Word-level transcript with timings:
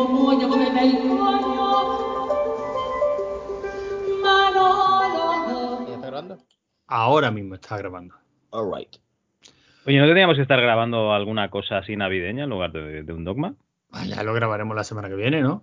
el 0.02 1.08
coño. 1.08 2.26
Manolo. 4.22 5.86
¿Ya 5.88 5.94
está 5.94 6.06
grabando? 6.06 6.38
Ahora 6.86 7.30
mismo 7.30 7.54
está 7.54 7.78
grabando. 7.78 8.14
All 8.50 8.70
right. 8.74 8.96
Oye, 9.86 9.98
¿no 9.98 10.06
teníamos 10.06 10.36
que 10.36 10.42
estar 10.42 10.60
grabando 10.60 11.12
alguna 11.12 11.48
cosa 11.50 11.78
así 11.78 11.96
navideña 11.96 12.44
en 12.44 12.50
lugar 12.50 12.72
de, 12.72 13.02
de 13.02 13.12
un 13.12 13.24
dogma? 13.24 13.54
Ah, 13.92 14.04
ya 14.04 14.22
lo 14.22 14.34
grabaremos 14.34 14.76
la 14.76 14.84
semana 14.84 15.08
que 15.08 15.14
viene, 15.14 15.40
¿no? 15.42 15.62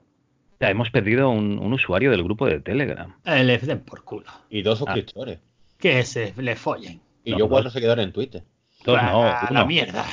Ya 0.60 0.70
hemos 0.70 0.90
perdido 0.92 1.30
un, 1.30 1.60
un 1.60 1.74
usuario 1.74 2.10
del 2.12 2.24
grupo 2.24 2.46
de 2.48 2.60
Telegram. 2.62 3.16
Eh, 3.26 3.44
le 3.44 3.58
den 3.58 3.82
por 3.82 4.04
culo. 4.04 4.32
Y 4.50 4.62
dos 4.62 4.80
suscriptores. 4.80 5.40
Que 5.78 6.04
se 6.04 6.34
le 6.38 6.56
follen. 6.56 7.02
Y 7.26 7.32
No, 7.32 7.40
yo 7.40 7.50
cuatro 7.50 7.66
dos. 7.66 7.74
seguidores 7.74 8.06
en 8.06 8.14
Twitter. 8.14 8.44
Dos 8.86 8.98
Ah, 9.00 9.12
no, 9.12 9.24
a 9.24 9.48
uno. 9.50 9.60
la 9.60 9.66
mierda. 9.66 10.06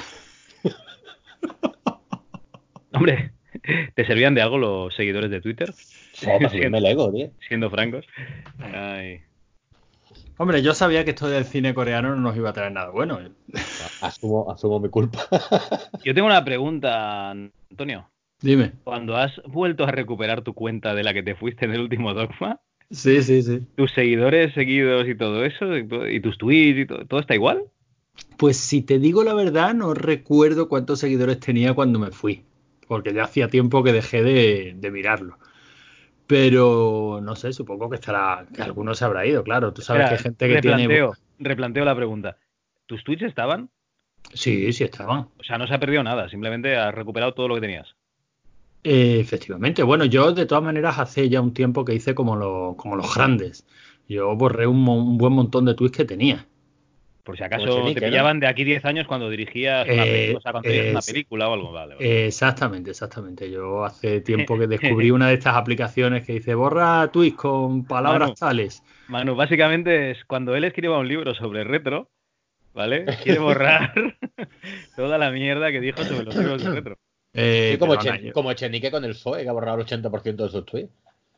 Hombre, 2.92 3.32
¿te 3.94 4.06
servían 4.06 4.34
de 4.34 4.42
algo 4.42 4.58
los 4.58 4.94
seguidores 4.94 5.30
de 5.30 5.40
Twitter? 5.40 5.72
Oh, 6.26 6.38
para 6.38 6.48
subirme 6.50 6.78
el 6.78 6.86
ego, 6.86 7.12
tío. 7.12 7.30
Siendo 7.46 7.70
francos. 7.70 8.06
Ay. 8.58 9.20
Hombre, 10.36 10.62
yo 10.62 10.72
sabía 10.74 11.04
que 11.04 11.10
esto 11.10 11.28
del 11.28 11.44
cine 11.44 11.74
coreano 11.74 12.14
no 12.14 12.16
nos 12.22 12.36
iba 12.36 12.50
a 12.50 12.52
traer 12.54 12.72
nada 12.72 12.90
bueno. 12.90 13.18
Asumo, 14.00 14.50
asumo 14.50 14.80
mi 14.80 14.88
culpa. 14.88 15.18
Yo 16.02 16.14
tengo 16.14 16.26
una 16.26 16.44
pregunta, 16.44 17.30
Antonio. 17.30 18.10
Dime. 18.40 18.72
Cuando 18.84 19.16
has 19.16 19.38
vuelto 19.46 19.84
a 19.84 19.90
recuperar 19.90 20.40
tu 20.42 20.54
cuenta 20.54 20.94
de 20.94 21.02
la 21.02 21.12
que 21.12 21.22
te 21.22 21.34
fuiste 21.34 21.66
en 21.66 21.72
el 21.72 21.80
último 21.82 22.14
dogma, 22.14 22.60
Sí, 22.90 23.22
sí, 23.22 23.42
sí. 23.42 23.60
tus 23.76 23.92
seguidores 23.92 24.54
seguidos 24.54 25.06
y 25.06 25.14
todo 25.14 25.44
eso, 25.44 25.76
y 25.76 26.20
tus 26.20 26.38
tweets 26.38 26.78
y 26.78 26.86
todo, 26.86 27.04
¿todo 27.06 27.20
está 27.20 27.34
igual? 27.34 27.64
Pues 28.36 28.56
si 28.56 28.80
te 28.82 28.98
digo 28.98 29.22
la 29.22 29.34
verdad, 29.34 29.74
no 29.74 29.92
recuerdo 29.94 30.68
cuántos 30.68 31.00
seguidores 31.00 31.38
tenía 31.38 31.74
cuando 31.74 31.98
me 31.98 32.10
fui. 32.10 32.42
Porque 32.90 33.14
ya 33.14 33.24
hacía 33.24 33.48
tiempo 33.48 33.82
que 33.84 33.92
dejé 33.92 34.22
de, 34.22 34.74
de 34.76 34.90
mirarlo. 34.90 35.38
Pero 36.26 37.20
no 37.22 37.34
sé, 37.36 37.52
supongo 37.52 37.88
que 37.90 37.96
estará, 37.96 38.46
que 38.54 38.62
alguno 38.62 38.94
se 38.94 39.04
habrá 39.04 39.26
ido, 39.26 39.42
claro. 39.42 39.72
Tú 39.72 39.82
sabes 39.82 40.02
Espera, 40.02 40.08
que 40.08 40.14
hay 40.14 40.22
gente 40.22 40.48
que 40.48 40.60
tiene. 40.60 40.76
replanteo, 40.76 41.16
replanteo 41.38 41.84
la 41.84 41.96
pregunta. 41.96 42.36
¿Tus 42.86 43.02
tweets 43.04 43.22
estaban? 43.22 43.70
Sí, 44.34 44.72
sí 44.72 44.84
estaban. 44.84 45.28
O 45.38 45.44
sea, 45.44 45.58
no 45.58 45.66
se 45.66 45.74
ha 45.74 45.80
perdido 45.80 46.02
nada, 46.04 46.28
simplemente 46.28 46.76
has 46.76 46.94
recuperado 46.94 47.34
todo 47.34 47.48
lo 47.48 47.54
que 47.56 47.60
tenías. 47.62 47.96
Eh, 48.82 49.20
efectivamente. 49.20 49.82
Bueno, 49.82 50.04
yo 50.06 50.32
de 50.32 50.46
todas 50.46 50.64
maneras 50.64 50.98
hace 50.98 51.28
ya 51.28 51.40
un 51.40 51.52
tiempo 51.54 51.84
que 51.84 51.94
hice 51.94 52.14
como, 52.14 52.36
lo- 52.36 52.74
como 52.76 52.96
los 52.96 53.14
grandes. 53.14 53.66
Yo 54.08 54.34
borré 54.36 54.66
un, 54.66 54.88
un 54.88 55.18
buen 55.18 55.32
montón 55.32 55.64
de 55.66 55.74
tweets 55.74 55.96
que 55.98 56.04
tenía. 56.04 56.46
Por 57.24 57.36
si 57.36 57.44
acaso 57.44 57.66
Chenique, 57.66 58.00
te 58.00 58.06
¿no? 58.06 58.12
pillaban 58.12 58.40
de 58.40 58.46
aquí 58.46 58.64
10 58.64 58.84
años 58.84 59.06
cuando 59.06 59.28
dirigías 59.28 59.86
una, 59.88 60.04
Eh, 60.04 60.28
pe- 60.30 60.36
o 60.36 60.40
sea, 60.40 60.52
cuando 60.52 60.68
dirigías 60.68 60.92
una 60.92 61.02
película 61.02 61.48
o 61.48 61.52
algo. 61.54 61.72
Vale, 61.72 61.94
vale. 61.94 62.26
Exactamente, 62.26 62.90
exactamente. 62.90 63.50
Yo 63.50 63.84
hace 63.84 64.20
tiempo 64.20 64.58
que 64.58 64.66
descubrí 64.66 65.10
una 65.10 65.28
de 65.28 65.34
estas 65.34 65.56
aplicaciones 65.56 66.24
que 66.26 66.34
dice 66.34 66.54
borra 66.54 67.10
tweets 67.12 67.36
con 67.36 67.84
palabras 67.84 68.28
Manu. 68.30 68.34
tales. 68.34 68.82
Manu, 69.08 69.34
básicamente 69.36 70.12
es 70.12 70.24
cuando 70.24 70.54
él 70.56 70.64
escriba 70.64 70.98
un 70.98 71.08
libro 71.08 71.34
sobre 71.34 71.64
retro, 71.64 72.08
¿vale? 72.74 73.04
Quiere 73.22 73.38
borrar 73.38 73.92
toda 74.96 75.18
la 75.18 75.30
mierda 75.30 75.70
que 75.72 75.80
dijo 75.80 76.02
sobre 76.04 76.24
los 76.24 76.36
libros 76.36 76.62
de 76.62 76.70
retro. 76.70 76.98
Eh, 77.34 77.70
Sí, 77.72 77.78
como, 77.78 77.94
Chen- 77.96 78.32
Chenique 78.56 78.90
con 78.90 79.04
el 79.04 79.12
PSOE, 79.12 79.42
que 79.42 79.48
ha 79.48 79.52
borrado 79.52 79.76
el 79.78 79.86
80% 79.86 80.44
de 80.44 80.48
sus 80.48 80.64
tweets. 80.64 80.92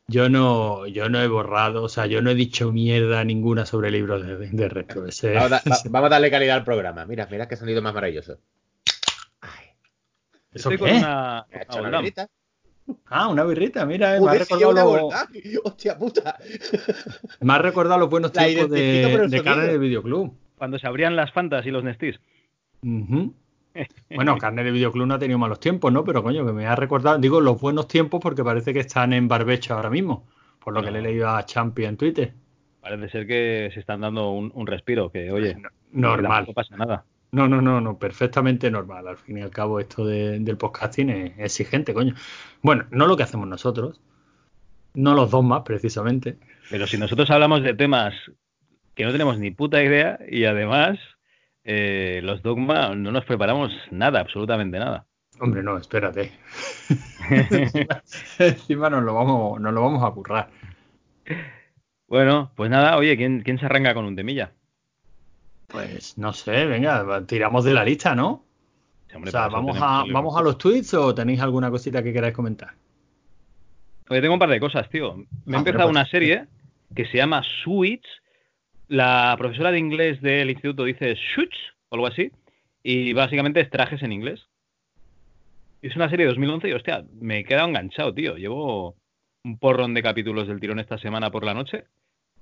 Yo 0.09 0.29
no, 0.29 0.87
yo 0.87 1.09
no 1.09 1.21
he 1.21 1.29
borrado, 1.29 1.85
o 1.85 1.89
sea, 1.89 2.07
yo 2.07 2.21
no 2.23 2.31
he 2.31 2.35
dicho 2.35 2.73
mierda 2.73 3.25
ninguna 3.25 3.65
sobre 3.67 3.91
libros 3.91 4.27
de, 4.27 4.49
de 4.49 4.69
retro. 4.69 5.07
Ese- 5.07 5.33
Vamos, 5.35 5.47
a 5.47 5.49
da- 5.57 5.63
va- 5.71 5.77
vamos 5.91 6.07
a 6.07 6.11
darle 6.11 6.31
calidad 6.31 6.57
al 6.57 6.65
programa. 6.65 7.07
Mira, 7.07 7.29
mira 7.31 7.49
qué 7.49 7.57
sonido 7.57 7.81
más 7.83 7.95
maravilloso. 7.95 8.39
Ay, 9.41 9.67
¿Eso 10.53 10.71
Estoy 10.71 10.77
qué 10.77 10.79
con 10.79 10.91
una... 10.91 11.47
me 11.51 11.57
ha 11.57 11.59
ah, 11.61 11.63
hecho 11.63 11.83
una 11.83 11.99
birrita. 12.01 12.29
Ah, 13.07 13.29
una 13.29 13.45
birrita, 13.45 13.87
mira, 13.87 14.17
eh, 14.17 14.21
me, 14.21 14.29
ha 14.31 14.35
recordado 14.35 14.71
una 14.71 14.85
lo- 14.85 14.91
Volkswagen. 14.91 15.43
Hostia 15.65 15.97
puta. 15.97 16.37
me 17.41 17.53
ha 17.53 17.59
recordado 17.59 18.01
los 18.01 18.11
buenos 18.11 18.33
tiempos 18.33 18.71
de, 18.71 19.29
de 19.29 19.43
carne 19.43 19.63
sonido. 19.63 19.73
de 19.73 19.79
videoclub. 19.79 20.37
Cuando 20.59 20.79
se 20.79 20.87
abrían 20.89 21.15
las 21.17 21.33
Fantas 21.33 21.65
y 21.65 21.71
los 21.71 21.85
Nestis. 21.85 22.21
Ujú. 22.83 23.35
Bueno, 24.15 24.37
carne 24.39 24.65
de 24.65 24.71
videoclub 24.71 25.07
no 25.07 25.15
ha 25.15 25.19
tenido 25.19 25.39
malos 25.39 25.59
tiempos, 25.61 25.93
¿no? 25.93 26.05
Pero 26.05 26.23
coño, 26.23 26.45
que 26.47 26.53
me 26.53 26.67
ha 26.67 26.77
recordado, 26.77 27.19
digo, 27.19 27.41
los 27.41 27.61
buenos 27.61 27.89
tiempos 27.89 28.21
porque 28.21 28.45
parece 28.45 28.73
que 28.73 28.81
están 28.81 29.13
en 29.13 29.29
barbecho 29.29 29.75
ahora 29.75 29.89
mismo, 29.91 30.27
por 30.63 30.75
lo 30.75 30.81
que 30.81 30.87
No. 30.87 30.93
le 30.93 30.99
he 30.99 31.03
leído 31.03 31.29
a 31.31 31.45
Champi 31.47 31.85
en 31.85 31.97
Twitter. 31.97 32.33
Parece 32.81 33.09
ser 33.09 33.27
que 33.27 33.71
se 33.73 33.81
están 33.81 34.01
dando 34.03 34.31
un, 34.33 34.51
un 34.55 34.67
respiro, 34.67 35.11
que 35.11 35.31
oye, 35.31 35.55
No- 35.55 35.69
normal. 36.17 36.39
tampoco 36.47 36.55
pasa 36.55 36.77
nada. 36.77 37.05
No, 37.31 37.49
no, 37.49 37.63
no, 37.63 37.81
no, 37.81 37.99
perfectamente 37.99 38.71
normal. 38.71 39.09
Al 39.09 39.17
fin 39.17 39.39
y 39.39 39.41
al 39.41 39.51
cabo, 39.51 39.81
esto 39.81 40.05
de- 40.05 40.39
del 40.41 40.57
podcasting 40.59 41.09
es 41.09 41.39
exigente, 41.39 41.95
coño. 41.95 42.15
Bueno, 42.61 42.85
no 42.91 43.07
lo 43.07 43.17
que 43.17 43.23
hacemos 43.23 43.49
nosotros, 43.49 44.01
no 44.95 45.15
los 45.15 45.31
dos 45.31 45.43
más, 45.43 45.63
precisamente. 45.63 46.37
Pero 46.71 46.87
si 46.87 46.99
nosotros 46.99 47.31
hablamos 47.31 47.63
de 47.63 47.73
temas 47.73 48.15
que 48.95 49.05
no 49.05 49.13
tenemos 49.13 49.39
ni 49.39 49.51
puta 49.51 49.83
idea 49.83 50.19
y 50.29 50.45
además 50.45 50.99
eh, 51.65 52.21
los 52.23 52.43
dogma 52.43 52.95
no 52.95 53.13
nos 53.13 53.25
preparamos 53.25 53.71
nada, 53.91 54.21
absolutamente 54.21 54.79
nada. 54.79 55.07
Hombre, 55.41 55.63
no, 55.63 55.77
espérate. 55.79 56.33
encima, 57.31 58.03
encima 58.39 58.91
nos 58.91 59.03
lo 59.03 59.15
vamos, 59.15 59.61
nos 59.61 59.73
lo 59.73 59.83
vamos 59.83 60.03
a 60.05 60.11
currar. 60.13 60.51
Bueno, 62.09 62.53
pues 62.57 62.71
nada, 62.71 62.97
oye, 62.97 63.17
¿quién, 63.17 63.43
quién 63.43 63.59
se 63.59 63.67
arranca 63.67 63.95
con 63.95 64.05
un 64.05 64.17
temilla? 64.17 64.53
Pues 65.69 66.19
no 66.19 66.33
sé, 66.33 66.67
venga, 66.67 67.25
tiramos 67.27 67.65
de 67.65 67.73
la 67.75 67.85
lista, 67.85 68.15
¿no? 68.15 68.45
Sí, 69.09 69.17
hombre, 69.17 69.31
o 69.31 69.33
sea, 69.33 69.49
vamos 69.49 69.79
a, 69.81 70.03
el- 70.07 70.13
vamos 70.13 70.37
a 70.37 70.43
los 70.43 70.59
tweets 70.59 70.95
o 70.95 71.15
tenéis 71.15 71.41
alguna 71.41 71.71
cosita 71.71 72.03
que 72.03 72.13
queráis 72.13 72.35
comentar. 72.35 72.75
Oye, 74.11 74.21
tengo 74.21 74.35
un 74.35 74.41
par 74.41 74.51
de 74.51 74.61
cosas, 74.61 74.89
tío. 74.91 75.15
Me 75.17 75.25
Ah, 75.25 75.27
he 75.55 75.57
empezado 75.59 75.85
bueno, 75.85 75.91
una 75.91 76.03
pues- 76.03 76.11
serie 76.11 76.47
que 76.95 77.07
se 77.07 77.17
llama 77.17 77.43
Switch. 77.65 78.05
La 78.93 79.35
profesora 79.39 79.71
de 79.71 79.79
inglés 79.79 80.21
del 80.21 80.51
instituto 80.51 80.85
dice 80.85 81.17
Switch 81.35 81.57
o 81.89 81.95
algo 81.95 82.09
así. 82.09 82.31
Y 82.83 83.15
básicamente 83.15 83.61
es 83.61 83.71
trajes 83.71 84.03
en 84.03 84.13
inglés. 84.13 84.51
Es 85.81 85.97
una 85.97 86.11
serie 86.11 86.27
de 86.27 86.33
2011 86.33 86.69
y, 86.69 86.73
hostia, 86.73 87.03
me 87.19 87.39
he 87.39 87.45
quedado 87.45 87.69
enganchado, 87.69 88.13
tío. 88.13 88.37
Llevo 88.37 88.97
un 89.45 89.59
porrón 89.59 89.95
de 89.95 90.03
capítulos 90.03 90.47
del 90.47 90.61
tirón 90.61 90.79
esta 90.79 90.99
semana 90.99 91.31
por 91.31 91.43
la 91.43 91.55
noche. 91.55 91.85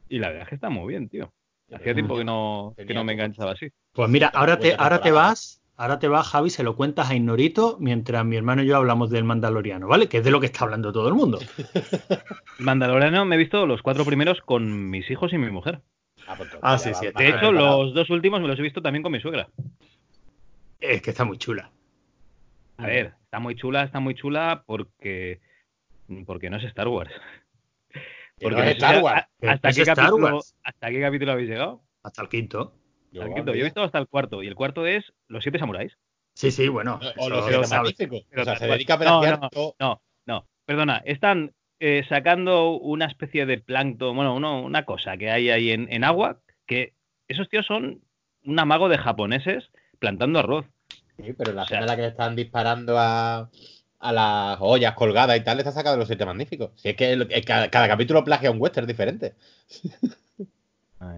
Y 0.08 0.18
la 0.18 0.26
verdad 0.26 0.42
es 0.42 0.48
que 0.48 0.54
está 0.56 0.70
muy 0.70 0.88
bien, 0.88 1.08
tío. 1.08 1.32
Hacía 1.72 1.94
tiempo 1.94 2.18
que 2.18 2.24
no, 2.24 2.74
que 2.76 2.94
no 2.94 3.04
me 3.04 3.12
enganchaba 3.12 3.52
así. 3.52 3.70
Pues 3.92 4.10
mira, 4.10 4.26
ahora 4.34 4.58
te, 4.58 4.74
ahora 4.76 5.00
te 5.00 5.12
vas, 5.12 5.62
ahora 5.76 6.00
te 6.00 6.08
vas, 6.08 6.26
Javi, 6.26 6.50
se 6.50 6.64
lo 6.64 6.74
cuentas 6.74 7.10
a 7.10 7.14
Ignorito 7.14 7.76
mientras 7.78 8.24
mi 8.24 8.34
hermano 8.34 8.64
y 8.64 8.66
yo 8.66 8.76
hablamos 8.76 9.10
del 9.10 9.22
Mandaloriano, 9.22 9.86
¿vale? 9.86 10.08
Que 10.08 10.18
es 10.18 10.24
de 10.24 10.32
lo 10.32 10.40
que 10.40 10.46
está 10.46 10.64
hablando 10.64 10.92
todo 10.92 11.06
el 11.06 11.14
mundo. 11.14 11.38
Mandaloriano 12.58 13.24
me 13.24 13.36
he 13.36 13.38
visto 13.38 13.66
los 13.66 13.82
cuatro 13.82 14.04
primeros 14.04 14.40
con 14.40 14.90
mis 14.90 15.08
hijos 15.12 15.32
y 15.32 15.38
mi 15.38 15.48
mujer. 15.48 15.80
Ah, 16.26 16.34
pues, 16.36 16.50
Ah, 16.62 16.78
sí, 16.78 16.92
sí, 16.94 17.06
De 17.06 17.08
hecho, 17.28 17.38
preparado. 17.38 17.52
los 17.84 17.94
dos 17.94 18.10
últimos 18.10 18.40
me 18.40 18.48
los 18.48 18.58
he 18.58 18.62
visto 18.62 18.80
también 18.82 19.02
con 19.02 19.12
mi 19.12 19.20
suegra. 19.20 19.48
Es 20.80 21.02
que 21.02 21.10
está 21.10 21.24
muy 21.24 21.38
chula. 21.38 21.70
A 22.78 22.86
ver, 22.86 23.14
está 23.24 23.38
muy 23.40 23.54
chula, 23.56 23.82
está 23.84 24.00
muy 24.00 24.14
chula 24.14 24.62
porque 24.66 25.40
porque 26.26 26.48
no 26.50 26.56
es 26.56 26.64
Star 26.64 26.88
Wars. 26.88 27.10
No 28.40 28.58
es 28.62 28.76
Star 28.76 29.04
¿Hasta 29.42 29.68
Es 29.68 29.76
qué, 29.76 29.82
Star 29.82 29.96
capítulo, 29.96 30.34
Wars. 30.36 30.56
¿Hasta 30.64 30.88
qué 30.90 31.00
capítulo 31.00 31.32
habéis 31.32 31.50
llegado? 31.50 31.82
Hasta 32.02 32.22
el 32.22 32.28
quinto. 32.28 32.72
Yo, 33.12 33.22
Al 33.22 33.34
quinto. 33.34 33.52
Yo 33.54 33.60
he 33.60 33.64
visto 33.64 33.82
hasta 33.82 33.98
el 33.98 34.08
cuarto 34.08 34.42
y 34.42 34.46
el 34.46 34.54
cuarto 34.54 34.86
es 34.86 35.12
Los 35.28 35.42
siete 35.42 35.58
samuráis. 35.58 35.98
Sí, 36.34 36.50
sí, 36.50 36.68
bueno. 36.68 36.98
O 37.18 37.28
los 37.28 37.44
siete 37.46 37.66
magníficos. 37.68 38.22
Pero 38.30 38.42
O 38.42 38.44
sea, 38.44 38.54
tal 38.54 38.58
se 38.60 38.66
cual. 38.66 38.78
dedica 38.78 38.94
a 38.94 38.96
No, 38.98 39.20
pedacear 39.20 39.40
no, 39.40 39.48
todo. 39.50 39.74
No, 39.78 40.02
no, 40.26 40.46
perdona, 40.64 41.02
están 41.04 41.52
eh, 41.80 42.04
sacando 42.08 42.72
una 42.78 43.06
especie 43.06 43.46
de 43.46 43.58
plancton, 43.58 44.14
bueno, 44.14 44.34
uno- 44.34 44.62
una 44.62 44.84
cosa 44.84 45.16
que 45.16 45.30
hay 45.30 45.50
ahí 45.50 45.70
en, 45.72 45.92
en 45.92 46.04
agua, 46.04 46.38
que 46.66 46.94
esos 47.28 47.48
tíos 47.48 47.66
son 47.66 48.00
un 48.44 48.58
amago 48.58 48.88
de 48.88 48.98
japoneses 48.98 49.70
plantando 49.98 50.38
arroz. 50.38 50.66
Sí, 51.16 51.32
pero 51.36 51.52
la 51.52 51.62
O 51.62 51.66
sea- 51.66 51.78
escena 51.78 51.80
en 51.80 51.86
la 51.88 51.96
que 51.96 52.02
le 52.02 52.08
están 52.08 52.36
disparando 52.36 52.98
a, 52.98 53.50
a 53.98 54.12
las 54.12 54.58
ollas 54.60 54.94
colgadas 54.94 55.36
y 55.36 55.44
tal, 55.44 55.58
está 55.58 55.72
sacado 55.72 55.96
de 55.96 56.00
los 56.00 56.08
siete 56.08 56.24
magníficos. 56.24 56.70
Si 56.76 56.88
es 56.90 56.96
que 56.96 57.12
el- 57.12 57.28
el- 57.30 57.44
cada, 57.44 57.68
cada 57.70 57.88
capítulo 57.88 58.24
plagia 58.24 58.50
un 58.50 58.60
western 58.60 58.86
diferente. 58.86 59.34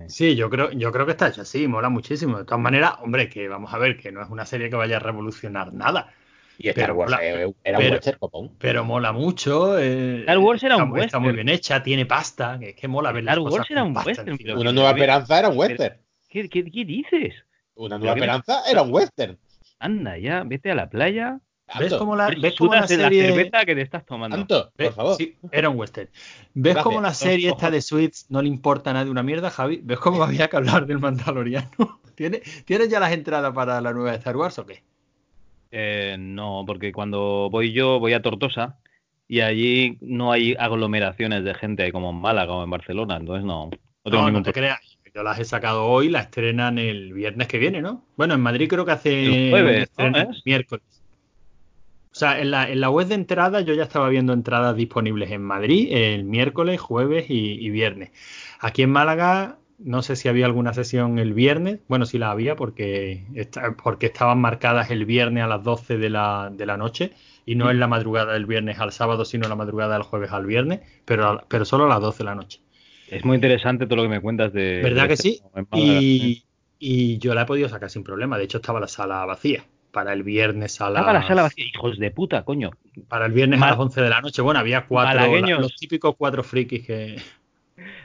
Sí, 0.07 0.37
yo 0.37 0.49
creo, 0.49 0.71
yo 0.71 0.93
creo 0.93 1.07
que 1.07 1.13
está 1.13 1.29
hecho 1.29 1.43
así, 1.43 1.67
mola 1.67 1.89
muchísimo. 1.89 2.39
De 2.39 2.45
todas 2.45 2.61
maneras, 2.61 2.95
hombre, 3.03 3.29
que 3.29 3.49
vamos 3.49 3.73
a 3.75 3.79
ver, 3.79 3.97
que 3.99 4.13
no 4.13 4.23
es 4.23 4.31
una 4.31 4.47
serie 4.47 4.71
que 4.71 4.77
vaya 4.77 4.97
a 4.97 5.01
revolucionar 5.01 5.73
nada, 5.73 6.13
Y 6.59 6.69
Star 6.69 6.85
Pero 6.85 6.95
Wars 6.95 7.11
mola- 7.13 7.25
eh, 7.25 7.53
era 7.65 7.79
un 7.79 7.85
western 7.91 8.19
copón. 8.19 8.51
pero 8.59 8.85
mola 8.85 9.13
mucho. 9.13 9.79
eh, 9.79 10.21
Star 10.21 10.39
Wars 10.39 10.63
era 10.63 10.77
un 10.77 10.89
está, 10.91 11.05
está 11.07 11.19
muy 11.19 11.29
western. 11.31 11.47
bien 11.47 11.57
hecha, 11.57 11.83
tiene 11.83 12.07
pasta, 12.07 12.59
que 12.61 12.71
es 12.71 12.77
que 12.77 12.89
mola 12.89 13.11
ver 13.13 13.25
las 13.25 13.33
Star 13.35 13.43
cosas 13.45 13.59
Wars 13.61 13.71
era 13.71 13.81
con 13.81 13.89
un 13.89 13.95
pasta 13.95 14.09
western, 14.11 14.39
pero- 14.39 14.61
Una 14.61 14.73
nueva 14.73 14.91
esperanza 14.91 15.39
era 15.39 15.49
un 15.49 15.59
western. 15.59 15.97
¿Qué, 16.29 16.49
qué, 16.49 16.65
qué 16.71 16.85
dices? 16.85 17.35
Una 17.75 17.99
nueva 17.99 18.15
¿Pero 18.15 18.15
qué 18.15 18.21
me- 18.31 18.37
esperanza 18.37 18.71
era 18.71 18.83
un 18.83 18.93
western. 18.93 19.39
Anda 19.79 20.19
ya, 20.19 20.45
vete 20.45 20.71
a 20.71 20.75
la 20.75 20.89
playa. 20.89 21.41
¿Ves 21.79 21.95
cómo 21.95 22.15
la, 22.15 22.29
ves 22.29 22.55
cómo 22.59 22.75
la 22.75 22.87
serie... 22.87 23.23
la 23.23 23.35
cerveza 23.35 23.65
que 23.65 23.75
te 23.75 23.81
estás 23.81 24.05
tomando. 24.05 24.47
por 24.77 24.93
favor. 24.93 25.17
Sí, 25.17 25.37
era 25.51 25.71
un 25.71 25.79
western. 25.79 26.11
¿Ves 26.53 26.75
Gracias. 26.75 26.85
cómo 26.85 27.01
la 27.01 27.15
serie 27.15 27.49
esta 27.49 27.71
de 27.71 27.81
Suits 27.81 28.27
no 28.29 28.43
le 28.43 28.49
importa 28.49 28.91
a 28.91 28.93
nadie 28.93 29.11
una 29.11 29.23
mierda, 29.23 29.49
Javi? 29.49 29.81
¿Ves 29.83 29.99
cómo 29.99 30.23
había 30.23 30.49
que 30.49 30.57
hablar 30.57 30.85
del 30.87 30.99
Mandaloriano? 30.99 32.01
¿Tienes, 32.15 32.43
¿Tienes 32.67 32.91
ya 32.91 33.01
las 33.01 33.13
entradas 33.13 33.55
para 33.55 33.81
la 33.81 33.93
nueva 33.95 34.11
de 34.11 34.19
Star 34.19 34.37
Wars 34.37 34.59
o 34.59 34.67
qué? 34.67 34.83
Eh, 35.73 36.17
no, 36.19 36.65
porque 36.67 36.93
cuando 36.93 37.49
voy 37.51 37.73
yo 37.73 37.99
voy 37.99 38.13
a 38.13 38.23
Tortosa 38.23 38.79
y 39.27 39.41
allí 39.41 39.99
no 40.03 40.31
hay 40.31 40.55
aglomeraciones 40.59 41.45
de 41.45 41.55
gente 41.55 41.91
como 41.93 42.11
en 42.11 42.21
Málaga 42.21 42.53
o 42.53 42.65
en 42.65 42.71
Barcelona, 42.71 43.17
entonces 43.17 43.45
no. 43.45 43.71
No 44.05 44.11
tengo 44.11 44.19
No, 44.19 44.27
ningún 44.27 44.41
no 44.41 44.43
te 44.43 44.53
creas. 44.53 44.81
Yo 45.15 45.23
las 45.23 45.39
he 45.39 45.45
sacado 45.45 45.87
hoy, 45.87 46.09
la 46.09 46.21
estrenan 46.21 46.79
el 46.79 47.13
viernes 47.13 47.49
que 47.49 47.59
viene, 47.59 47.83
¿no? 47.83 48.05
Bueno, 48.17 48.35
en 48.35 48.41
Madrid 48.41 48.69
creo 48.69 48.85
que 48.85 48.93
hace 48.93 49.45
El 49.47 49.51
jueves, 49.51 49.91
miércoles. 50.45 50.85
O 52.13 52.15
sea, 52.15 52.41
en 52.41 52.51
la, 52.51 52.71
en 52.71 52.81
la 52.81 52.91
web 52.91 53.07
de 53.09 53.15
entradas 53.15 53.65
yo 53.65 53.73
ya 53.75 53.85
estaba 53.85 54.09
viendo 54.11 54.35
entradas 54.35 54.77
disponibles 54.77 55.31
en 55.31 55.43
Madrid 55.43 55.89
el 55.91 56.25
miércoles, 56.25 56.81
jueves 56.81 57.27
y, 57.31 57.53
y 57.55 57.71
viernes. 57.71 58.11
Aquí 58.61 58.83
en 58.83 58.91
Málaga 58.91 59.59
no 59.85 60.03
sé 60.03 60.17
si 60.17 60.29
había 60.29 60.47
alguna 60.47 60.73
sesión 60.75 61.19
el 61.19 61.35
viernes. 61.35 61.81
Bueno, 61.89 62.07
sí 62.07 62.19
la 62.19 62.31
había 62.31 62.57
porque, 62.57 63.25
está- 63.35 63.77
porque 63.83 64.07
estaban 64.07 64.41
marcadas 64.41 64.91
el 64.91 65.05
viernes 65.05 65.45
a 65.45 65.47
las 65.47 65.63
12 65.63 65.99
de 65.99 66.11
la, 66.11 66.51
de 66.53 66.67
la 66.67 66.77
noche 66.77 67.13
y 67.45 67.55
no 67.57 67.71
en 67.71 67.81
la 67.81 67.89
madrugada 67.89 68.33
del 68.35 68.47
viernes 68.47 68.79
al 68.79 68.93
sábado, 68.93 69.25
sino 69.25 69.45
en 69.45 69.51
la 69.51 69.57
madrugada 69.57 69.95
del 69.95 70.03
jueves 70.05 70.31
al 70.33 70.47
viernes, 70.47 70.81
pero, 71.05 71.45
pero 71.49 71.65
solo 71.65 71.85
a 71.85 71.89
las 71.89 72.01
12 72.01 72.19
de 72.19 72.25
la 72.25 72.35
noche. 72.35 72.61
Es 73.09 73.25
muy 73.25 73.35
interesante 73.35 73.87
todo 73.87 73.97
lo 73.97 74.03
que 74.05 74.09
me 74.09 74.21
cuentas 74.21 74.53
de. 74.53 74.81
¿Verdad 74.83 75.03
de 75.03 75.09
que 75.09 75.15
este 75.15 75.23
sí? 75.23 75.43
Y, 75.73 76.45
y 76.79 77.19
yo 77.19 77.35
la 77.35 77.43
he 77.43 77.47
podido 77.47 77.69
sacar 77.69 77.91
sin 77.91 78.05
problema. 78.05 78.39
De 78.39 78.45
hecho, 78.45 78.59
estaba 78.59 78.81
la 78.81 78.89
sala 78.89 79.25
vacía 79.27 79.65
para 79.91 80.13
el 80.15 80.23
viernes 80.23 80.81
a 80.81 80.89
las, 80.89 81.01
Estaba 81.03 81.19
la 81.19 81.27
sala 81.27 81.43
vacía. 81.43 81.67
Hijos 81.67 81.99
de 81.99 82.11
puta, 82.11 82.45
coño. 82.45 82.71
para 83.09 83.27
el 83.27 83.33
viernes 83.33 83.61
Mal- 83.61 83.69
a 83.69 83.73
las 83.73 83.81
11 83.81 84.01
de 84.01 84.09
la 84.09 84.21
noche. 84.23 84.41
Bueno, 84.41 84.61
había 84.61 84.87
cuatro, 84.87 85.21
los 85.59 85.77
típicos 85.77 86.15
cuatro 86.17 86.43
frikis 86.43 86.87
que... 86.87 87.17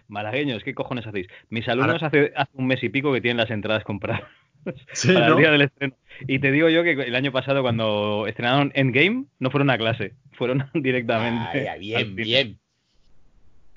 Malagueños, 0.08 0.64
¿qué 0.64 0.74
cojones 0.74 1.08
hacéis? 1.08 1.28
Mis 1.50 1.68
alumnos 1.68 2.04
hace, 2.04 2.34
hace 2.36 2.52
un 2.54 2.68
mes 2.68 2.84
y 2.84 2.90
pico 2.90 3.14
que 3.14 3.22
tienen 3.22 3.38
las 3.38 3.52
entradas 3.52 3.84
compradas 3.84 4.22
Sí, 4.94 5.14
para 5.14 5.30
¿no? 5.30 5.36
el 5.36 5.40
día 5.40 5.52
del 5.52 5.62
estreno. 5.62 5.96
Y 6.28 6.40
te 6.40 6.52
digo 6.52 6.70
yo 6.70 6.84
que 6.84 6.92
el 6.92 7.16
año 7.16 7.32
pasado, 7.32 7.62
cuando 7.62 8.26
estrenaron 8.28 8.72
Endgame, 8.76 9.26
no 9.40 9.52
fueron 9.52 9.70
a 9.70 9.78
clase, 9.78 10.14
fueron 10.34 10.70
directamente. 10.74 11.60
Ay, 11.60 11.68
al 11.68 11.80
bien, 11.80 12.16
bien. 12.16 12.60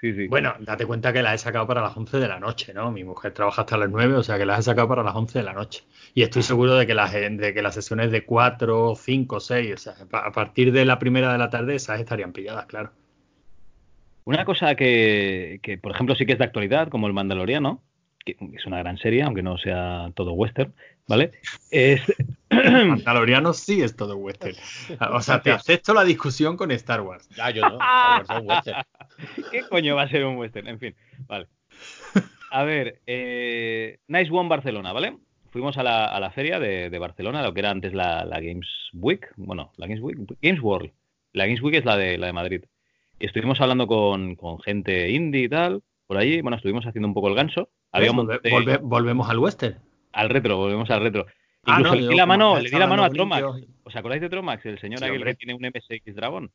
Sí, 0.01 0.15
sí. 0.15 0.29
Bueno, 0.29 0.55
date 0.61 0.87
cuenta 0.87 1.13
que 1.13 1.21
la 1.21 1.35
he 1.35 1.39
sacado 1.39 1.67
para 1.67 1.83
las 1.83 1.95
11 1.95 2.19
de 2.21 2.29
la 2.29 2.41
noche, 2.41 2.73
¿no? 2.73 2.91
Mi 2.91 3.05
mujer 3.05 3.33
trabaja 3.33 3.63
hasta 3.63 3.77
las 3.77 3.91
9, 3.91 4.15
o 4.15 4.23
sea 4.23 4.39
que 4.39 4.47
las 4.47 4.61
he 4.61 4.63
sacado 4.63 4.89
para 4.89 5.03
las 5.03 5.15
11 5.15 5.41
de 5.41 5.45
la 5.45 5.53
noche. 5.53 5.85
Y 6.15 6.23
estoy 6.23 6.43
seguro 6.43 6.75
de 6.77 6.87
que 6.87 6.95
las, 6.95 7.13
de 7.13 7.53
que 7.53 7.61
las 7.61 7.75
sesiones 7.75 8.11
de 8.11 8.25
4, 8.25 8.95
5, 8.97 9.41
6, 9.41 9.75
o 9.75 9.77
sea, 9.77 9.95
a 10.11 10.33
partir 10.33 10.73
de 10.73 10.87
la 10.87 10.99
primera 10.99 11.33
de 11.33 11.39
la 11.39 11.51
tarde 11.51 11.75
esas 11.75 12.01
estarían 12.01 12.33
pilladas, 12.33 12.65
claro. 12.65 12.93
Una 14.25 14.45
cosa 14.45 14.75
que, 14.75 15.61
que, 15.63 15.79
por 15.79 15.93
ejemplo, 15.93 16.15
sí 16.15 16.27
que 16.27 16.33
es 16.33 16.39
de 16.39 16.45
actualidad, 16.45 16.89
como 16.89 17.07
el 17.07 17.13
Mandaloriano, 17.13 17.83
que 18.25 18.37
es 18.53 18.67
una 18.67 18.79
gran 18.79 18.99
serie, 18.99 19.23
aunque 19.23 19.43
no 19.43 19.57
sea 19.59 20.11
todo 20.15 20.33
western, 20.33 20.75
¿vale? 21.07 21.33
Es. 21.71 22.03
Mandaloriano 22.51 23.53
sí 23.53 23.83
es 23.83 23.97
todo 23.97 24.17
western. 24.17 24.57
O 25.13 25.21
sea, 25.21 25.41
te 25.41 25.51
acepto 25.51 25.95
la 25.95 26.05
discusión 26.05 26.57
con 26.57 26.71
Star 26.73 27.01
Wars. 27.01 27.29
Ya, 27.31 27.51
yo 27.51 27.63
no. 27.63 27.79
Star 27.79 28.19
Wars 28.19 28.31
es 28.31 28.37
un 28.37 28.51
western. 28.51 28.83
¿Qué 29.51 29.63
coño 29.69 29.97
va 29.97 30.03
a 30.03 30.09
ser 30.09 30.25
un 30.25 30.37
western? 30.37 30.69
En 30.69 30.79
fin, 30.79 30.95
vale. 31.27 31.47
A 32.51 32.65
ver, 32.65 33.01
eh, 33.07 33.99
Nice 34.09 34.31
One 34.31 34.49
Barcelona, 34.49 34.93
¿vale? 34.93 35.17
Fuimos 35.51 35.79
a 35.79 35.83
la, 35.83 36.05
a 36.05 36.21
la 36.21 36.31
feria 36.31 36.59
de, 36.61 36.91
de 36.91 36.99
Barcelona, 36.99 37.43
lo 37.43 37.55
que 37.55 37.61
era 37.61 37.71
antes 37.71 37.93
la, 37.93 38.25
la 38.25 38.41
Games 38.41 38.69
Week. 38.93 39.33
Bueno, 39.37 39.73
la 39.77 39.87
Games 39.87 40.03
Week, 40.03 40.19
Games 40.43 40.61
World. 40.61 40.93
La 41.33 41.47
Games 41.47 41.63
Week 41.63 41.75
es 41.75 41.85
la 41.85 41.97
de, 41.97 42.19
la 42.19 42.27
de 42.27 42.33
Madrid. 42.33 42.65
Y 43.21 43.27
estuvimos 43.27 43.61
hablando 43.61 43.87
con, 43.87 44.35
con 44.35 44.59
gente 44.61 45.11
indie 45.11 45.43
y 45.45 45.49
tal, 45.49 45.83
por 46.07 46.17
allí. 46.17 46.41
Bueno, 46.41 46.57
estuvimos 46.57 46.85
haciendo 46.87 47.07
un 47.07 47.15
poco 47.15 47.29
el 47.29 47.35
ganso. 47.37 47.69
Había 47.93 48.11
Volve- 48.13 48.41
volve- 48.51 48.79
volvemos 48.83 49.29
al 49.31 49.39
western. 49.39 49.79
al 50.13 50.29
retro, 50.31 50.57
volvemos 50.57 50.91
al 50.91 51.03
retro. 51.03 51.27
Ah, 51.65 51.77
Incluso 51.79 51.95
no, 51.95 52.01
le 52.01 52.09
di 52.09 52.17
la 52.17 52.27
mano, 52.27 52.59
le 52.59 52.71
di 52.71 52.77
la 52.79 52.87
mano 52.87 53.05
a 53.05 53.11
Tromax. 53.11 53.45
¿Os 53.85 53.95
acordáis 53.97 54.23
de 54.23 54.31
Tromax? 54.31 54.65
El 54.67 54.79
señor 54.81 54.99
Sí, 55.01 55.05
aquel 55.05 55.23
que 55.25 55.35
tiene 55.35 55.55
un 55.55 55.61
MSX 55.63 56.15
Dragón. 56.15 56.51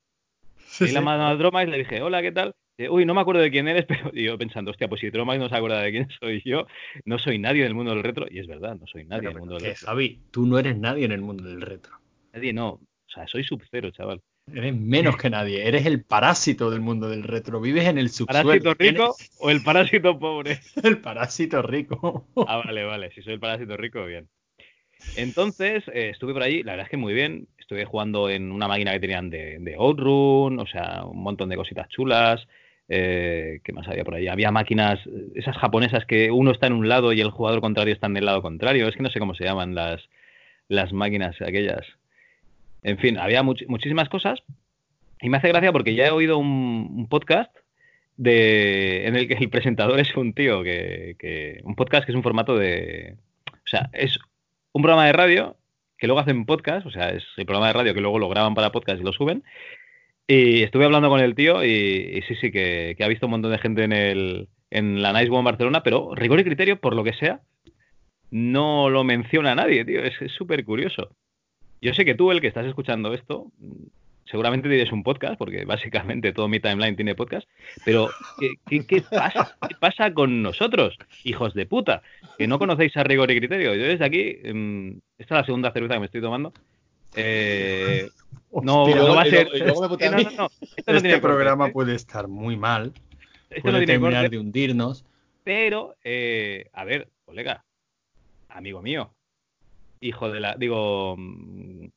Sí, 0.58 0.86
Le 0.86 0.90
di 0.90 0.94
la 0.96 1.02
mano 1.02 1.28
a 1.28 1.38
Tromax, 1.38 1.70
le 1.70 1.78
dije, 1.78 2.02
hola, 2.02 2.22
¿qué 2.24 2.32
tal? 2.32 2.56
Eh, 2.78 2.90
Uy, 2.90 3.06
no 3.06 3.14
me 3.14 3.22
acuerdo 3.22 3.42
de 3.42 3.52
quién 3.52 3.68
eres, 3.68 3.86
pero 4.10 4.10
y 4.14 4.24
yo 4.24 4.38
pensando, 4.38 4.72
hostia, 4.72 4.88
pues 4.88 5.02
si 5.02 5.12
Tromax 5.12 5.38
no 5.40 5.48
se 5.50 5.56
acuerda 5.56 5.82
de 5.82 5.92
quién 5.92 6.08
soy 6.20 6.42
yo, 6.44 6.66
no 7.06 7.20
soy 7.20 7.38
nadie 7.38 7.64
del 7.64 7.76
mundo 7.76 7.94
del 7.94 8.02
retro. 8.04 8.26
Y 8.30 8.40
es 8.40 8.48
verdad, 8.48 8.76
no 8.80 8.88
soy 8.88 9.04
nadie 9.06 9.20
Pero, 9.22 9.32
del 9.34 9.40
mundo 9.40 9.56
del 9.56 9.66
retro. 9.66 9.86
Javi, 9.88 10.20
tú 10.32 10.48
no 10.48 10.58
eres 10.58 10.76
nadie 10.78 11.06
en 11.06 11.12
el 11.12 11.22
mundo 11.22 11.44
del 11.44 11.62
retro. 11.62 11.94
Nadie, 12.34 12.52
no. 12.54 12.70
O 12.70 12.82
sea, 13.08 13.28
soy 13.28 13.44
sub-cero, 13.44 13.92
chaval. 13.92 14.22
Eres 14.54 14.76
menos 14.76 15.18
que 15.18 15.30
nadie. 15.30 15.68
Eres 15.68 15.86
el 15.86 16.04
parásito 16.04 16.70
del 16.70 16.80
mundo 16.80 17.10
del 17.10 17.24
retro. 17.24 17.60
Vives 17.60 17.88
en 17.88 17.98
el 17.98 18.10
subsuelo. 18.10 18.50
¿Parásito 18.50 18.74
rico 18.76 19.16
o 19.40 19.50
el 19.50 19.64
parásito 19.64 20.20
pobre? 20.20 20.60
El 20.84 21.00
parásito 21.00 21.62
rico. 21.62 22.28
Ah, 22.48 22.58
vale, 22.64 22.84
vale. 22.84 23.12
Si 23.12 23.22
soy 23.22 23.34
el 23.34 23.40
parásito 23.40 23.76
rico, 23.76 24.06
bien. 24.06 24.28
Entonces, 25.16 25.84
eh, 25.88 26.10
estuve 26.12 26.34
por 26.34 26.44
allí, 26.44 26.64
la 26.64 26.74
verdad 26.74 26.86
es 26.86 26.92
que 26.92 26.98
muy 26.98 27.14
bien. 27.14 27.48
Estuve 27.58 27.86
jugando 27.86 28.30
en 28.30 28.52
una 28.52 28.68
máquina 28.68 28.94
que 28.94 29.00
tenían 29.00 29.30
de, 29.30 29.58
de 29.60 29.76
Outrun, 29.76 30.60
o 30.60 30.68
sea, 30.68 31.04
un 31.06 31.24
montón 31.24 31.50
de 31.50 31.56
cositas 31.56 31.90
chulas. 31.90 32.48
Eh, 32.88 33.62
¿Qué 33.64 33.74
más 33.74 33.88
había 33.88 34.04
por 34.04 34.14
ahí? 34.14 34.28
Había 34.28 34.52
máquinas, 34.52 35.00
eh, 35.08 35.32
esas 35.34 35.58
japonesas 35.58 36.06
que 36.06 36.30
uno 36.30 36.52
está 36.52 36.68
en 36.68 36.74
un 36.74 36.88
lado 36.88 37.14
y 37.14 37.22
el 37.22 37.32
jugador 37.32 37.62
contrario 37.62 37.94
está 37.94 38.08
en 38.08 38.18
el 38.18 38.26
lado 38.26 38.44
contrario. 38.44 38.88
Es 38.88 38.96
que 38.96 39.04
no 39.04 39.10
sé 39.10 39.20
cómo 39.20 39.34
se 39.34 39.44
llaman 39.44 39.74
las, 39.74 40.08
las 40.68 40.94
máquinas 40.94 41.36
aquellas. 41.42 41.86
En 42.86 42.98
fin, 43.00 43.18
había 43.18 43.42
much- 43.44 43.66
muchísimas 43.68 44.10
cosas. 44.10 44.44
Y 45.22 45.30
me 45.30 45.38
hace 45.38 45.48
gracia 45.48 45.72
porque 45.72 45.96
ya 45.96 46.06
he 46.08 46.12
oído 46.12 46.38
un, 46.38 46.88
un 46.96 47.08
podcast 47.10 47.52
de, 48.16 49.08
en 49.08 49.16
el 49.16 49.28
que 49.28 49.34
el 49.34 49.50
presentador 49.50 50.00
es 50.00 50.16
un 50.16 50.34
tío 50.34 50.62
que, 50.64 51.16
que- 51.18 51.62
Un 51.64 51.76
podcast 51.76 52.06
que 52.06 52.12
es 52.12 52.16
un 52.16 52.24
formato 52.24 52.56
de. 52.58 53.16
O 53.52 53.68
sea, 53.68 53.90
es 53.94 54.20
un 54.72 54.82
programa 54.84 55.06
de 55.08 55.14
radio 55.14 55.58
que 55.98 56.08
luego 56.08 56.20
hacen 56.20 56.46
podcast, 56.46 56.86
o 56.86 56.92
sea, 56.92 57.10
es 57.10 57.24
el 57.38 57.46
programa 57.46 57.68
de 57.68 57.74
radio 57.74 57.94
que 57.94 58.01
luego 58.01 58.20
lo 58.20 58.30
graban 58.30 58.54
para 58.54 58.72
podcast 58.72 59.00
y 59.01 59.04
lo 59.04 59.13
suben. 59.13 59.44
Y 60.27 60.62
estuve 60.63 60.86
hablando 60.86 61.10
con 61.10 61.22
el 61.22 61.34
tío 61.36 61.63
y, 61.63 61.70
y 61.70 62.22
sí, 62.27 62.36
sí, 62.36 62.51
que, 62.51 62.96
ha 63.00 63.08
visto 63.08 63.25
un 63.27 63.32
montón 63.32 63.51
de 63.51 63.58
gente 63.60 63.84
en, 63.84 63.94
el, 63.94 64.48
en 64.70 65.01
la 65.01 65.13
Nice 65.13 65.32
One 65.32 65.44
Barcelona, 65.44 65.82
pero 65.84 66.13
rigor 66.13 66.39
y 66.39 66.44
criterio, 66.44 66.80
por 66.80 66.96
lo 66.96 67.04
que 67.04 67.13
sea, 67.13 67.39
no 68.32 68.89
lo 68.89 69.04
menciona 69.04 69.56
nadie, 69.56 69.86
tío. 69.86 70.04
Es 70.04 70.13
súper 70.34 70.65
curioso. 70.65 71.15
Yo 71.86 71.94
sé 71.94 72.04
que 72.06 72.15
tú, 72.15 72.32
el 72.32 72.42
que 72.42 72.48
estás 72.48 72.65
escuchando 72.65 73.13
esto, 73.13 73.51
mm, 73.60 73.84
seguramente 74.25 74.68
tienes 74.70 74.92
un 74.92 75.04
podcast, 75.04 75.38
porque 75.38 75.65
básicamente 75.65 76.34
todo 76.34 76.48
mi 76.48 76.60
timeline 76.60 76.96
tiene 76.96 77.15
podcast, 77.15 77.48
pero 77.86 78.10
¿qué, 78.39 78.54
qué- 78.68 78.86
qué 78.86 79.01
pasa? 79.01 79.56
¿Qué 79.68 79.75
pasa 79.80 80.13
con 80.13 80.42
nosotros, 80.42 80.98
hijos 81.24 81.54
de 81.54 81.65
puta? 81.65 82.01
Que 82.38 82.48
no 82.48 82.58
conocéis 82.60 82.96
a 82.98 83.04
rigor 83.04 83.30
y 83.32 83.38
criterio. 83.38 83.75
Yo 83.75 83.84
desde 83.86 84.06
aquí, 84.06 84.38
mm, 84.51 84.89
esta 85.20 85.36
es 85.36 85.39
la 85.42 85.46
segunda 85.46 85.72
cerveza 85.72 85.94
que 85.96 86.00
me 86.00 86.06
estoy 86.08 86.22
tomando. 86.22 86.54
Eh, 87.15 88.10
no, 88.63 88.84
Hostia, 88.84 88.96
no 89.01 89.15
va 89.15 89.22
a 89.22 89.25
ser. 89.25 89.48
eh, 89.54 89.62
a 89.63 90.10
no, 90.12 90.18
mí. 90.18 90.24
no, 90.25 90.32
no, 90.32 90.46
Esto 90.75 90.92
no 90.92 90.98
Este 90.98 91.01
tiene 91.01 91.12
corte, 91.12 91.20
programa 91.22 91.68
¿eh? 91.68 91.72
puede 91.72 91.96
estar 91.96 92.27
muy 92.27 92.58
mal. 92.58 92.94
Esto 93.50 93.62
Puede 93.62 93.77
tiene 93.86 93.94
terminar 93.94 94.24
corte. 94.24 94.36
de 94.36 94.42
hundirnos. 94.42 95.06
Pero, 95.44 95.96
eh, 96.04 96.65
a 96.74 96.84
ver, 96.84 97.08
colega, 97.24 97.63
amigo 98.50 98.82
mío, 98.82 99.12
hijo 100.02 100.30
de 100.32 100.40
la. 100.40 100.56
Digo, 100.58 101.16
mm, 101.18 101.88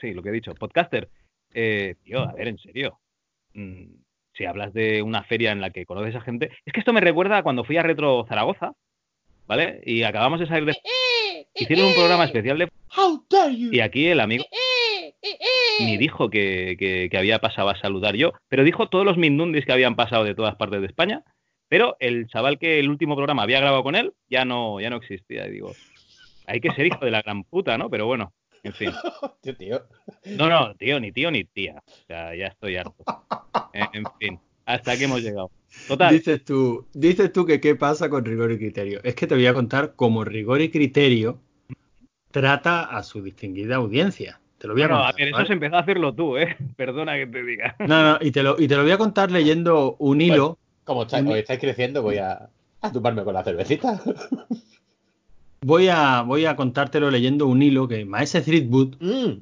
sí, 0.00 0.12
lo 0.14 0.22
que 0.22 0.28
he 0.30 0.32
dicho, 0.32 0.54
podcaster. 0.54 1.08
Eh, 1.54 1.94
tío, 2.04 2.20
a 2.20 2.32
ver, 2.32 2.48
en 2.48 2.58
serio. 2.58 2.98
Mm, 3.54 3.84
si 4.34 4.44
hablas 4.44 4.72
de 4.74 5.00
una 5.02 5.22
feria 5.24 5.52
en 5.52 5.60
la 5.60 5.70
que 5.70 5.86
conoces 5.86 6.14
a 6.14 6.20
gente. 6.20 6.50
Es 6.64 6.72
que 6.72 6.80
esto 6.80 6.92
me 6.92 7.00
recuerda 7.00 7.38
a 7.38 7.42
cuando 7.42 7.64
fui 7.64 7.76
a 7.78 7.82
Retro 7.82 8.26
Zaragoza, 8.28 8.72
¿vale? 9.46 9.80
Y 9.84 10.02
acabamos 10.02 10.40
de 10.40 10.46
salir 10.46 10.66
de. 10.66 10.76
Hicieron 11.54 11.86
un 11.86 11.94
programa 11.94 12.24
especial 12.24 12.58
de. 12.58 12.68
How 12.96 13.24
dare 13.30 13.56
you? 13.56 13.70
Y 13.72 13.80
aquí 13.80 14.06
el 14.06 14.20
amigo 14.20 14.44
ni 15.80 15.96
dijo 15.96 16.30
que, 16.30 16.76
que- 16.78 17.08
que 17.10 17.18
había 17.18 17.38
pasado 17.38 17.68
a 17.68 17.78
saludar 17.78 18.14
yo, 18.16 18.32
pero 18.48 18.64
dijo 18.64 18.88
todos 18.88 19.04
los 19.04 19.16
mindundis 19.18 19.64
que 19.66 19.72
habían 19.72 19.96
pasado 19.96 20.24
de 20.24 20.34
todas 20.34 20.56
partes 20.56 20.80
de 20.80 20.86
España, 20.86 21.22
pero 21.68 21.96
el 22.00 22.26
chaval 22.28 22.58
que 22.58 22.78
el 22.78 22.88
último 22.88 23.14
programa 23.16 23.42
había 23.42 23.60
grabado 23.60 23.82
con 23.82 23.94
él 23.96 24.12
ya 24.28 24.44
no, 24.44 24.80
ya 24.80 24.88
no 24.90 24.96
existía. 24.96 25.46
Y 25.46 25.52
digo, 25.52 25.72
hay 26.46 26.60
que 26.60 26.70
ser 26.72 26.86
hijo 26.86 27.04
de 27.04 27.10
la 27.10 27.22
gran 27.22 27.44
puta, 27.44 27.76
¿no? 27.78 27.88
Pero 27.90 28.06
bueno, 28.06 28.32
en 28.62 28.72
fin. 28.72 28.90
Tío, 29.42 29.56
tío. 29.56 29.82
No, 30.36 30.48
no, 30.48 30.74
tío, 30.74 30.98
ni 31.00 31.12
tío 31.12 31.30
ni 31.30 31.44
tía. 31.44 31.82
O 31.86 32.06
sea, 32.06 32.34
ya 32.34 32.46
estoy 32.46 32.76
harto. 32.76 33.04
En, 33.72 34.04
fin, 34.18 34.40
hasta 34.64 34.92
aquí 34.92 35.04
hemos 35.04 35.22
llegado. 35.22 35.50
Total. 35.86 36.12
Dices 36.12 36.44
tú, 36.44 36.86
dices 36.94 37.32
tú 37.32 37.44
que 37.46 37.60
qué 37.60 37.76
pasa 37.76 38.08
con 38.08 38.24
rigor 38.24 38.50
y 38.52 38.58
criterio. 38.58 39.00
Es 39.04 39.14
que 39.14 39.26
te 39.26 39.34
voy 39.34 39.46
a 39.46 39.54
contar 39.54 39.94
cómo 39.94 40.24
rigor 40.24 40.60
y 40.62 40.70
criterio 40.70 41.38
trata 42.30 42.84
a 42.84 43.02
su 43.02 43.22
distinguida 43.22 43.76
audiencia. 43.76 44.40
Te 44.58 44.66
lo 44.66 44.72
voy 44.74 44.82
a 44.82 44.86
Bueno, 44.88 45.02
a 45.02 45.06
contar. 45.08 45.16
ver, 45.18 45.28
eso 45.28 45.36
¿vale? 45.36 45.46
se 45.46 45.52
empezó 45.52 45.76
a 45.76 45.80
hacerlo 45.80 46.14
tú, 46.14 46.36
¿eh? 46.38 46.56
Perdona 46.76 47.14
que 47.16 47.26
te 47.26 47.42
diga. 47.42 47.76
No, 47.80 48.02
no, 48.12 48.18
y 48.20 48.30
te, 48.30 48.42
lo, 48.42 48.58
y 48.60 48.66
te 48.68 48.76
lo 48.76 48.82
voy 48.82 48.92
a 48.92 48.98
contar 48.98 49.30
leyendo 49.30 49.96
un 49.98 50.20
hilo. 50.20 50.58
Como 50.84 51.02
está- 51.02 51.18
Un- 51.20 51.28
estáis 51.36 51.60
creciendo, 51.60 52.02
voy 52.02 52.18
a, 52.18 52.48
a 52.80 52.92
tumbarme 52.92 53.22
con 53.24 53.34
la 53.34 53.44
cervecita. 53.44 54.00
Voy 55.66 55.88
a, 55.88 56.22
voy 56.22 56.44
a 56.44 56.54
contártelo 56.54 57.10
leyendo 57.10 57.46
un 57.48 57.60
hilo 57.60 57.88
que 57.88 58.04
Maese 58.04 58.40
Threadwood 58.40 58.96
Mm, 59.00 59.32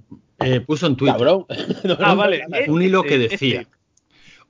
eh, 0.40 0.61
puso 0.61 0.87
en 0.87 0.97
Twitter. 0.97 1.16
cabrón. 1.16 1.45
No, 1.85 1.97
Ah, 2.00 2.14
vale. 2.14 2.45
un 2.69 2.81
hilo 2.81 3.02
que 3.02 3.16
este, 3.16 3.28
decía, 3.28 3.61
este. 3.62 3.73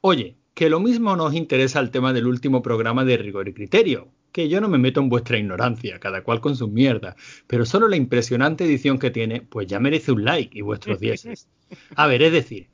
oye, 0.01 0.37
que 0.55 0.69
lo 0.71 0.79
mismo 0.79 1.17
nos 1.17 1.35
interesa 1.35 1.81
el 1.81 1.91
tema 1.91 2.13
del 2.13 2.27
último 2.29 2.63
programa 2.63 3.05
de 3.05 3.17
rigor 3.17 3.49
y 3.49 3.55
criterio, 3.55 4.09
que 4.31 4.49
yo 4.49 4.61
no 4.61 4.69
me 4.69 4.79
meto 4.79 5.01
en 5.01 5.09
vuestra 5.09 5.37
ignorancia, 5.37 5.99
cada 5.99 6.23
cual 6.23 6.41
con 6.41 6.55
sus 6.55 6.71
mierdas, 6.71 7.17
pero 7.49 7.67
solo 7.67 7.89
la 7.89 7.97
impresionante 7.97 8.65
edición 8.65 8.99
que 9.01 9.11
tiene, 9.11 9.41
pues 9.43 9.67
ya 9.67 9.81
merece 9.81 10.13
un 10.13 10.25
like 10.25 10.57
y 10.57 10.63
vuestros 10.63 11.01
dieces. 11.01 11.49
A 11.97 12.07
ver, 12.07 12.23
es 12.23 12.33
decir, 12.33 12.69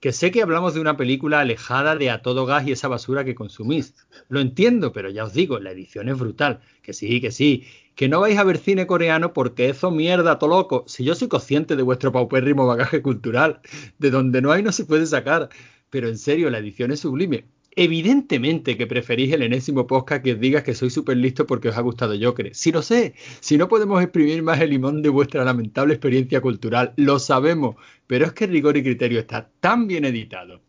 que 0.00 0.12
sé 0.12 0.30
que 0.30 0.42
hablamos 0.42 0.74
de 0.74 0.80
una 0.80 0.96
película 0.96 1.40
alejada 1.40 1.96
de 1.96 2.10
a 2.10 2.20
todo 2.22 2.44
gas 2.44 2.66
y 2.66 2.72
esa 2.72 2.88
basura 2.88 3.24
que 3.24 3.34
consumís. 3.36 3.94
Lo 4.28 4.40
entiendo, 4.40 4.92
pero 4.92 5.08
ya 5.10 5.24
os 5.24 5.32
digo, 5.32 5.58
la 5.60 5.70
edición 5.70 6.08
es 6.08 6.18
brutal. 6.18 6.60
Que 6.82 6.92
sí, 6.92 7.20
que 7.20 7.30
sí. 7.30 7.64
Que 7.94 8.08
no 8.08 8.20
vais 8.20 8.38
a 8.38 8.44
ver 8.44 8.58
cine 8.58 8.86
coreano 8.86 9.32
porque 9.32 9.68
eso 9.68 9.90
mierda, 9.90 10.38
to 10.38 10.48
loco. 10.48 10.84
Si 10.86 11.04
yo 11.04 11.14
soy 11.14 11.28
consciente 11.28 11.76
de 11.76 11.82
vuestro 11.82 12.12
paupérrimo 12.12 12.66
bagaje 12.66 13.02
cultural, 13.02 13.60
de 13.98 14.10
donde 14.10 14.40
no 14.42 14.52
hay 14.52 14.62
no 14.62 14.72
se 14.72 14.84
puede 14.84 15.06
sacar. 15.06 15.48
Pero 15.90 16.08
en 16.08 16.18
serio, 16.18 16.48
la 16.50 16.58
edición 16.58 16.90
es 16.90 17.00
sublime. 17.00 17.44
Evidentemente 17.74 18.76
que 18.76 18.86
preferís 18.86 19.32
el 19.32 19.42
enésimo 19.42 19.86
podcast 19.86 20.22
que 20.22 20.32
os 20.34 20.40
diga 20.40 20.62
que 20.62 20.74
soy 20.74 20.90
súper 20.90 21.16
listo 21.16 21.46
porque 21.46 21.70
os 21.70 21.76
ha 21.76 21.80
gustado 21.80 22.14
Joker. 22.20 22.54
Si 22.54 22.70
lo 22.70 22.82
sé, 22.82 23.14
si 23.40 23.56
no 23.56 23.68
podemos 23.68 24.02
exprimir 24.02 24.42
más 24.42 24.60
el 24.60 24.70
limón 24.70 25.00
de 25.00 25.08
vuestra 25.08 25.42
lamentable 25.42 25.94
experiencia 25.94 26.42
cultural, 26.42 26.92
lo 26.96 27.18
sabemos, 27.18 27.76
pero 28.06 28.26
es 28.26 28.32
que 28.34 28.46
rigor 28.46 28.76
y 28.76 28.82
criterio 28.82 29.20
está 29.20 29.50
tan 29.60 29.86
bien 29.86 30.04
editado. 30.04 30.60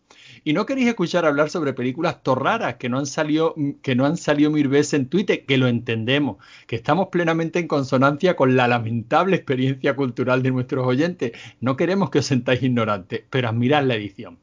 Y 0.43 0.53
no 0.53 0.65
queréis 0.65 0.89
escuchar 0.89 1.25
hablar 1.25 1.49
sobre 1.49 1.73
películas 1.73 2.21
torraras 2.21 2.75
que 2.75 2.89
no 2.89 2.99
han 2.99 3.05
salido, 3.05 3.55
que 3.81 3.95
no 3.95 4.05
han 4.05 4.17
salido 4.17 4.51
mil 4.51 4.67
veces 4.67 4.95
en 4.95 5.07
Twitter, 5.07 5.45
que 5.45 5.57
lo 5.57 5.67
entendemos, 5.67 6.37
que 6.67 6.75
estamos 6.75 7.07
plenamente 7.07 7.59
en 7.59 7.67
consonancia 7.67 8.35
con 8.35 8.55
la 8.57 8.67
lamentable 8.67 9.37
experiencia 9.37 9.95
cultural 9.95 10.43
de 10.43 10.51
nuestros 10.51 10.85
oyentes. 10.85 11.31
No 11.61 11.77
queremos 11.77 12.09
que 12.09 12.19
os 12.19 12.25
sentáis 12.25 12.61
ignorantes, 12.61 13.23
pero 13.29 13.47
admirad 13.47 13.85
la 13.85 13.95
edición. 13.95 14.37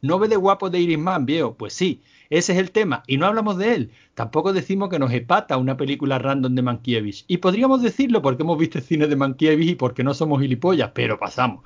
¿No 0.00 0.18
ve 0.18 0.28
de 0.28 0.36
guapo 0.36 0.70
de 0.70 0.80
Iris 0.80 0.98
Man, 0.98 1.26
viejo? 1.26 1.54
Pues 1.56 1.74
sí, 1.74 2.02
ese 2.28 2.52
es 2.52 2.58
el 2.58 2.70
tema, 2.70 3.02
y 3.06 3.18
no 3.18 3.26
hablamos 3.26 3.56
de 3.58 3.74
él. 3.74 3.90
Tampoco 4.14 4.52
decimos 4.52 4.88
que 4.88 4.98
nos 4.98 5.12
epata 5.12 5.56
una 5.56 5.76
película 5.76 6.18
random 6.18 6.54
de 6.54 6.62
Mankiewicz. 6.62 7.24
Y 7.28 7.36
podríamos 7.36 7.82
decirlo 7.82 8.22
porque 8.22 8.42
hemos 8.42 8.58
visto 8.58 8.78
el 8.78 8.84
cine 8.84 9.06
de 9.06 9.16
Mankiewicz 9.16 9.70
y 9.70 9.74
porque 9.74 10.02
no 10.02 10.14
somos 10.14 10.40
gilipollas, 10.40 10.90
pero 10.94 11.18
pasamos. 11.18 11.64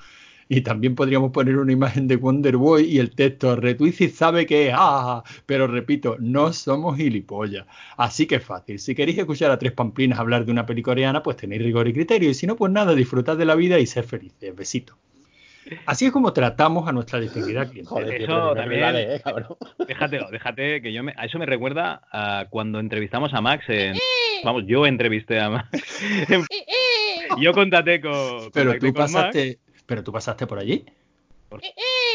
Y 0.49 0.61
también 0.61 0.95
podríamos 0.95 1.33
poner 1.33 1.57
una 1.57 1.73
imagen 1.73 2.07
de 2.07 2.17
Wonder 2.17 2.57
Boy 2.57 2.85
y 2.85 2.99
el 3.01 3.11
texto 3.11 3.57
Retweezy 3.57 4.09
sabe 4.09 4.47
que 4.47 4.69
es, 4.69 4.75
ah, 4.77 5.25
pero 5.45 5.67
repito, 5.67 6.17
no 6.21 6.53
somos 6.53 6.97
gilipollas. 6.97 7.67
Así 7.97 8.27
que 8.27 8.37
es 8.37 8.45
fácil. 8.45 8.79
Si 8.79 8.95
queréis 8.95 9.19
escuchar 9.19 9.51
a 9.51 9.59
tres 9.59 9.73
pamplinas 9.73 10.21
hablar 10.21 10.45
de 10.45 10.53
una 10.53 10.65
peli 10.65 10.83
coreana, 10.83 11.23
pues 11.23 11.37
tenéis 11.37 11.63
rigor 11.63 11.89
y 11.89 11.93
criterio. 11.93 12.31
Y 12.31 12.35
si 12.35 12.47
no, 12.47 12.55
pues 12.55 12.71
nada, 12.71 12.95
disfrutad 12.95 13.37
de 13.37 13.45
la 13.45 13.57
vida 13.57 13.81
y 13.81 13.87
ser 13.87 14.05
felices. 14.05 14.55
Besito. 14.55 14.97
Así 15.85 16.07
es 16.07 16.13
como 16.13 16.33
tratamos 16.33 16.89
a 16.89 16.93
nuestra 16.93 17.19
distinguida 17.19 17.69
cliente. 17.69 17.89
Joder, 17.89 18.19
tío, 18.19 18.27
Eso 18.27 18.55
también- 18.55 18.83
vale, 18.83 19.17
eh, 19.17 19.21
cabrón. 19.21 19.57
Déjatelo, 19.87 20.31
déjate, 20.31 20.81
que 20.81 20.93
yo 20.93 21.03
me, 21.03 21.13
a 21.17 21.25
eso 21.25 21.41
me 21.41 21.47
recuerda 21.47 22.03
a 22.13 22.47
cuando 22.51 22.79
entrevistamos 22.79 23.35
a 23.35 23.41
Max 23.41 23.65
en... 23.69 23.97
Vamos, 24.45 24.63
yo 24.67 24.87
entrevisté 24.87 25.41
a 25.41 25.51
Max. 25.51 25.69
yo 27.41 27.53
contaté 27.53 28.01
con... 28.01 28.51
Pero 28.53 28.79
tú 28.79 28.93
con 28.93 29.11
Max. 29.11 29.37
Pero 29.87 30.03
tú 30.05 30.13
pasaste 30.13 30.47
por 30.47 30.59
allí. 30.59 30.85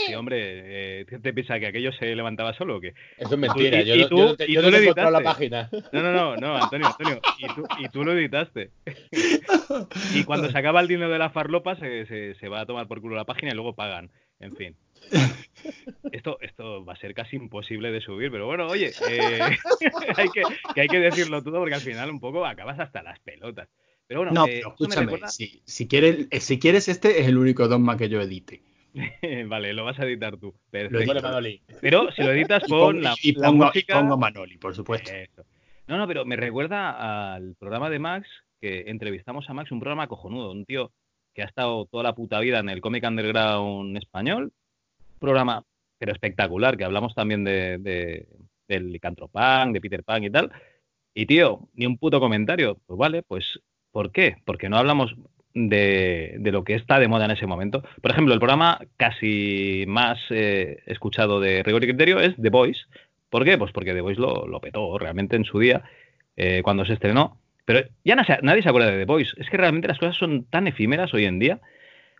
Sí, 0.07 0.13
hombre, 0.13 0.99
eh, 1.01 1.05
¿qué 1.07 1.19
¿te 1.19 1.31
piensas 1.33 1.59
que 1.59 1.67
aquello 1.67 1.91
se 1.93 2.13
levantaba 2.15 2.53
solo 2.53 2.77
o 2.77 2.81
qué? 2.81 2.93
Eso 3.17 3.33
es 3.35 3.39
mentira. 3.39 3.81
Y- 3.81 3.85
yo 3.99 4.09
tú- 4.09 4.17
yo 4.17 4.25
no 4.25 4.35
te- 4.35 4.51
y 4.51 4.53
yo 4.55 4.61
tú 4.61 4.65
no 4.65 4.71
lo 4.71 4.77
te 4.77 4.83
he 4.83 4.83
encontrado 4.83 5.11
la 5.11 5.17
editaste. 5.19 5.69
página. 5.69 5.69
No, 5.93 6.01
no, 6.03 6.11
no, 6.11 6.35
no, 6.37 6.57
Antonio, 6.57 6.87
Antonio. 6.87 7.21
Y 7.39 7.47
tú, 7.53 7.67
y 7.79 7.89
tú 7.89 8.03
lo 8.03 8.11
editaste. 8.13 8.71
Y 10.15 10.23
cuando 10.25 10.49
se 10.51 10.57
acaba 10.57 10.81
el 10.81 10.87
dinero 10.87 11.09
de 11.11 11.17
la 11.19 11.29
farlopa 11.29 11.75
se, 11.77 12.05
se, 12.05 12.35
se 12.35 12.47
va 12.49 12.61
a 12.61 12.65
tomar 12.65 12.87
por 12.87 12.99
culo 13.01 13.15
la 13.15 13.23
página 13.25 13.51
y 13.51 13.55
luego 13.55 13.73
pagan. 13.73 14.11
En 14.39 14.55
fin. 14.55 14.75
Esto, 16.11 16.37
esto 16.41 16.83
va 16.83 16.93
a 16.93 16.97
ser 16.97 17.13
casi 17.13 17.35
imposible 17.37 17.91
de 17.91 18.01
subir, 18.01 18.31
pero 18.31 18.45
bueno, 18.47 18.67
oye, 18.67 18.91
eh, 19.09 19.39
hay 20.17 20.29
que, 20.29 20.41
que 20.73 20.81
hay 20.81 20.87
que 20.87 20.99
decirlo 20.99 21.41
todo 21.43 21.59
porque 21.59 21.75
al 21.75 21.81
final 21.81 22.09
un 22.09 22.19
poco 22.19 22.45
acabas 22.45 22.79
hasta 22.79 23.01
las 23.03 23.19
pelotas. 23.19 23.69
Pero 24.11 24.19
bueno, 24.25 24.33
no, 24.33 24.45
eh, 24.45 24.55
pero 24.57 24.69
escúchame, 24.71 25.05
recuerda- 25.05 25.27
si, 25.29 25.61
si 25.63 25.87
quieres, 25.87 26.27
eh, 26.31 26.41
si 26.41 26.59
quieres 26.59 26.89
este 26.89 27.21
es 27.21 27.27
el 27.29 27.37
único 27.37 27.69
dogma 27.69 27.95
que 27.95 28.09
yo 28.09 28.19
edite. 28.19 28.61
vale, 29.47 29.71
lo 29.71 29.85
vas 29.85 29.97
a 29.99 30.03
editar 30.05 30.35
tú. 30.35 30.53
Perfecto. 30.69 31.13
Manoli. 31.21 31.61
Pero 31.79 32.11
si 32.11 32.21
lo 32.21 32.31
editas 32.33 32.61
con 32.67 33.01
la, 33.01 33.15
y 33.23 33.31
la 33.35 33.47
pongo- 33.47 33.63
y 33.63 33.67
música. 33.67 33.99
pongo 34.01 34.17
Manoli, 34.17 34.57
por 34.57 34.75
supuesto. 34.75 35.09
Eso. 35.13 35.45
No, 35.87 35.97
no, 35.97 36.07
pero 36.09 36.25
me 36.25 36.35
recuerda 36.35 37.33
al 37.35 37.55
programa 37.55 37.89
de 37.89 37.99
Max, 37.99 38.27
que 38.59 38.81
entrevistamos 38.87 39.49
a 39.49 39.53
Max, 39.53 39.71
un 39.71 39.79
programa 39.79 40.07
cojonudo, 40.07 40.51
un 40.51 40.65
tío 40.65 40.91
que 41.33 41.43
ha 41.43 41.45
estado 41.45 41.85
toda 41.85 42.03
la 42.03 42.13
puta 42.13 42.37
vida 42.41 42.59
en 42.59 42.67
el 42.67 42.81
cómic 42.81 43.05
underground 43.07 43.95
español, 43.95 44.51
un 45.13 45.19
programa 45.19 45.63
pero 45.97 46.11
espectacular, 46.11 46.75
que 46.75 46.83
hablamos 46.83 47.15
también 47.15 47.45
de, 47.45 47.77
de- 47.77 48.27
del 48.67 48.91
Licantropán, 48.91 49.71
de 49.71 49.79
Peter 49.79 50.03
Pan 50.03 50.21
y 50.25 50.29
tal. 50.29 50.51
Y 51.13 51.25
tío, 51.27 51.69
ni 51.75 51.85
un 51.85 51.97
puto 51.97 52.19
comentario. 52.19 52.77
Pues 52.85 52.97
vale, 52.97 53.23
pues 53.23 53.57
¿por 53.91 54.11
qué? 54.11 54.37
Porque 54.45 54.69
no 54.69 54.77
hablamos 54.77 55.15
de, 55.53 56.35
de 56.39 56.51
lo 56.51 56.63
que 56.63 56.75
está 56.75 56.99
de 56.99 57.07
moda 57.07 57.25
en 57.25 57.31
ese 57.31 57.47
momento. 57.47 57.83
Por 58.01 58.11
ejemplo, 58.11 58.33
el 58.33 58.39
programa 58.39 58.79
casi 58.97 59.85
más 59.87 60.19
eh, 60.29 60.81
escuchado 60.85 61.39
de 61.39 61.63
Rigor 61.63 61.83
y 61.83 61.87
Criterio 61.87 62.19
es 62.19 62.35
The 62.41 62.49
Voice. 62.49 62.81
¿Por 63.29 63.45
qué? 63.45 63.57
Pues 63.57 63.71
porque 63.71 63.93
The 63.93 64.01
Voice 64.01 64.19
lo, 64.19 64.47
lo 64.47 64.59
petó 64.59 64.97
realmente 64.97 65.35
en 65.35 65.45
su 65.45 65.59
día, 65.59 65.83
eh, 66.35 66.61
cuando 66.63 66.85
se 66.85 66.93
estrenó. 66.93 67.37
Pero 67.65 67.81
ya 68.03 68.15
no 68.15 68.23
nadie 68.41 68.63
se 68.63 68.69
acuerda 68.69 68.91
de 68.91 68.97
The 68.97 69.05
Voice. 69.05 69.33
Es 69.37 69.49
que 69.49 69.57
realmente 69.57 69.87
las 69.87 69.99
cosas 69.99 70.15
son 70.17 70.45
tan 70.45 70.67
efímeras 70.67 71.13
hoy 71.13 71.25
en 71.25 71.39
día. 71.39 71.59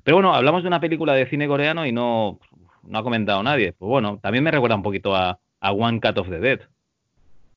Pero 0.03 0.17
bueno, 0.17 0.33
hablamos 0.33 0.63
de 0.63 0.67
una 0.67 0.79
película 0.79 1.13
de 1.13 1.27
cine 1.27 1.47
coreano 1.47 1.85
y 1.85 1.91
no, 1.91 2.39
no 2.83 2.97
ha 2.97 3.03
comentado 3.03 3.43
nadie. 3.43 3.73
Pues 3.73 3.89
bueno, 3.89 4.19
también 4.21 4.43
me 4.43 4.51
recuerda 4.51 4.75
un 4.75 4.83
poquito 4.83 5.15
a, 5.15 5.39
a 5.59 5.71
One 5.71 5.99
Cut 5.99 6.17
of 6.17 6.29
the 6.29 6.39
Dead. 6.39 6.59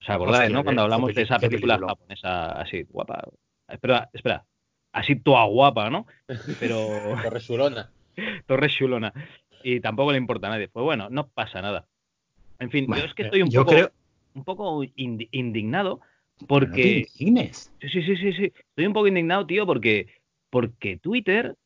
¿Os 0.00 0.10
acordáis, 0.10 0.44
Hostia, 0.44 0.56
no? 0.56 0.64
Cuando 0.64 0.80
qué 0.80 0.84
hablamos 0.84 1.14
de 1.14 1.22
esa 1.22 1.38
película. 1.38 1.78
japonesa 1.78 2.60
así, 2.60 2.82
guapa. 2.90 3.24
Espera, 3.68 4.10
espera. 4.12 4.44
Así 4.92 5.16
toda 5.16 5.44
guapa, 5.46 5.90
¿no? 5.90 6.06
Pero 6.60 7.16
Torre 7.22 7.40
Sulona. 7.40 7.90
Torres 8.46 8.72
Chulona. 8.72 9.12
Y 9.62 9.80
tampoco 9.80 10.12
le 10.12 10.18
importa 10.18 10.46
a 10.46 10.50
nadie. 10.50 10.68
Pues 10.68 10.84
bueno, 10.84 11.08
no 11.10 11.26
pasa 11.28 11.60
nada. 11.62 11.86
En 12.58 12.70
fin, 12.70 12.86
Bueno, 12.86 13.02
yo 13.02 13.08
es 13.08 13.14
que 13.14 13.22
estoy 13.24 13.42
un 13.42 13.50
poco, 13.50 13.70
creo- 13.72 13.92
un 14.34 14.44
poco 14.44 14.82
indi- 14.82 15.28
indignado 15.32 16.00
No 16.00 16.38
te 16.40 16.46
porque... 16.46 17.08
indignes. 17.18 17.72
Sí, 17.80 17.88
sí, 17.88 18.02
sí, 18.02 18.16
sí, 18.16 18.32
sí. 18.34 18.52
Estoy 18.56 18.86
un 18.86 18.92
poco 18.92 19.08
indignado, 19.08 19.46
tío, 19.46 19.66
porque, 19.66 20.06
porque 20.50 20.96
Twitter... 20.98 21.56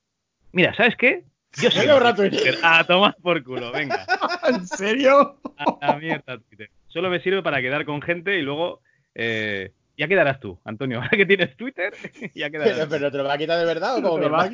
Mira, 0.53 0.75
¿sabes 0.75 0.97
qué? 0.97 1.25
Yo 1.61 1.69
Twitter. 2.15 2.57
A 2.63 2.85
tomar 2.85 3.17
por 3.21 3.43
culo, 3.45 3.73
venga. 3.73 4.07
¿En 4.49 4.67
serio? 4.67 5.39
A 5.59 5.87
la 5.87 5.99
mierda 5.99 6.39
Twitter. 6.39 6.71
Solo 6.87 7.11
me 7.11 7.21
sirve 7.21 7.43
para 7.43 7.61
quedar 7.61 7.85
con 7.85 8.01
gente 8.01 8.39
y 8.39 8.43
luego... 8.43 8.81
eh, 9.15 9.73
ya 9.99 10.09
quedarás 10.09 10.41
tú, 10.41 10.59
Antonio. 10.65 10.99
Ahora 11.03 11.11
que 11.11 11.27
tienes 11.27 11.57
Twitter, 11.57 11.93
ya 12.35 12.49
quedarás 12.51 12.75
Pero, 12.75 12.85
tú. 12.87 12.91
pero 12.91 13.11
te 13.11 13.19
lo 13.19 13.25
va 13.25 13.35
a 13.35 13.39
quitar 13.39 13.59
de 13.59 13.65
verdad 13.67 13.99
o 13.99 14.03
como 14.03 14.15
¿Te 14.17 14.23
lo 14.23 14.31
vas 14.31 14.49
a? 14.49 14.51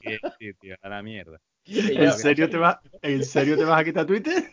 Sí, 0.00 0.18
sí, 0.38 0.52
tío, 0.60 0.76
a 0.82 0.88
la 0.88 1.02
mierda. 1.02 1.40
¿En 1.66 2.12
serio, 2.12 2.48
te 2.50 2.58
vas, 2.58 2.78
¿En 3.02 3.24
serio 3.24 3.56
te 3.56 3.64
vas 3.64 3.80
a 3.80 3.84
quitar 3.84 4.06
Twitter? 4.06 4.44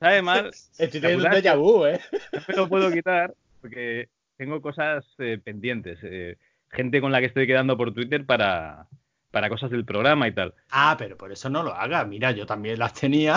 Sabe 0.00 0.22
mal, 0.22 0.50
Estoy 0.78 0.88
¿Te 0.88 1.00
teniendo 1.00 1.24
un 1.24 1.30
déjà 1.32 1.56
vu, 1.56 1.86
¿eh? 1.86 2.00
no 2.32 2.40
me 2.48 2.54
lo 2.56 2.68
puedo 2.68 2.90
quitar 2.90 3.34
porque 3.60 4.08
tengo 4.36 4.60
cosas 4.60 5.04
eh, 5.18 5.38
pendientes. 5.42 5.98
eh, 6.02 6.36
gente 6.70 7.00
con 7.00 7.12
la 7.12 7.20
que 7.20 7.26
estoy 7.26 7.46
quedando 7.46 7.76
por 7.76 7.94
Twitter 7.94 8.24
para, 8.26 8.88
para 9.30 9.48
cosas 9.48 9.70
del 9.70 9.84
programa 9.84 10.26
y 10.26 10.32
tal. 10.34 10.54
Ah, 10.70 10.96
pero 10.98 11.16
por 11.16 11.30
eso 11.30 11.48
no 11.48 11.62
lo 11.62 11.72
hagas. 11.74 12.06
Mira, 12.08 12.32
yo 12.32 12.46
también 12.46 12.78
las 12.78 12.92
tenía 12.94 13.36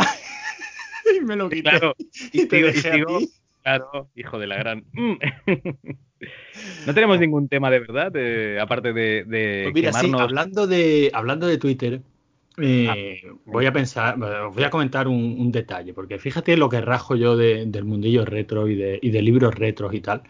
y 1.16 1.20
me 1.24 1.36
lo 1.36 1.50
quité. 1.50 1.70
Claro, 1.70 1.96
y 2.32 2.42
y 2.42 2.46
te 2.48 2.58
sigo, 2.58 2.70
y 2.70 2.74
dejé 2.74 2.90
a 2.90 2.94
sigo- 2.96 3.20
ti. 3.20 3.30
Claro, 3.78 4.10
hijo 4.16 4.40
de 4.40 4.48
la 4.48 4.58
gran. 4.58 4.84
Mm. 4.94 6.88
no 6.88 6.94
tenemos 6.96 7.20
ningún 7.20 7.48
tema 7.48 7.70
de 7.70 7.80
verdad, 7.80 8.12
eh, 8.16 8.60
aparte 8.60 8.92
de, 8.92 9.24
de 9.24 9.62
Pues 9.66 9.74
mira, 9.76 9.94
sí, 9.94 10.00
quemarnos. 10.08 10.22
hablando 10.22 10.66
de, 10.66 11.12
hablando 11.14 11.46
de 11.46 11.58
Twitter, 11.60 12.02
eh, 12.58 13.22
voy 13.46 13.68
a 13.68 13.72
pensar, 13.72 14.20
os 14.20 14.56
voy 14.56 14.64
a 14.64 14.72
comentar 14.72 15.08
un, 15.08 15.36
un 15.40 15.52
detalle, 15.52 15.94
porque 15.94 16.18
fíjate 16.18 16.58
lo 16.58 16.70
que 16.70 16.82
rajo 16.82 17.16
yo 17.16 17.38
de- 17.38 17.68
del 17.68 17.86
mundillo 17.86 18.26
retro 18.26 18.68
y 18.68 18.76
de, 18.76 18.98
y 19.00 19.12
de 19.12 19.22
libros 19.22 19.54
retros 19.54 19.94
y 19.94 20.02
tal, 20.02 20.24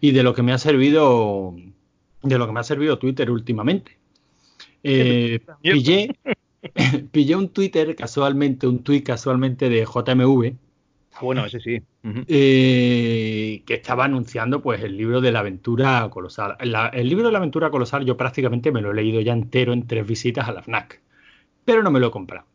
y 0.00 0.12
de 0.12 0.22
lo 0.22 0.32
que 0.34 0.42
me 0.42 0.52
ha 0.54 0.58
servido, 0.58 1.54
de 2.22 2.38
lo 2.38 2.46
que 2.46 2.52
me 2.52 2.60
ha 2.60 2.64
servido 2.64 2.98
Twitter 2.98 3.30
últimamente. 3.30 3.98
Eh, 4.82 5.40
pillé, 5.60 6.16
pillé 7.12 7.36
un 7.36 7.50
Twitter 7.50 7.94
casualmente, 7.94 8.66
un 8.66 8.82
tweet 8.82 9.02
casualmente 9.02 9.68
de 9.68 9.84
JMV, 9.84 10.54
Ah, 11.12 11.20
Bueno, 11.22 11.46
ese 11.46 11.60
sí. 11.60 11.80
Eh, 12.28 13.64
que 13.66 13.74
estaba 13.74 14.04
anunciando 14.04 14.62
pues 14.62 14.80
el 14.84 14.96
libro 14.96 15.20
de 15.20 15.32
la 15.32 15.40
aventura 15.40 16.08
colosal. 16.08 16.56
El 16.60 17.08
libro 17.08 17.26
de 17.26 17.32
la 17.32 17.38
aventura 17.38 17.70
colosal 17.70 18.04
yo 18.04 18.16
prácticamente 18.16 18.70
me 18.70 18.80
lo 18.80 18.92
he 18.92 18.94
leído 18.94 19.20
ya 19.20 19.32
entero 19.32 19.72
en 19.72 19.88
tres 19.88 20.06
visitas 20.06 20.48
a 20.48 20.52
la 20.52 20.62
FNAC, 20.62 21.00
pero 21.64 21.82
no 21.82 21.90
me 21.90 21.98
lo 21.98 22.08
he 22.08 22.10
comprado. 22.12 22.46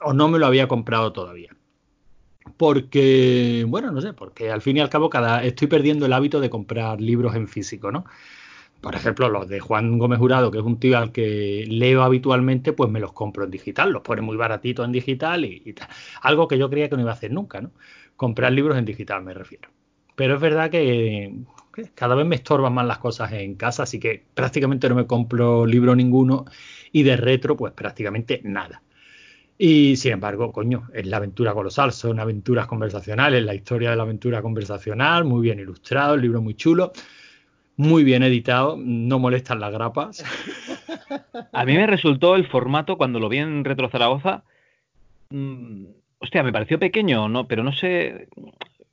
O 0.00 0.12
no 0.12 0.28
me 0.28 0.40
lo 0.40 0.46
había 0.46 0.66
comprado 0.66 1.12
todavía. 1.12 1.54
Porque, 2.56 3.64
bueno, 3.68 3.92
no 3.92 4.00
sé, 4.00 4.12
porque 4.12 4.50
al 4.50 4.62
fin 4.62 4.78
y 4.78 4.80
al 4.80 4.90
cabo 4.90 5.08
cada, 5.08 5.44
estoy 5.44 5.68
perdiendo 5.68 6.06
el 6.06 6.12
hábito 6.12 6.40
de 6.40 6.50
comprar 6.50 7.00
libros 7.00 7.36
en 7.36 7.46
físico, 7.46 7.92
¿no? 7.92 8.04
Por 8.80 8.94
ejemplo, 8.94 9.28
los 9.28 9.48
de 9.48 9.58
Juan 9.58 9.98
Gómez 9.98 10.18
Jurado, 10.18 10.50
que 10.50 10.58
es 10.58 10.64
un 10.64 10.78
tío 10.78 10.98
al 10.98 11.10
que 11.10 11.64
leo 11.68 12.02
habitualmente, 12.02 12.72
pues 12.72 12.90
me 12.90 13.00
los 13.00 13.12
compro 13.12 13.44
en 13.44 13.50
digital, 13.50 13.90
los 13.90 14.02
pone 14.02 14.22
muy 14.22 14.36
baratitos 14.36 14.84
en 14.84 14.92
digital 14.92 15.44
y, 15.44 15.72
tal. 15.72 15.88
Algo 16.22 16.46
que 16.46 16.58
yo 16.58 16.70
creía 16.70 16.88
que 16.88 16.96
no 16.96 17.02
iba 17.02 17.10
a 17.10 17.14
hacer 17.14 17.32
nunca, 17.32 17.60
¿no? 17.60 17.72
Comprar 18.16 18.52
libros 18.52 18.78
en 18.78 18.84
digital, 18.84 19.22
me 19.24 19.34
refiero. 19.34 19.68
Pero 20.14 20.34
es 20.34 20.40
verdad 20.40 20.70
que, 20.70 21.34
que 21.74 21.90
cada 21.94 22.14
vez 22.14 22.26
me 22.26 22.36
estorban 22.36 22.72
más 22.72 22.86
las 22.86 22.98
cosas 22.98 23.32
en 23.32 23.56
casa, 23.56 23.82
así 23.82 23.98
que 23.98 24.24
prácticamente 24.34 24.88
no 24.88 24.94
me 24.94 25.06
compro 25.06 25.66
libro 25.66 25.96
ninguno 25.96 26.44
y 26.92 27.02
de 27.02 27.16
retro, 27.16 27.56
pues 27.56 27.72
prácticamente 27.72 28.40
nada. 28.44 28.82
Y 29.60 29.96
sin 29.96 30.12
embargo, 30.12 30.52
coño, 30.52 30.88
es 30.94 31.04
la 31.06 31.16
aventura 31.16 31.52
colosal, 31.52 31.92
son 31.92 32.20
aventuras 32.20 32.68
conversacionales, 32.68 33.42
la 33.42 33.56
historia 33.56 33.90
de 33.90 33.96
la 33.96 34.04
aventura 34.04 34.40
conversacional, 34.40 35.24
muy 35.24 35.42
bien 35.42 35.58
ilustrado, 35.58 36.14
el 36.14 36.20
libro 36.20 36.40
muy 36.40 36.54
chulo, 36.54 36.92
muy 37.78 38.02
bien 38.02 38.24
editado, 38.24 38.76
no 38.76 39.20
molestan 39.20 39.60
las 39.60 39.72
grapas. 39.72 40.24
A 41.52 41.64
mí 41.64 41.74
me 41.74 41.86
resultó 41.86 42.34
el 42.34 42.46
formato 42.46 42.98
cuando 42.98 43.20
lo 43.20 43.28
vi 43.28 43.38
en 43.38 43.64
Retro 43.64 43.88
Zaragoza. 43.88 44.42
mm, 45.30 45.84
hostia, 46.18 46.42
me 46.42 46.52
pareció 46.52 46.78
pequeño, 46.80 47.28
¿no? 47.28 47.46
Pero 47.46 47.62
no 47.62 47.72
sé. 47.72 48.28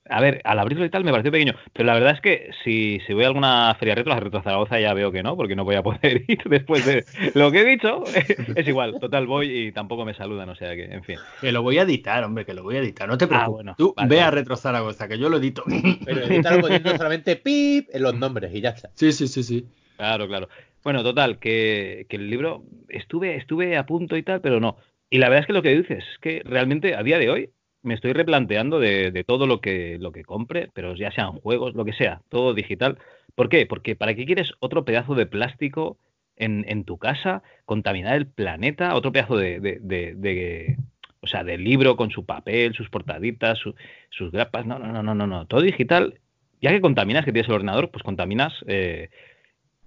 A 0.08 0.22
ver, 0.22 0.42
al 0.44 0.60
abrirlo 0.60 0.86
y 0.86 0.90
tal 0.90 1.04
me 1.04 1.12
pareció 1.12 1.32
pequeño. 1.32 1.54
Pero 1.74 1.88
la 1.88 1.96
verdad 1.96 2.14
es 2.14 2.22
que 2.22 2.52
si, 2.64 3.00
si 3.08 3.14
voy 3.14 3.24
a 3.24 3.28
alguna 3.28 3.76
feria 3.80 3.96
retro, 3.96 4.14
a 4.14 4.20
Retro 4.20 4.44
Zaragoza 4.44 4.80
ya 4.80 4.94
veo 4.94 5.12
que 5.12 5.24
no, 5.24 5.36
porque 5.36 5.56
no 5.56 5.64
voy 5.66 5.76
a 5.76 5.84
poder 5.84 6.24
ir 6.28 6.44
después 6.46 6.86
de 6.86 7.06
lo 7.34 7.52
que 7.52 7.62
he 7.62 7.66
dicho. 7.66 8.04
Es 8.56 8.68
igual, 8.68 9.00
total, 9.00 9.26
voy 9.26 9.68
y 9.68 9.72
tampoco 9.72 10.06
me 10.06 10.14
saludan, 10.14 10.50
o 10.50 10.56
sea 10.56 10.76
que, 10.76 10.86
en 10.86 11.04
fin. 11.04 11.18
Que 11.42 11.52
lo 11.52 11.64
voy 11.64 11.80
a 11.80 11.84
editar, 11.84 12.24
hombre, 12.24 12.46
que 12.46 12.54
lo 12.54 12.64
voy 12.64 12.76
a 12.76 12.80
editar, 12.80 13.08
no 13.08 13.18
te 13.18 13.28
preocupes. 13.28 13.54
bueno, 13.54 13.76
Tú 13.78 13.94
vale, 13.96 14.10
ve 14.10 14.22
a. 14.22 14.32
Retro 14.32 14.56
Zaragoza, 14.56 15.08
que 15.08 15.18
yo 15.18 15.30
lo 15.30 15.38
edito. 15.38 15.64
Pero 16.06 16.22
edítalo 16.22 16.62
poniendo 16.62 16.96
solamente 16.96 17.36
pip 17.36 17.90
en 17.92 18.04
los 18.04 18.16
nombres 18.16 18.54
y 18.54 18.62
ya 18.62 18.70
está. 18.70 18.90
sí, 18.94 19.12
sí, 19.12 19.28
sí, 19.28 19.44
sí. 19.44 19.66
Claro, 19.98 20.28
claro. 20.28 20.50
Bueno, 20.84 21.02
total, 21.04 21.40
que, 21.40 22.06
que 22.10 22.18
el 22.18 22.30
libro 22.30 22.64
estuve, 22.90 23.36
estuve 23.38 23.76
a 23.78 23.86
punto 23.86 24.18
y 24.18 24.24
tal, 24.24 24.42
pero 24.42 24.60
no. 24.60 24.78
Y 25.10 25.18
la 25.18 25.30
verdad 25.30 25.42
es 25.42 25.48
que 25.48 25.54
lo 25.54 25.62
que 25.62 25.76
dices 25.76 26.04
es 26.04 26.20
que 26.20 26.42
realmente 26.46 26.96
a 26.96 27.02
día 27.04 27.18
de 27.18 27.30
hoy 27.30 27.50
me 27.86 27.94
estoy 27.94 28.12
replanteando 28.13 28.80
de, 28.80 29.12
de 29.12 29.24
todo 29.24 29.48
lo 29.48 29.62
que, 29.62 29.98
lo 30.00 30.12
que 30.12 30.24
compre, 30.25 30.70
pero 30.74 30.96
ya 30.96 31.12
sean 31.12 31.32
juegos, 31.34 31.74
lo 31.75 31.86
que 31.86 31.94
sea, 31.94 32.22
todo 32.30 32.54
digital. 32.54 32.98
¿Por 33.36 33.48
qué? 33.50 33.65
Porque 33.65 33.96
¿para 33.96 34.13
qué 34.15 34.25
quieres 34.25 34.51
otro 34.60 34.84
pedazo 34.86 35.15
de 35.15 35.25
plástico 35.25 35.98
en, 36.36 36.65
en 36.68 36.84
tu 36.84 36.98
casa, 36.98 37.44
contaminar 37.65 38.15
el 38.15 38.27
planeta, 38.27 38.96
otro 38.96 39.12
pedazo 39.12 39.38
de, 39.38 39.60
de, 39.60 39.80
de- 39.82 40.15
de- 40.15 40.77
o 41.22 41.27
sea, 41.27 41.44
de 41.44 41.58
libro 41.58 41.96
con 41.96 42.12
su 42.12 42.25
papel, 42.25 42.74
sus 42.74 42.89
portaditas, 42.89 43.58
su- 43.58 43.74
sus 44.10 44.32
grapas? 44.32 44.65
No, 44.65 44.77
no, 44.80 44.88
no, 44.92 45.01
no, 45.01 45.15
no, 45.15 45.25
no. 45.27 45.46
Todo 45.48 45.62
digital, 45.62 46.20
ya 46.62 46.72
que 46.72 46.82
contaminas, 46.82 47.24
que 47.25 47.32
tienes 47.32 47.48
el 47.50 47.56
ordenador, 47.56 47.89
pues 47.92 48.04
contaminas 48.04 48.54
eh, 48.68 49.10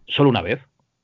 solo 0.07 0.31
una 0.31 0.43
vez. 0.43 0.61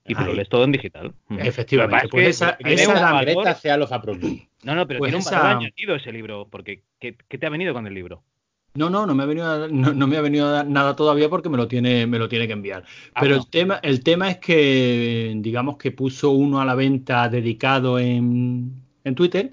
Y 0.06 0.14
Ahí. 0.18 0.34
lees 0.34 0.50
todo 0.50 0.64
en 0.64 0.72
digital. 0.72 1.14
Mm. 1.28 1.38
Efectivamente, 1.40 2.02
que 2.06 2.10
pues 2.10 2.28
esa- 2.28 2.50
es 2.50 2.56
que 2.58 2.64
tiene 2.64 2.82
esa 2.82 2.90
un 2.92 2.96
era- 2.98 3.12
valor- 3.12 3.34
Greta 3.42 3.54
sea 3.54 3.76
los 3.78 3.90
aprobó. 3.90 4.28
No, 4.64 4.75
no, 4.75 4.87
pero 4.87 4.99
Pues 4.99 5.11
tiene 5.11 5.16
un 5.23 5.28
esa- 5.28 5.40
valor 5.42 5.56
añadido 5.59 5.94
ese 5.94 6.12
libro, 6.12 6.49
porque 6.50 6.83
¿qué, 7.00 7.16
qué 7.28 7.38
te 7.38 7.47
ha 7.47 7.50
venido 7.50 7.73
con 7.75 7.87
el 7.87 7.94
libro? 7.94 8.23
No, 8.76 8.90
no, 8.90 9.06
no 9.06 9.14
me 9.14 9.23
ha 9.23 9.26
venido 9.26 9.47
a- 9.50 9.68
no, 9.68 9.92
no 9.94 10.06
me 10.09 10.16
ha 10.16 10.21
venido 10.21 10.47
a 10.49 10.50
dar 10.50 10.66
nada 10.66 10.97
todavía 10.97 11.28
porque 11.28 11.49
me 11.49 11.56
lo 11.56 11.68
tiene, 11.68 12.06
me 12.09 12.18
lo 12.18 12.28
tiene 12.28 12.47
que 12.49 12.54
enviar. 12.54 12.85
Ah, 13.14 13.21
Pero 13.21 13.37
el 13.37 13.49
tema, 13.49 13.78
el 13.83 14.02
tema 14.02 14.30
es 14.30 14.38
que, 14.38 15.33
digamos 15.37 15.76
que 15.76 15.92
puso 15.92 16.30
uno 16.33 16.61
a 16.61 16.64
la 16.64 16.75
venta 16.75 17.28
dedicado 17.28 17.99
en, 18.00 18.72
en 19.05 19.14
Twitter. 19.14 19.53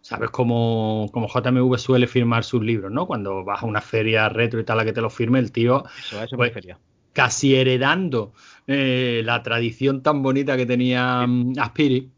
Sabes 0.00 0.30
cómo, 0.30 1.08
cómo 1.12 1.28
JMV 1.28 1.76
suele 1.78 2.06
firmar 2.06 2.44
sus 2.44 2.62
libros, 2.62 2.90
¿no? 2.90 3.06
Cuando 3.06 3.44
vas 3.44 3.62
a 3.62 3.66
una 3.66 3.80
feria 3.82 4.28
retro 4.30 4.58
y 4.58 4.64
tal 4.64 4.80
a 4.80 4.84
que 4.84 4.92
te 4.92 5.00
lo 5.02 5.10
firme, 5.10 5.38
el 5.38 5.52
tío 5.52 5.84
Eso, 6.24 6.36
Pues- 6.36 6.48
refería. 6.48 6.78
casi 7.12 7.54
heredando 7.54 8.32
eh, 8.66 9.20
la 9.24 9.42
tradición 9.42 10.02
tan 10.02 10.22
bonita 10.22 10.56
que 10.56 10.64
tenía 10.66 11.26
mm, 11.26 11.58
Aspiri, 11.58 12.10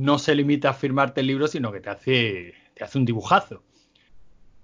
no 0.00 0.18
se 0.18 0.34
limita 0.34 0.70
a 0.70 0.74
firmarte 0.74 1.20
el 1.20 1.28
libro, 1.28 1.46
sino 1.46 1.72
que 1.72 1.80
te 1.80 1.90
hace, 1.90 2.54
te 2.74 2.84
hace 2.84 2.98
un 2.98 3.04
dibujazo. 3.04 3.62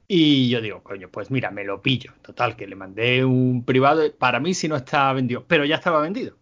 Y 0.09 0.49
yo 0.49 0.61
digo, 0.61 0.83
coño, 0.83 1.09
pues 1.11 1.31
mira, 1.31 1.51
me 1.51 1.65
lo 1.65 1.83
pillo. 1.83 2.13
Total, 2.23 2.57
que 2.57 2.67
le 2.67 2.77
mandé 2.77 3.25
un 3.25 3.65
privado. 3.65 4.03
Para 4.17 4.41
mí, 4.41 4.55
si 4.55 4.69
no 4.69 4.77
está 4.77 5.13
vendido, 5.13 5.45
pero 5.47 5.65
ya 5.65 5.77
estaba 5.77 6.01
vendido. 6.01 6.37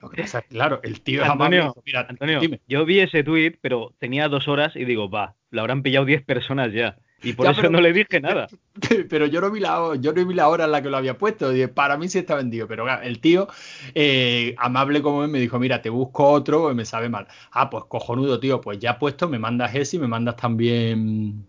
Lo 0.00 0.10
que 0.10 0.22
pasa 0.22 0.38
es 0.38 0.44
que, 0.44 0.50
claro, 0.50 0.80
el 0.84 1.00
tío 1.00 1.24
Antonio, 1.24 1.62
dijo, 1.62 1.82
mira, 1.84 2.06
Antonio, 2.08 2.38
dime. 2.38 2.60
yo 2.68 2.84
vi 2.84 3.00
ese 3.00 3.24
tweet, 3.24 3.58
pero 3.60 3.94
tenía 3.98 4.28
dos 4.28 4.46
horas 4.46 4.76
y 4.76 4.84
digo, 4.84 5.10
va, 5.10 5.34
lo 5.50 5.60
habrán 5.60 5.82
pillado 5.82 6.04
10 6.04 6.22
personas 6.24 6.72
ya. 6.72 6.98
Y 7.22 7.32
por 7.32 7.46
Ya, 7.46 7.50
eso 7.52 7.62
pero- 7.62 7.70
no 7.72 7.80
le 7.80 7.92
dije 7.92 8.20
nada. 8.20 8.46
pero 9.10 9.26
yo 9.26 9.40
no 9.40 9.50
vi 9.50 9.58
la 9.60 9.96
yo 10.00 10.12
no 10.12 10.24
vi 10.24 10.34
la 10.34 10.48
hora 10.48 10.66
en 10.66 10.70
la 10.72 10.80
que 10.82 10.88
lo 10.88 10.96
había 10.96 11.18
puesto. 11.18 11.50
Dije, 11.50 11.66
para 11.68 11.96
mí 11.96 12.08
sí 12.08 12.18
está 12.18 12.36
vendido. 12.36 12.68
Pero 12.68 12.84
claro, 12.84 13.02
el 13.02 13.20
tío, 13.20 13.48
eh, 13.94 14.54
amable 14.58 15.02
como 15.02 15.24
es, 15.24 15.30
me 15.30 15.40
dijo, 15.40 15.58
mira, 15.58 15.82
te 15.82 15.90
busco 15.90 16.28
otro, 16.30 16.72
me 16.74 16.84
sabe 16.84 17.08
mal. 17.08 17.26
Ah, 17.50 17.70
pues 17.70 17.84
cojonudo, 17.88 18.38
tío, 18.38 18.60
pues 18.60 18.78
ya 18.78 18.98
puesto, 18.98 19.28
me 19.28 19.38
mandas 19.38 19.74
ese 19.74 19.96
y 19.96 19.98
me 20.00 20.06
mandas 20.06 20.36
también 20.36 21.44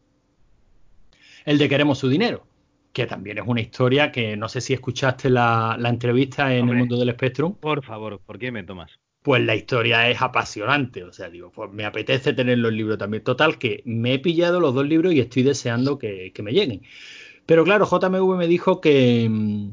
el 1.45 1.57
de 1.57 1.69
Queremos 1.69 1.97
su 1.99 2.09
dinero. 2.09 2.45
Que 2.91 3.05
también 3.05 3.37
es 3.37 3.43
una 3.45 3.61
historia 3.61 4.11
que 4.11 4.35
no 4.35 4.49
sé 4.49 4.61
si 4.61 4.73
escuchaste 4.73 5.29
la, 5.29 5.75
la 5.79 5.89
entrevista 5.89 6.51
en 6.53 6.61
Hombre. 6.61 6.73
el 6.73 6.79
mundo 6.79 6.97
del 6.97 7.11
Spectrum. 7.13 7.53
Por 7.53 7.83
favor, 7.83 8.19
¿por 8.25 8.39
qué 8.39 8.51
me 8.51 8.63
tomas? 8.63 8.91
Pues 9.21 9.43
la 9.43 9.55
historia 9.55 10.09
es 10.09 10.21
apasionante, 10.21 11.03
o 11.03 11.11
sea, 11.11 11.29
digo, 11.29 11.51
pues 11.51 11.71
me 11.71 11.83
apetece 11.85 12.33
tenerlo 12.33 12.69
el 12.69 12.77
libro 12.77 12.97
también. 12.97 13.23
Total, 13.23 13.57
que 13.57 13.81
me 13.85 14.13
he 14.13 14.19
pillado 14.19 14.59
los 14.59 14.73
dos 14.73 14.87
libros 14.87 15.13
y 15.13 15.19
estoy 15.19 15.43
deseando 15.43 15.99
que, 15.99 16.31
que 16.33 16.41
me 16.41 16.53
lleguen. 16.53 16.81
Pero 17.45 17.63
claro, 17.65 17.85
JMV 17.85 18.37
me 18.37 18.47
dijo 18.47 18.79
que, 18.79 19.27
mm, 19.29 19.69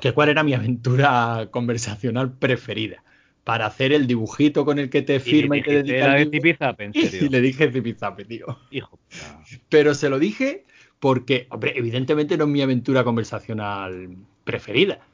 que 0.00 0.12
cuál 0.12 0.28
era 0.28 0.42
mi 0.42 0.54
aventura 0.54 1.48
conversacional 1.50 2.32
preferida 2.32 3.02
para 3.44 3.66
hacer 3.66 3.92
el 3.92 4.08
dibujito 4.08 4.64
con 4.64 4.80
el 4.80 4.90
que 4.90 5.02
te 5.02 5.20
firma 5.20 5.56
y, 5.56 5.62
te 5.62 5.84
dedica 5.84 6.18
el. 6.18 6.30
Zipizape, 6.30 6.84
en 6.84 6.90
Y 6.94 7.06
serio. 7.06 7.28
le 7.30 7.40
dije 7.40 7.70
zipizape, 7.70 8.24
tío. 8.24 8.58
Hijo. 8.72 8.98
puta. 8.98 9.40
Pero 9.68 9.94
se 9.94 10.08
lo 10.08 10.18
dije 10.18 10.64
porque, 10.98 11.46
hombre, 11.50 11.74
evidentemente 11.76 12.36
no 12.36 12.44
es 12.44 12.50
mi 12.50 12.60
aventura 12.60 13.04
conversacional 13.04 14.16
preferida. 14.42 15.06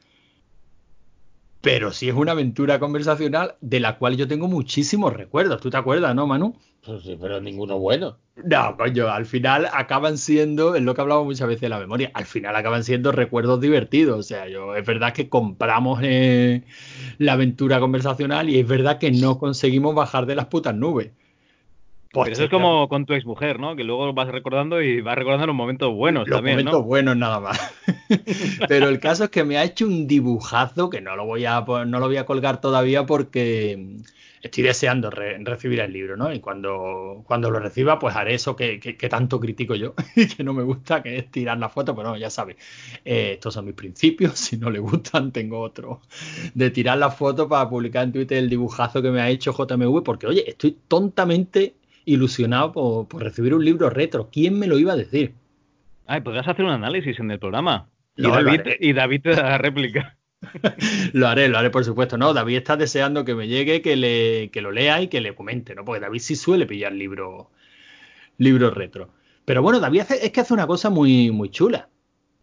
Pero 1.63 1.93
sí 1.93 2.09
es 2.09 2.15
una 2.15 2.33
aventura 2.33 2.77
conversacional 2.77 3.55
de 3.61 3.79
la 3.79 3.97
cual 3.97 4.17
yo 4.17 4.27
tengo 4.27 4.49
muchísimos 4.49 5.13
recuerdos. 5.13 5.61
¿Tú 5.61 5.69
te 5.69 5.77
acuerdas, 5.77 6.13
no, 6.13 6.27
Manu? 6.27 6.57
Pues 6.85 7.03
sí, 7.03 7.17
pero 7.17 7.39
ninguno 7.39 7.79
bueno. 7.79 8.17
No, 8.35 8.75
coño, 8.75 9.07
al 9.07 9.25
final 9.25 9.69
acaban 9.71 10.17
siendo, 10.17 10.75
es 10.75 10.83
lo 10.83 10.93
que 10.93 10.99
hablamos 10.99 11.23
muchas 11.23 11.47
veces 11.47 11.61
de 11.61 11.69
la 11.69 11.79
memoria, 11.79 12.11
al 12.15 12.25
final 12.25 12.57
acaban 12.57 12.83
siendo 12.83 13.13
recuerdos 13.13 13.61
divertidos. 13.61 14.19
O 14.19 14.23
sea, 14.23 14.49
yo 14.49 14.75
es 14.75 14.85
verdad 14.85 15.13
que 15.13 15.29
compramos 15.29 16.01
eh, 16.03 16.63
la 17.17 17.33
aventura 17.33 17.79
conversacional 17.79 18.49
y 18.49 18.59
es 18.59 18.67
verdad 18.67 18.97
que 18.97 19.11
no 19.11 19.39
conseguimos 19.39 19.95
bajar 19.95 20.25
de 20.25 20.35
las 20.35 20.47
putas 20.47 20.75
nubes. 20.75 21.11
Pues, 22.13 22.25
Pero 22.25 22.33
eso 22.35 22.43
es 22.43 22.49
como 22.51 22.87
con 22.89 23.05
tu 23.05 23.13
exmujer, 23.13 23.59
¿no? 23.59 23.75
Que 23.75 23.83
luego 23.83 24.13
vas 24.13 24.27
recordando 24.27 24.81
y 24.81 25.01
vas 25.01 25.15
recordando 25.15 25.47
los 25.47 25.55
momentos 25.55 25.91
buenos 25.93 26.27
los 26.27 26.37
también, 26.37 26.57
momentos 26.57 26.73
¿no? 26.79 26.83
buenos 26.83 27.17
nada 27.17 27.39
más. 27.39 27.59
Pero 28.67 28.87
el 28.87 28.99
caso 28.99 29.25
es 29.25 29.29
que 29.31 29.43
me 29.43 29.57
ha 29.57 29.63
hecho 29.63 29.85
un 29.87 30.07
dibujazo 30.07 30.89
que 30.89 31.01
no 31.01 31.15
lo 31.15 31.25
voy 31.25 31.45
a 31.45 31.61
no 31.61 31.99
lo 31.99 32.05
voy 32.07 32.17
a 32.17 32.25
colgar 32.25 32.61
todavía 32.61 33.05
porque 33.05 33.97
estoy 34.41 34.63
deseando 34.63 35.09
re- 35.09 35.37
recibir 35.43 35.79
el 35.79 35.91
libro, 35.93 36.17
¿no? 36.17 36.33
Y 36.33 36.39
cuando, 36.39 37.23
cuando 37.25 37.49
lo 37.49 37.59
reciba, 37.59 37.97
pues 37.97 38.15
haré 38.15 38.35
eso 38.35 38.55
que, 38.55 38.79
que- 38.79 38.97
que 38.97 39.09
tanto 39.09 39.39
critico 39.39 39.73
yo 39.75 39.93
y 40.15 40.27
que 40.27 40.43
no 40.43 40.53
me 40.53 40.63
gusta, 40.63 41.01
que 41.01 41.17
es 41.17 41.31
tirar 41.31 41.57
la 41.57 41.69
foto, 41.69 41.95
pero 41.95 42.09
no, 42.09 42.17
ya 42.17 42.29
sabes, 42.29 42.57
eh, 43.05 43.31
estos 43.33 43.53
son 43.53 43.65
mis 43.65 43.73
principios, 43.75 44.37
si 44.39 44.57
no 44.57 44.69
le 44.69 44.79
gustan 44.79 45.31
tengo 45.31 45.59
otro, 45.61 46.01
de 46.53 46.69
tirar 46.71 46.97
la 46.97 47.09
foto 47.11 47.47
para 47.47 47.69
publicar 47.69 48.03
en 48.03 48.11
Twitter 48.13 48.37
el 48.37 48.49
dibujazo 48.49 49.01
que 49.01 49.11
me 49.11 49.21
ha 49.21 49.29
hecho 49.29 49.53
JMV, 49.53 50.01
porque 50.03 50.27
oye, 50.27 50.43
estoy 50.49 50.77
tontamente 50.87 51.73
ilusionado 52.05 52.71
por, 52.71 53.07
por 53.07 53.23
recibir 53.23 53.53
un 53.53 53.63
libro 53.65 53.89
retro. 53.89 54.29
¿Quién 54.31 54.57
me 54.59 54.67
lo 54.67 54.77
iba 54.79 54.93
a 54.93 54.97
decir? 54.97 55.33
Ay, 56.05 56.21
podrás 56.21 56.47
hacer 56.47 56.65
un 56.65 56.71
análisis 56.71 57.19
en 57.19 57.31
el 57.31 57.39
programa. 57.39 57.89
Y, 58.15 58.23
David, 58.43 58.61
y 58.79 58.93
David 58.93 59.21
te 59.21 59.29
da 59.31 59.43
la 59.43 59.57
réplica. 59.57 60.17
Lo 61.13 61.27
haré, 61.29 61.47
lo 61.47 61.57
haré 61.57 61.69
por 61.69 61.85
supuesto. 61.85 62.17
No, 62.17 62.33
David 62.33 62.57
está 62.57 62.75
deseando 62.75 63.23
que 63.23 63.33
me 63.33 63.47
llegue, 63.47 63.81
que, 63.81 63.95
le, 63.95 64.49
que 64.51 64.61
lo 64.61 64.71
lea 64.73 65.01
y 65.01 65.07
que 65.07 65.21
le 65.21 65.33
comente, 65.35 65.73
¿no? 65.73 65.85
Porque 65.85 66.01
David 66.01 66.19
sí 66.19 66.35
suele 66.35 66.65
pillar 66.65 66.91
libros 66.91 67.47
libros 68.37 68.73
retro. 68.73 69.09
Pero 69.45 69.61
bueno, 69.61 69.79
David 69.79 70.01
hace- 70.01 70.25
es 70.25 70.31
que 70.31 70.41
hace 70.41 70.53
una 70.53 70.67
cosa 70.67 70.89
muy, 70.89 71.31
muy 71.31 71.49
chula, 71.49 71.87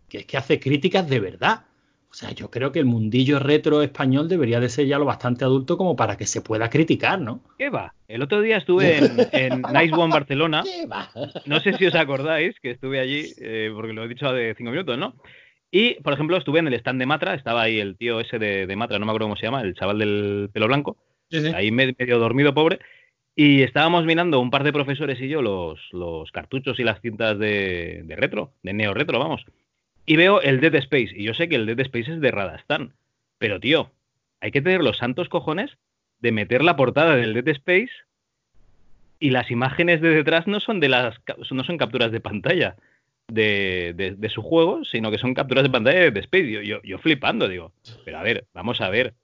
que 0.08 0.18
es 0.20 0.26
que 0.26 0.38
hace 0.38 0.58
críticas 0.58 1.08
de 1.10 1.20
verdad. 1.20 1.64
O 2.10 2.14
sea, 2.14 2.32
yo 2.32 2.50
creo 2.50 2.72
que 2.72 2.80
el 2.80 2.86
mundillo 2.86 3.38
retro 3.38 3.82
español 3.82 4.28
debería 4.28 4.58
de 4.58 4.68
ser 4.68 4.86
ya 4.86 4.98
lo 4.98 5.04
bastante 5.04 5.44
adulto 5.44 5.76
como 5.76 5.94
para 5.94 6.16
que 6.16 6.26
se 6.26 6.40
pueda 6.42 6.68
criticar, 6.68 7.20
¿no? 7.20 7.40
¿Qué 7.56 7.70
va? 7.70 7.94
El 8.08 8.22
otro 8.22 8.40
día 8.40 8.56
estuve 8.56 8.96
en, 8.98 9.28
en 9.32 9.62
Nice 9.62 9.94
One 9.94 10.12
Barcelona. 10.12 10.62
¿Qué 10.64 10.86
va? 10.86 11.08
No 11.46 11.60
sé 11.60 11.72
si 11.78 11.86
os 11.86 11.94
acordáis 11.94 12.58
que 12.60 12.72
estuve 12.72 12.98
allí, 12.98 13.22
eh, 13.40 13.70
porque 13.74 13.92
lo 13.92 14.04
he 14.04 14.08
dicho 14.08 14.32
de 14.32 14.54
cinco 14.58 14.72
minutos, 14.72 14.98
¿no? 14.98 15.14
Y, 15.70 15.94
por 16.02 16.12
ejemplo, 16.12 16.36
estuve 16.36 16.58
en 16.58 16.66
el 16.66 16.74
stand 16.74 16.98
de 16.98 17.06
Matra, 17.06 17.34
estaba 17.34 17.62
ahí 17.62 17.78
el 17.78 17.96
tío 17.96 18.18
ese 18.18 18.40
de, 18.40 18.66
de 18.66 18.74
Matra, 18.76 18.98
no 18.98 19.06
me 19.06 19.12
acuerdo 19.12 19.26
cómo 19.26 19.36
se 19.36 19.46
llama, 19.46 19.60
el 19.62 19.74
chaval 19.76 20.00
del 20.00 20.50
pelo 20.52 20.66
blanco, 20.66 20.96
ahí 21.54 21.70
me- 21.70 21.94
medio 21.96 22.18
dormido, 22.18 22.52
pobre. 22.52 22.80
Y 23.36 23.62
estábamos 23.62 24.04
mirando 24.04 24.40
un 24.40 24.50
par 24.50 24.64
de 24.64 24.72
profesores 24.72 25.20
y 25.20 25.28
yo 25.28 25.42
los, 25.42 25.78
los 25.92 26.28
cartuchos 26.32 26.80
y 26.80 26.82
las 26.82 27.00
cintas 27.00 27.38
de, 27.38 28.02
de 28.04 28.16
retro, 28.16 28.50
de 28.64 28.72
neo 28.72 28.92
retro, 28.94 29.20
vamos. 29.20 29.44
Y 30.10 30.16
veo 30.16 30.40
el 30.42 30.60
Dead 30.60 30.74
Space. 30.74 31.12
Y 31.14 31.22
yo 31.22 31.34
sé 31.34 31.48
que 31.48 31.54
el 31.54 31.66
Dead 31.66 31.78
Space 31.78 32.10
es 32.14 32.20
de 32.20 32.32
Radastan. 32.32 32.94
Pero, 33.38 33.60
tío, 33.60 33.92
hay 34.40 34.50
que 34.50 34.60
tener 34.60 34.82
los 34.82 34.96
santos 34.98 35.28
cojones 35.28 35.78
de 36.18 36.32
meter 36.32 36.64
la 36.64 36.74
portada 36.74 37.14
del 37.14 37.32
Dead 37.32 37.46
Space 37.46 37.92
y 39.20 39.30
las 39.30 39.52
imágenes 39.52 40.00
de 40.00 40.08
detrás 40.08 40.48
no 40.48 40.58
son 40.58 40.80
de 40.80 40.88
las 40.88 41.20
no 41.52 41.62
son 41.62 41.78
capturas 41.78 42.10
de 42.10 42.18
pantalla 42.18 42.74
de, 43.28 43.94
de- 44.18 44.28
su 44.30 44.42
juego, 44.42 44.84
sino 44.84 45.12
que 45.12 45.18
son 45.18 45.32
capturas 45.32 45.62
de 45.62 45.70
pantalla 45.70 46.00
de 46.00 46.10
Dead 46.10 46.24
Space. 46.24 46.66
Yo, 46.66 46.82
yo, 46.82 46.98
flipando, 46.98 47.46
digo, 47.46 47.72
pero 48.04 48.18
a 48.18 48.24
ver, 48.24 48.46
vamos 48.52 48.80
a 48.80 48.90
ver, 48.90 49.14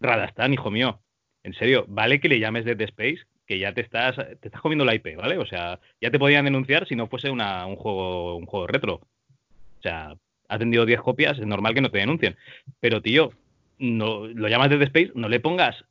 Radastan, 0.00 0.52
hijo 0.54 0.72
mío, 0.72 1.00
en 1.44 1.54
serio, 1.54 1.84
vale 1.86 2.18
que 2.18 2.28
le 2.28 2.40
llames 2.40 2.64
Dead 2.64 2.80
Space, 2.80 3.20
que 3.46 3.60
ya 3.60 3.72
te 3.74 3.82
estás, 3.82 4.16
te 4.16 4.48
estás 4.48 4.60
comiendo 4.60 4.84
la 4.84 4.96
IP, 4.96 5.14
¿vale? 5.14 5.38
O 5.38 5.46
sea, 5.46 5.78
ya 6.00 6.10
te 6.10 6.18
podían 6.18 6.46
denunciar 6.46 6.88
si 6.88 6.96
no 6.96 7.06
fuese 7.06 7.30
un 7.30 7.38
juego, 7.76 8.34
un 8.34 8.46
juego 8.46 8.66
retro. 8.66 8.94
O 8.94 9.82
sea, 9.82 10.16
has 10.52 10.58
vendido 10.58 10.84
10 10.84 11.00
copias, 11.00 11.38
es 11.38 11.46
normal 11.46 11.72
que 11.72 11.80
no 11.80 11.90
te 11.90 11.98
denuncien. 11.98 12.36
Pero, 12.78 13.00
tío, 13.00 13.32
no, 13.78 14.26
lo 14.26 14.48
llamas 14.48 14.68
Dead 14.68 14.82
Space, 14.82 15.12
no 15.14 15.28
le 15.30 15.40
pongas 15.40 15.84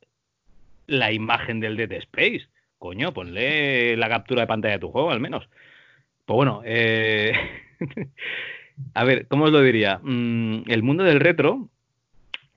la 0.86 1.12
imagen 1.12 1.58
del 1.58 1.76
Dead 1.76 1.92
Space. 1.92 2.46
Coño, 2.78 3.12
ponle 3.12 3.96
la 3.96 4.08
captura 4.08 4.42
de 4.42 4.46
pantalla 4.46 4.74
de 4.74 4.80
tu 4.80 4.90
juego, 4.90 5.10
al 5.10 5.20
menos. 5.20 5.48
Pues 6.24 6.36
bueno, 6.36 6.62
eh... 6.64 7.32
a 8.94 9.04
ver, 9.04 9.26
¿cómo 9.26 9.44
os 9.46 9.50
lo 9.50 9.60
diría? 9.62 9.98
Mm, 10.00 10.62
el 10.68 10.82
mundo 10.84 11.02
del 11.02 11.18
retro 11.18 11.68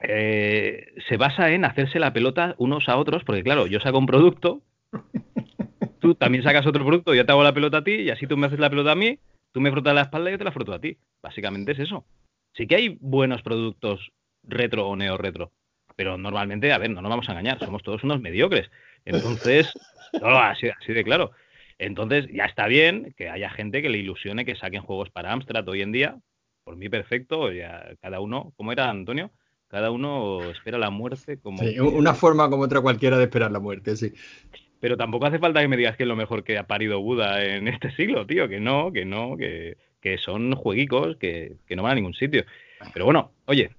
eh, 0.02 0.94
se 1.10 1.18
basa 1.18 1.52
en 1.52 1.66
hacerse 1.66 1.98
la 1.98 2.14
pelota 2.14 2.54
unos 2.60 2.88
a 2.88 2.98
otros, 2.98 3.24
porque 3.24 3.44
claro, 3.44 3.66
yo 3.66 3.80
saco 3.80 3.98
un 3.98 4.06
producto, 4.06 4.62
tú 6.00 6.14
también 6.14 6.44
sacas 6.44 6.68
otro 6.68 6.86
producto, 6.86 7.16
yo 7.16 7.26
te 7.26 7.32
hago 7.32 7.44
la 7.44 7.54
pelota 7.54 7.78
a 7.78 7.84
ti, 7.84 7.96
y 7.96 8.10
así 8.12 8.28
tú 8.28 8.38
me 8.38 8.46
haces 8.46 8.60
la 8.60 8.70
pelota 8.70 8.92
a 8.92 8.96
mí, 8.96 9.18
tú 9.56 9.62
me 9.62 9.72
frotas 9.72 9.96
la 9.96 10.02
espalda 10.02 10.30
y 10.30 10.34
yo 10.34 10.38
te 10.38 10.44
la 10.44 10.52
froto 10.52 10.74
a 10.74 10.82
ti. 10.82 10.98
Básicamente 11.24 11.72
es 11.72 11.80
eso. 11.80 12.06
Sí 12.58 12.68
que 12.68 12.76
hay 12.76 12.98
buenos 13.00 13.42
productos 13.42 14.12
retro 14.44 14.86
o 14.86 14.98
neo 14.98 15.18
retro, 15.18 15.54
pero 15.96 16.18
normalmente, 16.18 16.74
a 16.74 16.78
ver, 16.78 16.90
no 16.90 17.02
nos 17.02 17.10
vamos 17.10 17.30
a 17.30 17.32
engañar, 17.32 17.58
somos 17.60 17.82
todos 17.82 18.04
unos 18.04 18.20
mediocres. 18.20 18.70
Entonces, 19.06 19.72
no, 20.22 20.38
así, 20.38 20.68
así 20.68 20.92
de 20.92 21.06
claro. 21.06 21.32
Entonces, 21.80 22.28
ya 22.34 22.44
está 22.44 22.68
bien 22.68 23.14
que 23.16 23.30
haya 23.30 23.50
gente 23.50 23.82
que 23.82 23.88
le 23.88 24.00
ilusione 24.00 24.44
que 24.44 24.58
saquen 24.58 24.82
juegos 24.82 25.10
para 25.10 25.32
Amstrad 25.32 25.66
hoy 25.70 25.82
en 25.82 25.94
día. 25.94 26.18
Por 26.66 26.76
mí, 26.76 26.90
perfecto. 26.90 27.50
Ya 27.54 27.96
cada 28.02 28.20
uno, 28.20 28.52
¿cómo 28.58 28.74
era, 28.74 28.90
Antonio? 28.90 29.32
Cada 29.70 29.90
uno 29.90 30.52
espera 30.52 30.78
la 30.78 30.90
muerte 30.90 31.40
como. 31.40 31.60
Sí, 31.60 31.80
una 31.80 32.14
forma 32.14 32.50
como 32.50 32.64
otra 32.64 32.82
cualquiera 32.82 33.18
de 33.18 33.24
esperar 33.24 33.54
la 33.54 33.62
muerte, 33.62 33.96
sí. 33.96 34.12
Pero 34.80 34.98
tampoco 34.98 35.26
hace 35.26 35.40
falta 35.40 35.62
que 35.62 35.68
me 35.68 35.78
digas 35.78 35.96
que 35.98 36.04
es 36.04 36.10
lo 36.10 36.16
mejor 36.16 36.44
que 36.44 36.58
ha 36.58 36.68
parido 36.68 37.02
Buda 37.02 37.44
en 37.44 37.68
este 37.68 37.92
siglo, 37.96 38.26
tío. 38.26 38.48
Que 38.48 38.60
no, 38.60 38.92
que 38.92 39.06
no, 39.06 39.38
que, 39.38 39.78
que 40.02 40.18
son 40.18 40.54
jueguicos 40.56 41.18
que, 41.18 41.58
que 41.68 41.76
no 41.76 41.84
van 41.84 41.94
a 41.94 41.96
ningún 41.96 42.14
sitio. 42.14 42.46
Pero 42.94 43.06
bueno, 43.06 43.32
oye, 43.46 43.72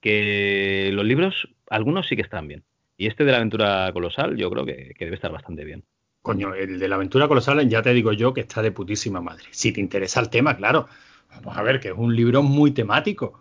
que 0.00 0.90
los 0.92 1.04
libros, 1.04 1.48
algunos 1.68 2.06
sí 2.06 2.16
que 2.16 2.22
están 2.22 2.48
bien. 2.48 2.64
Y 2.96 3.06
este 3.06 3.24
de 3.24 3.32
la 3.32 3.38
aventura 3.38 3.90
colosal, 3.92 4.36
yo 4.36 4.50
creo 4.50 4.66
que, 4.66 4.92
que 4.98 5.04
debe 5.06 5.14
estar 5.14 5.32
bastante 5.32 5.64
bien. 5.64 5.84
Coño, 6.22 6.54
el 6.54 6.78
de 6.78 6.88
la 6.88 6.96
aventura 6.96 7.28
colosal 7.28 7.66
ya 7.66 7.80
te 7.80 7.94
digo 7.94 8.12
yo 8.12 8.34
que 8.34 8.42
está 8.42 8.60
de 8.60 8.72
putísima 8.72 9.22
madre. 9.22 9.44
Si 9.52 9.72
te 9.72 9.80
interesa 9.80 10.20
el 10.20 10.28
tema, 10.28 10.56
claro. 10.56 10.86
Vamos 11.30 11.56
a 11.56 11.62
ver, 11.62 11.80
que 11.80 11.88
es 11.88 11.94
un 11.96 12.14
libro 12.14 12.42
muy 12.42 12.72
temático. 12.72 13.40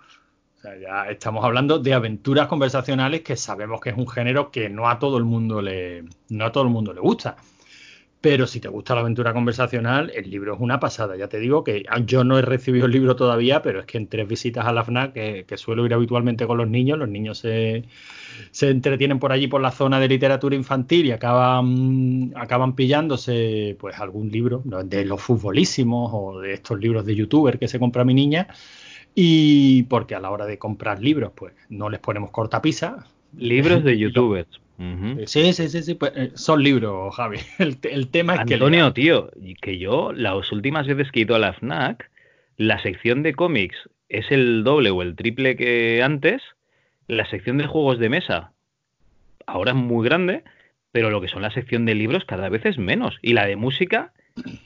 O 0.60 0.62
sea, 0.62 0.78
ya 0.78 1.10
estamos 1.10 1.45
hablando 1.45 1.80
de 1.80 1.93
aventuras 1.93 2.48
conversacionales 2.48 3.22
que 3.22 3.38
sabemos 3.38 3.80
que 3.80 3.91
es 3.91 3.98
un 3.98 4.10
género 4.10 4.52
que 4.52 4.67
no 4.67 4.89
a 4.89 5.00
todo 5.00 5.17
el 5.17 5.24
mundo 5.24 5.62
le, 5.62 6.04
no 6.28 6.43
a 6.43 6.52
todo 6.52 6.65
el 6.65 6.69
mundo 6.69 6.93
le 6.93 7.00
gusta. 7.00 7.38
Pero 8.19 8.45
si 8.45 8.60
te 8.60 8.67
gusta 8.67 8.93
la 8.93 9.00
aventura 9.00 9.32
conversacional, 9.32 10.12
el 10.13 10.30
libro 10.30 10.56
es 10.56 10.60
una 10.60 10.78
pasada. 10.82 11.15
Ya 11.15 11.30
te 11.30 11.39
digo 11.39 11.63
que 11.63 11.86
yo 12.06 12.26
no 12.26 12.38
he 12.38 12.41
recibido 12.41 12.88
el 12.88 12.91
libro 12.91 13.15
todavía, 13.15 13.62
pero 13.62 13.80
es 13.80 13.86
que 13.86 13.98
en 13.98 14.08
tres 14.08 14.28
visitas 14.28 14.65
a 14.65 14.74
la 14.74 14.84
FNAC, 14.84 15.13
que, 15.13 15.45
que 15.48 15.56
suelo 15.56 15.86
ir 15.86 15.93
habitualmente 15.93 16.45
con 16.45 16.58
los 16.58 16.67
niños, 16.67 17.00
los 17.00 17.08
niños 17.08 17.38
se, 17.38 17.86
se 18.52 18.69
entretienen 18.69 19.17
por 19.17 19.32
allí 19.32 19.48
por 19.48 19.62
la 19.62 19.72
zona 19.72 20.02
de 20.02 20.10
literatura 20.10 20.58
infantil 20.58 21.06
y 21.06 21.12
acaban, 21.12 22.34
acaban 22.36 22.76
pillándose 22.76 23.78
pues 23.80 23.98
algún 23.98 24.30
libro 24.30 24.62
de 24.65 25.06
los 25.06 25.22
futbolísimos 25.22 26.12
o 26.13 26.41
de 26.41 26.52
estos 26.56 26.78
libros 26.78 27.06
de 27.06 27.15
youtuber 27.15 27.58
que 27.58 27.69
se 27.69 27.80
compra 27.80 28.04
mi 28.04 28.13
niña. 28.13 28.48
Y 29.15 29.84
porque 29.84 30.15
a 30.15 30.19
la 30.19 30.32
hora 30.32 30.45
de 30.45 30.58
comprar 30.58 31.02
libros, 31.02 31.32
pues 31.36 31.54
no 31.69 31.89
les 31.89 32.00
ponemos 32.00 32.32
cortapisa. 32.32 33.06
Libros 33.38 33.84
de 33.84 33.98
youtubers. 34.00 34.62
Sí, 35.26 35.52
sí, 35.52 35.67
sí, 35.67 35.84
sí, 35.84 35.93
pues, 35.95 36.13
eh, 36.15 36.32
son 36.36 36.63
libros, 36.63 37.13
Javi. 37.13 37.39
El, 37.60 37.78
el 37.84 38.08
tema 38.08 38.36
es 38.36 38.45
que 38.45 38.54
Antonio, 38.54 38.93
tío, 38.93 39.30
que 39.62 39.78
yo 39.78 40.13
las 40.13 40.52
últimas 40.54 40.88
veces 40.88 41.12
que 41.12 41.19
he 41.19 41.24
ido 41.24 41.36
a 41.36 41.39
la 41.39 41.52
FNAC, 41.52 42.10
la 42.56 42.82
sección 42.82 43.22
de 43.22 43.34
cómics 43.34 43.76
es 44.08 44.32
el 44.32 44.63
doble 44.63 44.89
o 44.89 45.02
el 45.02 45.15
triple 45.15 45.58
que 45.58 46.02
antes, 46.02 46.41
la 47.08 47.30
sección 47.30 47.58
de 47.58 47.67
juegos 47.67 48.00
de 48.00 48.08
mesa 48.08 48.54
ahora 49.50 49.72
es 49.72 49.78
muy 49.78 50.06
grande, 50.06 50.43
pero 50.91 51.10
lo 51.10 51.22
que 51.22 51.28
son 51.28 51.41
la 51.41 51.52
sección 51.52 51.86
de 51.86 51.95
libros 51.95 52.26
cada 52.26 52.50
vez 52.50 52.65
es 52.65 52.78
menos. 52.78 53.17
Y 53.22 53.34
la 53.34 53.45
de 53.45 53.56
música, 53.56 54.13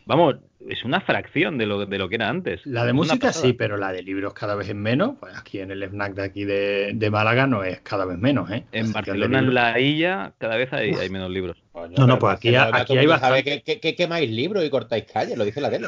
vamos, 0.05 0.35
es 0.69 0.83
una 0.85 1.01
fracción 1.01 1.57
de 1.57 1.65
lo, 1.65 1.85
de 1.85 1.97
lo 1.97 2.07
que 2.09 2.15
era 2.15 2.29
antes. 2.29 2.61
La 2.65 2.85
de 2.85 2.93
música 2.93 3.33
sí, 3.33 3.53
pero 3.53 3.77
la 3.77 3.91
de 3.91 4.01
libros 4.03 4.33
cada 4.33 4.55
vez 4.55 4.69
es 4.69 4.75
menos. 4.75 5.15
Pues 5.19 5.35
aquí 5.37 5.59
en 5.59 5.71
el 5.71 5.83
FNAC 5.83 6.13
de 6.13 6.23
aquí 6.23 6.45
de, 6.45 6.91
de 6.95 7.09
Málaga 7.09 7.47
no 7.47 7.63
es 7.63 7.81
cada 7.81 8.05
vez 8.05 8.17
menos, 8.17 8.49
¿eh? 8.49 8.63
En 8.71 8.87
La 8.87 8.93
Barcelona, 8.93 9.39
en 9.39 9.53
la 9.53 9.79
Illa, 9.79 10.33
cada 10.37 10.55
vez 10.55 10.71
hay, 10.71 10.91
hay 10.93 11.09
menos 11.09 11.29
libros. 11.29 11.57
Coño, 11.71 11.95
No, 11.97 12.07
no, 12.07 12.19
pues 12.19 12.35
aquí- 12.35 12.55
aquí 12.55 12.97
hay 12.97 13.05
bastante. 13.05 13.61
que- 13.63 13.79
que 13.79 13.95
quemáis 13.95 14.29
libros 14.29 14.63
y 14.63 14.69
cortáis 14.69 15.03
calles, 15.05 15.37
lo 15.37 15.43
dice 15.45 15.59
la 15.59 15.69
tele. 15.69 15.87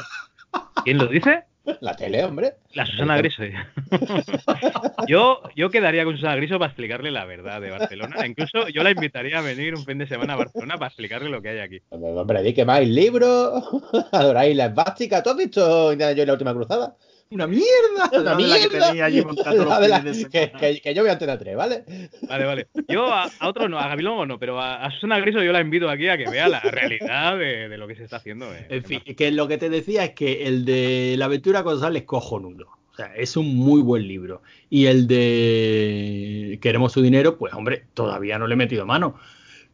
¿Quién 0.84 0.98
lo 0.98 1.06
dice? 1.06 1.44
La 1.80 1.94
tele, 1.94 2.24
hombre. 2.24 2.54
La 2.74 2.86
Susana 2.86 3.16
Griso. 3.16 3.42
yo, 5.08 5.42
yo 5.54 5.70
quedaría 5.70 6.04
con 6.04 6.16
Susana 6.16 6.36
Griso 6.36 6.58
para 6.58 6.70
explicarle 6.70 7.10
la 7.10 7.24
verdad 7.24 7.60
de 7.60 7.70
Barcelona. 7.70 8.26
Incluso 8.26 8.68
yo 8.68 8.82
la 8.82 8.90
invitaría 8.90 9.38
a 9.38 9.42
venir 9.42 9.74
un 9.74 9.84
fin 9.84 9.98
de 9.98 10.06
semana 10.06 10.34
a 10.34 10.36
Barcelona 10.36 10.74
para 10.74 10.88
explicarle 10.88 11.28
lo 11.28 11.42
que 11.42 11.48
hay 11.50 11.58
aquí. 11.58 11.80
Hombre, 11.90 12.42
di 12.42 12.54
quemáis 12.54 12.88
libros, 12.88 13.64
adoráis 14.12 14.56
la 14.56 14.66
esvástica. 14.66 15.22
¿Tú 15.22 15.30
has 15.30 15.36
visto 15.36 15.92
Indiana 15.92 16.12
Jones 16.12 16.24
y 16.24 16.26
la 16.26 16.32
última 16.32 16.54
cruzada? 16.54 16.96
¡Una 17.30 17.46
mierda! 17.48 18.10
¡Una 18.12 18.22
La 18.22 18.30
la 18.30 18.36
que 18.36 18.44
mierda! 18.68 18.86
tenía 18.88 19.04
allí 19.06 19.20
los 19.22 19.36
de 19.36 19.88
la- 19.88 19.98
fines 20.00 20.16
de 20.22 20.28
que, 20.28 20.38
semana. 20.46 20.58
que- 20.60 20.80
que 20.80 20.94
yo 20.94 21.02
voy 21.02 21.10
a 21.10 21.12
Antena 21.14 21.36
3, 21.38 21.56
¿vale? 21.56 21.84
Vale, 22.28 22.44
vale. 22.44 22.66
Yo 22.88 23.06
a, 23.12 23.28
a 23.40 23.48
otro 23.48 23.68
no, 23.68 23.78
a 23.78 23.88
Gabilondo 23.88 24.26
no, 24.26 24.38
pero 24.38 24.60
a, 24.60 24.84
a 24.84 24.90
Susana 24.92 25.18
Griso 25.20 25.42
yo 25.42 25.52
la 25.52 25.60
invito 25.60 25.90
aquí 25.90 26.06
a 26.08 26.16
que 26.16 26.28
vea 26.30 26.48
la 26.48 26.60
realidad 26.60 27.36
de, 27.36 27.68
de 27.68 27.78
lo 27.78 27.88
que 27.88 27.96
se 27.96 28.04
está 28.04 28.16
haciendo. 28.18 28.54
eh. 28.54 28.66
En 28.70 28.84
fin, 28.84 29.00
que 29.16 29.30
lo 29.32 29.48
que 29.48 29.58
te 29.58 29.68
decía 29.70 30.04
es 30.04 30.10
que 30.10 30.46
el 30.46 30.64
de 30.64 31.16
La 31.18 31.24
aventura 31.24 31.64
es 31.96 32.04
cojonudo. 32.04 32.68
O 32.92 32.94
sea, 32.96 33.12
es 33.14 33.36
un 33.36 33.54
muy 33.56 33.82
buen 33.82 34.06
libro. 34.08 34.42
Y 34.70 34.86
el 34.86 35.06
de 35.06 36.58
Queremos 36.62 36.92
su 36.92 37.02
dinero, 37.02 37.36
pues 37.36 37.52
hombre, 37.54 37.84
todavía 37.94 38.38
no 38.38 38.46
le 38.46 38.54
he 38.54 38.56
metido 38.56 38.86
mano. 38.86 39.18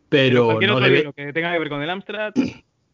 Pero, 0.09 0.47
cualquier 0.47 0.71
no 0.71 0.77
otro 0.77 0.87
debe, 0.87 0.97
libro 0.99 1.13
que 1.13 1.33
tenga 1.33 1.53
que 1.53 1.59
ver 1.59 1.69
con 1.69 1.83
el 1.83 1.89
Amstrad, 1.91 2.33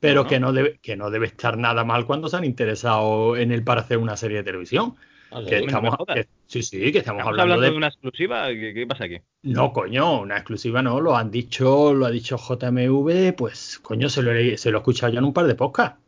pero 0.01 0.27
que 0.27 0.39
no 0.41 0.53
debe, 0.53 0.79
que 0.83 0.97
no 0.97 1.11
debe 1.11 1.27
estar 1.27 1.57
nada 1.59 1.85
mal 1.85 2.07
cuando 2.07 2.29
se 2.29 2.37
han 2.37 2.45
interesado 2.45 3.37
en 3.37 3.53
él 3.53 3.63
para 3.65 3.81
hacer 3.83 3.99
una 3.99 4.17
serie 4.17 4.39
de 4.39 4.43
televisión. 4.45 4.95
Sé. 5.31 5.45
Que 5.47 5.57
estamos, 5.59 5.95
que- 6.15 6.27
sí, 6.47 6.63
sí, 6.63 6.91
que 6.91 6.99
estamos, 6.99 7.21
estamos 7.21 7.27
hablando, 7.39 7.43
hablando 7.55 7.61
de, 7.63 7.71
de 7.71 7.77
una 7.77 7.89
exclusiva. 7.89 8.49
¿Qué, 8.49 8.73
qué 8.73 8.87
pasa 8.87 9.05
aquí? 9.05 9.19
No, 9.43 9.73
coño, 9.75 10.21
una 10.21 10.37
exclusiva 10.37 10.81
no, 10.83 11.01
lo 11.03 11.17
han 11.17 11.31
dicho, 11.31 11.93
lo 11.93 12.07
ha 12.07 12.11
dicho 12.11 12.39
JMV, 12.39 13.35
pues 13.37 13.79
coño, 13.81 14.09
se 14.09 14.23
lo, 14.23 14.33
he, 14.33 14.57
se 14.57 14.71
lo 14.71 14.79
he 14.79 14.81
escuchado 14.81 15.13
ya 15.13 15.19
en 15.19 15.27
un 15.27 15.35
par 15.35 15.47
de 15.47 15.55
podcasts. 15.55 15.99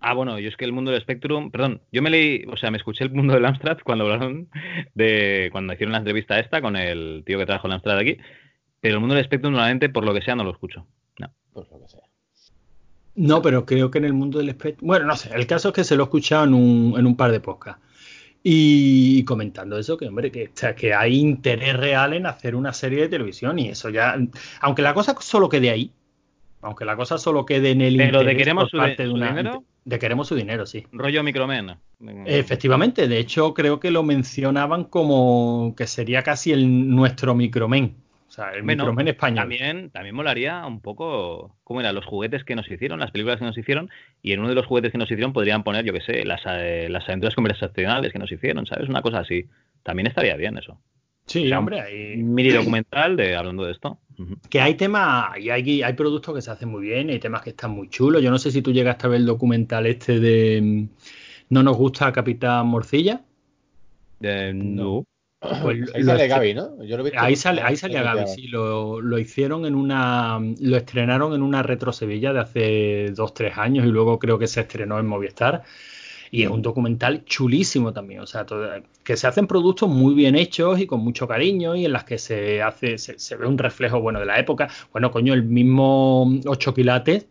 Ah, 0.00 0.14
bueno, 0.14 0.38
yo 0.38 0.48
es 0.48 0.56
que 0.56 0.64
el 0.64 0.72
mundo 0.72 0.90
del 0.90 1.00
Spectrum, 1.02 1.50
perdón, 1.50 1.82
yo 1.92 2.00
me 2.02 2.08
leí, 2.10 2.44
o 2.50 2.56
sea, 2.56 2.70
me 2.70 2.78
escuché 2.78 3.04
el 3.04 3.10
mundo 3.12 3.34
del 3.34 3.44
Amstrad 3.44 3.78
cuando 3.84 4.04
hablaron 4.04 4.48
de, 4.94 5.50
cuando 5.52 5.74
hicieron 5.74 5.92
la 5.92 5.98
entrevista 5.98 6.38
esta 6.40 6.60
con 6.62 6.74
el 6.74 7.22
tío 7.26 7.38
que 7.38 7.44
trajo 7.46 7.66
el 7.66 7.74
Amstrad 7.74 7.98
aquí, 7.98 8.16
pero 8.80 8.94
el 8.94 9.00
mundo 9.00 9.14
del 9.14 9.24
Spectrum 9.26 9.52
normalmente, 9.52 9.90
por 9.90 10.04
lo 10.06 10.14
que 10.14 10.22
sea, 10.22 10.34
no 10.34 10.42
lo 10.42 10.50
escucho. 10.52 10.86
No. 11.18 11.30
Pues 11.52 11.68
lo 11.70 11.78
que 11.80 11.88
sea. 11.88 12.00
No, 13.20 13.42
pero 13.42 13.66
creo 13.66 13.90
que 13.90 13.98
en 13.98 14.04
el 14.06 14.12
mundo 14.14 14.38
del 14.38 14.48
espectro. 14.48 14.86
Bueno, 14.86 15.04
no 15.06 15.14
sé, 15.16 15.30
el 15.34 15.46
caso 15.46 15.68
es 15.68 15.74
que 15.74 15.84
se 15.84 15.94
lo 15.96 16.02
he 16.02 16.06
escuchado 16.06 16.44
en 16.44 16.54
un, 16.54 16.94
en 16.98 17.06
un 17.06 17.16
par 17.16 17.30
de 17.32 17.40
podcasts. 17.40 17.82
Y 18.42 19.22
comentando 19.24 19.78
eso, 19.78 19.98
que 19.98 20.06
hombre, 20.08 20.30
que, 20.32 20.44
o 20.46 20.50
sea, 20.54 20.74
que 20.74 20.94
hay 20.94 21.18
interés 21.18 21.76
real 21.76 22.14
en 22.14 22.24
hacer 22.26 22.54
una 22.54 22.72
serie 22.72 23.02
de 23.02 23.08
televisión 23.08 23.58
y 23.58 23.68
eso 23.68 23.90
ya. 23.90 24.16
Aunque 24.62 24.80
la 24.80 24.94
cosa 24.94 25.14
solo 25.20 25.48
quede 25.50 25.68
ahí, 25.68 25.92
aunque 26.62 26.86
la 26.86 26.96
cosa 26.96 27.18
solo 27.18 27.44
quede 27.44 27.72
en 27.72 27.82
el 27.82 27.96
Pero 27.98 28.18
de 28.20 28.24
interés 28.24 28.38
queremos 28.38 28.64
por 28.64 28.70
su, 28.70 28.76
parte 28.78 29.02
de- 29.02 29.04
de 29.04 29.08
su 29.10 29.14
una. 29.16 29.28
dinero, 29.28 29.64
De 29.84 29.98
Queremos 29.98 30.28
su 30.28 30.34
dinero, 30.36 30.64
sí. 30.64 30.86
Rollo 30.92 31.22
Micromen. 31.22 31.72
Efectivamente, 32.24 33.08
de 33.08 33.18
hecho 33.18 33.52
creo 33.54 33.78
que 33.80 33.90
lo 33.90 34.02
mencionaban 34.02 34.84
como 34.84 35.74
que 35.76 35.86
sería 35.86 36.22
casi 36.22 36.52
el 36.52 36.88
nuestro 36.94 37.34
Micromen. 37.34 37.96
O 38.30 38.32
sea, 38.32 38.52
el 38.52 38.62
Bueno, 38.62 38.94
español. 39.06 39.36
También, 39.36 39.90
también 39.90 40.14
molaría 40.14 40.64
un 40.64 40.80
poco 40.80 41.56
cómo 41.64 41.80
eran 41.80 41.96
los 41.96 42.06
juguetes 42.06 42.44
que 42.44 42.54
nos 42.54 42.70
hicieron, 42.70 43.00
las 43.00 43.10
películas 43.10 43.40
que 43.40 43.44
nos 43.44 43.58
hicieron, 43.58 43.90
y 44.22 44.30
en 44.32 44.38
uno 44.38 44.50
de 44.50 44.54
los 44.54 44.66
juguetes 44.66 44.92
que 44.92 44.98
nos 44.98 45.10
hicieron 45.10 45.32
podrían 45.32 45.64
poner, 45.64 45.84
yo 45.84 45.92
qué 45.92 46.00
sé, 46.00 46.24
las, 46.24 46.40
eh, 46.46 46.86
las 46.88 47.08
aventuras 47.08 47.34
conversacionales 47.34 48.12
que 48.12 48.20
nos 48.20 48.30
hicieron, 48.30 48.66
¿sabes? 48.66 48.88
Una 48.88 49.02
cosa 49.02 49.18
así. 49.18 49.46
También 49.82 50.06
estaría 50.06 50.36
bien 50.36 50.56
eso. 50.58 50.78
Sí, 51.26 51.46
O 51.46 51.48
sea, 51.48 51.58
hombre, 51.58 51.80
hay, 51.80 52.22
Un 52.22 52.32
mini 52.32 52.50
documental 52.50 53.16
de 53.16 53.34
hablando 53.34 53.64
de 53.64 53.72
esto. 53.72 53.98
Que 54.48 54.60
hay 54.60 54.74
temas 54.74 55.36
y 55.36 55.50
hay, 55.50 55.82
hay 55.82 55.92
productos 55.94 56.32
que 56.32 56.42
se 56.42 56.52
hacen 56.52 56.68
muy 56.68 56.82
bien, 56.82 57.10
y 57.10 57.14
hay 57.14 57.18
temas 57.18 57.42
que 57.42 57.50
están 57.50 57.72
muy 57.72 57.88
chulos. 57.88 58.22
Yo 58.22 58.30
no 58.30 58.38
sé 58.38 58.52
si 58.52 58.62
tú 58.62 58.72
llegaste 58.72 59.08
a 59.08 59.10
ver 59.10 59.20
el 59.20 59.26
documental 59.26 59.86
este 59.86 60.20
de 60.20 60.60
mm, 60.62 60.88
No 61.48 61.64
nos 61.64 61.76
gusta 61.76 62.12
Capitán 62.12 62.68
Morcilla. 62.68 63.22
Eh, 64.20 64.52
no. 64.54 65.04
Pues 65.40 65.78
Ahí 65.94 66.04
sale 66.04 66.28
Gaby, 66.28 66.54
¿no? 66.54 66.84
Yo 66.84 66.96
lo 66.98 67.02
he 67.02 67.10
visto 67.10 67.18
Ahí 67.20 67.34
sale, 67.36 67.62
ahí 67.62 67.76
salía 67.76 68.02
Gaby, 68.02 68.20
sí, 68.34 68.48
lo, 68.48 69.00
lo 69.00 69.18
hicieron 69.18 69.64
en 69.64 69.74
una, 69.74 70.38
lo 70.60 70.76
estrenaron 70.76 71.32
en 71.34 71.42
una 71.42 71.62
Retro 71.62 71.92
Sevilla 71.92 72.32
de 72.34 72.40
hace 72.40 73.10
dos, 73.14 73.32
tres 73.32 73.56
años 73.56 73.86
y 73.86 73.88
luego 73.88 74.18
creo 74.18 74.38
que 74.38 74.46
se 74.46 74.60
estrenó 74.60 74.98
en 74.98 75.06
Movistar. 75.06 75.62
Y 76.32 76.44
es 76.44 76.50
un 76.50 76.62
documental 76.62 77.24
chulísimo 77.24 77.92
también, 77.92 78.20
o 78.20 78.26
sea, 78.26 78.46
todo- 78.46 78.68
que 79.02 79.16
se 79.16 79.26
hacen 79.26 79.46
productos 79.48 79.88
muy 79.88 80.14
bien 80.14 80.36
hechos 80.36 80.78
y 80.78 80.86
con 80.86 81.00
mucho 81.00 81.26
cariño 81.26 81.74
y 81.74 81.86
en 81.86 81.92
las 81.92 82.04
que 82.04 82.18
se 82.18 82.62
hace, 82.62 82.98
se, 82.98 83.18
se 83.18 83.36
ve 83.36 83.46
un 83.46 83.58
reflejo 83.58 84.00
bueno 84.00 84.20
de 84.20 84.26
la 84.26 84.38
época. 84.38 84.68
Bueno, 84.92 85.10
coño, 85.10 85.34
el 85.34 85.42
mismo 85.42 86.30
8 86.46 86.72
quilates, 86.74 87.26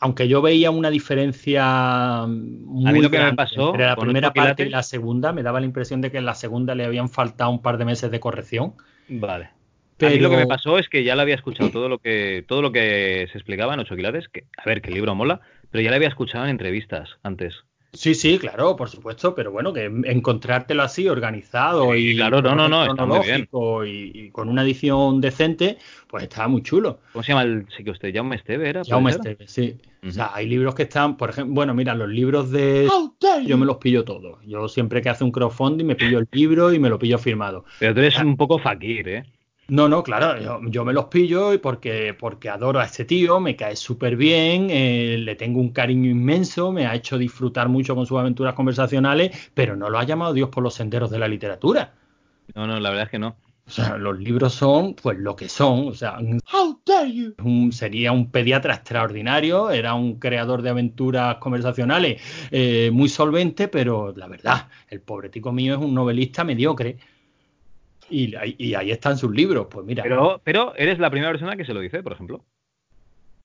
aunque 0.00 0.28
yo 0.28 0.40
veía 0.40 0.70
una 0.70 0.90
diferencia 0.90 2.24
muy 2.26 3.00
lo 3.00 3.10
que 3.10 3.18
me 3.18 3.24
grande 3.24 3.36
pasó 3.36 3.68
entre 3.68 3.84
la 3.84 3.96
primera 3.96 4.28
8 4.28 4.34
parte 4.34 4.66
y 4.66 4.70
la 4.70 4.82
segunda, 4.82 5.32
me 5.32 5.42
daba 5.42 5.60
la 5.60 5.66
impresión 5.66 6.00
de 6.00 6.10
que 6.10 6.16
en 6.18 6.24
la 6.24 6.34
segunda 6.34 6.74
le 6.74 6.86
habían 6.86 7.10
faltado 7.10 7.50
un 7.50 7.60
par 7.60 7.76
de 7.76 7.84
meses 7.84 8.10
de 8.10 8.18
corrección. 8.18 8.74
Vale. 9.08 9.44
A 9.44 9.52
Pero 9.98 10.12
mí 10.12 10.18
lo 10.18 10.30
que 10.30 10.36
me 10.38 10.46
pasó 10.46 10.78
es 10.78 10.88
que 10.88 11.04
ya 11.04 11.14
lo 11.14 11.20
había 11.20 11.34
escuchado 11.34 11.70
todo 11.70 11.90
lo 11.90 11.98
que 11.98 12.42
todo 12.48 12.62
lo 12.62 12.72
que 12.72 13.28
se 13.30 13.36
explicaba 13.36 13.74
en 13.74 13.80
Ocho 13.80 13.94
Quilates, 13.94 14.28
que 14.28 14.44
a 14.56 14.64
ver, 14.64 14.80
que 14.80 14.88
el 14.88 14.94
libro 14.94 15.14
mola, 15.14 15.42
pero 15.70 15.82
ya 15.82 15.90
lo 15.90 15.96
había 15.96 16.08
escuchado 16.08 16.44
en 16.44 16.50
entrevistas 16.52 17.18
antes. 17.22 17.64
Sí, 17.92 18.14
sí, 18.14 18.38
claro, 18.38 18.76
por 18.76 18.88
supuesto, 18.88 19.34
pero 19.34 19.50
bueno, 19.50 19.72
que 19.72 19.84
encontrártelo 19.84 20.82
así 20.82 21.08
organizado 21.08 21.92
Sí, 21.94 22.12
y 22.12 22.16
claro, 22.16 22.40
no, 22.40 22.54
no, 22.54 22.68
no, 22.68 22.84
está 22.84 23.04
muy 23.04 23.18
bien. 23.18 23.48
cronológico 23.48 23.84
y, 23.84 24.12
y 24.14 24.30
con 24.30 24.48
una 24.48 24.62
edición 24.62 25.20
decente, 25.20 25.76
pues 26.08 26.22
estaba 26.22 26.46
muy 26.46 26.62
chulo. 26.62 27.00
¿Cómo 27.12 27.22
se 27.24 27.32
llama 27.32 27.42
el 27.42 27.66
sí 27.76 27.82
que 27.82 27.90
usted? 27.90 28.14
Jaume 28.14 28.36
Esteve 28.36 28.68
era? 28.68 28.82
¿Puede 28.82 28.92
Jaume? 28.92 29.10
Esteve, 29.10 29.48
sí. 29.48 29.76
O 30.02 30.06
Ujú. 30.06 30.12
sea, 30.12 30.30
hay 30.34 30.46
libros 30.46 30.74
que 30.74 30.84
están, 30.84 31.16
por 31.16 31.30
ejemplo, 31.30 31.54
bueno, 31.54 31.74
mira, 31.74 31.94
los 31.94 32.08
libros 32.08 32.50
de 32.50 32.88
yo 33.46 33.58
me 33.58 33.66
los 33.66 33.78
pillo 33.78 34.04
todos. 34.04 34.38
Yo 34.46 34.68
siempre 34.68 35.02
que 35.02 35.08
hace 35.08 35.24
un 35.24 35.32
crowdfunding 35.32 35.84
me 35.84 35.96
pillo 35.96 36.20
el 36.20 36.28
libro 36.32 36.72
y 36.72 36.78
me 36.78 36.88
lo 36.88 36.98
pillo 36.98 37.18
firmado. 37.18 37.64
Pero 37.78 37.92
tú 37.94 38.00
eres 38.00 38.16
un 38.18 38.36
poco 38.36 38.58
fakir, 38.58 39.08
¿eh? 39.08 39.24
No, 39.70 39.88
no, 39.88 40.02
claro, 40.02 40.40
yo, 40.42 40.60
yo 40.68 40.84
me 40.84 40.92
los 40.92 41.04
pillo 41.06 41.52
y 41.52 41.58
porque, 41.58 42.12
porque 42.18 42.48
adoro 42.48 42.80
a 42.80 42.84
este 42.86 43.04
tío, 43.04 43.38
me 43.38 43.54
cae 43.54 43.76
súper 43.76 44.16
bien, 44.16 44.66
eh, 44.68 45.16
le 45.18 45.36
tengo 45.36 45.60
un 45.60 45.68
cariño 45.70 46.10
inmenso, 46.10 46.72
me 46.72 46.86
ha 46.86 46.94
hecho 46.96 47.16
disfrutar 47.18 47.68
mucho 47.68 47.94
con 47.94 48.04
sus 48.04 48.18
aventuras 48.18 48.54
conversacionales, 48.54 49.50
pero 49.54 49.76
no 49.76 49.88
lo 49.88 49.98
ha 50.00 50.04
llamado 50.04 50.32
Dios 50.32 50.48
por 50.48 50.64
los 50.64 50.74
senderos 50.74 51.10
de 51.10 51.20
la 51.20 51.28
literatura. 51.28 51.94
No, 52.54 52.66
no, 52.66 52.80
la 52.80 52.90
verdad 52.90 53.04
es 53.04 53.10
que 53.10 53.18
no. 53.20 53.36
O 53.66 53.70
sea, 53.70 53.96
los 53.96 54.18
libros 54.18 54.54
son 54.54 54.94
pues 54.94 55.18
lo 55.18 55.36
que 55.36 55.48
son, 55.48 55.88
o 55.88 55.94
sea, 55.94 56.18
un- 56.18 56.40
un- 57.44 57.72
sería 57.72 58.12
un 58.12 58.30
pediatra 58.30 58.74
extraordinario, 58.74 59.70
era 59.70 59.94
un 59.94 60.18
creador 60.18 60.62
de 60.62 60.70
aventuras 60.70 61.36
conversacionales 61.36 62.20
eh, 62.50 62.90
muy 62.92 63.08
solvente, 63.08 63.68
pero 63.68 64.12
la 64.16 64.26
verdad, 64.26 64.68
el 64.88 65.00
pobre 65.00 65.28
tico 65.30 65.52
mío 65.52 65.74
es 65.74 65.80
un 65.80 65.94
novelista 65.94 66.44
mediocre. 66.44 66.98
Y, 68.10 68.34
ahí- 68.34 68.56
y 68.58 68.74
ahí 68.74 68.90
están 68.90 69.16
sus 69.16 69.30
libros, 69.34 69.68
pues 69.70 69.86
mira. 69.86 70.02
Pero, 70.02 70.40
pero 70.44 70.74
eres 70.76 70.98
la 70.98 71.10
primera 71.10 71.30
persona 71.32 71.56
que 71.56 71.64
se 71.64 71.72
lo 71.74 71.80
dice, 71.80 72.02
por 72.02 72.12
ejemplo. 72.12 72.44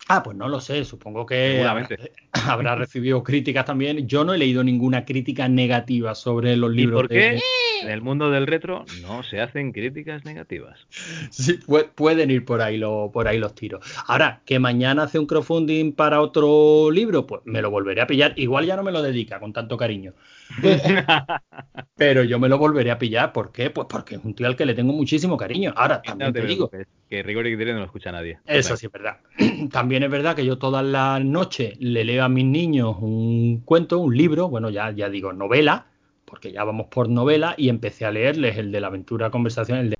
Ah, 0.07 0.21
pues 0.21 0.37
no 0.37 0.47
lo 0.47 0.59
sé, 0.61 0.85
supongo 0.85 1.25
que 1.25 1.63
habrá, 1.63 1.87
habrá 2.33 2.75
recibido 2.75 3.23
críticas 3.23 3.65
también. 3.65 4.07
Yo 4.07 4.23
no 4.23 4.33
he 4.33 4.37
leído 4.37 4.63
ninguna 4.63 5.03
crítica 5.05 5.47
negativa 5.47 6.13
sobre 6.13 6.55
los 6.57 6.73
¿Y 6.73 6.77
libros. 6.77 7.01
por 7.03 7.09
de- 7.09 7.15
qué 7.15 7.39
en 7.81 7.89
el 7.89 8.01
mundo 8.01 8.29
del 8.31 8.45
retro 8.47 8.85
no 9.01 9.23
se 9.23 9.41
hacen 9.41 9.71
críticas 9.71 10.23
negativas? 10.25 10.79
Sí, 11.31 11.59
pu- 11.59 11.89
pueden 11.95 12.29
ir 12.29 12.45
por 12.45 12.61
ahí, 12.61 12.77
lo- 12.77 13.09
por 13.11 13.27
ahí 13.27 13.39
los 13.39 13.55
tiros. 13.55 13.83
Ahora, 14.07 14.41
que 14.45 14.59
mañana 14.59 15.03
hace 15.03 15.17
un 15.17 15.25
crowdfunding 15.25 15.93
para 15.93 16.21
otro 16.21 16.91
libro, 16.91 17.25
pues 17.25 17.41
me 17.45 17.61
lo 17.63 17.71
volveré 17.71 18.01
a 18.01 18.07
pillar. 18.07 18.33
Igual 18.35 18.65
ya 18.67 18.75
no 18.75 18.83
me 18.83 18.91
lo 18.91 19.01
dedica 19.01 19.39
con 19.39 19.53
tanto 19.53 19.75
cariño. 19.75 20.13
Pero 21.95 22.23
yo 22.23 22.39
me 22.39 22.49
lo 22.49 22.57
volveré 22.57 22.91
a 22.91 22.97
pillar. 22.97 23.33
¿Por 23.33 23.51
qué? 23.51 23.69
Pues 23.69 23.87
porque 23.89 24.15
es 24.15 24.23
un 24.23 24.33
tío 24.33 24.47
al 24.47 24.55
que 24.55 24.65
le 24.65 24.73
tengo 24.73 24.93
muchísimo 24.93 25.37
cariño. 25.37 25.73
Ahora, 25.75 26.01
también 26.01 26.29
No 26.29 26.33
te 26.33 26.41
te 26.41 26.47
digo, 26.47 26.69
que 27.09 27.23
rigor 27.23 27.47
y 27.47 27.51
criterio 27.51 27.73
no 27.73 27.79
lo 27.79 27.85
escucha 27.85 28.11
nadie. 28.11 28.39
Eso 28.45 28.77
sí 28.77 28.85
es 28.85 28.91
verdad. 28.91 29.17
También 29.71 30.03
es 30.03 30.09
verdad 30.09 30.35
que 30.35 30.45
yo 30.45 30.57
todas 30.57 30.85
las 30.85 31.23
noches 31.23 31.75
le 31.79 32.03
leo 32.03 32.23
a 32.23 32.29
mis 32.29 32.45
niños 32.45 32.95
un 32.99 33.61
cuento, 33.65 33.99
un 33.99 34.15
libro, 34.15 34.49
bueno, 34.49 34.69
ya, 34.69 34.91
ya 34.91 35.09
digo 35.09 35.33
novela, 35.33 35.87
porque 36.25 36.51
ya 36.51 36.63
vamos 36.63 36.87
por 36.87 37.09
novela, 37.09 37.55
y 37.57 37.69
empecé 37.69 38.05
a 38.05 38.11
leerles 38.11 38.57
el 38.57 38.71
de 38.71 38.81
la 38.81 38.87
aventura 38.87 39.29
conversación, 39.29 39.79
el 39.79 39.89
de... 39.91 39.97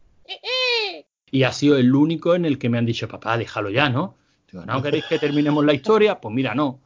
Y 1.31 1.43
ha 1.43 1.51
sido 1.51 1.77
el 1.77 1.93
único 1.93 2.35
en 2.35 2.45
el 2.45 2.57
que 2.57 2.69
me 2.69 2.77
han 2.77 2.85
dicho, 2.85 3.07
papá, 3.07 3.37
déjalo 3.37 3.69
ya, 3.69 3.89
¿no? 3.89 4.15
Digo, 4.51 4.65
¿no 4.65 4.81
queréis 4.81 5.05
que 5.05 5.19
terminemos 5.19 5.65
la 5.65 5.73
historia? 5.73 6.19
Pues 6.19 6.33
mira, 6.33 6.53
no. 6.53 6.81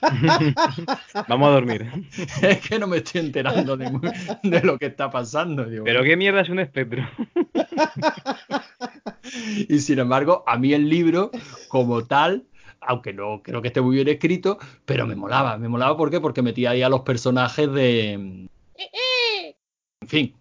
Vamos 1.28 1.48
a 1.48 1.52
dormir. 1.52 1.90
Es 2.42 2.60
que 2.60 2.78
no 2.78 2.86
me 2.86 2.98
estoy 2.98 3.22
enterando 3.22 3.76
de, 3.76 3.90
lo 4.62 4.78
que 4.78 4.86
está 4.86 5.10
pasando. 5.10 5.64
Digo, 5.64 5.84
Pero 5.84 6.02
qué 6.02 6.16
mierda 6.16 6.42
es 6.42 6.48
un 6.48 6.60
espectro. 6.60 7.08
Y 9.68 9.78
sin 9.78 10.00
embargo, 10.00 10.42
a 10.46 10.58
mí 10.58 10.72
el 10.72 10.88
libro, 10.88 11.30
como 11.68 12.04
tal, 12.04 12.46
aunque 12.80 13.12
no 13.12 13.42
creo 13.42 13.62
que 13.62 13.68
esté 13.68 13.80
muy 13.80 13.94
bien 13.94 14.08
escrito, 14.08 14.58
pero 14.84 15.06
me 15.06 15.14
molaba. 15.14 15.56
Me 15.56 15.68
molaba 15.68 15.96
¿por 15.96 16.10
qué? 16.10 16.20
Porque 16.20 16.42
metía 16.42 16.70
ahí 16.70 16.82
a 16.82 16.88
los 16.88 17.02
personajes 17.02 17.70
de. 17.72 18.12
En 18.12 18.48
fin. 20.08 20.39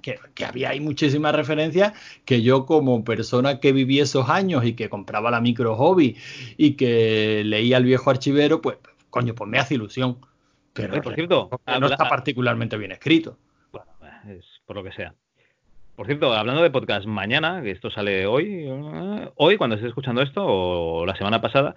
Que, 0.00 0.18
que 0.34 0.44
había 0.44 0.70
ahí 0.70 0.80
muchísimas 0.80 1.34
referencias 1.34 1.92
que 2.24 2.40
yo 2.42 2.66
como 2.66 3.04
persona 3.04 3.58
que 3.58 3.72
viví 3.72 3.98
esos 3.98 4.28
años 4.30 4.64
y 4.64 4.74
que 4.74 4.88
compraba 4.88 5.30
la 5.30 5.40
micro 5.40 5.74
hobby 5.74 6.16
y 6.56 6.74
que 6.74 7.42
leía 7.44 7.78
el 7.78 7.84
viejo 7.84 8.08
archivero, 8.08 8.60
pues 8.62 8.78
coño, 9.10 9.34
pues 9.34 9.50
me 9.50 9.58
hace 9.58 9.74
ilusión. 9.74 10.18
Pero 10.72 11.00
por 11.02 11.14
cierto, 11.14 11.48
no 11.50 11.60
habla- 11.66 11.88
está 11.88 12.08
particularmente 12.08 12.76
bien 12.76 12.92
escrito. 12.92 13.36
Bueno, 13.72 13.86
es 14.28 14.44
por 14.66 14.76
lo 14.76 14.84
que 14.84 14.92
sea. 14.92 15.14
Por 15.96 16.06
cierto, 16.06 16.32
hablando 16.32 16.62
de 16.62 16.70
podcast, 16.70 17.06
mañana, 17.06 17.60
que 17.60 17.72
esto 17.72 17.90
sale 17.90 18.24
hoy, 18.26 18.66
eh, 18.68 19.30
hoy 19.34 19.56
cuando 19.56 19.74
estés 19.74 19.88
escuchando 19.88 20.22
esto, 20.22 20.44
o 20.46 21.04
la 21.06 21.16
semana 21.16 21.40
pasada, 21.40 21.74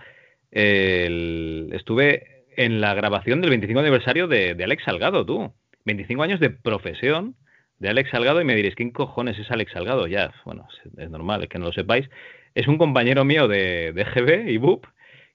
el- 0.51 1.69
estuve 1.73 2.43
en 2.55 2.81
la 2.81 2.93
grabación 2.93 3.41
del 3.41 3.49
25 3.49 3.79
aniversario 3.79 4.27
de, 4.27 4.53
de 4.53 4.63
Alex 4.63 4.83
Salgado, 4.83 5.25
tú. 5.25 5.51
25 5.85 6.21
años 6.21 6.39
de 6.39 6.51
profesión 6.51 7.35
de 7.81 7.89
Alex 7.89 8.11
Salgado 8.11 8.39
y 8.39 8.45
me 8.45 8.55
diréis, 8.55 8.75
¿quién 8.75 8.91
cojones 8.91 9.39
es 9.39 9.49
Alex 9.49 9.71
Salgado? 9.71 10.05
Ya, 10.05 10.31
bueno, 10.45 10.67
es, 10.97 11.09
normal, 11.09 11.41
es 11.41 11.49
que 11.49 11.57
no 11.57 11.65
lo 11.65 11.73
sepáis. 11.73 12.07
Es 12.53 12.67
un 12.67 12.77
compañero 12.77 13.25
mío 13.25 13.47
de, 13.47 13.91
de 13.91 14.03
GB 14.03 14.51
y 14.51 14.57
BUP 14.57 14.85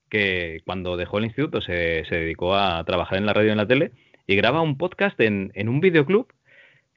que 0.09 0.61
cuando 0.65 0.97
dejó 0.97 1.19
el 1.19 1.25
instituto 1.25 1.61
se, 1.61 2.05
se 2.05 2.15
dedicó 2.15 2.55
a 2.55 2.85
trabajar 2.85 3.19
en 3.19 3.27
la 3.27 3.33
radio 3.33 3.49
y 3.49 3.51
en 3.51 3.57
la 3.57 3.67
tele 3.67 3.91
y 4.29 4.37
graba 4.37 4.61
un 4.61 4.79
podcast 4.79 5.21
en, 5.21 5.51
en 5.55 5.69
un 5.69 5.81
videoclub 5.81 6.29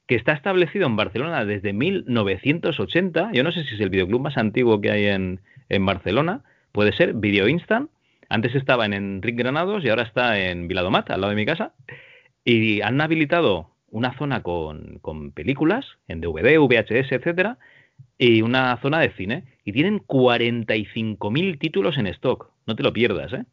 que 0.05 0.13
está 0.13 0.33
establecido 0.33 0.85
en 0.85 0.95
Barcelona 0.95 1.43
desde 1.45 1.73
1980. 1.73 3.31
Yo 3.33 3.43
no 3.43 3.51
sé 3.51 3.63
si 3.63 3.73
es 3.73 3.81
el 3.81 3.89
videoclub 3.89 4.21
más 4.21 4.37
antiguo 4.37 4.79
que 4.81 4.91
hay 4.91 5.05
en, 5.07 5.41
en 5.67 5.83
Barcelona. 5.83 6.43
Puede 6.71 6.93
ser 6.93 7.13
Video 7.13 7.47
Instant. 7.47 7.89
Antes 8.29 8.53
estaba 8.53 8.85
en 8.85 8.93
Enric 8.93 9.35
Granados 9.35 9.83
y 9.83 9.89
ahora 9.89 10.03
está 10.03 10.37
en 10.37 10.67
Viladomat, 10.67 11.09
al 11.09 11.21
lado 11.21 11.31
de 11.31 11.35
mi 11.35 11.47
casa. 11.47 11.73
Y 12.45 12.81
han 12.81 13.01
habilitado 13.01 13.71
una 13.91 14.17
zona 14.17 14.43
con, 14.43 14.99
con 15.01 15.31
películas 15.31 15.85
en 16.07 16.21
DVD, 16.21 16.57
VHS, 16.59 17.11
etcétera, 17.11 17.57
y 18.17 18.41
una 18.41 18.77
zona 18.81 18.99
de 18.99 19.11
cine. 19.11 19.43
Y 19.65 19.71
tienen 19.71 19.99
45.000 19.99 21.59
títulos 21.59 21.97
en 21.97 22.07
stock. 22.07 22.51
No 22.65 22.75
te 22.75 22.83
lo 22.83 22.93
pierdas, 22.93 23.33
¿eh? 23.33 23.45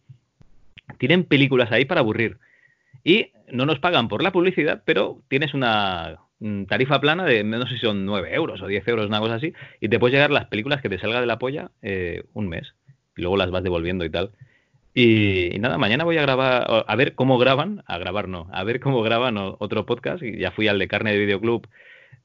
Tienen 0.99 1.25
películas 1.25 1.73
ahí 1.73 1.85
para 1.85 2.01
aburrir. 2.01 2.39
Y 3.05 3.33
no 3.53 3.67
nos 3.67 3.79
pagan 3.79 4.09
por 4.09 4.23
la 4.23 4.33
publicidad, 4.33 4.83
pero 4.85 5.23
tienes 5.29 5.55
una 5.55 6.19
mm, 6.41 6.65
tarifa 6.65 7.01
plana 7.01 7.25
de, 7.25 7.45
no 7.45 7.67
sé 7.67 7.75
si 7.75 7.81
son 7.81 8.05
9 8.05 8.35
euros 8.35 8.63
o 8.63 8.67
10 8.67 8.87
euros, 8.89 9.07
una 9.07 9.21
cosa 9.21 9.35
así, 9.35 9.53
y 9.81 9.89
te 9.89 9.99
puedes 9.99 10.15
llegar 10.15 10.31
las 10.31 10.47
películas 10.47 10.81
que 10.81 10.89
te 10.89 10.99
salga 10.99 11.21
de 11.21 11.27
la 11.27 11.39
polla 11.39 11.71
eh, 11.83 12.25
un 12.33 12.49
mes. 12.49 12.75
Y 13.17 13.23
luego 13.23 13.37
las 13.37 13.51
vas 13.51 13.63
devolviendo 13.63 14.05
y 14.05 14.11
tal. 14.11 14.33
Y, 14.99 15.59
nada, 15.59 15.77
mañana 15.77 16.05
voy 16.05 16.17
a 16.17 16.23
grabar, 16.23 16.85
a 16.87 16.97
ver 16.97 17.15
cómo 17.15 17.37
graban, 17.37 17.83
a 17.87 17.99
grabar 17.99 18.29
no, 18.29 18.49
a 18.51 18.65
ver 18.65 18.81
cómo 18.81 19.03
graban 19.03 19.37
otro 19.37 19.85
podcast. 19.85 20.23
Ya 20.23 20.53
fui 20.53 20.69
al 20.69 20.79
de 20.79 20.89
Carne 20.89 21.13
de 21.13 21.19
Videoclub 21.19 21.69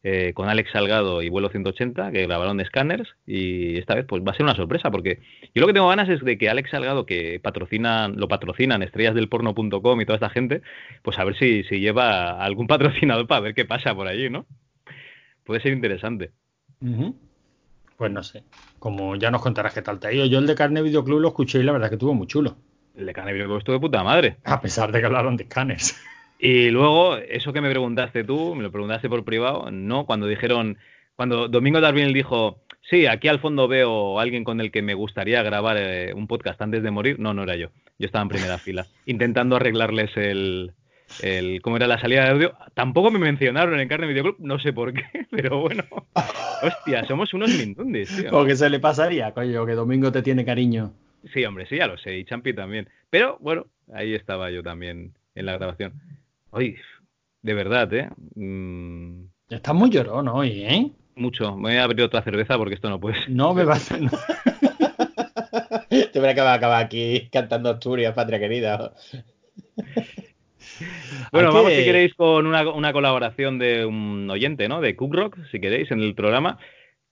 eh, 0.04 0.32
con 0.34 0.48
Alex 0.48 0.72
Salgado 0.72 1.22
y 1.22 1.28
Vuelo 1.28 1.50
180, 1.50 2.14
que 2.14 2.22
grabaron 2.22 2.64
Scanners, 2.64 3.14
y 3.28 3.78
esta 3.78 3.96
vez 3.96 4.06
pues 4.06 4.24
va 4.26 4.32
a 4.32 4.36
ser 4.36 4.46
una 4.46 4.56
sorpresa, 4.56 4.90
porque 4.90 5.20
yo 5.54 5.60
lo 5.60 5.68
que 5.68 5.74
tengo 5.74 5.90
ganas 5.90 6.08
es 6.08 6.22
de 6.22 6.38
que 6.38 6.50
Alex 6.50 6.70
Salgado, 6.70 7.06
que 7.06 7.42
patrocinan, 7.42 8.16
lo 8.16 8.30
patrocinan 8.30 8.84
estrellasdelporno.com 8.84 10.00
y 10.00 10.06
toda 10.06 10.16
esta 10.16 10.30
gente, 10.30 10.62
pues 11.02 11.20
a 11.20 11.26
ver 11.26 11.36
si, 11.38 11.64
si 11.66 11.82
lleva 11.82 12.42
algún 12.42 12.68
patrocinador 12.68 13.28
para 13.28 13.42
ver 13.42 13.54
qué 13.54 13.66
pasa 13.66 13.94
por 13.94 14.08
allí, 14.08 14.30
¿no? 14.30 14.46
Puede 15.44 15.60
ser 15.60 15.74
interesante. 15.74 16.32
Pues 18.02 18.12
no 18.12 18.24
sé. 18.24 18.44
Como 18.80 19.16
ya 19.16 19.30
nos 19.30 19.44
contarás 19.44 19.76
qué 19.76 19.84
tal 19.84 20.00
te 20.00 20.08
ha 20.08 20.12
ido. 20.12 20.26
Yo 20.26 20.40
el 20.40 20.48
de 20.48 20.56
Carne 20.56 20.82
Videoclub 20.82 21.20
lo 21.20 21.28
escuché 21.28 21.60
y 21.60 21.64
la 21.64 21.72
verdad 21.72 21.90
que 21.90 21.98
estuvo 21.98 22.16
muy 22.16 22.26
chulo. 22.26 22.58
El 22.96 23.06
de 23.06 23.14
Carne 23.14 23.32
Videoclub 23.32 23.60
estuvo 23.60 23.76
de 23.76 23.80
puta 23.80 24.04
madre. 24.04 24.38
A 24.44 24.60
pesar 24.60 24.92
de 24.92 25.00
que 25.00 25.06
hablaron 25.06 25.38
de 25.38 25.44
scanners. 25.44 25.96
Y 26.40 26.72
luego, 26.72 27.18
eso 27.18 27.54
que 27.54 27.62
me 27.62 27.70
preguntaste 27.70 28.24
tú, 28.24 28.56
me 28.56 28.64
lo 28.64 28.72
preguntaste 28.72 29.08
por 29.08 29.24
privado, 29.24 29.70
¿no? 29.70 30.08
Cuando 30.08 30.26
dijeron, 30.26 30.80
cuando 31.16 31.48
Domingo 31.48 31.80
Darwin 31.80 32.12
dijo, 32.12 32.64
sí, 32.90 33.06
aquí 33.06 33.28
al 33.28 33.40
fondo 33.40 33.68
veo 33.68 34.20
a 34.20 34.24
alguien 34.24 34.44
con 34.44 34.60
el 34.60 34.72
que 34.72 34.82
me 34.82 34.96
gustaría 34.96 35.44
grabar 35.44 35.78
eh, 35.78 36.12
un 36.16 36.26
podcast 36.26 36.60
antes 36.60 36.82
de 36.82 36.90
morir, 36.90 37.20
no, 37.20 37.36
no 37.36 37.44
era 37.44 37.56
yo. 37.56 37.68
Yo 38.00 38.08
estaba 38.08 38.24
en 38.24 38.30
primera 38.30 38.58
fila, 38.58 38.88
intentando 39.06 39.58
arreglarles 39.58 40.18
el, 40.18 40.74
el, 41.22 41.62
cómo 41.62 41.78
era 41.78 41.88
la 41.88 42.00
salida 42.00 42.24
de 42.24 42.30
audio. 42.30 42.54
Tampoco 42.74 43.12
me 43.12 43.20
mencionaron 43.20 43.80
en 43.80 43.88
Carne 43.88 44.08
Videoclub, 44.08 44.38
no 44.40 44.60
sé 44.60 44.74
por 44.74 44.94
qué, 44.94 45.04
pero 45.32 45.60
bueno. 45.60 45.84
Hostia, 46.64 47.06
somos 47.06 47.34
unos 47.34 47.50
mindundis, 47.50 48.16
tío. 48.16 48.30
¿O 48.32 48.46
qué 48.46 48.56
se 48.56 48.70
le 48.70 48.80
pasaría, 48.80 49.34
coño? 49.34 49.66
Que 49.66 49.74
Domingo 49.74 50.12
te 50.12 50.22
tiene 50.22 50.46
cariño. 50.46 50.94
Sí, 51.34 51.46
hombre, 51.46 51.68
sí, 51.68 51.78
ya 51.78 51.88
lo 51.88 51.98
sé, 51.98 52.18
y 52.18 52.26
Champi 52.26 52.54
también. 52.54 52.90
Pero 53.10 53.38
bueno, 53.40 53.68
ahí 53.94 54.14
estaba 54.14 54.50
yo 54.50 54.64
también 54.64 55.14
en 55.36 55.46
la 55.46 55.58
grabación. 55.58 55.94
Oye, 56.50 56.78
de 57.42 57.54
verdad, 57.54 57.94
¿eh? 57.94 58.10
Mm, 58.36 59.26
Estás 59.50 59.76
muy 59.76 59.90
llorón 59.90 60.28
hoy, 60.30 60.64
¿eh? 60.64 60.92
mucho. 61.16 61.56
Me 61.56 61.70
voy 61.70 61.78
a 61.78 61.84
abrir 61.84 62.04
otra 62.04 62.24
cerveza 62.24 62.58
porque 62.58 62.76
esto 62.76 62.90
no 62.90 63.00
puede 63.00 63.20
ser. 63.20 63.30
No 63.30 63.54
bebas. 63.54 63.92
no. 64.00 64.10
Te 66.12 66.20
verás 66.20 66.36
que 66.36 66.42
va 66.42 66.54
a 66.54 66.56
acabar 66.56 66.84
aquí 66.84 67.30
cantando 67.32 67.70
Asturias, 67.70 68.14
patria 68.14 68.40
querida. 68.40 68.94
Bueno, 71.32 71.54
vamos 71.54 71.72
si 71.72 71.86
queréis 71.86 72.14
con 72.16 72.46
una, 72.48 72.70
una 72.70 72.92
colaboración 72.94 73.58
de 73.60 73.86
un 73.86 74.30
oyente, 74.30 74.68
¿no? 74.68 74.82
De 74.82 74.96
Cook 74.96 75.14
Rock, 75.16 75.38
si 75.52 75.60
queréis, 75.60 75.90
en 75.92 76.02
el 76.02 76.14
programa, 76.16 76.58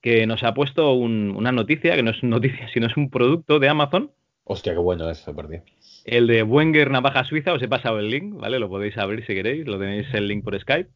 que 0.02 0.26
nos 0.28 0.44
ha 0.44 0.54
puesto 0.54 0.94
un- 0.94 1.34
una 1.36 1.52
noticia, 1.52 1.96
que 1.96 2.04
no 2.04 2.12
es 2.12 2.22
noticia, 2.24 2.68
sino 2.74 2.88
es 2.88 2.98
un 2.98 3.10
producto 3.10 3.60
de 3.60 3.70
Amazon, 3.70 4.12
Hostia, 4.44 4.74
qué 4.74 4.80
bueno 4.80 5.10
eso, 5.10 5.32
Dios. 5.32 5.62
el 6.06 6.26
de 6.28 6.42
Wenger 6.44 6.90
Navaja 6.90 7.24
Suiza, 7.24 7.54
os 7.54 7.62
he 7.62 7.68
pasado 7.68 8.00
el 8.00 8.10
link, 8.10 8.34
¿vale? 8.36 8.58
Lo 8.60 8.68
podéis 8.68 8.98
abrir 8.98 9.24
si 9.26 9.34
queréis, 9.36 9.68
lo 9.68 9.78
tenéis 9.78 10.12
el 10.14 10.28
link 10.28 10.44
por 10.44 10.60
Skype. 10.60 10.90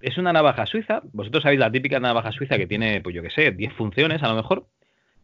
Es 0.00 0.18
una 0.18 0.32
navaja 0.34 0.66
suiza, 0.66 1.00
vosotros 1.12 1.42
sabéis 1.42 1.60
la 1.60 1.72
típica 1.72 1.98
navaja 1.98 2.30
suiza 2.30 2.58
que 2.58 2.66
tiene, 2.66 3.00
pues 3.00 3.14
yo 3.16 3.22
qué 3.22 3.30
sé, 3.30 3.52
10 3.52 3.72
funciones 3.72 4.22
a 4.22 4.28
lo 4.28 4.34
mejor, 4.34 4.66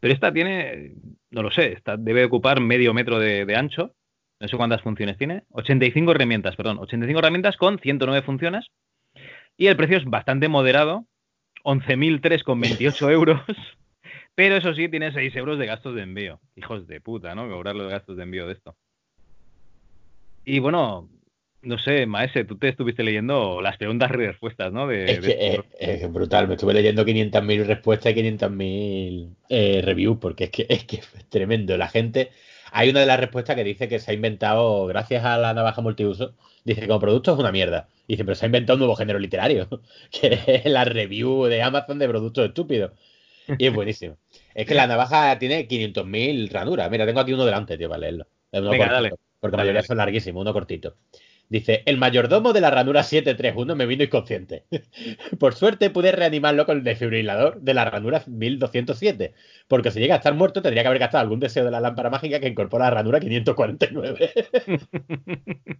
pero 0.00 0.14
esta 0.14 0.32
tiene, 0.32 0.92
no 1.30 1.42
lo 1.42 1.50
sé, 1.50 1.72
esta 1.74 1.98
debe 1.98 2.24
ocupar 2.24 2.60
medio 2.60 2.94
metro 2.94 3.18
de, 3.18 3.44
de 3.44 3.56
ancho, 3.56 3.94
no 4.40 4.48
sé 4.48 4.56
cuántas 4.56 4.82
funciones 4.82 5.16
tiene, 5.18 5.44
85 5.52 6.12
herramientas, 6.12 6.56
perdón, 6.56 6.78
85 6.78 7.18
herramientas 7.18 7.56
con 7.56 7.78
109 7.78 8.22
funciones, 8.24 8.66
y 9.56 9.66
el 9.66 9.76
precio 9.76 9.98
es 9.98 10.04
bastante 10.06 10.48
moderado, 10.48 11.06
11.003,28 11.64 13.10
euros, 13.12 13.40
pero 14.34 14.56
eso 14.56 14.74
sí, 14.74 14.88
tiene 14.88 15.12
6 15.12 15.36
euros 15.36 15.58
de 15.58 15.66
gastos 15.66 15.94
de 15.94 16.02
envío. 16.02 16.40
Hijos 16.56 16.86
de 16.86 17.00
puta, 17.00 17.34
¿no? 17.34 17.48
Cobrar 17.48 17.76
los 17.76 17.90
gastos 17.90 18.16
de 18.16 18.22
envío 18.22 18.46
de 18.46 18.54
esto. 18.54 18.74
Y 20.46 20.58
bueno, 20.58 21.10
no 21.62 21.78
sé, 21.78 22.06
Maese, 22.06 22.44
tú 22.44 22.56
te 22.56 22.68
estuviste 22.68 23.02
leyendo 23.02 23.60
las 23.60 23.76
preguntas 23.76 24.10
y 24.12 24.16
respuestas, 24.16 24.72
¿no? 24.72 24.86
De, 24.86 25.04
Es 25.04 25.20
que 25.20 25.48
esto. 25.50 25.64
es, 25.78 26.02
es 26.02 26.12
brutal. 26.12 26.48
Me 26.48 26.54
estuve 26.54 26.72
leyendo 26.72 27.04
500.000 27.04 27.64
respuestas 27.66 28.12
y 28.12 28.14
500.000 28.16 29.36
eh, 29.50 29.82
reviews 29.84 30.18
porque 30.18 30.44
es 30.44 30.50
que, 30.50 30.66
es 30.68 30.84
que 30.84 30.96
es 30.96 31.28
tremendo. 31.28 31.76
La 31.76 31.88
gente. 31.88 32.30
Hay 32.72 32.90
una 32.90 33.00
de 33.00 33.06
las 33.06 33.20
respuestas 33.20 33.56
que 33.56 33.64
dice 33.64 33.88
que 33.88 33.98
se 33.98 34.10
ha 34.10 34.14
inventado, 34.14 34.86
gracias 34.86 35.24
a 35.24 35.38
la 35.38 35.54
navaja 35.54 35.80
multiuso, 35.82 36.34
dice 36.64 36.80
que 36.82 36.86
como 36.88 37.00
producto 37.00 37.32
es 37.32 37.38
una 37.38 37.52
mierda. 37.52 37.88
Dice, 38.08 38.24
pero 38.24 38.34
se 38.34 38.44
ha 38.44 38.48
inventado 38.48 38.76
un 38.76 38.80
nuevo 38.80 38.96
género 38.96 39.18
literario, 39.18 39.68
que 40.10 40.40
es 40.46 40.64
la 40.66 40.84
review 40.84 41.44
de 41.46 41.62
Amazon 41.62 41.98
de 41.98 42.08
productos 42.08 42.46
estúpidos. 42.46 42.92
Y 43.56 43.66
es 43.66 43.72
buenísimo. 43.74 44.16
Es 44.54 44.66
que 44.66 44.74
la 44.74 44.86
navaja 44.86 45.38
tiene 45.38 45.66
500.000 45.68 46.50
ranuras. 46.50 46.90
Mira, 46.90 47.06
tengo 47.06 47.20
aquí 47.20 47.32
uno 47.32 47.44
delante, 47.44 47.76
tío, 47.78 47.88
para 47.88 48.00
leerlo. 48.00 48.26
Uno 48.52 48.70
Venga, 48.70 48.86
cortito, 48.86 48.94
dale. 48.94 49.14
Porque 49.40 49.56
la 49.56 49.62
mayoría 49.64 49.82
dale. 49.82 49.86
son 49.86 49.96
larguísimos, 49.98 50.40
uno 50.40 50.52
cortito. 50.52 50.96
Dice, 51.50 51.82
el 51.84 51.98
mayordomo 51.98 52.52
de 52.52 52.60
la 52.60 52.70
ranura 52.70 53.02
731 53.02 53.74
me 53.74 53.84
vino 53.84 54.04
inconsciente. 54.04 54.66
Por 55.40 55.52
suerte 55.54 55.90
pude 55.90 56.12
reanimarlo 56.12 56.64
con 56.64 56.78
el 56.78 56.84
desfibrilador 56.84 57.60
de 57.60 57.74
la 57.74 57.84
ranura 57.84 58.22
1207. 58.28 59.34
Porque 59.66 59.90
si 59.90 59.98
llega 59.98 60.14
a 60.14 60.18
estar 60.18 60.32
muerto 60.34 60.62
tendría 60.62 60.84
que 60.84 60.86
haber 60.86 61.00
gastado 61.00 61.22
algún 61.22 61.40
deseo 61.40 61.64
de 61.64 61.72
la 61.72 61.80
lámpara 61.80 62.08
mágica 62.08 62.38
que 62.38 62.46
incorpora 62.46 62.84
la 62.84 62.90
ranura 62.92 63.18
549. 63.18 64.30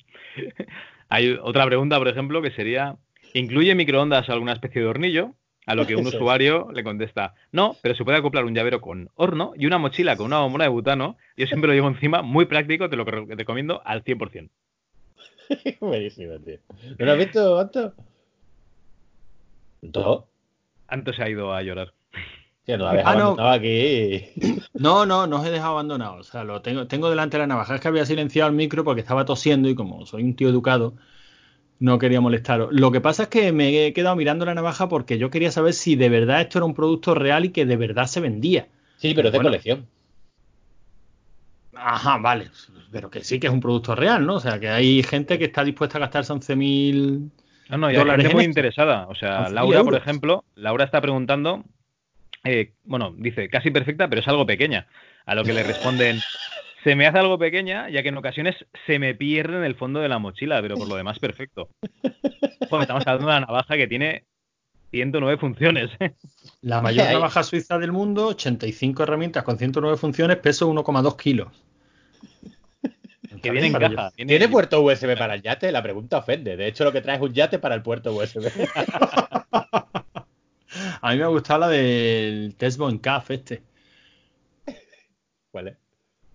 Hay 1.09 1.39
otra 1.41 1.67
pregunta, 1.67 1.99
por 1.99 2.09
ejemplo, 2.09 2.43
que 2.43 2.51
sería, 2.51 2.97
¿incluye 3.33 3.75
microondas 3.77 4.29
o 4.29 4.33
alguna 4.33 4.53
especie 4.55 4.83
de 4.83 4.89
hornillo? 4.89 5.35
A 5.67 5.77
lo 5.77 5.87
que 5.87 5.95
un 5.95 6.07
Eso 6.07 6.17
usuario 6.17 6.69
le 6.75 6.83
contesta, 6.83 7.35
no, 7.53 7.77
pero 7.81 7.95
se 7.95 8.03
puede 8.05 8.19
acoplar 8.19 8.45
un 8.45 8.55
llavero 8.55 8.81
con 8.81 9.09
horno 9.15 9.53
y 9.57 9.67
una 9.67 9.79
mochila 9.79 10.17
con 10.17 10.27
una 10.27 10.41
bombona 10.41 10.65
de 10.65 10.71
butano. 10.71 11.17
Yo 11.37 11.47
siempre 11.47 11.69
lo 11.69 11.75
llevo 11.75 11.87
encima, 11.87 12.23
muy 12.23 12.47
práctico, 12.47 12.91
te 12.91 12.97
lo 12.97 13.05
re- 13.05 13.37
recomiendo 13.37 13.81
al 13.85 14.03
100%. 14.03 14.51
Buenísimo, 15.81 16.39
tío. 16.39 16.59
¿No 16.99 17.07
lo 17.07 17.13
has 17.13 17.19
visto, 17.19 17.59
Anto? 17.59 17.95
¿Todo? 19.93 20.29
Antes 20.89 21.17
se 21.17 21.23
ha 21.23 21.29
ido 21.31 21.53
a 21.55 21.63
llorar. 21.63 21.93
Tío, 22.65 22.77
no 22.79 22.87
habéis 22.87 23.07
Ah, 23.07 23.15
no. 23.15 23.21
abandonado 23.21 23.51
aquí. 23.51 24.25
No, 24.75 25.05
no, 25.05 25.27
no 25.27 25.41
os 25.41 25.47
he 25.47 25.51
dejado 25.51 25.73
abandonado. 25.73 26.17
O 26.17 26.23
sea, 26.23 26.45
lo 26.45 26.63
tengo, 26.63 26.87
tengo 26.87 27.11
delante 27.11 27.37
la 27.39 27.47
navaja. 27.47 27.75
Es 27.75 27.81
que 27.81 27.89
había 27.89 28.07
silenciado 28.07 28.49
el 28.49 28.57
micro 28.57 28.85
porque 28.85 29.01
estaba 29.03 29.25
tosiendo 29.25 29.69
y 29.69 29.75
como 29.75 30.07
soy 30.07 30.23
un 30.23 30.35
tío 30.37 30.49
educado, 30.49 30.95
no 31.81 31.99
quería 31.99 32.21
molestaros. 32.21 32.71
Lo 32.73 32.91
que 32.91 33.01
pasa 33.01 33.25
es 33.25 33.29
que 33.29 33.53
me 33.53 33.87
he 33.87 33.93
quedado 33.93 34.17
mirando 34.17 34.47
la 34.47 34.55
navaja 34.55 34.89
porque 34.89 35.19
yo 35.19 35.31
quería 35.31 35.51
saber 35.51 35.75
si 35.75 35.97
de 35.97 36.09
verdad 36.09 36.41
esto 36.41 36.59
era 36.59 36.65
un 36.67 36.75
producto 36.75 37.15
real 37.15 37.45
y 37.45 37.51
que 37.51 37.67
de 37.67 37.77
verdad 37.77 38.07
se 38.07 38.21
vendía. 38.21 38.69
Sí, 38.97 39.13
pero 39.15 39.29
es 39.29 39.33
de 39.33 39.39
Bueno. 39.39 39.49
colección. 39.51 39.87
Ajá, 41.81 42.19
vale. 42.19 42.51
Pero 42.93 43.11
que 43.11 43.25
sí 43.25 43.40
que 43.40 43.47
es 43.47 43.53
un 43.53 43.61
producto 43.61 43.95
real, 43.95 44.27
¿no? 44.27 44.35
O 44.35 44.40
sea, 44.40 44.59
que 44.59 44.69
hay 44.69 45.03
gente 45.03 45.38
que 45.38 45.47
está 45.47 45.64
dispuesta 45.64 45.99
a 45.99 46.01
gastarse 46.01 46.33
11.000... 46.33 47.31
No, 47.71 47.79
no, 47.79 47.90
y 47.90 47.97
hay 47.97 48.05
gente 48.05 48.27
en 48.27 48.33
muy 48.33 48.45
interesada. 48.45 49.07
O 49.09 49.14
sea, 49.14 49.47
11.000 49.47 49.53
Laura, 49.53 49.85
por 49.85 49.95
ejemplo, 49.95 50.45
Laura 50.57 50.85
está 50.85 51.01
preguntando, 51.01 51.64
eh, 52.45 52.73
bueno, 52.85 53.14
dice, 53.16 53.49
casi 53.49 53.71
perfecta, 53.71 54.09
pero 54.09 54.21
es 54.21 54.29
algo 54.29 54.45
pequeña. 54.45 54.87
A 55.25 55.35
lo 55.35 55.45
que 55.45 55.53
le 55.53 55.62
responden, 55.62 56.19
se 56.83 56.97
me 56.97 57.07
hace 57.07 57.19
algo 57.19 57.38
pequeña, 57.38 57.88
ya 57.88 58.03
que 58.03 58.09
en 58.09 58.16
ocasiones 58.16 58.57
se 58.87 58.99
me 58.99 59.14
pierde 59.14 59.59
en 59.59 59.64
el 59.64 59.77
fondo 59.77 60.01
de 60.01 60.09
la 60.09 60.19
mochila, 60.19 60.61
pero 60.61 60.77
por 60.77 60.88
lo 60.88 60.97
demás 60.97 61.19
perfecto. 61.19 61.69
Joder, 62.69 62.83
estamos 62.83 63.07
hablando 63.07 63.27
de 63.27 63.37
una 63.37 63.47
navaja 63.47 63.77
que 63.77 63.87
tiene 63.87 64.25
109 64.90 65.38
funciones. 65.38 65.90
La 66.62 66.81
mayor 66.81 67.07
navaja 67.12 67.43
suiza 67.43 67.79
del 67.79 67.93
mundo, 67.93 68.29
85 68.29 69.03
herramientas 69.03 69.45
con 69.45 69.59
109 69.59 69.97
funciones, 69.97 70.37
peso 70.38 70.71
1,2 70.73 71.16
kilos. 71.16 71.49
Que 73.40 73.50
viene 73.50 73.66
en 73.68 73.72
Para 73.72 73.88
yo- 73.88 73.96
caja. 73.96 74.12
viene- 74.16 74.29
¿Tiene 74.31 74.48
puerto 74.48 74.81
USB 74.83 75.16
para 75.18 75.35
el 75.35 75.42
yate? 75.42 75.72
La 75.72 75.83
pregunta 75.83 76.18
ofende. 76.18 76.57
De 76.57 76.66
hecho, 76.66 76.85
lo 76.85 76.92
que 76.92 77.00
trae 77.00 77.16
es 77.16 77.22
un 77.22 77.33
yate 77.33 77.59
para 77.59 77.74
el 77.74 77.83
puerto 77.83 78.12
USB. 78.14 78.46
A 81.03 81.11
mí 81.12 81.16
me 81.18 81.24
ha 81.24 81.29
gustado 81.29 81.61
la 81.61 81.68
del 81.68 82.55
Testbone 82.57 83.00
CAF 83.00 83.31
este. 83.33 83.62
¿Cuál 85.50 85.68
es? 85.68 85.76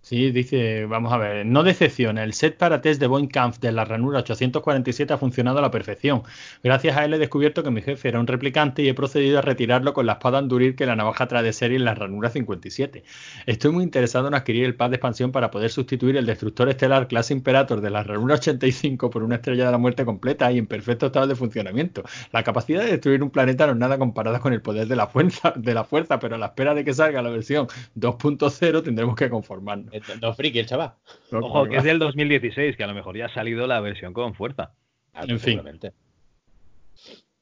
Sí, 0.08 0.30
dice, 0.30 0.86
vamos 0.86 1.12
a 1.12 1.18
ver, 1.18 1.48
no 1.48 1.64
decepciona, 1.64 2.24
el 2.24 2.34
set 2.34 2.58
para 2.58 2.80
test 2.80 3.02
de 3.02 3.08
Boinkampf 3.08 3.58
de 3.58 3.72
la 3.72 3.86
ranura 3.86 4.20
847 4.20 5.12
ha 5.12 5.18
funcionado 5.18 5.58
a 5.58 5.64
la 5.64 5.72
perfección. 5.72 6.22
Gracias 6.64 6.96
a 6.96 7.06
él 7.06 7.16
he 7.16 7.18
descubierto 7.18 7.64
que 7.64 7.72
mi 7.72 7.82
jefe 7.82 8.10
era 8.10 8.20
un 8.20 8.28
replicante 8.28 8.84
y 8.84 8.88
he 8.88 8.94
procedido 8.94 9.40
a 9.40 9.42
retirarlo 9.42 9.94
con 9.94 10.06
la 10.06 10.14
espada 10.14 10.38
Andurir 10.38 10.76
que 10.76 10.86
la 10.86 10.96
navaja 10.96 11.28
trae 11.28 11.42
de 11.42 11.54
serie 11.54 11.78
en 11.78 11.86
la 11.86 11.96
ranura 11.96 12.30
57. 12.30 13.04
Estoy 13.48 13.72
muy 13.72 13.84
interesado 13.84 14.28
en 14.28 14.36
adquirir 14.36 14.66
el 14.66 14.76
pad 14.76 14.92
de 14.92 14.98
expansión 14.98 15.32
para 15.32 15.50
poder 15.50 15.72
sustituir 15.72 16.18
el 16.18 16.28
destructor 16.28 16.70
estelar 16.70 17.08
clase 17.08 17.34
Imperator 17.34 17.82
de 17.82 17.90
la 17.90 18.04
ranura 18.04 18.36
85 18.36 19.10
por 19.10 19.24
una 19.24 19.38
estrella 19.38 19.66
de 19.66 19.72
la 19.72 19.80
muerte 19.80 20.06
completa 20.06 20.52
y 20.52 20.60
en 20.60 20.68
perfecto 20.68 21.08
estado 21.08 21.26
de 21.26 21.36
funcionamiento. 21.36 22.04
La 22.32 22.44
capacidad 22.44 22.84
de 22.84 22.92
destruir 22.92 23.24
un 23.24 23.32
planeta 23.32 23.66
no 23.66 23.72
es 23.72 23.80
nada 23.80 23.98
comparada 23.98 24.40
con 24.40 24.54
el 24.54 24.62
poder 24.62 24.88
de 24.88 24.98
la 24.98 25.08
fuerza, 25.08 25.52
de 25.56 25.74
la 25.74 25.84
fuerza 25.84 26.20
pero 26.20 26.36
a 26.36 26.38
la 26.38 26.46
espera 26.46 26.76
de 26.76 26.86
que 26.86 26.94
salga 26.94 27.24
la 27.24 27.32
versión 27.32 27.66
2.0 27.96 28.84
tendremos 28.84 29.16
que 29.16 29.32
conformarnos. 29.32 29.95
Eh, 29.96 30.02
No 30.22 30.34
friki 30.34 30.60
el 30.60 30.66
chaval. 30.66 30.94
Ojo, 31.32 31.68
que 31.68 31.78
es 31.78 31.84
del 31.84 32.00
2016, 32.00 32.76
que 32.76 32.84
a 32.84 32.88
lo 32.88 32.94
mejor 32.94 33.18
ya 33.18 33.28
ha 33.28 33.34
salido 33.34 33.66
la 33.68 33.80
versión 33.80 34.14
con 34.14 34.34
fuerza. 34.34 34.74
En 35.14 35.40
fin. 35.40 35.62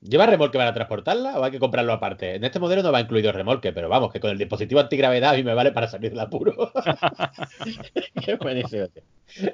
¿Lleva 0.01 0.25
remolque 0.25 0.57
para 0.57 0.73
transportarla 0.73 1.39
o 1.39 1.43
hay 1.43 1.51
que 1.51 1.59
comprarlo 1.59 1.93
aparte? 1.93 2.35
En 2.35 2.43
este 2.43 2.59
modelo 2.59 2.83
no 2.83 2.91
va 2.91 2.99
incluido 2.99 3.31
remolque, 3.31 3.71
pero 3.71 3.87
vamos, 3.87 4.11
que 4.11 4.19
con 4.19 4.31
el 4.31 4.37
dispositivo 4.37 4.81
antigravedad 4.81 5.33
a 5.33 5.37
mí 5.37 5.43
me 5.43 5.53
vale 5.53 5.71
para 5.71 5.87
salir 5.87 6.11
del 6.11 6.19
apuro. 6.19 6.73
Qué 8.25 8.35
buenísimo, 8.35 8.87
tío. 8.89 9.03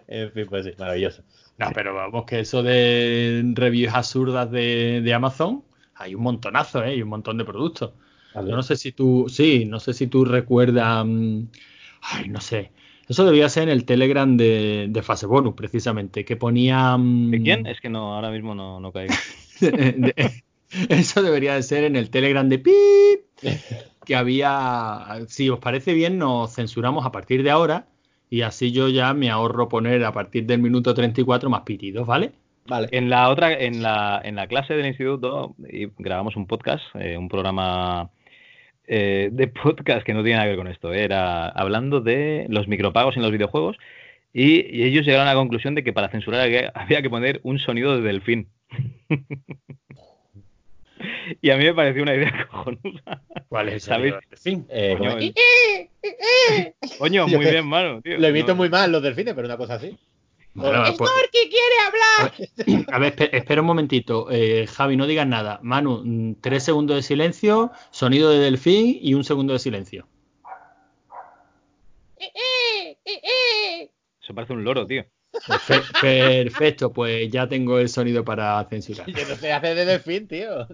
En 0.07 0.31
fin, 0.31 0.47
pues 0.49 0.65
sí, 0.65 0.73
maravilloso. 0.77 1.23
No, 1.59 1.67
pero 1.73 1.93
vamos, 1.93 2.25
que 2.25 2.39
eso 2.39 2.63
de 2.63 3.43
reviews 3.53 3.93
absurdas 3.93 4.49
de, 4.49 5.01
de 5.01 5.13
Amazon, 5.13 5.63
hay 5.93 6.15
un 6.15 6.23
montonazo, 6.23 6.83
¿eh? 6.83 6.95
Y 6.95 7.01
un 7.03 7.09
montón 7.09 7.37
de 7.37 7.45
productos. 7.45 7.91
Yo 8.33 8.55
no 8.55 8.63
sé 8.63 8.75
si 8.75 8.91
tú, 8.91 9.27
sí, 9.29 9.65
no 9.65 9.79
sé 9.79 9.93
si 9.93 10.07
tú 10.07 10.25
recuerdas, 10.25 11.05
mm, 11.05 11.43
ay, 12.01 12.29
no 12.29 12.41
sé. 12.41 12.71
Eso 13.09 13.25
debía 13.25 13.49
ser 13.49 13.63
en 13.63 13.69
el 13.69 13.85
Telegram 13.85 14.37
de, 14.37 14.87
de 14.89 15.01
Fase 15.01 15.25
Bonus, 15.25 15.55
precisamente, 15.55 16.23
que 16.23 16.35
ponía... 16.37 16.95
mm, 16.95 17.31
¿De 17.31 17.41
quién? 17.41 17.65
Es 17.65 17.81
que 17.81 17.89
no, 17.89 18.15
ahora 18.15 18.29
mismo 18.31 18.55
no, 18.55 18.79
no 18.79 18.91
caigo. 18.91 19.13
de- 19.59 20.43
eso 20.89 21.23
debería 21.23 21.55
de 21.55 21.63
ser 21.63 21.83
en 21.83 21.95
el 21.95 22.11
Telegram 22.11 22.47
de 22.47 22.59
Pip, 22.59 23.49
que 24.05 24.15
había, 24.15 25.19
si 25.27 25.49
os 25.49 25.59
parece 25.59 25.93
bien, 25.93 26.19
nos 26.19 26.53
censuramos 26.53 27.05
a 27.05 27.11
partir 27.11 27.41
de 27.41 27.49
ahora 27.49 27.87
y 28.29 28.41
así 28.41 28.71
yo 28.71 28.87
ya 28.89 29.13
me 29.15 29.31
ahorro 29.31 29.67
poner 29.67 30.05
a 30.05 30.11
partir 30.13 30.45
del 30.45 30.61
minuto 30.61 30.93
34 30.93 31.49
más 31.49 31.61
pitidos, 31.61 32.05
¿vale? 32.05 32.33
Vale. 32.67 32.87
En 32.91 33.09
la 33.09 33.29
otra, 33.29 33.51
en 33.51 33.81
la, 33.81 34.21
en 34.23 34.35
la 34.35 34.45
clase 34.45 34.75
del 34.75 34.85
instituto 34.85 35.55
grabamos 35.97 36.35
un 36.35 36.45
podcast, 36.45 36.83
eh, 36.93 37.17
un 37.17 37.27
programa 37.27 38.11
eh, 38.89 39.29
de 39.31 39.47
podcast 39.47 40.03
que 40.05 40.13
no 40.13 40.23
tiene 40.23 40.37
nada 40.37 40.45
que 40.45 40.49
ver 40.55 40.57
con 40.57 40.67
esto. 40.67 40.93
eh, 40.93 41.03
Era 41.03 41.47
hablando 41.49 42.01
de 42.01 42.47
los 42.49 42.67
micropagos 42.67 43.15
en 43.15 43.21
los 43.21 43.31
videojuegos 43.31 43.77
y, 44.33 44.65
y 44.75 44.83
ellos 44.83 45.05
llegaron 45.05 45.27
a 45.27 45.33
la 45.33 45.39
conclusión 45.39 45.75
de 45.75 45.83
que 45.83 45.93
para 45.93 46.09
censurar 46.09 46.41
había, 46.41 46.69
había 46.75 47.01
que 47.01 47.09
poner 47.09 47.39
un 47.43 47.59
sonido 47.59 47.95
de 47.95 48.01
delfín. 48.01 48.47
y 51.41 51.49
a 51.49 51.57
mí 51.57 51.63
me 51.63 51.73
pareció 51.73 52.03
una 52.03 52.15
idea 52.15 52.47
cojonuda. 52.51 53.21
¿Cuál 53.47 53.69
es 53.69 53.87
el 53.87 54.15
delfín? 54.29 54.65
Eh, 54.69 54.95
Coño, 54.97 55.17
Coño, 56.97 57.27
muy 57.27 57.45
bien, 57.45 57.65
mano. 57.65 58.01
tío. 58.01 58.17
Lo 58.17 58.27
No- 58.53 58.55
muy 58.55 58.69
mal 58.69 58.91
los 58.91 59.01
delfines, 59.01 59.33
pero 59.33 59.47
una 59.47 59.57
cosa 59.57 59.75
así. 59.75 59.97
Bueno, 60.53 60.83
pues- 60.97 61.09
a 62.91 62.99
ver, 62.99 63.15
espe- 63.15 63.29
espera 63.33 63.61
un 63.61 63.67
momentito. 63.67 64.27
Eh, 64.31 64.67
Javi, 64.67 64.97
no 64.97 65.07
digas 65.07 65.27
nada. 65.27 65.59
Manu, 65.63 66.01
mm, 66.03 66.35
tres 66.41 66.63
segundos 66.63 66.95
de 66.97 67.03
silencio, 67.03 67.71
sonido 67.91 68.29
de 68.29 68.39
delfín 68.39 68.97
y 69.01 69.13
un 69.13 69.23
segundo 69.23 69.53
de 69.53 69.59
silencio. 69.59 70.07
Eso 74.21 74.33
parece 74.33 74.53
un 74.53 74.63
loro, 74.63 74.85
tío. 74.85 75.05
Perfe- 75.31 76.01
perfecto, 76.01 76.91
pues 76.91 77.29
ya 77.31 77.47
tengo 77.47 77.79
el 77.79 77.87
sonido 77.89 78.25
para 78.25 78.63
censurar. 78.65 79.07
Yo 79.11 79.27
no 79.27 79.35
sé 79.35 79.53
hacer 79.53 79.75
de 79.75 79.85
delfín, 79.85 80.27
tío. 80.27 80.67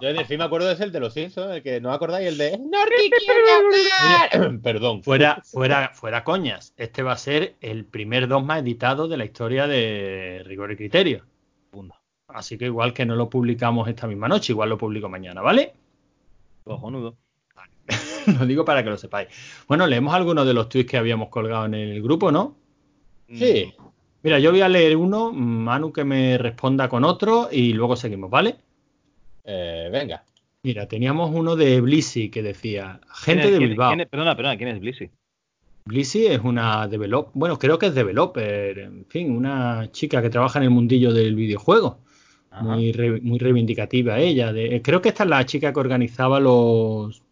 Yo 0.00 0.08
de 0.08 0.12
delfín 0.14 0.38
me 0.38 0.44
acuerdo 0.44 0.70
es 0.70 0.80
el 0.80 0.90
de 0.92 1.00
los 1.00 1.14
Simpsons, 1.14 1.54
el 1.54 1.62
que 1.62 1.80
no 1.80 1.92
acordáis, 1.92 2.28
el 2.28 2.38
de 2.38 2.50
quiere 2.50 3.52
hablar. 3.52 4.60
Perdón. 4.62 5.02
Fuera, 5.02 5.40
fuera, 5.44 5.90
fuera 5.94 6.24
coñas. 6.24 6.74
Este 6.76 7.02
va 7.02 7.12
a 7.12 7.18
ser 7.18 7.54
el 7.60 7.84
primer 7.84 8.26
dogma 8.28 8.58
editado 8.58 9.06
de 9.08 9.16
la 9.16 9.24
historia 9.24 9.66
de 9.66 10.42
Rigor 10.44 10.72
y 10.72 10.76
Criterio. 10.76 11.24
Así 12.28 12.56
que 12.56 12.64
igual 12.64 12.94
que 12.94 13.04
no 13.04 13.14
lo 13.14 13.28
publicamos 13.28 13.88
esta 13.88 14.06
misma 14.06 14.26
noche, 14.26 14.52
igual 14.52 14.70
lo 14.70 14.78
publico 14.78 15.08
mañana, 15.08 15.42
¿vale? 15.42 15.74
Cojonudo. 16.64 17.16
lo 18.38 18.46
digo 18.46 18.64
para 18.64 18.82
que 18.82 18.90
lo 18.90 18.96
sepáis. 18.96 19.28
Bueno, 19.68 19.86
leemos 19.86 20.14
algunos 20.14 20.46
de 20.46 20.54
los 20.54 20.68
tweets 20.68 20.90
que 20.90 20.96
habíamos 20.96 21.28
colgado 21.28 21.66
en 21.66 21.74
el 21.74 22.02
grupo, 22.02 22.32
¿no? 22.32 22.56
Sí. 23.32 23.72
Mira, 24.22 24.38
yo 24.38 24.50
voy 24.50 24.60
a 24.60 24.68
leer 24.68 24.96
uno, 24.96 25.32
Manu 25.32 25.92
que 25.92 26.04
me 26.04 26.38
responda 26.38 26.88
con 26.88 27.04
otro 27.04 27.48
y 27.50 27.72
luego 27.72 27.96
seguimos, 27.96 28.30
¿vale? 28.30 28.56
Eh, 29.44 29.88
venga. 29.90 30.24
Mira, 30.62 30.86
teníamos 30.86 31.30
uno 31.34 31.56
de 31.56 31.80
Blissy 31.80 32.28
que 32.30 32.42
decía, 32.42 33.00
¿Quién 33.24 33.38
gente 33.38 33.46
es- 33.54 33.58
de 33.60 33.66
Bilbao. 33.66 33.90
quién 33.90 34.00
es- 34.02 34.08
perdona, 34.08 34.36
perdona, 34.36 34.56
¿quién 34.56 34.68
es 34.68 34.80
Blissy? 34.80 35.10
Blissy 35.84 36.26
es 36.26 36.38
una 36.44 36.86
develop, 36.86 37.30
bueno, 37.34 37.58
creo 37.58 37.76
que 37.80 37.86
es 37.86 37.94
developer, 37.96 38.78
en 38.78 39.04
fin, 39.06 39.34
una 39.36 39.90
chica 39.90 40.22
que 40.22 40.30
trabaja 40.30 40.60
en 40.60 40.64
el 40.66 40.70
mundillo 40.70 41.12
del 41.12 41.34
videojuego. 41.34 41.98
Ajá. 42.52 42.62
Muy, 42.62 42.92
re- 42.92 43.20
muy 43.22 43.38
reivindicativa 43.40 44.20
ella. 44.20 44.52
De, 44.52 44.80
creo 44.82 45.02
que 45.02 45.08
esta 45.08 45.24
es 45.24 45.30
la 45.30 45.44
chica 45.46 45.72
que 45.72 45.80
organizaba 45.80 46.38
los, 46.38 47.22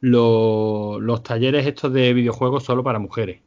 los, 0.00 1.00
los 1.00 1.22
talleres 1.22 1.66
estos 1.66 1.92
de 1.92 2.12
videojuegos 2.12 2.64
solo 2.64 2.82
para 2.82 2.98
mujeres. 2.98 3.40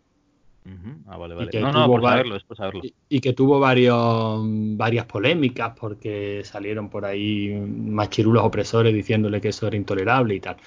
Ah, 1.07 1.17
vale, 1.17 1.33
Y 1.33 1.37
vale. 1.37 1.49
que 1.51 1.59
No, 1.59 1.67
no, 1.67 1.73
tuvo 1.85 1.95
por 1.95 2.05
va- 2.05 2.09
saberlo, 2.11 2.35
es 2.37 2.43
por 2.43 2.57
saberlo. 2.57 2.81
Y, 2.83 2.93
y 3.09 3.19
que 3.19 3.33
tuvo 3.33 3.59
varios, 3.59 4.39
varias 4.77 5.05
polémicas 5.05 5.73
porque 5.79 6.41
salieron 6.45 6.89
por 6.89 7.05
ahí 7.05 7.49
machirulos 7.53 8.43
opresores 8.43 8.93
diciéndole 8.93 9.41
que 9.41 9.49
eso 9.49 9.67
era 9.67 9.75
intolerable 9.75 10.35
y 10.35 10.39
tal. 10.39 10.57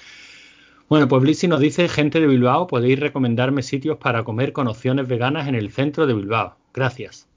Bueno, 0.89 1.07
pues 1.07 1.21
Blissy 1.21 1.47
nos 1.47 1.59
dice, 1.59 1.89
gente 1.89 2.19
de 2.21 2.27
Bilbao, 2.27 2.67
podéis 2.67 2.99
recomendarme 2.99 3.61
sitios 3.61 3.97
para 3.97 4.23
comer 4.23 4.53
con 4.53 4.67
opciones 4.67 5.07
veganas 5.07 5.47
en 5.47 5.55
el 5.55 5.71
centro 5.71 6.07
de 6.07 6.13
Bilbao. 6.13 6.55
Gracias. 6.73 7.27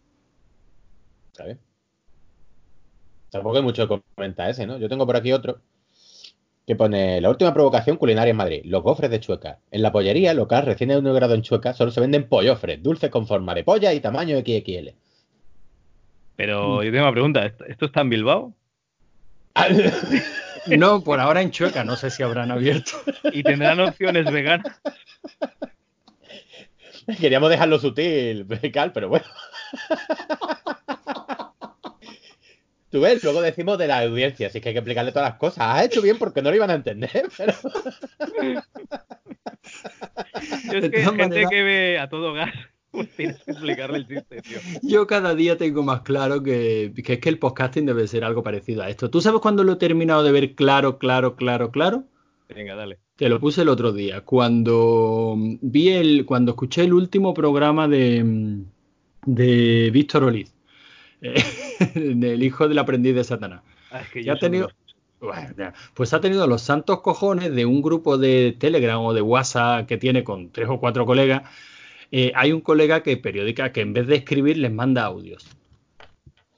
¿Sabes? 1.32 1.58
Tampoco 3.30 3.56
hay 3.56 3.62
mucho 3.62 3.88
que 3.88 4.00
comentar 4.14 4.50
ese, 4.50 4.66
¿no? 4.66 4.78
Yo 4.78 4.88
tengo 4.88 5.06
por 5.06 5.16
aquí 5.16 5.32
otro 5.32 5.60
que 6.66 6.76
pone 6.76 7.20
la 7.20 7.30
última 7.30 7.52
provocación 7.52 7.96
culinaria 7.96 8.30
en 8.30 8.36
Madrid, 8.36 8.62
los 8.64 8.82
gofres 8.82 9.10
de 9.10 9.20
Chueca. 9.20 9.58
En 9.70 9.82
la 9.82 9.92
pollería 9.92 10.34
local 10.34 10.66
recién 10.66 10.90
inaugurado 10.90 11.34
en 11.34 11.42
Chueca 11.42 11.72
solo 11.72 11.90
se 11.90 12.00
venden 12.00 12.28
pollofres, 12.28 12.82
dulces 12.82 13.10
con 13.10 13.26
forma 13.26 13.54
de 13.54 13.64
polla 13.64 13.92
y 13.92 14.00
tamaño 14.00 14.38
XXL. 14.38 14.90
Pero 16.36 16.82
yo 16.82 16.90
tengo 16.90 17.04
una 17.04 17.12
pregunta, 17.12 17.44
¿esto, 17.44 17.64
esto 17.66 17.86
está 17.86 18.00
en 18.02 18.10
Bilbao? 18.10 18.54
No, 20.66 21.02
por 21.02 21.20
ahora 21.20 21.40
en 21.40 21.50
Chueca, 21.50 21.84
no 21.84 21.96
sé 21.96 22.10
si 22.10 22.22
habrán 22.22 22.50
abierto. 22.50 22.92
¿Y 23.32 23.42
tendrán 23.42 23.80
opciones 23.80 24.30
veganas? 24.30 24.80
Queríamos 27.18 27.50
dejarlo 27.50 27.78
sutil, 27.78 28.46
Cal, 28.72 28.92
pero 28.92 29.08
bueno. 29.08 29.24
Tú 32.90 33.00
ves, 33.00 33.22
luego 33.22 33.40
decimos 33.40 33.78
de 33.78 33.86
la 33.86 34.00
audiencia, 34.00 34.48
así 34.48 34.60
que 34.60 34.70
hay 34.70 34.74
que 34.74 34.80
explicarle 34.80 35.12
todas 35.12 35.30
las 35.30 35.38
cosas. 35.38 35.58
Has 35.60 35.84
hecho 35.84 36.02
bien 36.02 36.18
porque 36.18 36.42
no 36.42 36.50
lo 36.50 36.56
iban 36.56 36.70
a 36.70 36.74
entender, 36.74 37.28
pero... 37.38 37.54
Yo 40.72 40.78
es 40.78 40.90
que 40.90 41.02
gente 41.04 41.46
que 41.48 41.62
ve 41.62 41.98
a 42.00 42.08
todo 42.08 42.32
gas, 42.32 42.50
pues 42.90 43.08
tienes 43.10 43.38
que 43.44 43.52
explicarle 43.52 43.98
el 43.98 44.08
chiste, 44.08 44.42
tío. 44.42 44.58
Yo 44.82 45.06
cada 45.06 45.36
día 45.36 45.56
tengo 45.56 45.84
más 45.84 46.00
claro 46.00 46.42
que, 46.42 46.92
que 47.04 47.14
es 47.14 47.20
que 47.20 47.28
el 47.28 47.38
podcasting 47.38 47.86
debe 47.86 48.08
ser 48.08 48.24
algo 48.24 48.42
parecido 48.42 48.82
a 48.82 48.90
esto. 48.90 49.08
¿Tú 49.08 49.20
sabes 49.20 49.40
cuándo 49.40 49.62
lo 49.62 49.74
he 49.74 49.76
terminado 49.76 50.24
de 50.24 50.32
ver 50.32 50.56
claro, 50.56 50.98
claro, 50.98 51.36
claro, 51.36 51.70
claro? 51.70 52.04
Venga, 52.48 52.74
dale. 52.74 52.98
Te 53.14 53.28
lo 53.28 53.38
puse 53.38 53.62
el 53.62 53.68
otro 53.68 53.92
día, 53.92 54.22
cuando 54.22 55.36
vi 55.38 55.90
el, 55.90 56.24
cuando 56.26 56.52
escuché 56.52 56.82
el 56.82 56.94
último 56.94 57.34
programa 57.34 57.86
de, 57.86 58.64
de 59.26 59.90
Víctor 59.92 60.24
Oliz, 60.24 60.52
del 61.94 62.42
hijo 62.42 62.68
del 62.68 62.78
aprendiz 62.78 63.14
de 63.14 63.24
Satanás. 63.24 63.62
Ah, 63.90 64.00
es 64.02 64.08
que 64.08 64.22
Ya 64.22 64.32
yo 64.32 64.36
ha 64.36 64.38
tenido, 64.38 64.70
bueno, 65.20 65.72
pues 65.94 66.14
ha 66.14 66.20
tenido 66.20 66.46
los 66.46 66.62
santos 66.62 67.00
cojones 67.00 67.54
de 67.54 67.66
un 67.66 67.82
grupo 67.82 68.16
de 68.16 68.56
Telegram 68.58 69.00
o 69.00 69.12
de 69.12 69.20
WhatsApp 69.20 69.86
que 69.86 69.98
tiene 69.98 70.24
con 70.24 70.50
tres 70.50 70.68
o 70.68 70.80
cuatro 70.80 71.04
colegas. 71.04 71.42
Eh, 72.10 72.32
hay 72.34 72.52
un 72.52 72.60
colega 72.60 73.02
que 73.02 73.16
periódica 73.18 73.70
que 73.70 73.82
en 73.82 73.92
vez 73.92 74.06
de 74.06 74.16
escribir 74.16 74.56
les 74.56 74.72
manda 74.72 75.04
audios. 75.04 75.46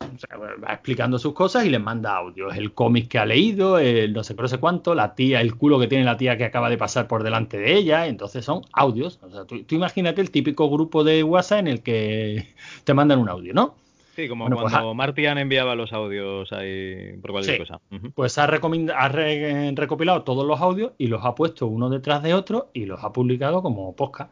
O 0.00 0.18
sea, 0.18 0.36
va 0.36 0.72
explicando 0.72 1.18
sus 1.18 1.32
cosas 1.32 1.64
y 1.64 1.70
les 1.70 1.80
manda 1.80 2.16
audios. 2.16 2.56
El 2.56 2.72
cómic 2.72 3.08
que 3.08 3.18
ha 3.18 3.26
leído, 3.26 3.78
el 3.78 4.12
no 4.12 4.24
sé 4.24 4.34
no 4.34 4.48
sé 4.48 4.58
cuánto, 4.58 4.94
la 4.94 5.14
tía, 5.14 5.40
el 5.40 5.56
culo 5.56 5.78
que 5.78 5.88
tiene 5.88 6.04
la 6.04 6.16
tía 6.16 6.36
que 6.36 6.44
acaba 6.44 6.70
de 6.70 6.78
pasar 6.78 7.08
por 7.08 7.22
delante 7.22 7.58
de 7.58 7.74
ella. 7.74 8.06
Entonces 8.06 8.44
son 8.44 8.62
audios. 8.72 9.18
O 9.22 9.30
sea, 9.30 9.44
tú, 9.44 9.62
tú 9.64 9.74
imagínate 9.74 10.20
el 10.20 10.30
típico 10.30 10.70
grupo 10.70 11.04
de 11.04 11.22
WhatsApp 11.22 11.60
en 11.60 11.68
el 11.68 11.82
que 11.82 12.54
te 12.84 12.94
mandan 12.94 13.18
un 13.18 13.28
audio, 13.28 13.54
¿no? 13.54 13.81
Sí, 14.14 14.28
como 14.28 14.44
Bueno, 14.44 14.56
pues, 14.60 14.72
cuando 14.72 14.92
Martian 14.94 15.38
enviaba 15.38 15.74
los 15.74 15.92
audios 15.92 16.52
ahí 16.52 17.16
por 17.22 17.30
cualquier 17.32 17.56
Sí. 17.56 17.60
cosa. 17.62 17.80
Ujú. 17.90 18.10
Pues 18.12 18.36
ha, 18.38 18.44
ha 18.44 19.08
re- 19.08 19.72
recopilado 19.74 20.22
todos 20.22 20.46
los 20.46 20.60
audios 20.60 20.92
y 20.98 21.06
los 21.06 21.24
ha 21.24 21.34
puesto 21.34 21.66
uno 21.66 21.88
detrás 21.88 22.22
de 22.22 22.34
otro 22.34 22.68
y 22.74 22.84
los 22.84 23.02
ha 23.02 23.12
publicado 23.12 23.62
como 23.62 23.96
podcast. 23.96 24.30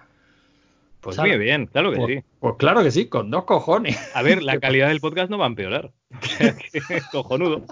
Pues 1.00 1.16
muy 1.16 1.38
bien, 1.38 1.64
claro 1.64 1.92
que 1.92 1.96
Pues, 1.96 2.18
sí. 2.18 2.24
pues 2.40 2.54
claro 2.58 2.82
que 2.82 2.90
sí, 2.90 3.06
con 3.06 3.30
dos 3.30 3.44
cojones. 3.44 3.96
A 4.14 4.20
ver, 4.20 4.42
la 4.42 4.60
calidad 4.60 4.88
del 4.88 5.00
podcast 5.00 5.30
no 5.30 5.38
va 5.38 5.46
a 5.46 5.48
empeorar. 5.48 5.90
Cojonudo. 7.12 7.64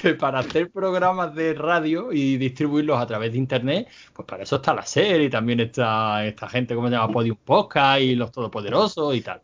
que 0.00 0.14
para 0.14 0.38
hacer 0.38 0.70
programas 0.70 1.34
de 1.34 1.54
radio 1.54 2.12
y 2.12 2.36
distribuirlos 2.36 3.00
a 3.00 3.06
través 3.08 3.32
de 3.32 3.38
internet, 3.38 3.88
pues 4.12 4.26
para 4.28 4.44
eso 4.44 4.56
está 4.56 4.74
la 4.74 4.86
serie 4.86 5.26
y 5.26 5.30
también 5.30 5.58
está 5.58 6.24
esta 6.24 6.48
gente, 6.48 6.76
como 6.76 6.86
se 6.86 6.94
llama? 6.94 7.12
Podium 7.12 7.36
Podcast 7.44 8.00
y 8.00 8.14
los 8.14 8.30
Todopoderosos 8.30 9.16
y 9.16 9.20
tal. 9.22 9.40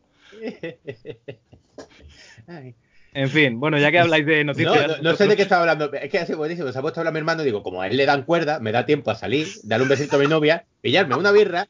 Ay. 2.49 2.75
En 3.15 3.31
fin, 3.31 3.59
bueno, 3.61 3.79
ya 3.79 3.91
que 3.91 3.99
habláis 3.99 4.27
de 4.27 4.45
No, 4.45 4.53
noticias. 4.53 4.87
no, 4.89 5.11
no 5.11 5.17
sé 5.17 5.27
de 5.27 5.37
qué 5.37 5.43
estaba 5.43 5.63
hablando. 5.63 5.93
Es 5.93 6.11
que 6.11 6.19
hace 6.19 6.35
buenísimo. 6.35 6.71
Se 6.73 6.79
ha 6.79 6.83
puesto 6.83 6.99
a 6.99 7.03
hablar 7.03 7.13
mi 7.15 7.19
hermano. 7.19 7.43
Digo, 7.43 7.63
como 7.63 7.81
a 7.81 7.87
él 7.87 7.97
le 7.97 8.05
dan 8.07 8.23
cuerda, 8.25 8.61
me 8.61 8.71
da 8.73 8.85
tiempo 8.87 9.11
a 9.11 9.15
salir, 9.15 9.47
darle 9.65 9.85
un 9.85 9.89
besito 9.89 10.17
a 10.17 10.19
mi 10.19 10.27
novia, 10.27 10.65
pillarme 10.81 11.17
una 11.17 11.33
birra 11.33 11.69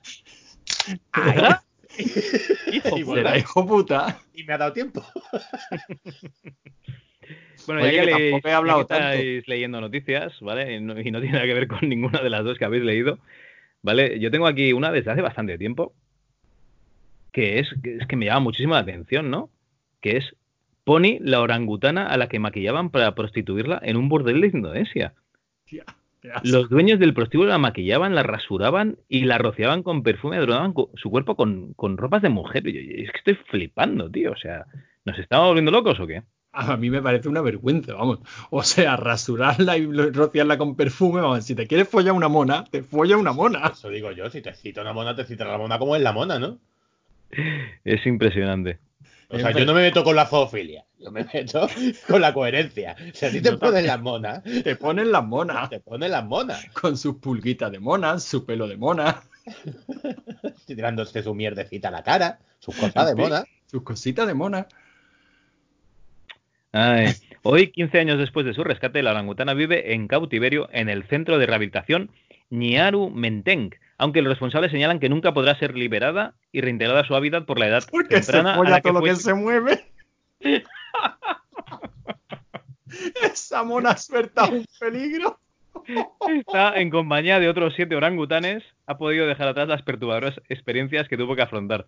¿Ah? 1.13 1.63
Hijo, 2.73 2.99
Y 2.99 3.05
puta. 3.05 3.37
Hijo 3.39 3.67
puta. 3.67 4.19
y 4.35 4.45
me 4.45 4.53
ha 4.55 4.59
dado 4.59 4.73
tiempo. 4.73 5.05
Bueno, 7.67 7.83
Oye, 7.83 7.93
ya 7.97 8.01
que, 8.03 8.07
que 8.09 8.15
le- 8.15 8.31
tampoco 8.31 8.49
he 8.49 8.53
hablado 8.53 8.81
ya 8.81 8.87
que 8.87 8.95
estáis 8.95 9.49
leyendo 9.49 9.81
noticias, 9.81 10.33
¿vale? 10.41 10.75
Y 10.75 10.81
no, 10.81 10.99
y 11.01 11.11
no 11.11 11.21
tiene 11.21 11.35
nada 11.35 11.47
que 11.47 11.55
ver 11.55 11.69
con 11.69 11.89
ninguna 11.89 12.21
de 12.21 12.31
las 12.31 12.45
dos 12.45 12.59
que 12.59 12.65
habéis 12.65 12.85
leído, 12.85 13.19
¿vale? 13.83 14.19
Yo 14.21 14.31
tengo 14.31 14.47
aquí 14.47 14.73
una 14.73 14.91
desde 14.93 15.11
hace 15.11 15.23
bastante 15.23 15.59
tiempo 15.59 15.93
que 17.33 17.59
es 17.59 17.69
que, 17.83 17.97
es 17.99 18.07
que 18.07 18.17
me 18.17 18.27
llama 18.27 18.41
muchísimo 18.41 18.75
la 18.75 18.81
atención, 18.81 19.31
¿no? 19.31 19.51
Que 20.01 20.17
es 20.17 20.35
Pony, 20.89 21.19
la 21.21 21.43
orangutana 21.43 22.07
a 22.07 22.17
la 22.17 22.29
que 22.31 22.39
maquillaban 22.39 22.89
para 22.89 23.15
prostituirla 23.15 23.79
en 23.83 23.99
un 23.99 24.09
burdel 24.09 24.41
de 24.41 24.47
Indonesia. 24.47 25.13
Los 26.45 26.71
dueños 26.71 26.99
del 26.99 27.13
prostíbulo 27.13 27.51
la 27.51 27.59
maquillaban, 27.59 28.15
la 28.15 28.23
rasuraban 28.23 28.97
y 29.07 29.27
la 29.27 29.37
rociaban 29.37 29.83
con 29.83 30.03
perfume, 30.03 30.39
adornaban 30.39 30.73
su 30.95 31.11
cuerpo 31.11 31.37
con, 31.37 31.75
con 31.75 31.99
ropas 31.99 32.23
de 32.23 32.31
mujer. 32.31 32.63
Yo, 32.65 32.81
es 32.81 33.13
que 33.13 33.19
estoy 33.19 33.35
flipando, 33.51 34.11
tío. 34.11 34.33
O 34.33 34.37
sea, 34.39 34.65
¿nos 35.05 35.19
estamos 35.19 35.49
volviendo 35.49 35.71
locos 35.71 36.01
o 36.01 36.07
qué? 36.07 36.23
A 36.53 36.79
mí 36.79 36.89
me 36.89 37.03
parece 37.03 37.29
una 37.29 37.43
vergüenza, 37.43 37.93
vamos. 37.93 38.21
O 38.49 38.63
sea, 38.63 38.97
rasurarla 38.97 39.77
y 39.77 39.85
rociarla 39.93 40.57
con 40.57 40.75
perfume, 40.75 41.21
vamos. 41.21 41.45
Si 41.45 41.55
te 41.55 41.67
quieres 41.67 41.91
follar 41.91 42.15
una 42.15 42.29
mona, 42.29 42.65
te 42.65 42.83
folla 42.83 43.19
una 43.19 43.35
mona. 43.35 43.73
Eso 43.75 43.91
digo 43.91 44.11
yo, 44.13 44.31
si 44.31 44.41
te 44.41 44.55
cita 44.55 44.81
una 44.81 44.95
mona, 44.95 45.15
te 45.15 45.25
cita 45.25 45.45
la 45.45 45.59
mona 45.59 45.79
como 45.79 45.97
es 45.97 46.01
la 46.01 46.13
mona, 46.13 46.39
¿no? 46.39 46.57
Es 47.85 48.07
impresionante. 48.07 48.79
O 49.31 49.39
sea, 49.39 49.51
yo 49.51 49.67
no 49.67 49.75
me 49.75 49.83
meto 49.83 50.03
con 50.05 50.17
la 50.17 50.25
zoofilia, 50.27 50.87
yo 50.99 51.11
me 51.11 51.25
meto 51.33 51.69
con 52.09 52.21
la 52.21 52.33
coherencia. 52.33 52.97
Si 53.13 53.27
a 53.27 53.31
ti 53.31 53.41
te 53.43 53.51
Yo 53.51 53.59
ponen 53.59 53.87
las 53.87 54.01
monas, 54.01 54.43
Te 54.43 54.75
ponen 54.77 55.13
las 55.13 55.25
monas. 55.25 55.69
te 55.69 55.81
ponen 55.81 56.11
las 56.13 56.25
monas. 56.25 56.65
Con 56.73 56.97
sus 56.97 57.17
pulguitas 57.17 57.71
de 57.71 57.79
mona, 57.79 58.19
su 58.21 58.47
pelo 58.47 58.67
de 58.67 58.77
mona, 58.79 59.21
Tirándose 60.67 61.23
su 61.23 61.35
mierdecita 61.35 61.89
a 61.89 61.91
la 61.91 62.03
cara, 62.03 62.39
sus 62.59 62.75
cosas 62.77 63.07
de 63.09 63.15
mona. 63.15 63.45
sus 63.67 63.83
cositas 63.83 64.27
de 64.27 64.35
mona. 64.35 64.67
Ay, 66.73 67.13
Hoy, 67.43 67.71
15 67.71 67.99
años 68.01 68.19
después 68.19 68.45
de 68.45 68.53
su 68.55 68.63
rescate, 68.65 69.03
la 69.03 69.13
orangutana 69.13 69.55
vive 69.55 69.95
en 69.95 70.09
cautiverio 70.09 70.69
en 70.73 70.89
el 70.89 71.05
centro 71.05 71.39
de 71.39 71.47
rehabilitación 71.47 72.11
Nyaru 72.51 73.11
Menteng, 73.11 73.71
aunque 73.99 74.23
los 74.23 74.31
responsables 74.31 74.71
señalan 74.71 75.01
que 75.01 75.09
nunca 75.09 75.35
podrá 75.35 75.59
ser 75.59 75.77
liberada 75.77 76.35
y 76.53 76.61
reintegrada 76.61 77.01
a 77.01 77.05
su 77.05 77.15
hábitat 77.15 77.45
por 77.45 77.59
la 77.59 77.67
edad 77.67 77.83
Porque 77.91 78.23
se 78.23 78.33
temprana 78.33 78.55
a 78.55 78.71
la 78.71 78.81
que 78.81 78.89
todo 78.89 78.95
lo 78.95 79.01
fue 79.01 79.11
que 79.11 79.17
se 79.17 79.35
mueve. 79.35 79.85
Esa 83.23 83.65
mona 83.65 83.97
suelta 83.97 84.47
un 84.47 84.65
peligro. 84.81 85.39
Está 86.47 86.79
en 86.81 86.91
compañía 86.91 87.39
de 87.41 87.49
otros 87.49 87.75
siete 87.75 87.97
orangutanes, 87.97 88.63
ha 88.87 88.99
podido 88.99 89.27
dejar 89.27 89.49
atrás 89.49 89.69
las 89.69 89.83
perturbadoras 89.83 90.41
experiencias 90.49 91.09
que 91.09 91.17
tuvo 91.17 91.35
que 91.35 91.43
afrontar. 91.43 91.87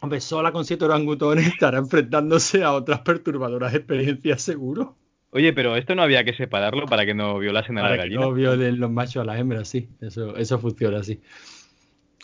Hombre, 0.00 0.20
sola 0.20 0.52
con 0.52 0.64
siete 0.64 0.84
orangutones 0.84 1.46
estará 1.46 1.78
enfrentándose 1.78 2.62
a 2.62 2.72
otras 2.72 3.00
perturbadoras 3.00 3.74
experiencias, 3.74 4.42
seguro. 4.42 4.96
Oye, 5.34 5.52
pero 5.52 5.74
esto 5.74 5.96
no 5.96 6.02
había 6.02 6.22
que 6.22 6.32
separarlo 6.32 6.86
para 6.86 7.04
que 7.04 7.12
no 7.12 7.36
violasen 7.40 7.76
a 7.78 7.82
la 7.82 7.90
que 7.90 7.96
gallina. 7.96 8.20
no 8.20 8.32
violen 8.32 8.78
los 8.78 8.88
machos 8.88 9.22
a 9.22 9.24
las 9.24 9.40
hembras, 9.40 9.66
sí. 9.66 9.88
Eso, 10.00 10.36
eso 10.36 10.58
funciona 10.60 11.00
así. 11.00 11.20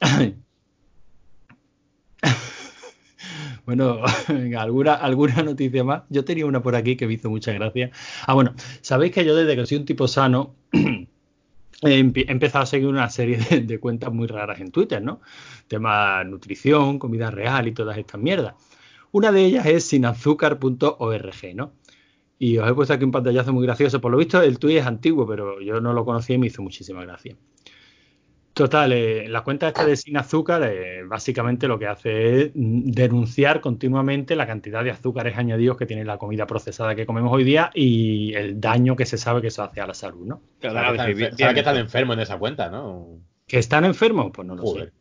Bueno, 3.67 4.01
¿alguna, 4.59 4.95
alguna 4.95 5.43
noticia 5.43 5.85
más. 5.85 6.03
Yo 6.09 6.25
tenía 6.25 6.47
una 6.47 6.63
por 6.63 6.75
aquí 6.75 6.97
que 6.97 7.07
me 7.07 7.13
hizo 7.13 7.31
mucha 7.31 7.53
gracia. 7.53 7.91
Ah, 8.27 8.35
bueno, 8.35 8.55
sabéis 8.81 9.13
que 9.13 9.25
yo 9.25 9.37
desde 9.37 9.55
que 9.55 9.67
soy 9.67 9.79
un 9.79 9.85
tipo 9.85 10.09
sano 10.09 10.57
he 11.83 11.99
empezado 11.99 12.65
a 12.65 12.67
seguir 12.67 12.89
una 12.89 13.09
serie 13.11 13.37
de, 13.39 13.61
de 13.61 13.79
cuentas 13.79 14.13
muy 14.13 14.27
raras 14.27 14.61
en 14.61 14.73
Twitter, 14.73 15.01
¿no? 15.03 15.21
Tema 15.69 16.25
nutrición, 16.25 16.99
comida 16.99 17.31
real 17.31 17.69
y 17.69 17.73
todas 17.73 17.97
estas 17.99 18.21
mierdas. 18.21 18.55
Una 19.13 19.31
de 19.31 19.45
ellas 19.45 19.67
es 19.67 19.85
sinazúcar.org, 19.85 21.55
¿no? 21.55 21.73
Y 22.43 22.57
os 22.57 22.67
he 22.67 22.73
puesto 22.73 22.95
aquí 22.95 23.05
un 23.05 23.11
pantallazo 23.11 23.53
muy 23.53 23.67
gracioso. 23.67 24.01
Por 24.01 24.11
lo 24.11 24.17
visto, 24.17 24.41
el 24.41 24.59
tuit 24.59 24.79
es 24.79 24.87
antiguo, 24.87 25.27
pero 25.27 25.61
yo 25.61 25.79
no 25.83 25.93
lo 25.93 26.07
conocía 26.07 26.37
y 26.37 26.39
me 26.39 26.47
hizo 26.47 26.63
muchísima 26.63 27.05
gracia. 27.05 27.37
Total, 28.55 28.93
eh, 28.93 29.29
la 29.29 29.43
cuenta 29.43 29.69
esta 29.69 29.85
de 29.85 29.95
Sin 29.95 30.17
Azúcar 30.17 30.63
eh, 30.65 31.05
básicamente 31.05 31.69
lo 31.69 31.79
que 31.79 31.87
hace 31.87 32.41
es 32.41 32.51
denunciar 32.55 33.61
continuamente 33.61 34.37
la 34.37 34.47
cantidad 34.47 34.83
de 34.83 34.91
azúcares 34.91 35.37
añadidos 35.37 35.77
que 35.77 35.85
tiene 35.85 36.03
la 36.07 36.17
comida 36.17 36.47
procesada 36.47 36.95
que 36.95 37.05
comemos 37.05 37.31
hoy 37.31 37.45
día 37.45 37.71
y 37.75 38.33
el 38.33 38.59
daño 38.59 38.97
que 38.97 39.05
se 39.05 39.19
sabe 39.19 39.43
que 39.43 39.49
eso 39.49 39.63
hace 39.63 39.83
a 39.83 39.87
la 39.87 39.95
salud, 39.95 40.27
¿no? 40.27 40.41
Claro, 40.61 40.97
Sabe 40.97 41.15
que 41.15 41.17
sí, 41.17 41.25
están 41.25 41.53
que 41.53 41.61
están 41.61 41.77
enfermos 41.77 42.15
en 42.17 42.21
esa 42.21 42.39
cuenta, 42.39 42.71
¿no? 42.71 43.19
¿Que 43.47 43.59
están 43.59 43.85
enfermos? 43.85 44.31
Pues 44.33 44.49
no 44.49 44.57
lo 44.57 44.63
Joder. 44.63 44.95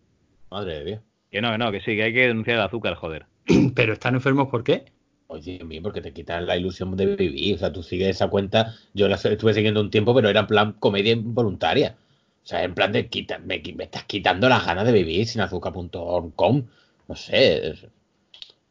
Madre 0.52 0.80
de 0.80 0.84
Dios. 0.84 1.02
Que 1.32 1.42
no, 1.42 1.52
que 1.52 1.58
no, 1.58 1.72
que 1.72 1.80
sí, 1.80 1.96
que 1.96 2.04
hay 2.04 2.14
que 2.14 2.28
denunciar 2.28 2.58
el 2.58 2.64
azúcar, 2.64 2.96
joder. 2.96 3.28
sé. 3.48 3.72
¿Pero 3.76 3.94
están 3.94 4.16
enfermos 4.16 4.50
por 4.50 4.66
qué? 4.66 4.86
Oye, 5.32 5.54
Dios 5.58 5.68
mío, 5.68 5.82
porque 5.84 6.02
te 6.02 6.12
quitan 6.12 6.48
la 6.48 6.58
ilusión 6.58 6.96
de 6.98 7.16
vivir. 7.16 7.56
O 7.56 7.60
sea, 7.60 7.72
tú 7.72 7.84
sigues 7.84 8.10
esa 8.10 8.30
cuenta. 8.30 8.74
Yo 8.96 9.08
la 9.08 9.16
estuve 9.16 9.54
siguiendo 9.54 9.80
un 9.80 9.92
tiempo, 9.92 10.14
pero 10.16 10.28
era 10.28 10.40
en 10.40 10.48
plan 10.48 10.74
comedia 10.74 11.14
involuntaria. 11.14 11.96
O 12.44 12.48
sea, 12.48 12.64
en 12.64 12.74
plan 12.74 12.92
de 12.92 13.08
quita, 13.10 13.38
me, 13.38 13.62
me 13.76 13.84
estás 13.84 14.06
quitando 14.06 14.50
las 14.50 14.66
ganas 14.66 14.86
de 14.86 14.92
vivir 14.92 15.28
sin 15.28 15.42
azúcar.com. 15.42 16.64
No 17.08 17.16
sé. 17.16 17.76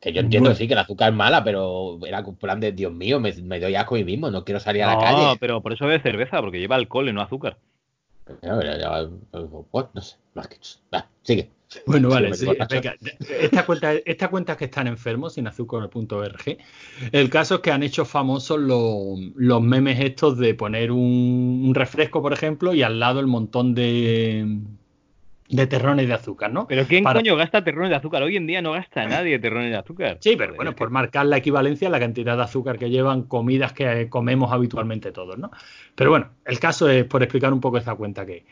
Que 0.01 0.13
yo 0.13 0.21
entiendo 0.21 0.49
Bueno. 0.51 0.59
sí 0.59 0.67
que 0.67 0.73
el 0.75 0.79
azúcar 0.81 1.11
es 1.11 1.15
mala, 1.15 1.45
pero 1.45 2.01
era 2.05 2.19
en 2.21 2.35
plan 2.35 2.59
de 2.59 2.73
Dios 2.73 2.93
mío, 2.93 3.21
me, 3.21 3.33
me 3.35 3.61
doy 3.61 3.75
asco 3.77 3.95
a 3.95 3.99
mí 3.99 4.05
mismo, 4.05 4.31
no 4.31 4.45
quiero 4.45 4.59
salir 4.61 4.83
a 4.83 4.87
la 4.87 4.95
No, 4.95 5.01
calle. 5.01 5.39
pero 5.41 5.61
por 5.61 5.73
eso 5.73 5.87
bebe 5.87 6.01
cerveza, 6.03 6.41
porque 6.41 6.59
lleva 6.59 6.77
alcohol 6.77 7.09
y 7.09 7.13
no 7.13 7.21
azúcar. 7.21 7.57
Ya, 8.43 8.61
ya, 8.63 8.79
ya, 8.79 9.09
what? 9.73 9.87
No 9.95 10.01
sé. 10.01 10.17
más 10.35 10.49
que- 10.49 10.57
Va, 10.95 11.09
sigue. 11.23 11.51
Bueno, 11.87 12.09
vale, 12.09 12.35
sí, 12.35 12.47
venga, 12.71 12.95
esta 13.41 13.65
cuenta, 13.67 13.93
esta 13.95 14.29
cuenta 14.29 14.53
es 14.53 14.59
que 14.59 14.65
están 14.67 14.87
enfermos, 14.87 15.35
sin 15.35 15.47
azúcar.org. 15.47 16.59
El 17.13 17.31
caso 17.31 17.57
es 17.57 17.61
que 17.61 17.71
han 17.71 17.83
hecho 17.83 18.05
famosos 18.05 18.59
los, 18.61 19.19
los 19.37 19.63
memes 19.63 20.01
estos 20.01 20.39
de 20.39 20.55
poner 20.55 20.93
un, 20.93 21.63
un 21.67 21.75
refresco, 21.75 22.21
por 22.23 22.33
ejemplo, 22.33 22.75
y 22.75 22.83
al 22.83 22.99
lado 23.01 23.21
el 23.21 23.27
montón 23.27 23.75
de, 23.75 24.59
de 25.49 25.67
terrones 25.67 26.07
de 26.09 26.13
azúcar, 26.15 26.53
¿no? 26.53 26.67
Pero 26.67 26.85
¿quién 26.87 27.05
Para- 27.05 27.21
coño 27.21 27.37
gasta 27.37 27.65
terrones 27.65 27.91
de 27.91 27.97
azúcar? 27.97 28.23
Hoy 28.23 28.37
en 28.37 28.47
día 28.47 28.61
no 28.61 28.73
gasta 28.73 29.07
nadie 29.07 29.39
terrones 29.39 29.71
de 29.71 29.77
azúcar. 29.77 30.19
Sí, 30.21 30.35
pero 30.37 30.55
bueno, 30.55 30.77
por 30.77 30.91
marcar 30.91 31.25
la 31.27 31.39
equivalencia 31.39 31.89
a 31.89 31.91
la 31.91 32.01
cantidad 32.01 32.37
de 32.37 32.43
azúcar 32.43 32.79
que 32.79 32.91
llevan 32.91 33.23
comidas 33.23 33.73
que 33.73 34.09
comemos 34.11 34.53
habitualmente 34.53 35.11
todos, 35.13 35.39
¿no? 35.39 35.51
Pero 35.95 36.11
bueno, 36.11 36.29
el 36.45 36.59
caso 36.61 36.89
es 36.91 37.05
por 37.05 37.23
explicar 37.23 37.53
un 37.53 37.61
poco 37.61 37.79
esta 37.79 37.95
cuenta 37.95 38.27
que 38.27 38.33
hay. 38.33 38.45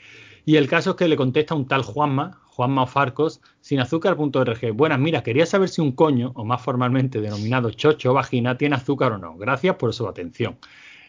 Y 0.46 0.56
el 0.56 0.68
caso 0.68 0.90
es 0.90 0.96
que 0.96 1.08
le 1.08 1.16
contesta 1.16 1.54
un 1.56 1.66
tal 1.66 1.82
Juanma, 1.82 2.40
Juanma 2.56 2.84
Ofarcos, 2.84 3.42
sin 3.60 3.80
azúcar.org. 3.80 4.72
Buenas, 4.72 4.98
mira, 4.98 5.22
quería 5.22 5.44
saber 5.44 5.68
si 5.68 5.82
un 5.82 5.92
coño, 5.92 6.32
o 6.34 6.42
más 6.46 6.62
formalmente 6.62 7.20
denominado 7.20 7.70
chocho 7.70 8.12
o 8.12 8.14
vagina, 8.14 8.56
tiene 8.56 8.76
azúcar 8.76 9.12
o 9.12 9.18
no. 9.18 9.36
Gracias 9.36 9.76
por 9.76 9.92
su 9.92 10.08
atención. 10.08 10.56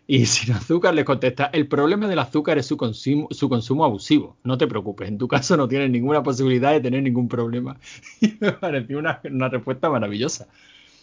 Y 0.07 0.25
sin 0.25 0.53
azúcar 0.53 0.93
le 0.93 1.05
contesta, 1.05 1.49
el 1.53 1.69
problema 1.69 2.09
del 2.09 2.19
azúcar 2.19 2.57
es 2.57 2.65
su 2.65 2.75
consumo, 2.75 3.29
su 3.31 3.47
consumo 3.47 3.85
abusivo. 3.85 4.35
No 4.43 4.57
te 4.57 4.67
preocupes, 4.67 5.07
en 5.07 5.17
tu 5.17 5.29
caso 5.29 5.55
no 5.55 5.69
tienes 5.69 5.89
ninguna 5.89 6.21
posibilidad 6.21 6.73
de 6.73 6.81
tener 6.81 7.01
ningún 7.01 7.29
problema. 7.29 7.79
Y 8.21 8.33
me 8.41 8.51
pareció 8.51 8.99
una, 8.99 9.21
una 9.23 9.47
respuesta 9.47 9.89
maravillosa. 9.89 10.49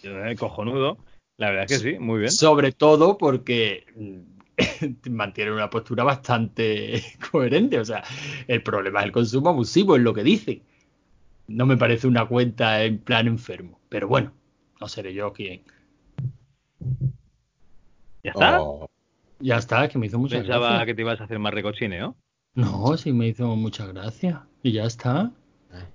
Eh, 0.02 0.36
cojonudo. 0.38 0.98
La 1.38 1.48
verdad 1.48 1.64
es 1.70 1.82
que 1.82 1.92
sí, 1.92 1.98
muy 1.98 2.20
bien. 2.20 2.30
Sobre 2.30 2.72
todo 2.72 3.16
porque 3.16 3.86
mm, 4.58 5.10
mantiene 5.10 5.52
una 5.52 5.70
postura 5.70 6.04
bastante 6.04 7.02
coherente. 7.32 7.78
O 7.78 7.84
sea, 7.84 8.02
el 8.48 8.62
problema 8.62 9.00
es 9.00 9.06
el 9.06 9.12
consumo 9.12 9.50
abusivo, 9.50 9.96
es 9.96 10.02
lo 10.02 10.14
que 10.14 10.22
dice. 10.24 10.62
No 11.48 11.66
me 11.66 11.76
parece 11.76 12.06
una 12.06 12.26
cuenta 12.26 12.82
en 12.84 12.98
plan 12.98 13.26
enfermo. 13.26 13.78
Pero 13.88 14.08
bueno, 14.08 14.32
no 14.80 14.88
seré 14.88 15.14
yo 15.14 15.32
quien. 15.32 15.62
¿Ya 18.22 18.30
está? 18.30 18.62
Oh, 18.62 18.88
Ya 19.40 19.56
está, 19.56 19.88
que 19.88 19.98
me 19.98 20.06
hizo 20.06 20.18
muchas 20.18 20.40
Pensaba 20.40 20.68
gracias. 20.68 20.86
que 20.86 20.94
te 20.94 21.02
ibas 21.02 21.20
a 21.20 21.24
hacer 21.24 21.38
más 21.38 21.52
recochineo. 21.54 22.16
No, 22.54 22.96
sí 22.96 23.12
me 23.12 23.28
hizo 23.28 23.54
muchas 23.56 23.88
gracias. 23.92 24.38
Y 24.62 24.72
ya 24.72 24.84
está. 24.84 25.32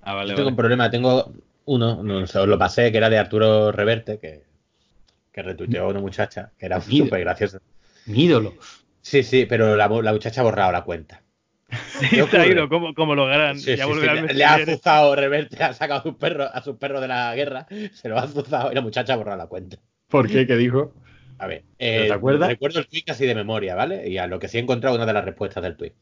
Ah, 0.01 0.13
vale, 0.13 0.29
yo 0.29 0.35
tengo 0.35 0.47
vale. 0.47 0.49
un 0.49 0.55
problema, 0.57 0.89
tengo 0.91 1.33
uno, 1.65 2.03
no 2.03 2.27
sé, 2.27 2.39
os 2.39 2.47
lo 2.47 2.57
pasé, 2.57 2.91
que 2.91 2.97
era 2.97 3.09
de 3.09 3.17
Arturo 3.17 3.71
Reverte, 3.71 4.19
que, 4.19 4.43
que 5.31 5.41
retuiteó 5.41 5.85
a 5.85 5.87
una 5.89 5.99
muchacha, 6.01 6.51
que 6.57 6.65
era 6.65 6.81
súper 6.81 7.21
gracioso. 7.21 7.59
Mi 8.09 8.23
ídolo. 8.25 8.53
Sí, 9.01 9.23
sí, 9.23 9.45
pero 9.45 9.75
la, 9.75 9.87
la 9.87 10.11
muchacha 10.11 10.41
ha 10.41 10.43
borrado 10.43 10.71
la 10.71 10.83
cuenta. 10.83 11.21
¿Qué 12.09 12.25
Se 12.25 12.37
ha 12.37 12.47
ido, 12.47 12.67
como, 12.67 12.93
como 12.95 13.13
lo 13.13 13.25
harán. 13.27 13.59
Sí, 13.59 13.77
sí, 13.77 13.83
sí, 13.83 14.33
le, 14.33 14.43
ha 14.43 14.55
azuzado 14.55 15.15
Reverte, 15.15 15.63
ha 15.63 15.73
sacado 15.73 15.99
a 15.99 16.03
sus 16.03 16.15
perros, 16.15 16.49
a 16.51 16.61
sus 16.63 16.77
perros 16.77 17.01
de 17.01 17.07
la 17.07 17.35
guerra, 17.35 17.67
se 17.93 18.09
lo 18.09 18.17
ha 18.17 18.23
azuzado 18.23 18.71
y 18.71 18.75
la 18.75 18.81
muchacha 18.81 19.13
ha 19.13 19.17
borrado 19.17 19.37
la 19.37 19.47
cuenta. 19.47 19.77
¿Por 20.07 20.27
qué? 20.27 20.47
¿Qué 20.47 20.55
dijo? 20.55 20.93
A 21.37 21.47
ver, 21.47 21.63
¿Pero 21.77 22.03
eh, 22.03 22.07
te 22.07 22.13
acuerdas? 22.13 22.49
recuerdo 22.49 22.79
el 22.79 22.87
tuit 22.87 23.05
casi 23.05 23.25
de 23.25 23.35
memoria, 23.35 23.75
¿vale? 23.75 24.09
Y 24.09 24.17
a 24.17 24.27
lo 24.27 24.39
que 24.39 24.47
sí 24.47 24.57
he 24.57 24.61
encontrado 24.61 24.95
una 24.95 25.05
de 25.05 25.13
las 25.13 25.23
respuestas 25.23 25.61
del 25.63 25.77
tuit. 25.77 25.93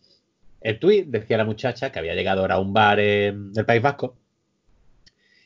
El 0.61 0.79
tuit 0.79 1.07
decía 1.07 1.37
la 1.37 1.45
muchacha 1.45 1.91
que 1.91 1.99
había 1.99 2.15
llegado 2.15 2.41
ahora 2.41 2.55
a 2.55 2.59
un 2.59 2.73
bar 2.73 2.99
en 2.99 3.51
el 3.55 3.65
País 3.65 3.81
Vasco 3.81 4.17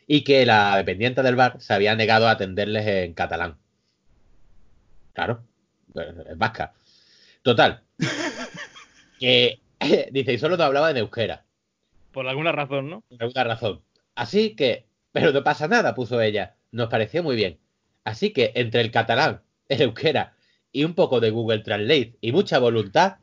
y 0.07 0.24
que 0.24 0.45
la 0.45 0.78
dependiente 0.78 1.24
del 1.24 1.36
bar 1.36 1.55
se 1.59 1.74
había 1.74 1.95
negado 1.95 2.28
a 2.28 2.32
atenderles 2.32 2.86
en 2.86 3.14
catalán. 3.14 3.57
Claro, 5.14 5.43
es 5.96 6.38
vasca. 6.38 6.74
Total. 7.42 7.82
Que 9.20 9.60
dice, 10.12 10.34
y 10.34 10.38
solo 10.39 10.58
nos 10.58 10.66
hablaba 10.66 10.89
en 10.89 10.98
euskera. 10.98 11.46
Por 12.12 12.28
alguna 12.28 12.52
razón, 12.52 12.89
¿no? 12.89 13.02
Por 13.02 13.22
alguna 13.22 13.44
razón. 13.44 13.82
Así 14.16 14.56
que, 14.56 14.86
pero 15.12 15.32
no 15.32 15.44
pasa 15.44 15.68
nada, 15.68 15.94
puso 15.94 16.20
ella. 16.22 16.56
Nos 16.72 16.89
pareció 16.89 17.22
muy 17.22 17.36
bien. 17.36 17.60
Así 18.04 18.32
que 18.32 18.52
entre 18.56 18.82
el 18.82 18.92
catalán, 18.92 19.42
el 19.70 19.82
euskera 19.82 20.36
y 20.72 20.84
un 20.84 20.96
poco 20.96 21.20
de 21.20 21.30
Google 21.30 21.60
Translate 21.60 22.18
y 22.20 22.32
mucha 22.32 22.60
voluntad, 22.60 23.18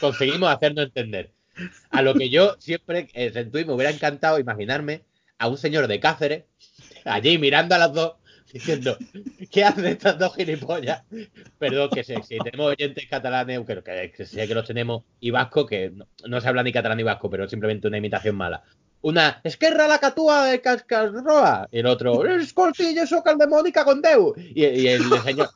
conseguimos 0.00 0.48
hacernos 0.48 0.86
entender. 0.86 1.32
A 1.90 2.02
lo 2.02 2.14
que 2.14 2.30
yo 2.30 2.56
siempre 2.58 3.08
eh, 3.12 3.32
en 3.34 3.50
Twitter 3.50 3.66
me 3.66 3.74
hubiera 3.74 3.90
encantado 3.90 4.38
imaginarme 4.38 5.02
a 5.38 5.48
un 5.48 5.58
señor 5.58 5.86
de 5.88 6.00
Cáceres 6.00 6.44
allí 7.04 7.36
mirando 7.38 7.74
a 7.74 7.78
las 7.78 7.92
dos 7.92 8.14
diciendo, 8.52 8.96
¿qué 9.50 9.64
hacen 9.64 9.86
estas 9.86 10.18
dos 10.18 10.34
gilipollas? 10.36 11.02
Perdón, 11.58 11.90
que 11.90 12.04
sé, 12.04 12.22
si 12.22 12.38
tenemos 12.38 12.72
oyentes 12.72 13.06
catalanes, 13.08 13.60
que, 13.66 13.82
que, 13.82 14.12
que 14.16 14.26
sé 14.26 14.46
que 14.46 14.54
los 14.54 14.66
tenemos, 14.66 15.04
y 15.20 15.30
vasco, 15.30 15.66
que 15.66 15.90
no, 15.90 16.06
no 16.26 16.40
se 16.40 16.48
habla 16.48 16.62
ni 16.62 16.72
catalán 16.72 16.98
ni 16.98 17.04
vasco, 17.04 17.30
pero 17.30 17.48
simplemente 17.48 17.88
una 17.88 17.98
imitación 17.98 18.36
mala. 18.36 18.62
Una, 19.04 19.40
esquerra 19.42 19.88
la 19.88 19.98
catúa 19.98 20.46
de 20.46 20.60
Cascarroa. 20.60 21.68
Y 21.72 21.80
el 21.80 21.86
otro, 21.86 22.24
escolti, 22.24 22.94
yo 22.94 23.04
soy 23.06 23.20
el 23.26 23.48
Mónica 23.48 23.84
con 23.84 24.00
Deu. 24.00 24.32
Y, 24.36 24.64
y, 24.64 24.86
el 24.88 25.02
señor, 25.24 25.48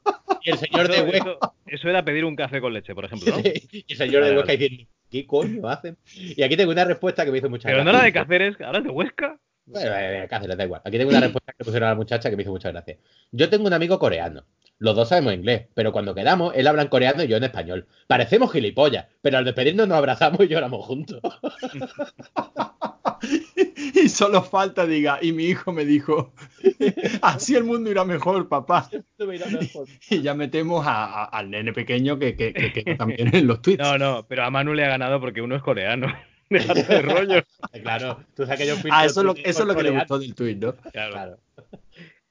y 0.43 0.51
el 0.51 0.59
señor 0.59 0.89
de 0.89 1.01
Huesca. 1.03 1.31
eso- 1.31 1.55
eso 1.67 1.89
era 1.89 2.05
pedir 2.05 2.25
un 2.25 2.35
café 2.35 2.61
con 2.61 2.73
leche, 2.73 2.93
por 2.95 3.05
ejemplo, 3.05 3.37
¿no? 3.37 3.43
y 3.73 3.85
el 3.89 3.97
señor 3.97 4.25
de 4.25 4.37
Huesca 4.37 4.53
diciendo, 4.53 4.85
¿qué 5.11 5.27
coño 5.27 5.69
hacen? 5.69 5.97
Y 6.13 6.43
aquí 6.43 6.57
tengo 6.57 6.73
una 6.73 6.85
respuesta 6.85 7.25
que 7.25 7.31
me 7.31 7.39
hizo 7.39 7.49
mucha 7.49 7.69
Pero 7.69 7.85
no 7.85 7.91
era 7.91 8.03
de 8.03 8.13
Cáceres, 8.13 8.61
ahora 8.61 8.79
es 8.79 8.85
de 8.85 8.91
Huesca. 8.91 9.39
Bueno, 9.67 9.91
eh, 9.97 10.27
Cáceres, 10.31 10.57
da 10.57 10.65
igual. 10.65 10.81
Aquí 10.85 10.97
tengo 10.97 11.11
una 11.11 11.21
respuesta 11.21 11.53
que 11.59 11.65
pusieron 11.65 11.89
a 11.89 11.91
la 11.91 11.97
muchacha 11.97 12.31
que 12.31 12.37
me 12.37 12.43
hizo 12.43 12.53
mucha 12.53 12.71
gracia. 12.71 12.97
Yo 13.33 13.51
tengo 13.51 13.67
un 13.67 13.73
amigo 13.73 13.99
coreano. 13.99 14.45
Los 14.79 14.95
dos 14.95 15.09
sabemos 15.09 15.33
inglés, 15.35 15.67
pero 15.75 15.91
cuando 15.91 16.15
quedamos, 16.15 16.55
él 16.55 16.67
habla 16.67 16.83
en 16.83 16.89
coreano 16.89 17.25
y 17.25 17.29
yo 17.29 17.39
en 17.39 17.45
español. 17.45 17.87
Parecemos 18.07 18.53
gilipollas, 18.53 19.07
pero 19.23 19.39
al 19.39 19.45
despedirnos 19.45 19.89
nos 19.89 19.97
abrazamos 19.99 20.41
y 20.43 20.49
lloramos 20.49 20.85
juntos. 20.85 21.21
y 23.95 24.09
solo 24.09 24.43
falta 24.43 24.87
diga, 24.87 25.19
y 25.23 25.33
mi 25.33 25.45
hijo 25.47 25.73
me 25.73 25.85
dijo, 25.85 26.33
así 27.23 27.55
el 27.57 27.65
mundo 27.65 27.91
irá 27.91 28.05
mejor, 28.05 28.49
papá. 28.49 28.89
Y 30.11 30.23
ya 30.23 30.35
metemos 30.35 30.87
a- 30.87 31.05
a- 31.07 31.25
al 31.25 31.51
nene 31.51 31.73
pequeño 31.73 32.19
que, 32.19 32.37
que, 32.37 32.53
que- 32.53 32.73
que 32.73 32.95
también 32.97 33.35
en 33.35 33.47
los 33.47 33.63
tweets. 33.63 33.83
No, 33.83 33.97
no, 33.99 34.27
pero 34.29 34.45
a 34.45 34.51
Manu 34.51 34.75
le 34.75 34.85
ha 34.85 34.89
ganado 34.89 35.21
porque 35.21 35.41
uno 35.41 35.57
es 35.57 35.63
coreano. 35.63 36.09
De 36.51 37.03
rollo. 37.03 37.43
claro, 37.83 38.25
tú 38.35 38.45
sabes 38.45 38.61
que 38.61 38.67
yo 38.67 38.75
ah, 38.91 39.05
eso 39.05 39.21
es 39.21 39.27
lo, 39.27 39.35
eso 39.37 39.63
es 39.63 39.67
lo 39.67 39.75
que 39.75 39.83
le 39.83 39.91
gustó 39.91 40.19
del 40.19 40.35
tweet, 40.35 40.57
¿no? 40.57 40.75
Claro. 40.93 41.13
Claro. 41.13 41.39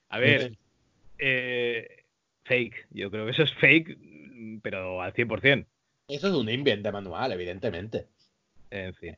A 0.10 0.20
ver, 0.20 0.54
eh, 1.18 2.04
fake. 2.44 2.88
Yo 2.92 3.12
creo 3.12 3.26
que 3.26 3.32
eso 3.32 3.44
es 3.44 3.54
fake, 3.56 3.98
pero 4.62 5.02
al 5.02 5.14
100%. 5.14 5.66
Eso 6.08 6.28
es 6.28 6.34
un 6.34 6.50
invento 6.50 6.92
manual, 6.92 7.32
evidentemente. 7.32 8.08
En 8.70 8.94
fin. 8.94 9.18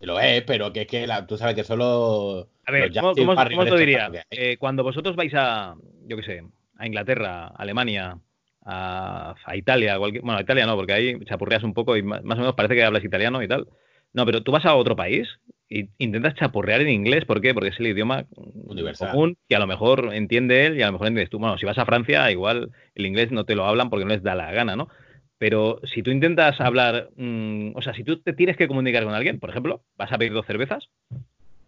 Lo 0.00 0.20
es, 0.20 0.42
pero 0.44 0.72
que 0.72 0.82
es 0.82 0.86
que 0.86 1.06
la- 1.06 1.26
tú 1.26 1.36
sabes 1.36 1.54
que 1.56 1.64
solo. 1.64 2.48
A 2.66 2.70
ver, 2.72 2.92
¿cómo, 2.92 3.14
cómo- 3.14 3.34
Brecht 3.34 3.74
diría? 3.76 4.10
Eh, 4.30 4.56
cuando 4.56 4.84
vosotros 4.84 5.16
vais 5.16 5.32
a, 5.34 5.74
yo 6.06 6.16
qué 6.16 6.22
sé, 6.22 6.42
a 6.76 6.86
Inglaterra, 6.86 7.46
a 7.48 7.54
Alemania, 7.56 8.16
a, 8.64 9.34
a 9.44 9.56
Italia, 9.56 9.94
a 9.94 9.98
cualquier- 9.98 10.22
bueno, 10.22 10.38
a 10.38 10.42
Italia 10.42 10.66
no, 10.66 10.76
porque 10.76 10.92
ahí 10.92 11.18
chapurreas 11.24 11.64
un 11.64 11.74
poco 11.74 11.96
y 11.96 12.02
más, 12.02 12.22
más 12.22 12.38
o 12.38 12.42
menos 12.42 12.54
parece 12.54 12.76
que 12.76 12.84
hablas 12.84 13.04
italiano 13.04 13.42
y 13.42 13.48
tal. 13.48 13.66
No, 14.12 14.24
pero 14.26 14.42
tú 14.42 14.52
vas 14.52 14.64
a 14.64 14.74
otro 14.74 14.96
país 14.96 15.28
y 15.68 15.90
intentas 15.98 16.34
chapurrear 16.34 16.80
en 16.80 16.88
inglés, 16.88 17.24
¿por 17.24 17.40
qué? 17.40 17.52
Porque 17.52 17.68
es 17.68 17.78
el 17.78 17.88
idioma 17.88 18.24
Universal. 18.34 19.10
común 19.10 19.36
que 19.48 19.56
a 19.56 19.58
lo 19.58 19.66
mejor 19.66 20.10
entiende 20.14 20.66
él 20.66 20.78
y 20.78 20.82
a 20.82 20.86
lo 20.86 20.92
mejor 20.92 21.08
entiendes 21.08 21.30
tú. 21.30 21.38
Bueno, 21.38 21.58
si 21.58 21.66
vas 21.66 21.78
a 21.78 21.84
Francia, 21.84 22.30
igual 22.30 22.70
el 22.94 23.06
inglés 23.06 23.30
no 23.30 23.44
te 23.44 23.54
lo 23.54 23.66
hablan 23.66 23.90
porque 23.90 24.04
no 24.04 24.12
les 24.12 24.22
da 24.22 24.34
la 24.34 24.50
gana, 24.50 24.76
¿no? 24.76 24.88
Pero 25.38 25.80
si 25.84 26.02
tú 26.02 26.10
intentas 26.10 26.60
hablar, 26.60 27.10
mm, 27.16 27.72
o 27.76 27.82
sea, 27.82 27.94
si 27.94 28.02
tú 28.02 28.20
te 28.20 28.32
tienes 28.32 28.56
que 28.56 28.66
comunicar 28.66 29.04
con 29.04 29.14
alguien, 29.14 29.38
por 29.38 29.50
ejemplo, 29.50 29.82
vas 29.96 30.10
a 30.10 30.18
pedir 30.18 30.32
dos 30.32 30.46
cervezas 30.46 30.88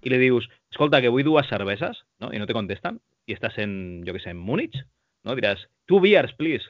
y 0.02 0.10
le 0.10 0.18
dices, 0.18 0.48
escolta, 0.70 1.00
que 1.00 1.08
voy 1.08 1.22
duas 1.22 1.48
cervezas, 1.48 2.04
¿no? 2.18 2.32
Y 2.32 2.38
no 2.38 2.46
te 2.46 2.52
contestan, 2.52 3.00
y 3.26 3.34
estás 3.34 3.58
en, 3.58 4.02
yo 4.04 4.12
qué 4.12 4.20
sé, 4.20 4.30
en 4.30 4.38
Múnich, 4.38 4.74
¿no? 5.22 5.34
Dirás, 5.34 5.68
two 5.86 6.00
beers, 6.00 6.32
please. 6.32 6.64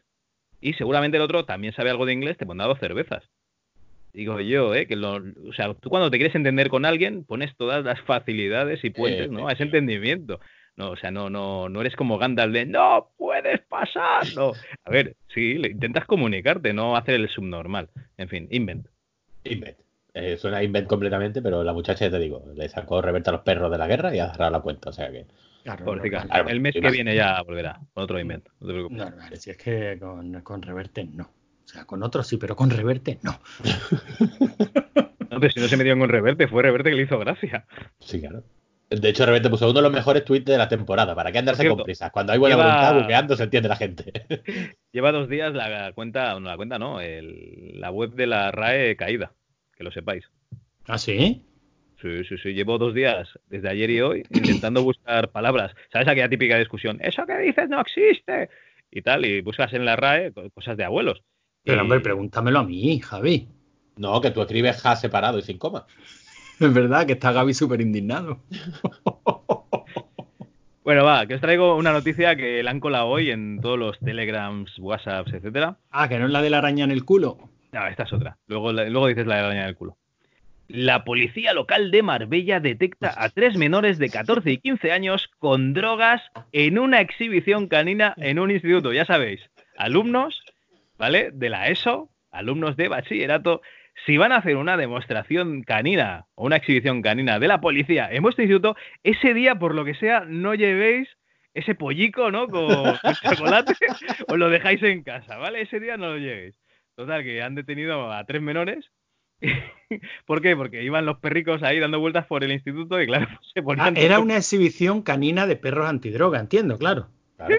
Y 0.60 0.74
seguramente 0.74 1.16
el 1.16 1.22
otro 1.22 1.44
también 1.44 1.72
sabe 1.72 1.90
algo 1.90 2.04
de 2.04 2.12
inglés, 2.12 2.36
te 2.36 2.44
pondrá 2.44 2.66
dos 2.66 2.78
cervezas. 2.80 3.24
Digo 4.12 4.40
yo, 4.40 4.74
¿eh? 4.74 4.86
Que 4.86 4.96
lo, 4.96 5.14
o 5.14 5.52
sea, 5.54 5.72
tú 5.74 5.88
cuando 5.88 6.10
te 6.10 6.18
quieres 6.18 6.34
entender 6.34 6.68
con 6.68 6.84
alguien, 6.84 7.24
pones 7.24 7.56
todas 7.56 7.84
las 7.84 8.00
facilidades 8.02 8.84
y 8.84 8.90
puentes, 8.90 9.30
¿no? 9.30 9.48
A 9.48 9.52
ese 9.52 9.62
entendimiento. 9.62 10.40
No, 10.76 10.90
o 10.90 10.96
sea, 10.96 11.10
no, 11.10 11.28
no, 11.28 11.68
no 11.68 11.80
eres 11.80 11.94
como 11.94 12.18
Gandalf 12.18 12.52
de 12.52 12.64
no 12.64 13.10
puedes 13.18 13.60
pasar. 13.68 14.24
No. 14.34 14.52
A 14.84 14.90
ver, 14.90 15.16
sí, 15.34 15.54
le 15.54 15.68
intentas 15.70 16.06
comunicarte, 16.06 16.72
no 16.72 16.96
hacer 16.96 17.16
el 17.16 17.28
subnormal. 17.28 17.90
En 18.16 18.28
fin, 18.28 18.48
invent. 18.50 18.86
Invent. 19.44 19.76
Eh, 20.14 20.36
suena 20.38 20.62
invent 20.62 20.88
completamente, 20.88 21.40
pero 21.42 21.62
la 21.62 21.72
muchacha, 21.72 22.06
ya 22.06 22.10
te 22.10 22.18
digo, 22.18 22.44
le 22.54 22.68
sacó 22.68 23.00
reverta 23.00 23.30
a 23.30 23.34
los 23.34 23.42
perros 23.42 23.70
de 23.70 23.78
la 23.78 23.86
guerra 23.86 24.14
y 24.14 24.18
ha 24.18 24.32
cerrado 24.32 24.50
la 24.50 24.60
cuenta. 24.60 24.90
O 24.90 24.92
sea 24.92 25.10
que. 25.10 25.26
Claro. 25.62 25.84
Claro, 26.00 26.48
El 26.48 26.60
mes 26.60 26.74
que 26.74 26.90
viene 26.90 27.14
ya 27.14 27.42
volverá 27.42 27.78
con 27.92 28.04
otro 28.04 28.18
invent. 28.18 28.48
No 28.60 28.66
te 28.66 28.72
preocupes. 28.72 28.98
Normal, 28.98 29.36
si 29.36 29.50
es 29.50 29.56
que 29.58 29.98
con, 30.00 30.40
con 30.40 30.62
Reverte 30.62 31.04
no. 31.04 31.28
O 31.70 31.72
sea, 31.72 31.84
con 31.84 32.02
otros 32.02 32.26
sí, 32.26 32.36
pero 32.36 32.56
con 32.56 32.68
Reverte 32.70 33.18
no. 33.22 33.38
No, 35.30 35.38
pero 35.38 35.52
si 35.52 35.60
no 35.60 35.68
se 35.68 35.76
metió 35.76 35.96
con 35.96 36.08
Reverte, 36.08 36.48
fue 36.48 36.62
Reverte 36.64 36.90
que 36.90 36.96
le 36.96 37.02
hizo 37.02 37.16
gracia. 37.20 37.64
Sí, 38.00 38.20
claro. 38.20 38.42
De 38.90 39.08
hecho, 39.08 39.24
Reverte 39.24 39.48
puso 39.48 39.66
uno 39.66 39.74
de 39.78 39.82
los 39.82 39.92
mejores 39.92 40.24
tweets 40.24 40.46
de 40.46 40.58
la 40.58 40.68
temporada. 40.68 41.14
¿Para 41.14 41.30
qué 41.30 41.38
andarse 41.38 41.68
con 41.68 41.84
prisas? 41.84 42.10
Cuando 42.10 42.32
hay 42.32 42.40
buena 42.40 42.56
lleva- 42.56 42.64
voluntad, 42.64 43.00
buqueando 43.00 43.36
se 43.36 43.44
entiende 43.44 43.68
la 43.68 43.76
gente. 43.76 44.12
Lleva 44.92 45.12
dos 45.12 45.28
días 45.28 45.54
la 45.54 45.92
cuenta, 45.92 46.34
no 46.40 46.48
la 46.48 46.56
cuenta, 46.56 46.80
no, 46.80 47.00
el- 47.00 47.78
la 47.80 47.92
web 47.92 48.10
de 48.14 48.26
la 48.26 48.50
RAE 48.50 48.96
caída, 48.96 49.32
que 49.76 49.84
lo 49.84 49.92
sepáis. 49.92 50.28
¿Ah, 50.88 50.98
sí? 50.98 51.46
Sí, 52.02 52.24
sí, 52.24 52.36
sí, 52.38 52.52
llevo 52.54 52.78
dos 52.78 52.92
días, 52.94 53.28
desde 53.46 53.68
ayer 53.68 53.90
y 53.90 54.00
hoy, 54.00 54.24
intentando 54.30 54.82
buscar 54.82 55.30
palabras. 55.30 55.72
¿Sabes 55.92 56.08
aquella 56.08 56.28
típica 56.28 56.58
discusión? 56.58 56.98
Eso 57.00 57.24
que 57.26 57.38
dices 57.38 57.68
no 57.68 57.80
existe. 57.80 58.48
Y 58.90 59.02
tal, 59.02 59.24
y 59.24 59.40
buscas 59.42 59.72
en 59.74 59.84
la 59.84 59.94
RAE 59.94 60.32
co- 60.32 60.50
cosas 60.50 60.76
de 60.76 60.82
abuelos. 60.84 61.22
Pero 61.64 61.82
hombre, 61.82 62.00
pregúntamelo 62.00 62.60
a 62.60 62.64
mí, 62.64 63.00
Javi. 63.00 63.48
No, 63.96 64.20
que 64.20 64.30
tú 64.30 64.40
escribes 64.40 64.80
ja 64.80 64.96
separado 64.96 65.38
y 65.38 65.42
sin 65.42 65.58
coma. 65.58 65.86
Es 66.60 66.74
verdad 66.74 67.06
que 67.06 67.14
está 67.14 67.32
Gaby 67.32 67.54
súper 67.54 67.80
indignado. 67.80 68.40
Bueno, 70.82 71.04
va, 71.04 71.26
que 71.26 71.34
os 71.34 71.40
traigo 71.40 71.76
una 71.76 71.92
noticia 71.92 72.34
que 72.34 72.62
la 72.64 72.70
han 72.70 72.80
colado 72.80 73.06
hoy 73.06 73.30
en 73.30 73.60
todos 73.60 73.78
los 73.78 73.98
telegrams, 74.00 74.76
whatsapps, 74.78 75.32
etcétera. 75.32 75.76
Ah, 75.90 76.08
que 76.08 76.18
no 76.18 76.24
es 76.24 76.32
la 76.32 76.42
de 76.42 76.50
la 76.50 76.58
araña 76.58 76.84
en 76.84 76.90
el 76.90 77.04
culo. 77.04 77.36
No, 77.70 77.86
esta 77.86 78.02
es 78.04 78.12
otra. 78.12 78.38
Luego, 78.46 78.72
luego 78.72 79.06
dices 79.06 79.26
la 79.26 79.36
de 79.36 79.42
la 79.42 79.46
araña 79.48 79.66
del 79.66 79.76
culo. 79.76 79.98
La 80.66 81.04
policía 81.04 81.52
local 81.52 81.90
de 81.90 82.02
Marbella 82.02 82.60
detecta 82.60 83.12
a 83.16 83.28
tres 83.28 83.56
menores 83.56 83.98
de 83.98 84.08
14 84.08 84.50
y 84.52 84.58
15 84.58 84.90
años 84.90 85.28
con 85.38 85.74
drogas 85.74 86.22
en 86.52 86.78
una 86.78 87.00
exhibición 87.00 87.68
canina 87.68 88.14
en 88.16 88.38
un 88.38 88.50
instituto. 88.50 88.92
Ya 88.92 89.04
sabéis, 89.04 89.40
alumnos, 89.76 90.42
¿vale? 91.00 91.30
De 91.32 91.48
la 91.48 91.68
ESO, 91.68 92.10
alumnos 92.30 92.76
de 92.76 92.86
bachillerato. 92.88 93.62
Si 94.06 94.16
van 94.16 94.30
a 94.32 94.36
hacer 94.36 94.56
una 94.56 94.76
demostración 94.76 95.62
canina 95.62 96.26
o 96.36 96.46
una 96.46 96.56
exhibición 96.56 97.02
canina 97.02 97.38
de 97.40 97.48
la 97.48 97.60
policía 97.60 98.08
en 98.12 98.22
vuestro 98.22 98.44
instituto, 98.44 98.76
ese 99.02 99.34
día, 99.34 99.56
por 99.56 99.74
lo 99.74 99.84
que 99.84 99.94
sea, 99.94 100.20
no 100.26 100.54
llevéis 100.54 101.08
ese 101.54 101.74
pollico, 101.74 102.30
¿no? 102.30 102.46
Con, 102.48 102.68
con 103.02 103.14
chocolate, 103.14 103.74
os 104.28 104.38
lo 104.38 104.48
dejáis 104.48 104.82
en 104.84 105.02
casa, 105.02 105.36
¿vale? 105.38 105.62
Ese 105.62 105.80
día 105.80 105.96
no 105.96 106.08
lo 106.10 106.18
llevéis. 106.18 106.54
Total, 106.96 107.22
que 107.24 107.42
han 107.42 107.54
detenido 107.54 108.12
a 108.12 108.24
tres 108.24 108.40
menores. 108.42 108.90
¿Por 110.26 110.40
qué? 110.42 110.54
Porque 110.56 110.82
iban 110.82 111.06
los 111.06 111.18
perricos 111.18 111.62
ahí 111.62 111.78
dando 111.78 111.98
vueltas 111.98 112.26
por 112.26 112.44
el 112.44 112.52
instituto 112.52 113.00
y 113.00 113.06
claro, 113.06 113.26
se 113.54 113.60
Ah, 113.60 113.62
ponían... 113.62 113.96
era 113.96 114.14
todos- 114.16 114.24
una 114.24 114.36
exhibición 114.36 115.02
canina 115.02 115.46
de 115.46 115.56
perros 115.56 115.88
antidroga, 115.88 116.38
entiendo, 116.40 116.78
claro. 116.78 117.08
Claro. 117.36 117.54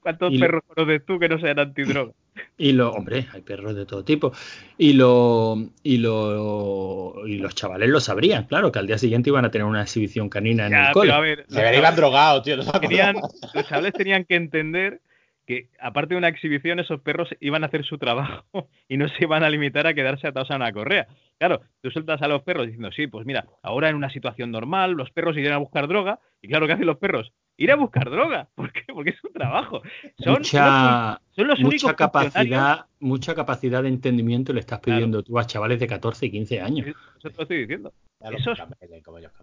¿Cuántos 0.00 0.32
y- 0.32 0.38
perros 0.38 0.62
conoces 0.66 1.04
tú 1.04 1.18
que 1.18 1.28
no 1.28 1.38
sean 1.38 1.58
antidroga? 1.58 2.12
Y 2.56 2.70
lo, 2.72 2.92
hombre, 2.92 3.26
hay 3.32 3.40
perros 3.40 3.74
de 3.74 3.84
todo 3.84 4.04
tipo. 4.04 4.32
Y 4.76 4.92
lo, 4.92 5.56
y 5.82 5.98
lo, 5.98 7.26
y 7.26 7.38
los 7.38 7.52
chavales 7.56 7.88
lo 7.88 7.98
sabrían, 7.98 8.44
claro, 8.44 8.70
que 8.70 8.78
al 8.78 8.86
día 8.86 8.96
siguiente 8.96 9.30
iban 9.30 9.44
a 9.44 9.50
tener 9.50 9.64
una 9.66 9.82
exhibición 9.82 10.28
canina 10.28 10.66
en 10.66 10.72
Ya, 10.72 10.86
el 10.88 10.92
cole. 10.92 11.08
pero 11.08 11.16
a 11.16 11.20
ver, 11.20 11.46
Se 11.48 11.54
chavales 11.56 11.96
drogados, 11.96 12.42
tío. 12.44 12.56
no 12.56 12.64
tenían- 12.80 13.16
los 13.54 13.66
chavales 13.68 13.92
tenían 13.92 14.24
que 14.24 14.36
entender 14.36 15.00
que 15.48 15.70
aparte 15.80 16.12
de 16.12 16.18
una 16.18 16.28
exhibición, 16.28 16.78
esos 16.78 17.00
perros 17.00 17.30
iban 17.40 17.64
a 17.64 17.68
hacer 17.68 17.82
su 17.82 17.96
trabajo 17.96 18.44
y 18.88 18.98
no 18.98 19.08
se 19.08 19.24
iban 19.24 19.42
a 19.42 19.48
limitar 19.48 19.86
a 19.86 19.94
quedarse 19.94 20.28
atados 20.28 20.50
a 20.50 20.56
una 20.56 20.70
correa. 20.72 21.08
Claro, 21.38 21.62
tú 21.80 21.90
sueltas 21.90 22.20
a 22.20 22.28
los 22.28 22.42
perros 22.42 22.66
diciendo, 22.66 22.92
sí, 22.92 23.06
pues 23.06 23.24
mira, 23.24 23.46
ahora 23.62 23.88
en 23.88 23.96
una 23.96 24.10
situación 24.10 24.50
normal, 24.50 24.92
los 24.92 25.10
perros 25.10 25.38
irían 25.38 25.54
a 25.54 25.58
buscar 25.58 25.88
droga, 25.88 26.20
y 26.42 26.48
claro, 26.48 26.66
¿qué 26.66 26.74
hacen 26.74 26.84
los 26.86 26.98
perros? 26.98 27.32
Ir 27.56 27.72
a 27.72 27.76
buscar 27.76 28.10
droga. 28.10 28.48
¿Por 28.54 28.72
qué? 28.72 28.82
Porque 28.92 29.10
es 29.10 29.16
su 29.20 29.30
trabajo. 29.30 29.80
Son, 30.18 30.34
mucha, 30.34 31.18
son 31.30 31.46
los 31.48 31.58
únicos 31.60 31.84
mucha 31.84 31.94
funcionarios- 31.94 31.96
capacidad, 31.96 32.86
mucha 33.00 33.34
capacidad 33.34 33.82
de 33.82 33.88
entendimiento 33.88 34.52
le 34.52 34.60
estás 34.60 34.80
pidiendo 34.80 35.22
tú 35.22 35.38
a 35.38 35.46
chavales 35.46 35.80
de 35.80 35.86
14 35.86 36.26
y 36.26 36.30
15 36.30 36.60
años. 36.60 36.86
Eso 36.88 37.30
te 37.30 37.36
lo 37.36 37.42
estoy 37.42 37.58
diciendo. 37.58 37.92
Esos-. 38.20 38.58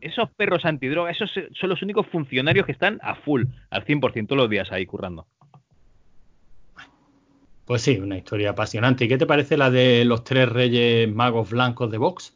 Esos 0.02 0.30
perros 0.32 0.66
antidroga, 0.66 1.10
esos 1.10 1.32
son 1.32 1.70
los 1.70 1.82
únicos 1.82 2.06
funcionarios 2.08 2.66
que 2.66 2.74
están 2.74 3.00
a 3.02 3.16
full, 3.16 3.46
al 3.70 3.86
100% 3.86 4.28
todos 4.28 4.38
los 4.38 4.50
días 4.50 4.72
ahí 4.72 4.86
currando. 4.86 5.28
Pues 7.66 7.82
sí, 7.82 7.98
una 7.98 8.18
historia 8.18 8.52
apasionante. 8.52 9.06
¿Y 9.06 9.08
qué 9.08 9.18
te 9.18 9.26
parece 9.26 9.58
la 9.58 9.72
de 9.72 10.06
los 10.06 10.24
tres 10.24 10.48
reyes 10.48 11.14
magos 11.14 11.50
blancos 11.50 11.90
de 11.92 11.98
Vox? 11.98 12.36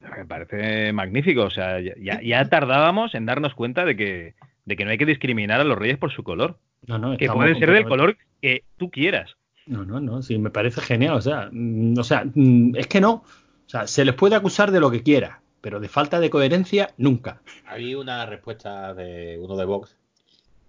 Me 0.00 0.26
parece 0.26 0.92
magnífico. 0.92 1.44
O 1.44 1.50
sea, 1.50 1.78
ya, 1.80 2.48
tardábamos 2.48 3.14
en 3.14 3.24
darnos 3.24 3.54
cuenta 3.54 3.84
de 3.84 3.96
que, 3.96 4.34
de 4.66 4.76
que 4.76 4.84
no 4.84 4.90
hay 4.90 4.98
que 4.98 5.06
discriminar 5.06 5.60
a 5.60 5.64
los 5.64 5.78
reyes 5.78 5.96
por 5.96 6.12
su 6.12 6.22
color. 6.22 6.58
No, 6.86 6.98
no, 6.98 7.16
Que 7.16 7.30
pueden 7.30 7.58
ser 7.58 7.70
del 7.70 7.86
color 7.86 8.18
que 8.42 8.64
tú 8.76 8.90
quieras. 8.90 9.36
No, 9.66 9.86
no, 9.86 9.98
no, 9.98 10.20
sí, 10.20 10.38
me 10.38 10.50
parece 10.50 10.82
genial. 10.82 11.14
O 11.14 11.22
sea, 11.22 11.48
mm, 11.50 11.98
o 11.98 12.04
sea, 12.04 12.24
mm, 12.34 12.76
es 12.76 12.86
que 12.86 13.00
no. 13.00 13.12
O 13.14 13.68
sea, 13.68 13.86
se 13.86 14.04
les 14.04 14.14
puede 14.14 14.36
acusar 14.36 14.70
de 14.70 14.80
lo 14.80 14.90
que 14.90 15.02
quiera, 15.02 15.40
pero 15.62 15.80
de 15.80 15.88
falta 15.88 16.20
de 16.20 16.28
coherencia, 16.28 16.90
nunca. 16.98 17.40
Había 17.66 17.98
una 17.98 18.26
respuesta 18.26 18.92
de 18.92 19.38
uno 19.40 19.56
de 19.56 19.64
Vox 19.64 19.96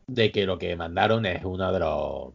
de 0.07 0.31
que 0.31 0.45
lo 0.45 0.57
que 0.57 0.75
mandaron 0.77 1.25
es 1.25 1.43
uno 1.43 1.73
de 1.73 1.79
los 1.79 2.33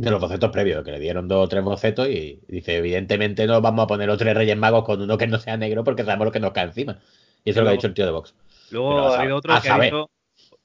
de 0.00 0.10
los 0.10 0.20
bocetos 0.20 0.50
previos, 0.50 0.82
que 0.82 0.90
le 0.92 0.98
dieron 0.98 1.28
dos 1.28 1.44
o 1.44 1.48
tres 1.48 1.62
bocetos 1.62 2.08
y 2.08 2.40
dice, 2.48 2.78
evidentemente 2.78 3.46
no 3.46 3.60
vamos 3.60 3.84
a 3.84 3.86
poner 3.86 4.08
los 4.08 4.16
tres 4.16 4.34
Reyes 4.34 4.56
Magos 4.56 4.84
con 4.84 5.02
uno 5.02 5.18
que 5.18 5.26
no 5.26 5.38
sea 5.38 5.58
negro 5.58 5.84
porque 5.84 6.04
sabemos 6.04 6.24
lo 6.24 6.32
que 6.32 6.40
nos 6.40 6.52
cae 6.52 6.64
encima. 6.64 6.98
Y 7.44 7.50
eso 7.50 7.60
es 7.60 7.64
lo 7.64 7.64
que 7.64 7.68
ha 7.68 7.72
dicho 7.72 7.86
el 7.86 7.92
tío 7.94 8.06
de 8.06 8.12
Vox. 8.12 8.34
Luego 8.70 8.98
ha 8.98 9.20
habido 9.20 9.36
otro 9.36 9.60
que 9.60 9.68
ha 9.68 9.78
dicho, 9.78 10.10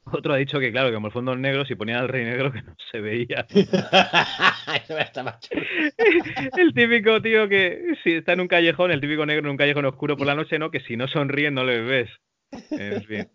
otro 0.05 0.33
ha 0.33 0.37
dicho 0.37 0.57
que 0.59 0.71
claro, 0.71 0.87
que 0.87 0.95
como 0.95 1.07
el 1.07 1.13
fondo 1.13 1.33
es 1.33 1.39
negro, 1.39 1.65
si 1.65 1.75
ponían 1.75 1.99
al 1.99 2.07
rey 2.07 2.23
negro 2.23 2.53
que 2.53 2.61
no 2.61 2.77
se 2.91 3.01
veía. 3.01 3.45
El 6.57 6.73
típico 6.73 7.21
tío 7.21 7.49
que 7.49 7.97
si 8.03 8.13
está 8.13 8.31
en 8.33 8.41
un 8.41 8.47
callejón, 8.47 8.91
el 8.91 9.01
típico 9.01 9.25
negro 9.25 9.47
en 9.47 9.51
un 9.51 9.57
callejón 9.57 9.85
oscuro 9.85 10.15
por 10.15 10.27
la 10.27 10.35
noche, 10.35 10.59
¿no? 10.59 10.71
Que 10.71 10.79
si 10.79 10.95
no 10.95 11.09
sonríen 11.09 11.55
no 11.55 11.65
le 11.65 11.81
ves. 11.81 12.09
En 12.71 13.03
fin. 13.03 13.27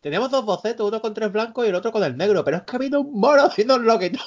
Teníamos 0.00 0.30
dos 0.30 0.44
bocetos, 0.44 0.86
uno 0.88 1.00
con 1.00 1.12
tres 1.12 1.32
blancos 1.32 1.66
y 1.66 1.70
el 1.70 1.74
otro 1.74 1.90
con 1.90 2.04
el 2.04 2.16
negro, 2.16 2.44
pero 2.44 2.58
es 2.58 2.62
que 2.62 2.76
ha 2.76 2.78
habido 2.78 3.00
un 3.00 3.18
mono 3.18 3.42
haciendo 3.44 3.78
lo 3.78 3.98
que 3.98 4.10
no. 4.10 4.20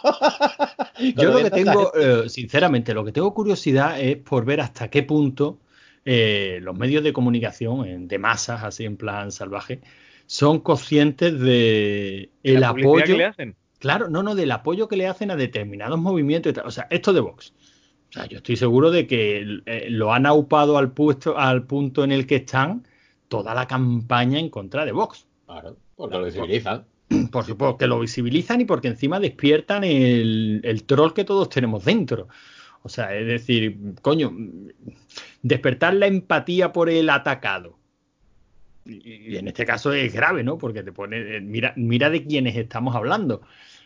Yo 1.15 1.31
lo 1.31 1.37
que 1.43 1.49
tengo, 1.49 1.93
eh, 1.95 2.27
sinceramente, 2.29 2.93
lo 2.93 3.05
que 3.05 3.13
tengo 3.13 3.33
curiosidad 3.33 3.99
es 3.99 4.17
por 4.17 4.43
ver 4.43 4.59
hasta 4.61 4.89
qué 4.89 5.03
punto 5.03 5.59
eh, 6.03 6.59
los 6.61 6.75
medios 6.77 7.03
de 7.03 7.13
comunicación 7.13 7.85
en- 7.87 8.07
de 8.07 8.17
masas, 8.19 8.63
así 8.63 8.83
en 8.85 8.97
plan 8.97 9.31
salvaje, 9.31 9.79
son 10.25 10.59
conscientes 10.59 11.39
de 11.39 12.31
el 12.43 12.59
la 12.61 12.69
apoyo. 12.69 13.05
que 13.05 13.13
le 13.13 13.25
hacen. 13.25 13.55
Claro, 13.79 14.09
no, 14.09 14.23
no, 14.23 14.35
del 14.35 14.51
apoyo 14.51 14.87
que 14.87 14.97
le 14.97 15.07
hacen 15.07 15.31
a 15.31 15.35
determinados 15.35 15.99
movimientos. 15.99 16.51
y 16.51 16.53
tal. 16.55 16.65
O 16.67 16.71
sea, 16.71 16.87
esto 16.89 17.13
de 17.13 17.19
Vox. 17.21 17.53
O 18.09 18.13
sea, 18.13 18.25
yo 18.25 18.37
estoy 18.37 18.57
seguro 18.57 18.91
de 18.91 19.07
que 19.07 19.61
eh, 19.65 19.87
lo 19.89 20.11
han 20.13 20.25
aupado 20.25 20.77
al, 20.77 20.91
puesto, 20.91 21.37
al 21.37 21.63
punto 21.65 22.03
en 22.03 22.11
el 22.11 22.27
que 22.27 22.35
están 22.37 22.85
toda 23.29 23.53
la 23.55 23.67
campaña 23.67 24.37
en 24.39 24.49
contra 24.49 24.85
de 24.85 24.91
Vox. 24.91 25.27
Claro, 25.51 25.77
porque 25.95 26.17
lo 26.17 26.25
visibilizan. 26.25 26.85
Por 27.31 27.43
supuesto, 27.43 27.77
que 27.77 27.87
lo 27.87 27.99
visibilizan 27.99 28.61
y 28.61 28.65
porque 28.65 28.87
encima 28.87 29.19
despiertan 29.19 29.83
el, 29.83 30.61
el 30.63 30.83
troll 30.85 31.11
que 31.11 31.25
todos 31.25 31.49
tenemos 31.49 31.83
dentro. 31.83 32.29
O 32.83 32.89
sea, 32.89 33.13
es 33.13 33.27
decir, 33.27 33.77
coño, 34.01 34.31
despertar 35.41 35.93
la 35.95 36.07
empatía 36.07 36.71
por 36.71 36.89
el 36.89 37.09
atacado. 37.09 37.77
Y, 38.85 39.33
y 39.33 39.37
en 39.37 39.49
este 39.49 39.65
caso 39.65 39.91
es 39.91 40.13
grave, 40.13 40.43
¿no? 40.43 40.57
Porque 40.57 40.83
te 40.83 40.93
pone, 40.93 41.35
eh, 41.35 41.41
mira, 41.41 41.73
mira 41.75 42.09
de 42.09 42.25
quiénes 42.25 42.55
estamos 42.55 42.95
hablando. 42.95 43.41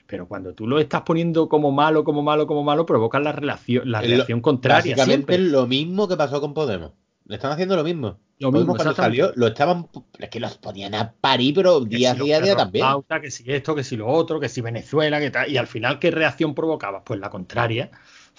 Pero 0.05 0.27
cuando 0.27 0.53
tú 0.53 0.67
lo 0.67 0.77
estás 0.77 1.01
poniendo 1.01 1.49
como 1.49 1.71
malo, 1.71 2.03
como 2.03 2.21
malo, 2.21 2.45
como 2.45 2.63
malo, 2.63 2.85
provocas 2.85 3.23
la, 3.23 3.31
relación, 3.31 3.89
la 3.89 4.01
reacción 4.01 4.39
contraria. 4.39 4.95
Básicamente 4.95 5.33
siempre. 5.33 5.51
lo 5.51 5.65
mismo 5.65 6.07
que 6.07 6.15
pasó 6.15 6.39
con 6.39 6.53
Podemos. 6.53 6.91
Le 7.25 7.35
están 7.35 7.51
haciendo 7.51 7.75
lo 7.75 7.83
mismo. 7.83 8.19
Lo 8.39 8.51
mismo, 8.51 8.75
cuando 8.75 8.93
salió, 8.93 9.31
lo 9.35 9.47
estaban. 9.47 9.87
Es 10.19 10.29
que 10.29 10.39
los 10.39 10.57
ponían 10.57 10.93
a 10.93 11.13
parir, 11.13 11.55
pero 11.55 11.79
día 11.79 12.11
si 12.11 12.17
los 12.17 12.25
día 12.27 12.37
a 12.37 12.41
día 12.41 12.55
también. 12.55 12.85
pauta, 12.85 13.21
que 13.21 13.31
si 13.31 13.49
esto, 13.51 13.73
que 13.75 13.83
si 13.83 13.95
lo 13.95 14.07
otro, 14.07 14.39
que 14.39 14.49
si 14.49 14.59
Venezuela, 14.61 15.19
que 15.19 15.31
tal. 15.31 15.49
Y 15.49 15.57
al 15.57 15.67
final, 15.67 15.99
¿qué 15.99 16.11
reacción 16.11 16.53
provocabas? 16.53 17.03
Pues 17.05 17.19
la 17.19 17.29
contraria. 17.29 17.91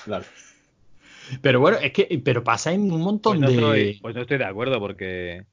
Claro. 0.05 0.25
Pero 1.41 1.61
bueno, 1.61 1.79
es 1.79 1.93
que 1.93 2.21
pero 2.25 2.45
pasa 2.45 2.73
en 2.73 2.93
un 2.93 3.01
montón 3.01 3.41
Pues 3.41 3.57
no, 3.57 3.71
de. 3.73 3.91
estoy, 3.91 4.01
pues 4.01 4.15
no 4.15 4.23
estoy 4.23 4.39
de 4.39 4.45
acuerdo 4.45 4.79
porque 4.79 5.45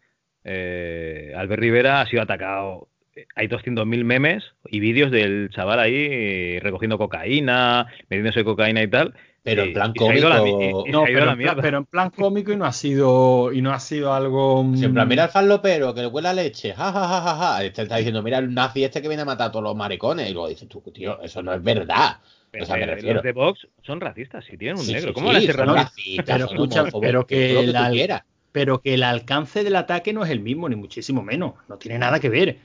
eh, 0.43 1.33
Albert 1.35 1.61
Rivera 1.61 2.01
ha 2.01 2.07
sido 2.07 2.21
atacado. 2.21 2.89
Hay 3.35 3.47
200.000 3.47 4.03
memes 4.03 4.43
y 4.65 4.79
vídeos 4.79 5.11
del 5.11 5.49
chaval 5.51 5.79
ahí 5.79 6.59
recogiendo 6.59 6.97
cocaína, 6.97 7.87
metiéndose 8.09 8.43
cocaína 8.43 8.81
y 8.81 8.87
tal. 8.87 9.13
Pero 9.43 9.63
en 9.63 9.73
plan 9.73 9.91
a 9.91 9.93
la 10.29 10.39
cómico. 10.39 10.83
y- 10.85 10.89
y 10.89 10.91
no, 10.91 11.03
pero, 11.03 11.25
la 11.25 11.31
en 11.33 11.37
plan, 11.39 11.57
pero 11.61 11.77
en 11.79 11.85
plan 11.85 12.09
cómico 12.11 12.51
y 12.53 12.55
no 12.55 12.65
ha 12.65 12.71
sido 12.71 13.51
y 13.51 13.61
no 13.61 13.71
ha 13.73 13.79
sido 13.79 14.13
algo. 14.13 14.63
mm, 14.63 14.77
Siempre 14.77 15.05
mira 15.05 15.23
al 15.25 15.29
farlopero 15.29 15.93
que 15.93 16.01
le 16.01 16.07
huele 16.07 16.29
a 16.29 16.33
leche, 16.33 16.73
ja, 16.73 16.91
ja, 16.93 17.07
ja, 17.07 17.21
ja, 17.21 17.35
ja. 17.35 17.63
Este 17.63 17.81
está 17.81 17.97
diciendo, 17.97 18.23
mira 18.23 18.37
el 18.37 18.53
nazi 18.53 18.83
este 18.85 19.01
que 19.01 19.07
viene 19.09 19.23
a 19.23 19.25
matar 19.25 19.49
a 19.49 19.51
todos 19.51 19.63
los 19.63 19.75
maricones. 19.75 20.29
Y 20.29 20.33
luego 20.33 20.47
dices 20.47 20.69
tú, 20.69 20.81
tío, 20.93 21.21
eso 21.21 21.43
no 21.43 21.53
es 21.53 21.61
verdad. 21.61 22.17
Pero, 22.51 22.63
o 22.63 22.67
sea, 22.67 22.77
me 22.77 22.85
refiero. 22.85 23.15
los 23.15 23.23
de 23.23 23.31
Vox 23.33 23.67
son 23.81 23.99
racistas, 23.99 24.45
si 24.45 24.57
tienen 24.57 24.77
un 24.77 24.83
Sí, 24.85 24.93
negro. 24.93 25.09
sí, 25.09 25.13
¿Cómo 25.13 25.27
sí, 25.29 25.33
van 25.33 25.43
a 25.43 25.45
ser 25.45 25.55
racistas? 25.67 26.25
Pero 26.25 26.45
escucha, 26.45 26.85
pero 27.01 27.27
que 27.27 27.67
la- 27.67 27.89
quieras. 27.91 28.21
pero 28.51 28.79
que 28.79 28.93
el 28.93 29.03
alcance 29.03 29.63
del 29.63 29.75
ataque 29.75 30.13
no 30.13 30.23
es 30.23 30.29
el 30.29 30.39
mismo, 30.39 30.69
ni 30.69 30.75
muchísimo 30.75 31.21
menos. 31.23 31.55
No 31.67 31.77
tiene 31.77 31.97
nada 31.99 32.19
que 32.19 32.29
ver. 32.29 32.57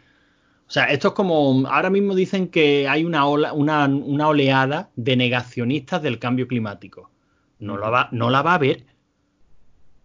O 0.68 0.70
sea, 0.70 0.84
esto 0.84 1.08
es 1.08 1.14
como. 1.14 1.66
Ahora 1.66 1.88
mismo 1.88 2.14
dicen 2.14 2.48
que 2.48 2.86
hay 2.88 3.04
una, 3.04 3.26
ola, 3.26 3.54
una, 3.54 3.86
una 3.86 4.28
oleada 4.28 4.90
de 4.96 5.16
negacionistas 5.16 6.02
del 6.02 6.18
cambio 6.18 6.46
climático. 6.46 7.10
No, 7.58 7.78
la 7.78 7.88
va, 7.88 8.08
no 8.12 8.28
la 8.30 8.42
va 8.42 8.54
a 8.54 8.58
ver. 8.58 8.84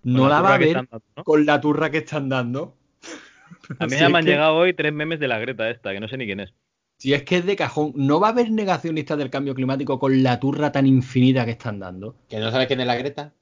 No 0.04 0.28
la, 0.28 0.42
va 0.42 0.56
a 0.56 0.58
ver 0.58 0.70
están 0.70 0.88
dando, 0.90 1.06
¿no? 1.18 1.24
con 1.24 1.46
la 1.46 1.62
turra 1.62 1.92
que 1.92 2.00
están 2.00 2.30
dando. 2.30 2.76
A 3.80 3.86
mí 3.86 3.92
Si 3.92 4.00
ya 4.00 4.10
me 4.10 4.20
han 4.20 4.26
que- 4.26 4.32
llegado 4.32 4.56
hoy 4.56 4.74
tres 4.74 4.92
memes 4.94 5.20
de 5.20 5.28
la 5.28 5.38
Greta 5.40 5.70
esta, 5.70 5.92
que 5.94 6.00
no 6.00 6.08
sé 6.08 6.18
ni 6.18 6.26
quién 6.26 6.40
es. 6.40 6.54
Si 6.98 7.14
es 7.14 7.24
que 7.24 7.38
es 7.38 7.46
de 7.46 7.56
cajón, 7.58 7.92
no 7.96 8.20
va 8.22 8.28
a 8.28 8.32
haber 8.32 8.50
negacionistas 8.52 9.18
del 9.18 9.30
cambio 9.30 9.54
climático 9.56 10.00
con 10.00 10.24
la 10.24 10.40
turra 10.40 10.72
tan 10.72 10.86
infinita 10.88 11.44
que 11.46 11.52
están 11.52 11.80
dando. 11.80 12.16
¿Que 12.30 12.40
no 12.40 12.50
sabes 12.52 12.68
quién 12.68 12.80
es 12.80 12.88
la 12.88 12.96
Greta? 12.96 13.34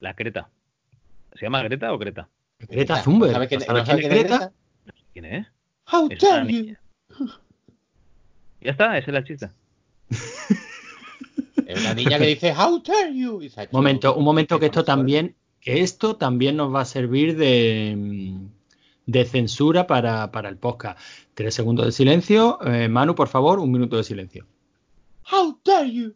La 0.00 0.14
Creta. 0.14 0.48
¿Se 1.34 1.44
llama 1.44 1.62
Greta 1.62 1.92
o 1.92 1.98
Creta? 1.98 2.28
Greta 2.60 3.02
Thunberg. 3.02 3.32
¿Sabes 3.32 3.48
quién, 3.48 3.60
¿No 3.60 3.66
¿no 3.74 3.84
sabes 3.84 3.86
sabes 3.88 4.00
quién 4.00 4.10
quién 4.12 4.12
es 4.12 4.24
es 4.24 4.30
Greta? 4.38 4.52
Greta? 4.84 5.02
¿Quién 5.12 5.24
es? 5.26 5.46
How 5.90 6.08
dare 6.08 6.46
you? 6.46 6.62
niña. 6.62 6.80
Ya 8.60 8.70
está, 8.70 8.96
esa 8.98 9.10
es 9.10 9.14
la 9.14 9.24
chiste. 9.24 9.50
Es 11.66 11.80
una 11.80 11.94
niña 11.94 12.18
que 12.18 12.26
dice, 12.26 12.52
How 12.52 12.82
dare 12.82 13.14
you? 13.14 13.40
Momento, 13.70 14.14
un 14.14 14.24
momento 14.24 14.58
que 14.60 14.66
esto 14.66 14.84
también, 14.84 15.34
que 15.60 15.80
esto 15.80 16.16
también 16.16 16.56
nos 16.56 16.74
va 16.74 16.82
a 16.82 16.84
servir 16.84 17.36
de, 17.36 18.36
de 19.06 19.24
censura 19.24 19.86
para, 19.86 20.30
para 20.30 20.48
el 20.48 20.58
podcast. 20.58 20.98
Tres 21.32 21.54
segundos 21.54 21.86
de 21.86 21.92
silencio. 21.92 22.58
Eh, 22.66 22.88
Manu, 22.88 23.14
por 23.14 23.28
favor, 23.28 23.58
un 23.60 23.72
minuto 23.72 23.96
de 23.96 24.04
silencio. 24.04 24.46
How 25.30 25.58
dare 25.64 25.90
you? 25.90 26.14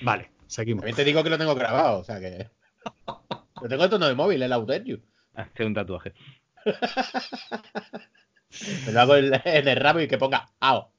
Vale, 0.00 0.30
seguimos. 0.46 0.80
También 0.80 0.96
te 0.96 1.04
digo 1.04 1.22
que 1.22 1.30
lo 1.30 1.38
tengo 1.38 1.54
grabado, 1.54 1.98
o 1.98 2.04
sea 2.04 2.20
que. 2.20 2.48
Lo 3.60 3.68
tengo 3.68 3.82
en 3.82 3.90
tono 3.90 4.06
de 4.06 4.14
móvil, 4.14 4.40
el 4.40 4.52
How 4.52 4.64
dare 4.64 4.84
you. 4.84 4.98
Hacer 5.34 5.66
un 5.66 5.74
tatuaje. 5.74 6.14
Me 8.86 8.92
lo 8.92 9.00
hago 9.00 9.16
en, 9.16 9.32
en 9.44 9.68
el 9.68 9.76
rabo 9.76 10.00
y 10.00 10.08
que 10.08 10.18
ponga 10.18 10.46
AO. 10.60 10.90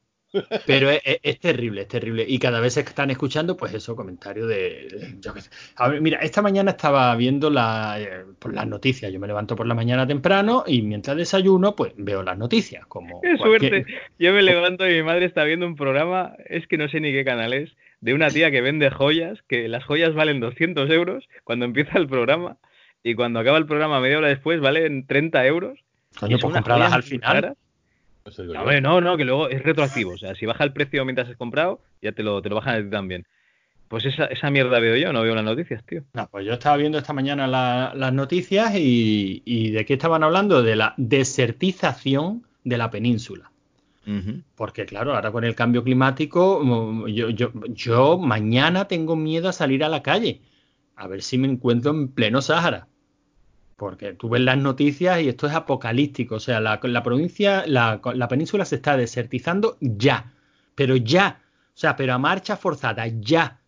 Pero 0.68 0.91
es, 0.91 1.02
es- 1.04 1.20
es 1.24 1.39
terrible, 1.39 1.82
es 1.82 1.88
terrible. 1.88 2.24
Y 2.28 2.38
cada 2.38 2.60
vez 2.60 2.74
se 2.76 2.82
están 2.82 3.10
escuchando, 3.10 3.58
pues 3.58 3.74
eso, 3.74 3.95
comentarios 3.95 4.47
de. 4.47 5.16
yo 5.20 5.34
qué 5.34 5.41
sé. 5.41 5.50
A 5.76 5.88
ver, 5.89 6.02
mira, 6.02 6.20
esta 6.20 6.43
mañana 6.43 6.70
estaba 6.72 7.16
viendo 7.16 7.50
la, 7.50 7.97
eh, 8.00 8.26
pues, 8.38 8.54
las 8.54 8.68
noticias. 8.68 9.12
Yo 9.12 9.20
me 9.20 9.26
levanto 9.26 9.56
por 9.56 9.66
la 9.66 9.74
mañana 9.74 10.06
temprano 10.06 10.64
y 10.68 10.84
mientras 10.84 11.18
desayuno, 11.18 11.76
pues 11.76 11.93
veo 11.97 12.22
las 12.22 12.38
noticias. 12.38 12.86
Como 12.86 13.22
¡Qué 13.22 13.38
cualquier- 13.38 13.72
suerte! 13.86 13.93
Yo 14.20 14.32
me 14.32 14.43
levanto 14.43 14.88
y 14.88 14.93
mi 14.93 15.02
madre 15.04 15.26
está 15.26 15.43
viendo 15.45 15.66
un 15.66 15.76
programa, 15.76 16.36
es 16.45 16.68
que 16.68 16.78
no 16.78 16.88
sé 16.89 17.00
ni 17.00 17.12
qué 17.12 17.26
canal 17.26 17.54
es, 17.54 17.76
de 18.00 18.14
una 18.14 18.30
tía 18.30 18.52
que 18.52 18.62
vende 18.62 18.91
joyas, 18.91 19.39
que 19.47 19.68
las 19.68 19.84
joyas 19.84 20.14
valen 20.14 20.39
200 20.39 20.91
euros 20.91 21.28
cuando 21.43 21.66
empieza 21.66 21.97
el 21.97 22.08
programa 22.08 22.58
y 23.02 23.16
cuando 23.16 23.39
acaba 23.39 23.58
el 23.58 23.66
programa 23.66 24.00
media 24.00 24.20
hora 24.20 24.28
después 24.28 24.62
valen 24.62 25.08
30 25.08 25.43
euros. 25.47 25.80
Coño, 26.18 26.38
pues 26.39 26.53
comprarlas 26.53 26.93
al 26.93 27.03
final. 27.03 27.55
No, 28.26 28.53
yo. 28.53 28.60
hombre, 28.62 28.82
no, 28.82 29.01
no, 29.01 29.18
que 29.18 29.26
luego 29.26 29.49
es 29.49 29.62
retroactivo. 29.64 30.14
O 30.14 30.18
sea, 30.18 30.36
si 30.36 30.45
baja 30.45 30.64
el 30.64 30.74
precio 30.74 31.03
mientras 31.05 31.30
has 31.30 31.38
comprado, 31.38 31.80
ya 32.01 32.12
te 32.12 32.24
lo, 32.24 32.41
te 32.41 32.49
lo 32.49 32.55
bajan 32.55 32.76
a 32.76 32.84
ti 32.84 32.89
también. 32.89 33.26
Pues 33.88 34.05
esa, 34.05 34.26
esa 34.26 34.51
mierda 34.51 34.80
veo 34.80 34.95
yo, 34.97 35.12
no 35.14 35.22
veo 35.24 35.34
las 35.34 35.43
noticias, 35.43 35.84
tío. 35.86 36.03
No, 36.14 36.28
pues 36.30 36.45
yo 36.45 36.53
estaba 36.53 36.78
viendo 36.78 36.97
esta 36.99 37.14
mañana 37.14 37.47
la- 37.47 37.91
las 37.95 38.14
noticias 38.14 38.76
y, 38.76 39.41
y 39.45 39.72
de 39.72 39.84
qué 39.86 39.93
estaban 39.93 40.24
hablando, 40.24 40.62
de 40.62 40.76
la 40.76 40.93
desertización 40.97 42.43
de 42.64 42.78
la 42.78 42.89
península. 42.91 43.51
Porque 44.55 44.86
claro, 44.86 45.14
ahora 45.16 45.32
con 45.32 45.43
el 45.43 45.55
cambio 45.55 45.84
climático, 45.84 46.62
mm, 46.64 47.07
yo, 47.07 47.30
yo, 47.30 47.51
yo 47.70 48.18
mañana 48.18 48.88
tengo 48.88 49.16
miedo 49.16 49.49
a 49.49 49.53
salir 49.53 49.84
a 49.84 49.89
la 49.89 50.01
calle, 50.01 50.41
a 50.95 51.07
ver 51.07 51.22
si 51.22 51.38
me 51.38 51.47
encuentro 51.47 51.91
en 51.91 52.07
pleno 52.10 52.41
Sáhara. 52.41 52.88
Porque 53.80 54.13
tú 54.13 54.30
ves 54.30 54.41
las 54.41 54.57
noticias 54.59 55.21
y 55.21 55.30
esto 55.30 55.47
es 55.47 55.53
apocalíptico. 55.53 56.36
O 56.36 56.39
sea, 56.39 56.59
la, 56.59 56.80
la 56.84 57.01
provincia, 57.01 57.63
la, 57.65 57.99
la 58.13 58.27
península 58.27 58.65
se 58.65 58.75
está 58.75 58.95
desertizando 58.95 59.77
ya. 59.80 60.32
Pero 60.75 60.95
ya. 60.97 61.41
O 61.73 61.77
sea, 61.80 61.95
pero 61.95 62.13
a 62.13 62.19
marcha 62.19 62.57
forzada, 62.57 63.07
ya. 63.07 63.59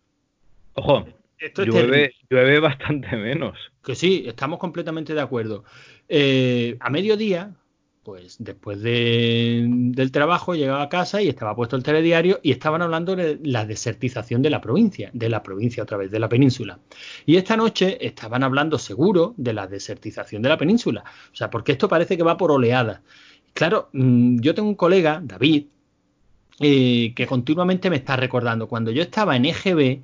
Ojo, 0.74 1.08
Esto 1.40 1.64
es 1.64 2.14
llueve 2.30 2.60
bastante 2.60 3.16
menos. 3.16 3.58
Que 3.84 3.96
sí, 3.96 4.26
estamos 4.28 4.60
completamente 4.60 5.14
de 5.16 5.22
acuerdo. 5.22 5.64
Eh, 6.08 6.78
a 6.80 6.90
mediodía, 6.90 7.56
pues 8.04 8.38
después 8.40 8.82
de- 8.82 9.66
del 9.70 10.12
trabajo 10.12 10.56
llegaba 10.56 10.82
a 10.82 10.90
casa 10.90 11.22
y 11.22 11.30
estaba 11.30 11.56
puesto 11.56 11.76
el 11.76 11.84
telediario 11.84 12.40
y 12.42 12.52
estaban 12.52 12.82
hablando 12.82 13.16
de 13.16 13.40
la 13.44 13.66
desertización 13.66 14.42
de 14.42 14.50
la 14.50 14.60
provincia, 14.60 15.12
de 15.14 15.30
la 15.30 15.44
provincia 15.44 15.84
otra 15.84 15.98
vez, 15.98 16.10
de 16.10 16.20
la 16.20 16.28
península. 16.30 16.80
Y 17.26 17.36
esta 17.36 17.56
noche 17.58 18.04
estaban 18.06 18.44
hablando 18.44 18.80
seguro 18.80 19.36
de 19.38 19.54
la 19.54 19.68
desertización 19.68 20.42
de 20.42 20.50
la 20.50 20.58
península. 20.58 21.04
O 21.32 21.36
sea, 21.36 21.50
porque 21.52 21.74
esto 21.74 21.88
parece 21.88 22.18
que 22.18 22.24
va 22.24 22.38
por 22.38 22.52
oleadas. 22.52 23.02
Claro, 23.54 23.90
mm, 23.94 24.40
yo 24.40 24.56
tengo 24.56 24.70
un 24.70 24.76
colega, 24.76 25.22
David, 25.24 25.66
eh, 26.60 27.14
que 27.16 27.28
continuamente 27.28 27.90
me 27.90 27.98
está 27.98 28.16
recordando, 28.16 28.68
cuando 28.68 28.92
yo 28.92 29.02
estaba 29.04 29.36
en 29.36 29.46
EGB, 29.46 30.02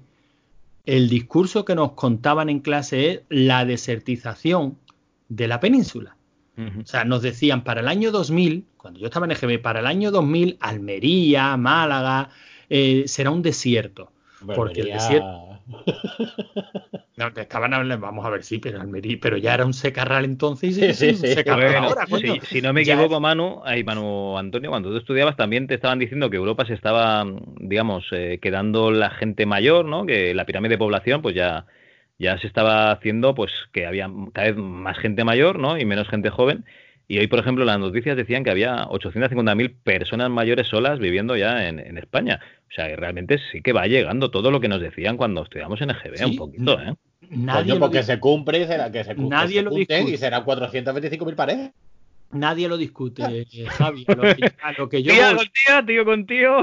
el 0.85 1.09
discurso 1.09 1.65
que 1.65 1.75
nos 1.75 1.93
contaban 1.93 2.49
en 2.49 2.59
clase 2.59 3.09
es 3.11 3.21
la 3.29 3.65
desertización 3.65 4.77
de 5.29 5.47
la 5.47 5.59
península. 5.59 6.16
O 6.57 6.85
sea, 6.85 7.05
nos 7.05 7.21
decían 7.21 7.63
para 7.63 7.81
el 7.81 7.87
año 7.87 8.11
2000, 8.11 8.65
cuando 8.77 8.99
yo 8.99 9.07
estaba 9.07 9.25
en 9.25 9.31
EGB, 9.33 9.61
para 9.61 9.79
el 9.79 9.85
año 9.85 10.09
2000, 10.09 10.57
Almería, 10.59 11.55
Málaga, 11.57 12.29
eh, 12.69 13.03
será 13.07 13.29
un 13.29 13.41
desierto. 13.41 14.11
Porque 14.55 14.81
el 14.81 14.93
desierto. 14.93 15.59
No, 17.17 17.33
que 17.33 17.41
estaban 17.41 17.73
hablando, 17.73 18.05
vamos 18.05 18.23
a 18.27 18.29
ver, 18.29 18.43
sí, 18.43 18.59
pero 18.59 18.79
Almería, 18.79 19.17
pero 19.19 19.37
ya 19.37 19.55
era 19.55 19.65
un 19.65 19.73
secarral 19.73 20.23
entonces 20.23 20.77
y 20.77 20.93
Sí, 20.93 20.93
sí, 20.93 21.15
sí. 21.15 21.33
secarral 21.33 21.71
Bueno, 21.71 21.87
ahora, 21.87 22.05
coño. 22.05 22.35
si, 22.47 22.61
no 22.61 22.73
me 22.73 22.85
Ya 22.85 22.93
equivoco, 22.93 23.19
Manu, 23.19 23.61
ay, 23.65 23.83
Manu 23.83 24.37
Antonio, 24.37 24.69
cuando 24.69 24.91
tú 24.91 24.97
estudiabas 24.97 25.35
también 25.35 25.65
te 25.65 25.73
estaban 25.73 25.97
diciendo 25.97 26.29
que 26.29 26.37
Europa 26.37 26.63
se 26.67 26.75
estaba, 26.75 27.25
digamos, 27.59 28.05
eh, 28.11 28.37
quedando 28.39 28.91
la 28.91 29.09
gente 29.09 29.47
mayor, 29.47 29.85
¿no? 29.85 30.05
Que 30.05 30.35
la 30.35 30.45
pirámide 30.45 30.75
de 30.75 30.77
población, 30.77 31.23
pues 31.23 31.33
ya, 31.33 31.65
ya 32.20 32.38
se 32.39 32.47
estaba 32.47 32.91
haciendo, 32.91 33.36
pues 33.36 33.51
que 33.72 33.86
había 33.86 34.09
cada 34.34 34.47
vez 34.47 34.57
más 34.57 34.97
gente 34.97 35.24
mayor, 35.24 35.59
¿no? 35.59 35.78
Y 35.78 35.86
menos 35.86 36.07
gente 36.07 36.30
joven. 36.30 36.65
Y 37.09 37.20
hoy, 37.20 37.28
por 37.28 37.39
ejemplo, 37.39 37.63
las 37.63 37.80
noticias 37.80 38.18
decían 38.18 38.43
que 38.43 38.49
había 38.51 38.84
850.000 38.88 39.76
personas 39.84 40.30
mayores 40.30 40.68
solas 40.68 40.99
viviendo 40.99 41.38
ya 41.38 41.68
en, 41.70 41.80
en 41.80 41.97
España. 41.97 42.41
O 42.70 42.74
sea, 42.74 42.88
que 42.88 42.97
realmente 42.97 43.39
sí 43.51 43.61
que 43.61 43.72
va 43.72 43.88
llegando 43.88 44.30
todo 44.30 44.51
lo 44.51 44.59
que 44.59 44.68
nos 44.68 44.82
decían 44.82 45.15
cuando 45.15 45.43
estudiamos 45.43 45.80
en 45.82 45.91
EGB, 45.91 46.18
Sí, 46.18 46.24
un 46.26 46.36
poquito, 46.36 46.80
¿eh? 46.82 46.93
Nadie 47.30 47.61
Coño, 47.63 47.74
lo 47.76 47.80
porque 47.80 47.99
dice. 47.99 48.13
se 48.13 48.20
cumple 48.20 48.59
y 48.61 48.65
será 48.65 48.91
que 48.91 49.03
se 49.03 49.15
cumple. 49.15 49.30
Nadie 49.38 49.59
se 49.59 49.61
lo. 49.63 49.78
Y 49.78 50.18
serán 50.18 50.43
425.000 50.43 51.36
parejas. 51.36 51.72
Nadie 52.32 52.67
lo 52.67 52.75
discute, 52.78 53.23
eh, 53.53 53.65
Javi. 53.67 54.05
A 54.07 54.15
lo 54.15 54.21
que, 54.36 54.51
a 54.61 54.71
lo 54.73 54.89
que 54.89 55.01
yo 55.03 55.13
Tía 55.13 55.28
voy, 55.30 55.38
con 55.38 55.47
tía, 55.53 55.86
tío 55.86 56.05
con 56.05 56.25
tío. 56.25 56.57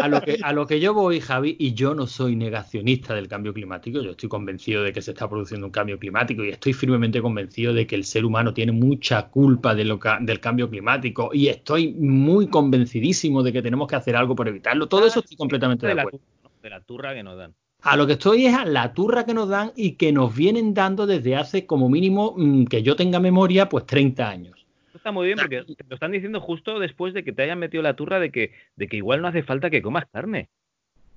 A 0.00 0.08
lo 0.08 0.20
que 0.20 0.38
a 0.42 0.52
lo 0.52 0.66
que 0.66 0.80
yo 0.80 0.94
voy, 0.94 1.20
Javi, 1.20 1.56
y 1.58 1.74
yo 1.74 1.94
no 1.94 2.06
soy 2.06 2.36
negacionista 2.36 3.14
del 3.14 3.28
cambio 3.28 3.52
climático. 3.52 4.00
Yo 4.00 4.12
estoy 4.12 4.28
convencido 4.28 4.82
de 4.82 4.92
que 4.92 5.02
se 5.02 5.10
está 5.12 5.28
produciendo 5.28 5.66
un 5.66 5.72
cambio 5.72 5.98
climático 5.98 6.44
y 6.44 6.50
estoy 6.50 6.72
firmemente 6.72 7.20
convencido 7.20 7.72
de 7.74 7.86
que 7.86 7.96
el 7.96 8.04
ser 8.04 8.24
humano 8.24 8.54
tiene 8.54 8.72
mucha 8.72 9.28
culpa 9.28 9.74
de 9.74 9.84
lo 9.84 9.98
ca- 9.98 10.18
del 10.20 10.40
cambio 10.40 10.68
climático 10.70 11.30
y 11.32 11.48
estoy 11.48 11.92
muy 11.92 12.48
convencidísimo 12.48 13.42
de 13.42 13.52
que 13.52 13.62
tenemos 13.62 13.88
que 13.88 13.96
hacer 13.96 14.16
algo 14.16 14.34
por 14.36 14.48
evitarlo. 14.48 14.88
Todo 14.88 15.06
eso 15.06 15.20
estoy 15.20 15.36
completamente 15.36 15.86
de 15.86 15.94
acuerdo. 16.00 16.20
de 16.62 16.70
la 16.70 16.80
turra 16.82 17.14
que 17.14 17.22
nos 17.22 17.36
dan. 17.36 17.54
A 17.82 17.96
lo 17.96 18.06
que 18.06 18.14
estoy 18.14 18.46
es 18.46 18.54
a 18.54 18.64
la 18.64 18.92
turra 18.92 19.24
que 19.24 19.34
nos 19.34 19.48
dan 19.48 19.70
y 19.76 19.92
que 19.92 20.12
nos 20.12 20.34
vienen 20.34 20.74
dando 20.74 21.06
desde 21.06 21.36
hace 21.36 21.64
como 21.64 21.88
mínimo 21.88 22.34
mm, 22.36 22.64
que 22.64 22.82
yo 22.82 22.96
tenga 22.96 23.20
memoria, 23.20 23.68
pues 23.68 23.86
30 23.86 24.28
años. 24.28 24.66
Está 24.94 25.12
muy 25.12 25.26
bien 25.26 25.38
porque 25.38 25.62
te 25.62 25.84
lo 25.88 25.94
están 25.94 26.10
diciendo 26.10 26.40
justo 26.40 26.80
después 26.80 27.14
de 27.14 27.22
que 27.22 27.32
te 27.32 27.42
hayan 27.42 27.60
metido 27.60 27.82
la 27.82 27.94
turra 27.94 28.18
de 28.18 28.32
que, 28.32 28.52
de 28.74 28.88
que 28.88 28.96
igual 28.96 29.22
no 29.22 29.28
hace 29.28 29.44
falta 29.44 29.70
que 29.70 29.80
comas 29.80 30.06
carne. 30.12 30.48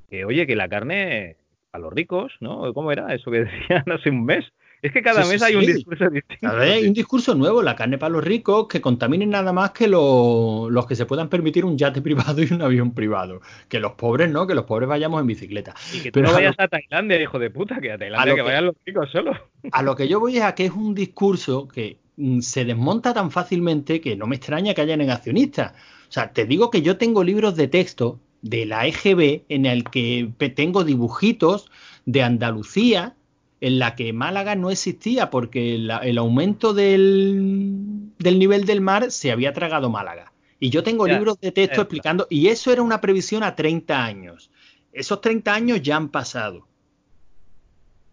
Que 0.08 0.24
oye, 0.24 0.46
que 0.46 0.56
la 0.56 0.70
carne 0.70 1.38
a 1.72 1.80
los 1.80 1.92
ricos, 1.92 2.34
¿no? 2.42 2.74
¿Cómo 2.74 2.92
era 2.92 3.14
eso 3.16 3.32
que 3.32 3.40
decían 3.46 3.84
hace 3.92 4.10
un 4.10 4.24
mes? 4.24 4.46
Es 4.82 4.92
que 4.92 5.02
cada 5.04 5.22
Sí, 5.24 5.28
sí, 5.28 5.34
mes 5.34 5.42
hay 5.44 5.56
un 5.56 5.66
discurso 5.66 6.10
distinto. 6.10 6.48
A 6.48 6.54
ver, 6.54 6.70
hay 6.74 6.88
un 6.88 6.94
discurso 6.94 7.36
nuevo, 7.36 7.62
la 7.62 7.76
carne 7.76 7.98
para 7.98 8.12
los 8.14 8.24
ricos, 8.24 8.68
que 8.68 8.82
contaminen 8.82 9.30
nada 9.30 9.54
más 9.54 9.72
que 9.72 9.88
lo- 9.88 10.70
los 10.72 10.88
que 10.88 10.96
se 10.96 11.06
puedan 11.06 11.30
permitir 11.30 11.66
un 11.66 11.78
yate 11.78 12.02
privado 12.36 12.42
y 12.42 12.52
un 12.52 12.62
avión 12.62 12.92
privado. 12.94 13.42
Que 13.70 13.80
los 13.80 13.92
pobres 13.94 14.32
no, 14.32 14.48
que 14.48 14.56
los 14.56 14.66
pobres 14.66 14.90
vayamos 14.90 15.22
en 15.22 15.28
bicicleta. 15.28 15.76
Y 15.94 16.00
que 16.02 16.12
tú 16.12 16.20
Pero 16.20 16.28
no 16.28 16.32
a 16.34 16.36
vayas 16.38 16.56
lo- 16.58 16.64
a 16.64 16.68
Tailandia, 16.68 17.22
hijo 17.22 17.38
de 17.38 17.50
puta, 17.52 17.80
que 17.80 17.92
a 17.92 17.98
Tailandia 17.98 18.32
lo 18.32 18.36
que 18.36 18.42
que- 18.42 18.48
vayan 18.48 18.66
los 18.66 18.76
ricos 18.86 19.10
solo. 19.12 19.34
A 19.72 19.84
lo 19.84 19.96
que 19.96 20.08
yo 20.08 20.20
voy 20.20 20.38
es 20.38 20.44
a 20.44 20.56
que 20.56 20.66
es 20.66 20.72
un 20.72 20.96
discurso 20.96 21.68
que 21.68 22.00
mm, 22.18 22.40
se 22.42 22.66
desmonta 22.66 23.14
tan 23.14 23.30
fácilmente 23.32 24.02
que 24.02 24.16
no 24.16 24.26
me 24.28 24.36
extraña 24.36 24.74
que 24.74 24.82
haya 24.82 24.98
negacionistas. 24.98 25.74
O 26.10 26.12
sea, 26.12 26.34
te 26.34 26.46
digo 26.46 26.72
que 26.72 26.82
yo 26.82 26.98
tengo 26.98 27.24
libros 27.24 27.56
de 27.56 27.68
texto 27.68 28.20
de 28.42 28.66
la 28.66 28.88
EGB 28.88 29.44
en 29.50 29.68
el 29.68 29.84
que 29.84 30.30
tengo 30.56 30.84
dibujitos 30.84 31.70
de 32.06 32.24
Andalucía 32.24 33.14
en 33.62 33.80
la 33.80 33.96
que 33.96 34.12
Málaga 34.12 34.56
no 34.56 34.70
existía 34.72 35.30
porque 35.30 35.78
la- 35.78 36.00
el 36.00 36.18
aumento 36.18 36.74
del, 36.74 38.10
del 38.18 38.40
nivel 38.40 38.66
del 38.66 38.82
mar 38.82 39.12
se 39.12 39.32
había 39.32 39.54
tragado 39.54 39.90
Málaga. 39.90 40.34
Y 40.60 40.70
yo 40.72 40.84
tengo 40.84 41.08
libros 41.16 41.40
de 41.40 41.52
texto 41.52 41.82
explicando, 41.82 42.28
y 42.30 42.48
eso 42.48 42.72
era 42.74 42.82
una 42.82 43.00
previsión 43.02 43.44
a 43.44 43.56
30 43.56 44.04
años. 44.04 44.52
Esos 44.92 45.22
30 45.22 45.54
años 45.54 45.82
ya 45.82 45.96
han 45.96 46.10
pasado. 46.10 46.68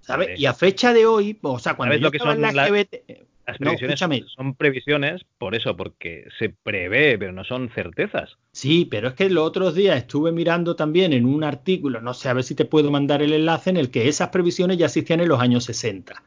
¿Sabes? 0.00 0.38
Y 0.40 0.46
a 0.46 0.54
fecha 0.54 0.92
de 0.94 1.04
hoy, 1.06 1.38
o 1.42 1.58
sea, 1.58 1.74
cuando 1.76 1.92
¿Sabes 1.92 2.00
yo 2.00 2.06
lo 2.06 2.10
que 2.10 2.16
estaba 2.18 2.34
en 2.34 2.42
la 2.42 2.52
las- 2.52 2.68
EGB, 2.68 2.88
Las 3.48 3.56
previsiones 3.58 4.24
son 4.36 4.54
previsiones 4.54 5.22
por 5.38 5.54
eso, 5.54 5.74
porque 5.74 6.26
se 6.38 6.50
prevé, 6.50 7.16
pero 7.18 7.32
no 7.32 7.44
son 7.44 7.70
certezas. 7.70 8.36
Sí, 8.52 8.86
pero 8.90 9.08
es 9.08 9.14
que 9.14 9.30
los 9.30 9.44
otros 9.46 9.74
días 9.74 9.96
estuve 9.96 10.32
mirando 10.32 10.76
también 10.76 11.14
en 11.14 11.24
un 11.24 11.42
artículo, 11.42 12.02
no 12.02 12.12
sé, 12.12 12.28
a 12.28 12.34
ver 12.34 12.44
si 12.44 12.54
te 12.54 12.66
puedo 12.66 12.90
mandar 12.90 13.22
el 13.22 13.32
enlace, 13.32 13.70
en 13.70 13.78
el 13.78 13.90
que 13.90 14.06
esas 14.08 14.28
previsiones 14.28 14.76
ya 14.76 14.86
existían 14.86 15.20
en 15.20 15.28
los 15.28 15.40
años 15.40 15.64
60. 15.64 16.22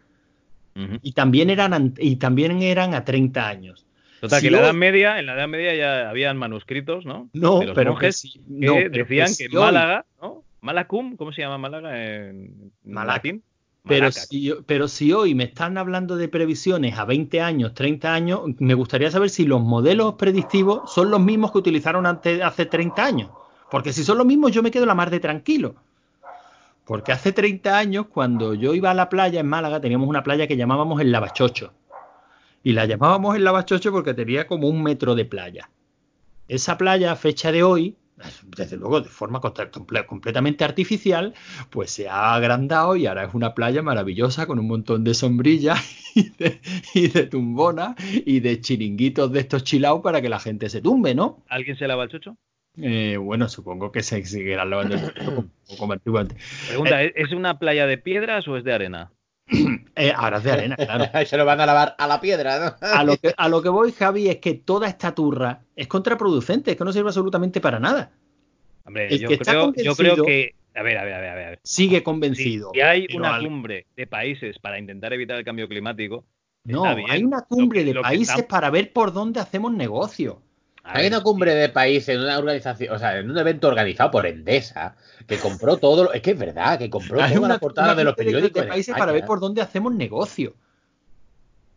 Ujú. 0.76 0.98
Y 1.04 1.12
también 1.12 1.52
eran, 1.52 1.74
an- 1.74 1.94
y 2.00 2.16
también 2.16 2.60
eran 2.64 2.96
a 2.96 3.06
30 3.06 3.48
años. 3.48 3.86
Total, 4.20 4.40
Si 4.40 4.44
que 4.44 4.48
en 4.48 4.54
la 4.54 4.60
Edad 4.62 4.74
Media, 4.74 5.20
en 5.20 5.26
la 5.28 5.34
Edad 5.36 5.48
Media 5.48 5.76
ya 5.76 6.10
habían 6.10 6.38
manuscritos, 6.38 7.06
¿no? 7.06 7.30
No, 7.34 7.60
de 7.60 7.68
los 7.68 7.76
pero 7.76 7.92
monjes 7.92 8.22
que, 8.22 8.90
pero 8.92 9.06
decían 9.06 9.30
que 9.38 9.48
Málaga, 9.50 10.06
¿no? 10.22 10.44
Malacum, 10.62 11.18
¿cómo 11.18 11.34
se 11.34 11.42
llama 11.42 11.58
Málaga 11.60 12.30
en 12.30 12.72
latín? 12.84 13.44
Pero 13.88 14.12
si, 14.12 14.54
pero 14.68 14.88
si 14.88 15.12
hoy 15.12 15.34
me 15.34 15.46
están 15.46 15.78
hablando 15.78 16.16
de 16.16 16.28
previsiones 16.28 16.98
a 17.00 17.06
20 17.06 17.42
años, 17.42 17.74
30 17.74 18.14
años, 18.14 18.42
me 18.60 18.76
gustaría 18.76 19.10
saber 19.10 19.30
si 19.30 19.46
los 19.46 19.60
modelos 19.62 20.16
predictivos 20.16 20.92
son 20.94 21.10
los 21.10 21.20
mismos 21.20 21.52
que 21.52 21.58
utilizaron 21.58 22.06
ante- 22.06 22.44
hace 22.44 22.66
30 22.68 23.04
años. 23.04 23.30
Porque 23.72 23.92
si 23.94 24.04
son 24.04 24.18
los 24.18 24.28
mismos, 24.28 24.52
yo 24.52 24.62
me 24.62 24.70
quedo 24.72 24.86
la 24.86 24.94
mar 24.94 25.10
de 25.10 25.20
tranquilo. 25.20 25.76
Porque 26.86 27.12
hace 27.12 27.32
30 27.32 27.78
años, 27.78 28.08
cuando 28.08 28.54
yo 28.54 28.74
iba 28.74 28.92
a 28.92 28.94
la 28.94 29.10
playa 29.10 29.40
en 29.40 29.48
Málaga, 29.48 29.80
teníamos 29.82 30.08
una 30.10 30.24
playa 30.24 30.48
que 30.48 30.58
llamábamos 30.58 31.00
el 31.02 31.12
Lavachocho. 31.12 31.74
Y 32.64 32.74
la 32.74 32.86
llamábamos 32.86 33.36
el 33.36 33.44
Lavachocho 33.44 33.92
porque 33.92 34.14
tenía 34.14 34.46
como 34.46 34.68
un 34.68 34.84
metro 34.84 35.16
de 35.16 35.26
playa. 35.26 35.70
Esa 36.48 36.78
playa, 36.78 37.12
a 37.14 37.16
fecha 37.16 37.52
de 37.52 37.64
hoy, 37.64 37.96
desde 38.46 38.78
luego 38.78 39.02
de 39.02 39.10
forma 39.10 39.42
completamente 39.42 40.64
artificial, 40.64 41.34
pues 41.70 41.92
se 41.92 42.10
ha 42.10 42.34
agrandado 42.34 42.96
y 42.96 43.06
ahora 43.06 43.26
es 43.26 43.34
una 43.34 43.54
playa 43.54 43.82
maravillosa 43.82 44.46
con 44.46 44.60
un 44.60 44.68
montón 44.68 45.04
de 45.04 45.14
sombrillas 45.14 45.80
y 46.16 46.30
de, 46.32 46.62
y 46.94 47.08
de 47.08 47.28
tumbonas 47.28 47.96
y 48.26 48.40
de 48.40 48.60
chiringuitos 48.62 49.32
de 49.32 49.40
estos 49.40 49.64
chilaos 49.64 50.02
para 50.02 50.22
que 50.22 50.30
la 50.30 50.40
gente 50.40 50.70
se 50.70 50.82
tumbe, 50.82 51.16
¿no? 51.16 51.44
¿Alguien 51.48 51.78
se 51.78 51.88
lava 51.88 52.04
el 52.04 52.10
chocho? 52.10 52.38
Eh, 52.78 53.18
bueno, 53.18 53.50
supongo 53.50 53.92
que 53.92 54.02
se 54.02 54.24
seguirán 54.26 54.70
lavando 54.70 54.96
el 54.96 55.02
chocho 55.02 55.26
como, 55.26 55.50
como 55.78 55.94
antiguamente. 55.94 56.36
Pregunta, 56.68 57.04
¿es 57.04 57.12
¿es 57.16 57.32
una 57.34 57.60
playa 57.60 57.86
de 57.86 57.98
piedras 57.98 58.48
o 58.48 58.58
es 58.58 58.64
de 58.64 58.74
arena? 58.74 59.12
Eh, 59.96 60.14
ahora 60.16 60.38
es 60.38 60.44
de 60.46 60.52
arena, 60.52 60.76
claro. 60.78 61.06
Se 61.26 61.38
lo 61.38 61.46
van 61.46 61.60
a 61.62 61.66
lavar 61.66 61.96
a 61.98 62.08
la 62.08 62.20
piedra, 62.22 62.76
¿no? 62.80 62.88
A 62.88 63.04
lo, 63.04 63.18
que, 63.18 63.34
a 63.36 63.50
lo 63.50 63.62
que 63.62 63.70
voy, 63.70 63.92
Javi, 63.92 64.30
es 64.30 64.38
que 64.38 64.54
toda 64.56 64.88
esta 64.88 65.14
turra 65.14 65.62
es 65.76 65.88
contraproducente, 65.88 66.72
es 66.72 66.78
que 66.78 66.84
no 66.86 66.94
sirve 66.94 67.10
absolutamente 67.10 67.60
para 67.62 67.80
nada. 67.80 68.12
Hombre, 68.86 69.08
El 69.10 69.20
yo 69.20 69.28
que 69.28 69.34
está 69.36 69.52
creo, 69.52 69.74
yo 69.76 69.96
creo 69.96 70.24
que. 70.24 70.56
A 70.74 70.82
ver, 70.84 70.98
a 70.98 71.04
ver, 71.04 71.14
a 71.14 71.20
ver, 71.20 71.30
a 71.30 71.36
ver. 71.36 71.60
Sigue 71.64 71.98
Si, 71.98 72.04
convencido. 72.04 72.72
si 72.74 72.80
hay 72.82 73.06
una 73.14 73.36
al- 73.36 73.44
cumbre 73.44 73.86
de 73.96 74.08
países 74.08 74.58
para 74.60 74.80
intentar 74.80 75.12
evitar 75.14 75.38
el 75.38 75.44
cambio 75.44 75.68
climático, 75.68 76.24
No, 76.64 76.86
hay 76.86 77.24
una 77.24 77.42
cumbre 77.42 77.82
Lo 77.82 77.88
de 77.88 77.94
lo 77.96 78.02
países 78.02 78.44
para 78.46 78.70
ver 78.70 78.94
por 78.94 79.12
dónde 79.12 79.40
hacemos 79.42 79.74
negocio. 79.74 80.42
A 80.84 80.98
Hay 80.98 81.08
una 81.08 81.22
cumbre 81.22 81.54
de 81.54 81.70
países 81.70 82.16
en 82.16 82.22
una 82.22 82.38
organización, 82.38 82.94
o 82.94 83.00
sea, 83.00 83.18
en 83.20 83.30
un 83.30 83.38
evento 83.38 83.68
organizado 83.68 84.12
por 84.12 84.26
Endesa, 84.26 84.96
que 85.28 85.38
compró 85.38 85.78
todo 85.78 86.06
lo. 86.06 86.14
Es 86.14 86.22
que 86.22 86.32
es 86.32 86.40
verdad, 86.40 86.80
que 86.80 86.90
compró 86.90 87.22
Hay 87.22 87.30
todas 87.30 87.40
una, 87.40 87.48
las 87.50 87.60
portadas 87.60 87.90
una 87.90 87.96
de 87.98 88.04
los 88.04 88.16
periódicos. 88.16 88.62
de 88.64 88.68
países 88.68 88.90
España. 88.90 89.00
para 89.00 89.12
ver 89.12 89.26
por 89.26 89.40
dónde 89.40 89.62
hacemos 89.62 89.94
negocio. 89.94 90.56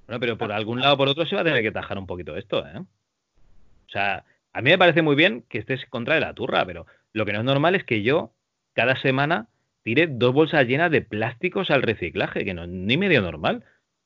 Bueno, 0.06 0.20
pero 0.20 0.38
por 0.38 0.52
algún 0.52 0.80
lado 0.80 0.94
o 0.94 0.96
por 0.96 1.08
otro 1.08 1.26
se 1.26 1.34
va 1.34 1.42
a 1.42 1.44
tener 1.44 1.62
que 1.62 1.72
tajar 1.72 1.98
un 1.98 2.06
poquito 2.06 2.36
esto, 2.36 2.66
¿eh? 2.66 2.78
O 2.78 3.90
sea, 3.90 4.24
a 4.52 4.62
mí 4.62 4.70
me 4.70 4.78
parece 4.78 5.02
muy 5.02 5.16
bien 5.16 5.44
que 5.48 5.58
estés 5.58 5.84
contra 5.86 6.14
de 6.14 6.20
la 6.20 6.34
turra, 6.34 6.64
pero 6.64 6.86
lo 7.12 7.24
que 7.24 7.32
no 7.32 7.40
es 7.40 7.44
normal 7.44 7.74
es 7.74 7.84
que 7.84 8.02
yo 8.02 8.32
cada 8.72 8.96
semana 9.00 9.48
tire 9.82 10.06
dos 10.06 10.32
bolsas 10.32 10.66
llenas 10.66 10.90
de 10.90 11.02
plásticos 11.02 11.70
al 11.70 11.82
reciclaje, 11.82 12.44
que 12.44 12.54
no 12.54 12.64
es 12.64 12.68
ni 12.70 12.96
medio 12.96 13.20
normal. 13.22 13.64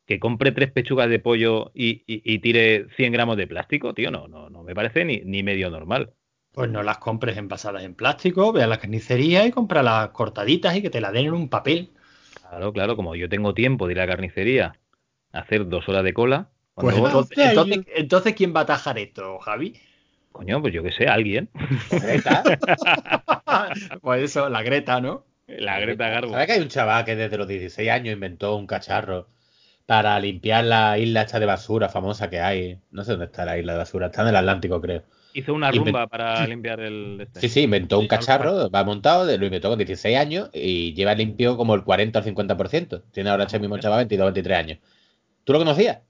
Que 0.09 0.19
compre 0.19 0.51
tres 0.53 0.73
pechugas 0.73 1.09
de 1.09 1.21
pollo 1.21 1.71
y, 1.75 2.03
y- 2.13 2.23
y 2.25 2.39
tire 2.41 2.89
100 2.97 3.13
gramos 3.13 3.37
de 3.37 3.47
plástico, 3.47 3.95
tío, 3.95 4.11
no, 4.11 4.27
no, 4.27 4.51
no 4.51 4.65
me 4.65 4.75
parece 4.75 5.05
ni, 5.05 5.19
ni 5.25 5.43
medio 5.45 5.71
normal. 5.71 6.15
Pues 6.53 6.69
no 6.69 6.83
las 6.83 6.99
compres 6.99 7.39
envasadas 7.39 7.85
en 7.85 7.95
plástico, 7.95 8.53
ve 8.53 8.63
a 8.63 8.67
la 8.67 8.79
carnicería 8.79 9.47
y 9.47 9.51
compra 9.51 9.83
las 9.83 10.11
cortaditas 10.11 10.77
y 10.77 10.83
que 10.83 10.91
te 10.91 11.01
la 11.01 11.11
den 11.11 11.29
en 11.29 11.33
un 11.33 11.49
papel. 11.49 11.91
Claro, 12.33 12.73
claro, 12.73 12.97
como 12.97 13.15
yo 13.17 13.29
tengo 13.29 13.55
tiempo 13.55 13.87
de 13.87 13.93
ir 13.93 14.01
a 14.01 14.07
la 14.07 14.13
carnicería 14.13 14.79
a 15.33 15.41
hacer 15.41 15.69
dos 15.69 15.89
horas 15.89 16.05
de 16.05 16.15
cola, 16.15 16.51
Pues 16.75 16.97
entonces, 16.97 17.85
entonces, 17.97 18.35
¿quién 18.35 18.55
va 18.55 18.61
a 18.61 18.63
atajar 18.63 18.99
esto, 18.99 19.39
Javi? 19.41 19.75
coño, 20.33 20.61
pues 20.61 20.73
yo 20.75 20.83
que 20.83 20.93
sé, 20.93 21.07
alguien. 21.09 21.51
Greta, 22.01 22.45
pues 24.03 24.23
eso, 24.23 24.49
la 24.49 24.63
Greta, 24.63 25.01
¿no? 25.01 25.25
La 25.47 25.79
Greta 25.81 26.09
Garbo. 26.09 26.33
¿Sabes 26.33 26.47
que 26.47 26.53
hay 26.53 26.61
un 26.61 26.69
chaval 26.69 27.05
que 27.05 27.17
desde 27.17 27.39
los 27.39 27.49
16 27.49 27.91
años 27.91 28.15
inventó 28.15 28.57
un 28.57 28.67
cacharro 28.67 29.29
para 29.89 30.21
limpiar 30.21 30.65
la 30.65 30.99
isla 30.99 31.23
esta 31.23 31.41
de 31.41 31.47
basura 31.47 31.89
famosa 31.89 32.29
que 32.29 32.41
hay? 32.41 32.79
No 32.91 33.05
sé 33.05 33.13
dónde 33.13 33.25
está 33.25 33.47
la 33.47 33.57
isla 33.57 33.73
de 33.73 33.79
basura, 33.79 34.09
está 34.09 34.21
en 34.21 34.29
el 34.29 34.37
Atlántico, 34.37 34.83
creo. 34.83 35.03
Hizo 35.33 35.55
una 35.55 35.71
Inven- 35.71 35.87
rumba 35.87 36.07
para 36.09 36.47
limpiar 36.47 36.81
el... 36.81 37.23
este. 37.23 37.41
Sí, 37.41 37.49
sí, 37.49 37.61
inventó 37.63 37.99
un 37.99 38.07
cacharro, 38.07 38.69
va 38.69 38.85
montado, 38.85 39.25
lo 39.25 39.47
inventó 39.47 39.71
con 39.71 39.79
16 39.79 40.15
años 40.19 40.51
y 40.53 40.93
lleva 40.93 41.15
limpio 41.15 41.57
como 41.57 41.75
el 41.75 41.85
40 41.85 42.19
o 42.19 42.23
el 42.23 42.35
50%. 42.35 43.03
Tiene 43.13 43.31
ahora 43.31 43.45
este 43.45 43.59
mismo 43.59 43.79
chaval 43.79 44.01
22 44.01 44.27
23 44.27 44.59
años. 44.59 44.79
¿Tú 45.45 45.55
lo 45.55 45.59
conocías? 45.59 46.01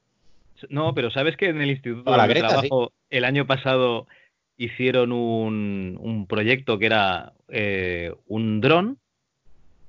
No, 0.70 0.92
pero 0.92 1.12
¿sabes 1.12 1.36
que 1.36 1.50
en 1.50 1.60
el 1.62 1.70
Instituto 1.70 2.10
de 2.10 2.34
Trabajo 2.34 2.92
el 3.10 3.24
año 3.24 3.46
pasado 3.46 4.08
hicieron 4.56 5.12
un, 5.12 5.96
un 6.00 6.26
proyecto 6.26 6.80
que 6.80 6.86
era 6.86 7.32
eh, 7.46 8.12
un 8.26 8.60
dron 8.60 8.98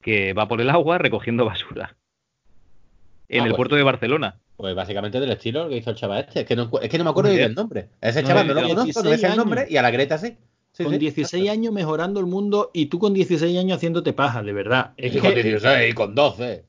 que 0.04 0.34
va 0.34 0.48
por 0.48 0.62
el 0.62 0.70
agua 0.70 1.00
recogiendo 1.00 1.44
basura 1.44 1.96
en 3.30 3.42
Ah, 3.42 3.44
el 3.46 3.50
pues 3.52 3.58
puerto 3.58 3.76
de 3.76 3.84
Barcelona? 3.84 4.38
Pues 4.58 4.76
básicamente 4.76 5.20
del 5.20 5.32
estilo 5.32 5.70
que 5.70 5.78
hizo 5.78 5.92
el 5.92 5.96
chaval 5.96 6.20
este. 6.28 6.42
Es 6.42 6.46
que 6.46 6.56
no, 6.56 6.70
es 6.82 6.90
que 6.90 6.98
no 6.98 7.04
me 7.06 7.10
acuerdo 7.12 7.32
ni 7.32 7.38
del 7.38 7.56
nombre. 7.56 7.88
Ese 8.02 8.22
No, 8.24 8.28
chaval 8.28 8.48
no 8.48 8.54
lo 8.56 8.62
no, 8.62 8.68
conozco, 8.70 9.04
no 9.04 9.10
16 9.10 9.22
sé 9.22 9.28
el 9.28 9.38
nombre. 9.38 9.68
Y 9.70 9.78
a 9.78 9.82
la 9.82 9.92
Greta 9.92 10.18
sí. 10.18 10.36
Sí, 10.72 10.84
con 10.84 10.94
sí. 10.94 11.00
16 11.00 11.50
años 11.50 11.74
mejorando 11.74 12.20
el 12.20 12.26
mundo 12.26 12.70
y 12.74 12.88
tú 12.88 13.00
con 13.00 13.14
16 13.14 13.58
años 13.58 13.78
haciéndote 13.78 14.14
paja, 14.14 14.44
de 14.44 14.54
verdad. 14.54 14.92
Es 14.98 15.16
Y 15.16 15.20
con 15.20 15.34
que 15.34 15.44
16 15.44 15.92
y 15.92 15.94
con 15.94 16.14
12. 16.16 16.66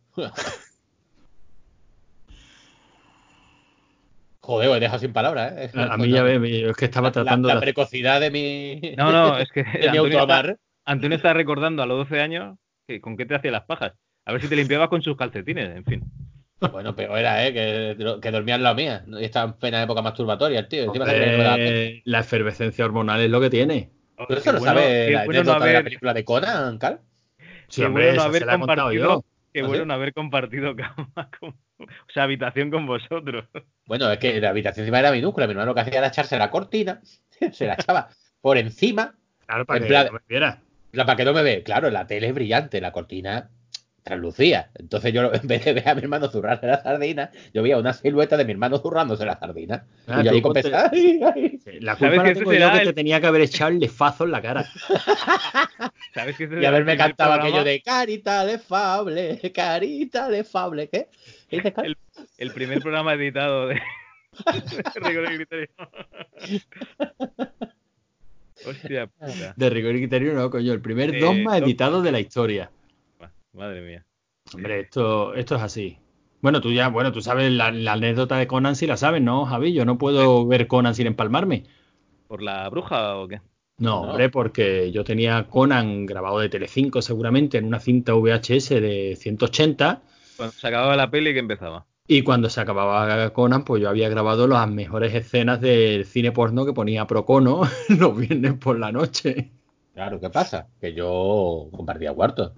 Joder, 4.43 4.69
os 4.71 4.77
he 4.77 4.81
dejado 4.81 4.99
sin 4.99 5.13
palabras, 5.13 5.53
¿eh? 5.57 5.71
a, 5.75 5.95
a 5.95 5.97
mí 5.99 6.09
ya 6.11 6.23
ves, 6.23 6.41
es 6.43 6.77
que 6.77 6.87
estaba 6.87 7.09
La- 7.09 7.13
tratando 7.13 7.49
la, 7.49 7.61
precocidad 7.61 8.21
de 8.21 8.31
mi. 8.31 8.95
No, 8.97 9.13
no, 9.13 9.39
es 9.39 9.51
que 9.53 9.63
de 9.63 9.91
mi 9.91 9.99
Antonio 9.99 10.21
está. 10.23 10.57
Antonio 10.87 11.17
está 11.17 11.33
recordando 11.35 11.83
a 11.83 11.87
los 11.87 11.99
12 11.99 12.21
años 12.21 12.59
que 12.89 13.01
con 13.01 13.17
qué 13.17 13.27
te 13.27 13.35
hacía 13.35 13.51
las 13.51 13.65
pajas. 13.65 13.93
A 14.25 14.33
ver 14.33 14.41
si 14.41 14.49
te 14.49 14.57
limpiabas 14.57 14.89
con 14.89 15.03
sus 15.03 15.17
calcetines, 15.17 15.77
en 15.77 15.85
fin. 15.85 16.05
Bueno, 16.73 16.95
peor 16.95 17.19
era, 17.19 17.47
¿eh? 17.47 17.53
Que, 17.55 18.19
que 18.21 18.31
dormía 18.31 18.57
en 18.57 18.63
la 18.63 18.75
mía. 18.75 19.05
Y 19.07 19.25
estaba 19.25 19.47
en 19.51 19.59
plena 19.59 19.83
época 19.83 20.03
masturbatoria, 20.03 20.61
el 20.61 20.69
tío. 20.69 20.85
Encima. 20.85 21.05
Hombre, 21.07 22.03
la 22.05 22.19
efervescencia 22.21 22.85
hormonal 22.85 23.21
es 23.21 23.31
lo 23.31 23.41
que 23.41 23.51
tiene. 23.51 23.91
Pero 24.29 24.41
eso 24.41 24.45
Qué 24.51 24.53
lo 24.53 24.59
bueno- 24.59 24.75
sabe 24.81 25.11
la 25.11 25.25
bueno 25.25 25.43
no 25.45 25.53
anécdota 25.53 25.65
de 25.67 25.73
la 25.73 25.79
haber- 25.79 25.85
película 25.85 26.15
de 26.15 26.25
Conan, 26.25 26.79
Cal. 26.79 27.01
Sí, 27.69 27.81
Qué 27.81 27.87
hombre, 27.87 28.05
bueno 28.07 28.17
no 28.23 28.29
haber 28.29 28.41
se 28.41 28.47
la 28.47 28.55
he 28.55 28.59
contado 28.59 28.79
compartido- 28.89 29.05
yo. 29.21 29.25
Qué 29.53 29.61
¿Ah, 29.61 29.67
bueno 29.67 29.83
sí? 29.83 29.89
no 29.89 29.95
haber 29.95 30.13
compartido 30.13 30.77
cama 30.77 31.31
con, 31.41 31.49
o 31.79 31.87
sea, 32.13 32.25
habitación 32.25 32.71
con 32.71 32.87
vosotros. 32.87 33.45
Bueno, 33.87 34.11
es 34.13 34.19
que 34.19 34.41
la 34.41 34.51
habitación 34.51 34.85
encima 34.85 34.99
era 35.01 35.11
minúscula. 35.13 35.47
Mi 35.47 35.53
hermano 35.53 35.71
lo 35.71 35.75
que 35.75 35.81
hacía 35.81 35.99
era 35.99 36.09
echarse 36.09 36.37
la 36.39 36.51
cortina, 36.51 37.01
se 37.53 37.67
la 37.67 37.75
echaba 37.75 38.09
por 38.43 38.59
encima, 38.59 39.15
Claro, 39.47 39.65
para 39.65 39.79
En 39.79 39.83
que 39.85 39.89
plan- 39.89 40.07
no 40.07 40.13
me 40.13 40.19
viera. 40.29 40.61
para 40.93 41.17
que 41.17 41.25
no 41.25 41.33
me 41.33 41.43
ve. 41.43 41.63
Claro, 41.65 41.91
la 41.91 42.07
tele 42.07 42.29
es 42.29 42.35
brillante, 42.35 42.81
la 42.83 42.93
cortina 42.93 43.49
translucía. 44.03 44.71
Entonces 44.79 45.13
yo, 45.13 45.33
en 45.35 45.47
vez 45.47 45.65
de 45.65 45.73
ver 45.73 45.89
a 45.89 45.95
mi 45.95 46.03
hermano 46.03 46.29
zurrarse 46.29 46.67
la 46.67 46.83
sardina, 46.83 47.31
yo 47.55 47.63
veía 47.63 47.79
una 47.79 47.93
silueta 47.93 48.37
de 48.37 48.45
mi 48.45 48.53
hermano 48.53 48.79
zurrándose 48.79 49.25
la 49.25 49.39
sardina. 49.39 49.85
Ah, 50.07 50.21
y 50.21 50.25
yo 50.25 50.31
ahí. 50.31 51.59
Sí, 51.65 51.79
La 51.81 51.95
¿Sabes 51.97 52.15
culpa 52.19 52.29
la 52.29 52.35
tengo 52.35 52.53
yo 52.53 52.73
que 52.73 52.79
el- 52.79 52.85
te 52.89 52.93
tenía 52.95 53.21
que 53.21 53.27
haber 53.27 53.43
echado 53.43 53.71
el 53.71 53.79
lefazo 53.79 54.25
en 54.25 54.31
la 54.33 54.41
cara. 54.43 54.65
¿Sabes 56.15 56.37
que 56.37 56.49
Y 56.61 56.65
haberme 56.65 56.97
cantado 56.97 57.33
programa- 57.33 57.49
aquello 57.49 57.65
de 57.65 57.83
carita 57.83 58.45
lefable, 58.45 59.41
carita 59.55 60.29
lefable. 60.29 60.89
¿Qué? 60.89 61.09
¿Qué 61.49 61.57
dices? 61.57 61.75
El, 61.83 61.97
el 62.39 62.51
primer 62.53 62.81
programa 62.81 63.15
editado 63.15 63.69
de, 63.69 63.75
de 63.75 65.01
Rigor 65.01 65.33
y 65.33 65.37
Criterio. 65.37 65.69
Hostia 68.67 69.07
puta. 69.07 69.55
De 69.57 69.71
rigor 69.71 69.95
y 69.97 69.99
criterio 70.01 70.35
no, 70.35 70.51
coño. 70.51 70.73
El 70.73 70.81
primer 70.83 71.15
Eh, 71.15 71.21
dogma 71.21 71.59
editado 71.59 72.03
de 72.03 72.13
la 72.13 72.21
historia. 72.21 72.71
Madre 73.61 73.81
mía. 73.83 74.05
Hombre, 74.55 74.81
esto, 74.81 75.35
esto 75.35 75.57
es 75.57 75.63
así. 75.63 75.99
Bueno, 76.41 76.61
tú 76.63 76.73
ya, 76.73 76.89
bueno, 76.89 77.13
tú 77.13 77.21
sabes 77.21 77.53
la, 77.53 77.71
la 77.71 77.93
anécdota 77.93 78.37
de 78.39 78.47
Conan 78.47 78.75
si 78.75 78.87
la 78.87 78.97
sabes, 78.97 79.21
¿no, 79.21 79.45
Javi? 79.45 79.73
Yo 79.75 79.85
no 79.85 79.99
puedo 79.99 80.47
ver 80.47 80.67
Conan 80.67 80.95
sin 80.95 81.07
empalmarme. 81.07 81.65
¿Por 82.27 82.43
la 82.43 82.69
bruja 82.71 83.17
o 83.19 83.29
qué? 83.29 83.37
No, 83.79 84.03
No. 84.05 84.11
hombre, 84.11 84.31
porque 84.31 84.91
yo 84.93 85.05
tenía 85.05 85.45
Conan 85.49 86.07
grabado 86.07 86.39
de 86.39 86.49
Telecinco 86.49 87.03
seguramente 87.03 87.59
en 87.59 87.67
una 87.67 87.81
cinta 87.81 88.15
VHS 88.15 88.71
de 88.81 89.15
180 89.19 90.03
Cuando 90.37 90.53
se 90.55 90.67
acababa 90.67 90.97
la 90.97 91.11
peli 91.11 91.33
que 91.35 91.39
empezaba. 91.41 91.87
y 92.09 92.23
cuando 92.23 92.49
se 92.49 92.61
acababa 92.63 93.31
Conan, 93.35 93.65
pues 93.65 93.83
yo 93.83 93.89
había 93.91 94.09
grabado 94.09 94.47
las 94.47 94.69
mejores 94.71 95.15
escenas 95.15 95.61
del 95.61 96.07
cine 96.07 96.33
porno 96.33 96.65
que 96.65 96.73
ponía 96.73 97.07
Procono 97.07 97.63
los 97.91 98.17
viernes 98.17 98.55
por 98.55 98.79
la 98.79 98.91
noche. 98.93 99.51
Claro, 99.95 100.19
¿qué 100.21 100.31
pasa? 100.31 100.69
Que 100.81 100.95
yo 100.95 101.69
compartía 101.73 102.15
cuartos. 102.15 102.53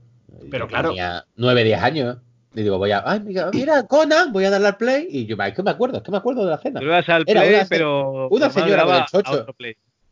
Pero 0.50 0.64
Yo 0.64 0.68
claro. 0.68 0.88
Tenía 0.90 1.24
9, 1.36 1.64
10 1.64 1.82
años. 1.82 2.16
Y 2.54 2.62
digo, 2.62 2.78
voy 2.78 2.90
a. 2.90 3.02
Ay, 3.06 3.20
mira, 3.20 3.50
mira, 3.52 3.86
Conan, 3.86 4.32
voy 4.32 4.44
a 4.44 4.50
darle 4.50 4.68
al 4.68 4.76
play. 4.76 5.06
Y 5.08 5.26
yo, 5.26 5.36
es 5.42 5.54
que 5.54 5.62
me 5.62 5.70
acuerdo, 5.70 5.98
es 5.98 6.02
que 6.02 6.10
me 6.10 6.18
acuerdo 6.18 6.44
de 6.44 6.50
la 6.50 6.58
cena. 6.58 6.80
Al 6.80 7.24
Era 7.26 7.40
play, 7.42 7.54
una 7.54 7.64
pero. 7.68 8.28
una 8.28 8.50
señora 8.50 8.84
con 8.84 8.94
el 8.96 9.04
chocho. 9.06 9.46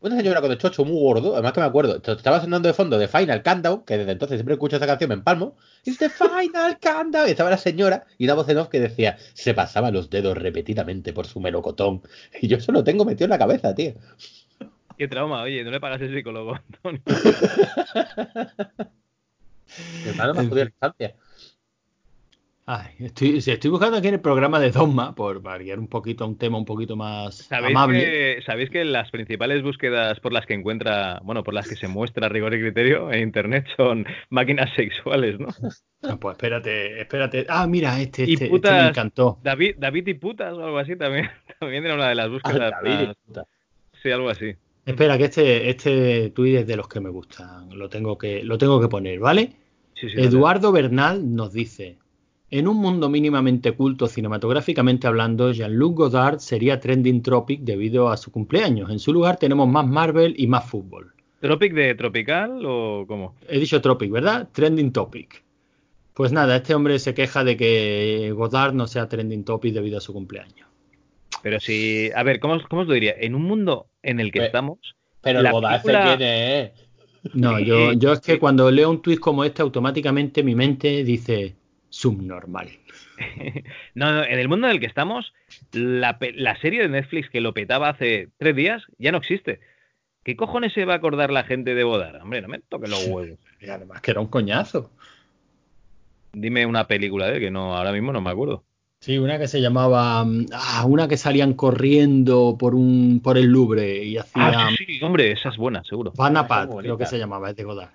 Una 0.01 0.17
señora 0.17 0.41
con 0.41 0.51
el 0.51 0.57
chocho 0.57 0.83
muy 0.83 0.99
gordo, 0.99 1.33
además 1.33 1.53
que 1.53 1.59
me 1.59 1.67
acuerdo, 1.67 2.01
estaba 2.03 2.41
sonando 2.41 2.67
de 2.67 2.73
fondo 2.73 2.97
de 2.97 3.07
Final 3.07 3.43
Countdown, 3.43 3.85
que 3.85 3.99
desde 3.99 4.13
entonces 4.13 4.39
siempre 4.39 4.55
escucho 4.55 4.77
esa 4.77 4.87
canción, 4.87 5.09
me 5.09 5.13
empalmo. 5.13 5.55
It's 5.85 5.99
the 5.99 6.09
Final 6.09 6.79
Countdown. 6.81 7.27
Y 7.27 7.31
estaba 7.31 7.51
la 7.51 7.57
señora 7.57 8.05
y 8.17 8.25
una 8.25 8.33
voz 8.33 8.49
en 8.49 8.57
off 8.57 8.69
que 8.69 8.79
decía, 8.79 9.17
se 9.33 9.53
pasaba 9.53 9.91
los 9.91 10.09
dedos 10.09 10.35
repetidamente 10.35 11.13
por 11.13 11.27
su 11.27 11.39
melocotón. 11.39 12.01
Y 12.41 12.47
yo 12.47 12.57
eso 12.57 12.71
lo 12.71 12.83
tengo 12.83 13.05
metido 13.05 13.25
en 13.25 13.29
la 13.29 13.37
cabeza, 13.37 13.75
tío. 13.75 13.93
Qué 14.97 15.07
trauma, 15.07 15.43
oye, 15.43 15.63
no 15.63 15.69
le 15.69 15.79
pagas 15.79 16.01
el 16.01 16.15
psicólogo, 16.15 16.55
Antonio. 16.55 17.01
Mi 20.03 20.09
hermano 20.09 20.33
me 20.33 20.39
En 20.41 20.45
ha 20.45 20.49
jodido 20.49 20.65
fin. 20.65 20.73
la 20.81 20.87
infancia. 20.87 21.15
Ay, 22.63 22.91
estoy, 22.99 23.69
buscando 23.69 23.97
aquí 23.97 24.07
en 24.07 24.13
el 24.13 24.21
programa 24.21 24.59
de 24.59 24.69
Dogma, 24.71 25.13
por 25.15 25.41
variar 25.41 25.79
un 25.79 25.87
poquito 25.87 26.23
a 26.23 26.27
un 26.27 26.37
tema 26.37 26.57
un 26.57 26.63
poquito 26.63 26.95
más 26.95 27.35
¿Sabéis 27.35 27.75
amable. 27.75 27.99
que, 27.99 28.41
¿Sabéis 28.45 28.69
que 28.69 28.85
las 28.85 29.09
principales 29.11 29.61
búsquedas 29.63 30.19
por 30.21 30.31
las 30.31 30.45
que 30.45 30.53
encuentra, 30.53 31.19
bueno, 31.23 31.43
por 31.43 31.53
las 31.55 31.67
que 31.67 31.75
se 31.75 31.87
muestra 31.87 32.29
rigor 32.29 32.53
y 32.53 32.61
criterio 32.61 33.11
en 33.11 33.23
internet 33.23 33.65
son 33.75 34.05
máquinas 34.29 34.69
sexuales, 34.75 35.39
¿no? 35.39 35.47
Ah, 36.03 36.17
Pues 36.17 36.35
espérate, 36.35 37.01
espérate. 37.01 37.45
Ah, 37.49 37.65
mira, 37.67 37.99
este, 37.99 38.21
Y 38.23 38.33
este, 38.33 38.45
este 38.45 38.49
putas- 38.49 38.83
me 38.83 38.89
encantó. 38.89 39.39
David, 39.43 39.75
David 39.79 40.07
y 40.07 40.13
putas 40.13 40.53
o 40.53 40.63
algo 40.63 40.77
así 40.77 40.95
también, 40.95 41.29
también 41.59 41.83
era 41.83 41.95
una 41.95 42.09
de 42.09 42.15
las 42.15 42.27
Ah, 42.27 42.29
búsquedas. 42.29 42.71
David, 42.83 43.07
más- 43.07 43.15
puta. 43.25 43.45
sí, 44.01 44.11
algo 44.11 44.29
así. 44.29 44.55
Espera, 44.85 45.17
que 45.17 45.25
este, 45.25 45.69
este 45.69 46.29
tuit 46.29 46.55
es 46.57 46.67
de 46.67 46.75
los 46.77 46.87
que 46.87 46.99
me 47.01 47.09
gustan. 47.09 47.69
Lo 47.77 47.89
tengo 47.89 48.17
que, 48.17 48.43
lo 48.43 48.57
tengo 48.57 48.79
que 48.79 48.87
poner, 48.87 49.19
¿vale? 49.19 49.51
Sí, 50.01 50.09
sí, 50.09 50.15
Eduardo 50.19 50.71
Bernal 50.71 51.33
nos 51.35 51.53
dice: 51.53 51.97
En 52.49 52.67
un 52.67 52.77
mundo 52.77 53.07
mínimamente 53.07 53.71
culto 53.73 54.07
cinematográficamente 54.07 55.07
hablando, 55.07 55.51
Jean-Luc 55.53 55.95
Godard 55.97 56.39
sería 56.39 56.79
trending 56.79 57.21
topic 57.21 57.61
debido 57.61 58.09
a 58.09 58.17
su 58.17 58.31
cumpleaños. 58.31 58.89
En 58.91 58.99
su 58.99 59.13
lugar 59.13 59.37
tenemos 59.37 59.67
más 59.69 59.87
Marvel 59.87 60.33
y 60.37 60.47
más 60.47 60.65
fútbol. 60.65 61.13
¿Tropic 61.39 61.73
de 61.73 61.95
tropical 61.95 62.61
o 62.65 63.05
cómo? 63.07 63.35
He 63.47 63.59
dicho 63.59 63.79
topic, 63.81 64.11
¿verdad? 64.11 64.49
Trending 64.51 64.91
topic. 64.91 65.43
Pues 66.13 66.31
nada, 66.33 66.57
este 66.57 66.75
hombre 66.75 66.99
se 66.99 67.13
queja 67.13 67.43
de 67.43 67.55
que 67.55 68.33
Godard 68.35 68.73
no 68.73 68.85
sea 68.87 69.07
trending 69.07 69.43
topic 69.45 69.73
debido 69.73 69.97
a 69.97 70.01
su 70.01 70.11
cumpleaños. 70.13 70.67
Pero 71.41 71.59
si, 71.59 72.11
a 72.15 72.21
ver, 72.23 72.39
¿cómo, 72.39 72.55
os- 72.55 72.67
cómo 72.67 72.81
os 72.83 72.87
lo 72.87 72.93
diría? 72.93 73.15
En 73.17 73.33
un 73.33 73.43
mundo 73.43 73.87
en 74.03 74.19
el 74.19 74.31
que 74.31 74.45
estamos, 74.45 74.77
Pero 75.21 75.41
bodace 75.51 75.87
película- 75.87 76.17
tiene, 76.17 76.59
¿eh? 76.59 76.73
No, 77.33 77.59
yo, 77.59 77.93
yo 77.93 78.13
es 78.13 78.19
que 78.19 78.39
cuando 78.39 78.69
leo 78.71 78.89
un 78.89 79.01
tuit 79.01 79.19
como 79.19 79.43
este, 79.43 79.61
automáticamente 79.61 80.43
mi 80.43 80.55
mente 80.55 81.03
dice 81.03 81.55
subnormal. 81.89 82.69
no, 83.95 84.13
no, 84.13 84.23
en 84.23 84.39
el 84.39 84.47
mundo 84.47 84.67
en 84.67 84.73
el 84.73 84.79
que 84.79 84.85
estamos, 84.85 85.33
la, 85.73 86.17
la 86.35 86.59
serie 86.59 86.81
de 86.81 86.89
Netflix 86.89 87.29
que 87.29 87.41
lo 87.41 87.53
petaba 87.53 87.89
hace 87.89 88.29
tres 88.37 88.55
días 88.55 88.83
ya 88.97 89.11
no 89.11 89.19
existe. 89.19 89.59
¿Qué 90.23 90.35
cojones 90.35 90.73
se 90.73 90.85
va 90.85 90.93
a 90.93 90.97
acordar 90.97 91.31
la 91.31 91.43
gente 91.43 91.73
de 91.73 91.83
Bodar? 91.83 92.21
Hombre, 92.21 92.41
no 92.41 92.47
me 92.47 92.59
toque 92.59 92.87
los 92.87 93.05
huevos. 93.07 93.39
Y 93.59 93.69
además 93.69 94.01
que 94.01 94.11
era 94.11 94.19
un 94.19 94.27
coñazo. 94.27 94.91
Dime 96.33 96.65
una 96.65 96.87
película 96.87 97.27
de 97.27 97.35
él, 97.35 97.39
que 97.39 97.51
no, 97.51 97.75
ahora 97.75 97.91
mismo 97.91 98.13
no 98.13 98.21
me 98.21 98.29
acuerdo. 98.29 98.63
Sí, 99.01 99.17
una 99.17 99.39
que 99.39 99.47
se 99.47 99.59
llamaba. 99.59 100.23
mm, 100.23 100.45
Ah, 100.53 100.85
una 100.87 101.07
que 101.07 101.17
salían 101.17 101.53
corriendo 101.53 102.55
por 102.57 102.75
un 102.75 103.19
por 103.23 103.35
el 103.39 103.47
Louvre 103.47 104.03
y 104.03 104.17
hacían. 104.17 104.53
Ah, 104.53 104.69
sí, 104.77 104.85
sí, 104.85 105.03
hombre, 105.03 105.31
esa 105.31 105.49
es 105.49 105.57
buena, 105.57 105.83
seguro. 105.83 106.13
Es 106.15 106.79
creo 106.83 106.97
que 106.99 107.07
se 107.07 107.17
llamaba, 107.17 107.49
es 107.49 107.55
de 107.55 107.63
Godard. 107.63 107.89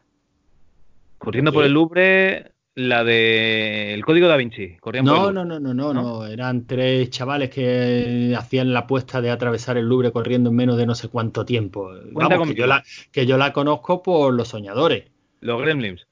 Corriendo 1.18 1.52
por 1.52 1.64
el 1.64 1.72
Louvre, 1.72 2.50
la 2.74 3.04
de 3.04 3.94
El 3.94 4.04
Código 4.04 4.26
da 4.26 4.36
Vinci. 4.36 4.76
Corrían 4.78 5.04
por 5.04 5.14
el 5.14 5.20
No, 5.22 5.32
no, 5.32 5.44
no, 5.44 5.60
no, 5.60 5.72
no, 5.72 5.94
¿No? 5.94 6.02
no. 6.02 6.26
Eran 6.26 6.66
tres 6.66 7.08
chavales 7.10 7.50
que 7.50 8.34
hacían 8.36 8.72
la 8.72 8.80
apuesta 8.80 9.20
de 9.20 9.30
atravesar 9.30 9.76
el 9.76 9.86
Louvre 9.86 10.10
corriendo 10.10 10.50
en 10.50 10.56
menos 10.56 10.76
de 10.76 10.86
no 10.86 10.96
sé 10.96 11.06
cuánto 11.08 11.44
tiempo. 11.44 11.88
Vamos, 12.10 12.48
que 12.48 12.54
yo, 12.56 12.66
la, 12.66 12.82
que 13.12 13.26
yo 13.26 13.38
la 13.38 13.52
conozco 13.52 14.02
por 14.02 14.34
los 14.34 14.48
soñadores. 14.48 15.04
Los 15.40 15.62
Gremlins. 15.62 16.05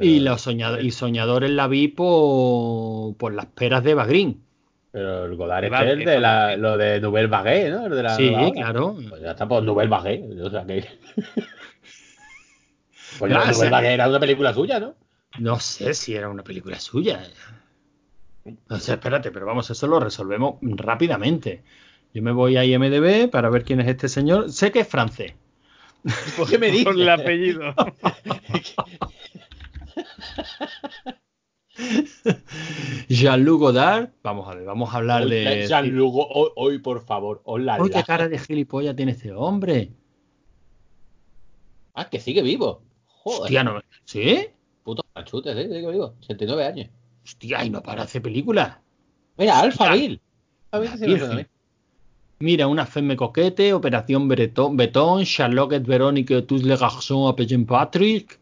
Y 0.00 0.20
los 0.20 0.40
soñadores, 0.42 0.84
y 0.84 0.90
soñadores 0.90 1.50
la 1.50 1.68
vi 1.68 1.88
por, 1.88 3.16
por 3.16 3.32
las 3.34 3.46
peras 3.46 3.84
de 3.84 3.94
Bagrín. 3.94 4.42
Pero 4.92 5.26
el 5.26 5.36
Godard 5.36 5.64
este 5.64 5.92
es 5.92 6.04
de 6.06 6.20
la, 6.20 6.56
lo 6.56 6.76
de 6.78 7.00
Nouvelle 7.00 7.28
Vague, 7.28 7.70
¿no? 7.70 7.86
El 7.86 7.94
de 7.94 8.02
la 8.02 8.16
Sí, 8.16 8.34
claro. 8.54 8.96
Pues 9.08 9.20
ya 9.22 9.32
está 9.32 9.46
por 9.46 9.62
Nouvelle 9.62 9.90
Vague. 9.90 10.24
O 10.42 10.50
sea 10.50 10.64
que. 10.66 10.84
pues 13.18 13.32
Ah, 13.32 13.38
o 13.38 13.42
sea- 13.42 13.52
Nouvelle 13.52 13.70
Vague 13.70 13.92
era 13.94 14.08
una 14.08 14.20
película 14.20 14.54
suya, 14.54 14.80
¿no? 14.80 14.94
No 15.38 15.60
sé 15.60 15.92
si 15.94 16.14
era 16.14 16.28
una 16.30 16.42
película 16.42 16.80
suya. 16.80 17.22
No 18.68 18.78
sé, 18.78 18.92
espérate, 18.94 19.30
pero 19.32 19.44
vamos, 19.44 19.68
eso 19.70 19.86
lo 19.86 20.00
resolvemos 20.00 20.56
rápidamente. 20.62 21.62
Yo 22.14 22.22
me 22.22 22.32
voy 22.32 22.56
a 22.56 22.64
IMDB 22.64 23.28
para 23.30 23.50
ver 23.50 23.64
quién 23.64 23.80
es 23.80 23.88
este 23.88 24.08
señor. 24.08 24.50
Sé 24.50 24.72
que 24.72 24.80
es 24.80 24.88
francés. 24.88 25.34
¿Por 26.36 26.48
qué 26.48 26.56
me 26.58 26.70
dices? 26.70 26.84
Por 26.92 26.94
el 26.94 27.08
apellido. 27.08 27.74
Jean-Luc 33.08 33.60
Godard, 33.60 34.10
vamos 34.22 34.48
a 34.48 34.54
ver, 34.54 34.64
vamos 34.64 34.92
a 34.92 34.96
hablar 34.96 35.24
Hoy, 35.24 35.30
de. 35.30 35.66
Jean-Luc, 35.68 36.14
hoy, 36.14 36.50
hoy, 36.56 36.78
por 36.78 37.04
favor, 37.04 37.42
hola. 37.44 37.78
Qué 37.92 38.02
cara 38.02 38.28
de 38.28 38.38
gilipollas 38.38 38.96
tiene 38.96 39.12
este 39.12 39.32
hombre. 39.32 39.90
Ah, 41.94 42.08
que 42.08 42.20
sigue 42.20 42.42
vivo. 42.42 42.82
Joder. 43.06 43.42
Hostia, 43.42 43.64
no. 43.64 43.80
¿Sí? 44.04 44.46
Puto 44.82 45.04
machute, 45.14 45.54
sí, 45.54 45.62
sigue 45.62 45.90
vivo. 45.90 46.14
69 46.20 46.64
años. 46.64 46.88
Hostia, 47.24 47.64
y 47.64 47.70
no 47.70 47.82
para 47.82 48.02
hacer 48.02 48.22
películas. 48.22 48.78
Mira, 49.36 49.60
Alfa. 49.60 49.92
Bill. 49.92 50.20
Mira, 52.38 52.66
una 52.66 52.84
femme 52.84 53.16
coquete, 53.16 53.72
Operación 53.72 54.28
Betón, 54.28 55.24
Charlotte 55.24 55.86
Véronique, 55.86 56.46
tous 56.46 56.62
les 56.62 56.78
garçons 56.78 57.28
appellent 57.28 57.66
Patrick. 57.66 58.38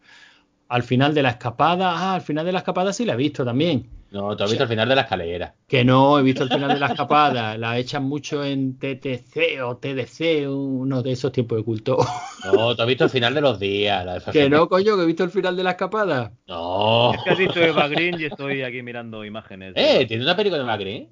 Al 0.67 0.83
final 0.83 1.13
de 1.13 1.21
la 1.23 1.29
escapada. 1.29 1.93
Ah, 1.95 2.15
al 2.15 2.21
final 2.21 2.45
de 2.45 2.51
la 2.51 2.59
escapada 2.59 2.91
sí 2.93 3.05
la 3.05 3.13
he 3.13 3.17
visto 3.17 3.45
también. 3.45 3.87
No, 4.11 4.35
tú 4.37 4.43
has 4.45 4.49
visto 4.49 4.63
el 4.63 4.69
final 4.69 4.87
de 4.87 4.95
la 4.95 5.01
escalera. 5.01 5.53
Que 5.67 5.83
no, 5.83 6.17
he 6.17 6.23
visto 6.23 6.43
el 6.43 6.49
final 6.49 6.69
de 6.73 6.79
la 6.79 6.87
escapada. 6.87 7.57
La 7.57 7.77
echan 7.77 8.03
mucho 8.05 8.43
en 8.45 8.77
TTC 8.79 9.61
o 9.63 9.75
TDC, 9.77 10.47
uno 10.49 11.03
de 11.03 11.11
esos 11.11 11.31
tiempos 11.33 11.57
de 11.57 11.63
culto. 11.65 11.97
No, 12.45 12.75
tú 12.75 12.81
has 12.81 12.87
visto 12.87 13.03
el 13.03 13.09
final 13.09 13.33
de 13.33 13.41
los 13.41 13.59
días. 13.59 14.05
La 14.05 14.19
que 14.31 14.49
no, 14.49 14.69
coño, 14.69 14.95
que 14.95 15.03
he 15.03 15.05
visto 15.05 15.23
el 15.25 15.31
final 15.31 15.57
de 15.57 15.63
la 15.63 15.71
escapada. 15.71 16.31
No. 16.47 17.13
Es 17.13 17.23
que 17.23 17.29
has 17.31 17.37
dicho 17.37 17.59
Eva 17.59 17.87
Green 17.89 18.19
y 18.19 18.25
estoy 18.25 18.61
aquí 18.63 18.81
mirando 18.83 19.25
imágenes. 19.25 19.73
de- 19.73 20.01
Eh, 20.01 20.05
¿tiene 20.05 20.23
una 20.23 20.35
película 20.35 20.59
de 20.59 20.65
Macri? 20.65 21.09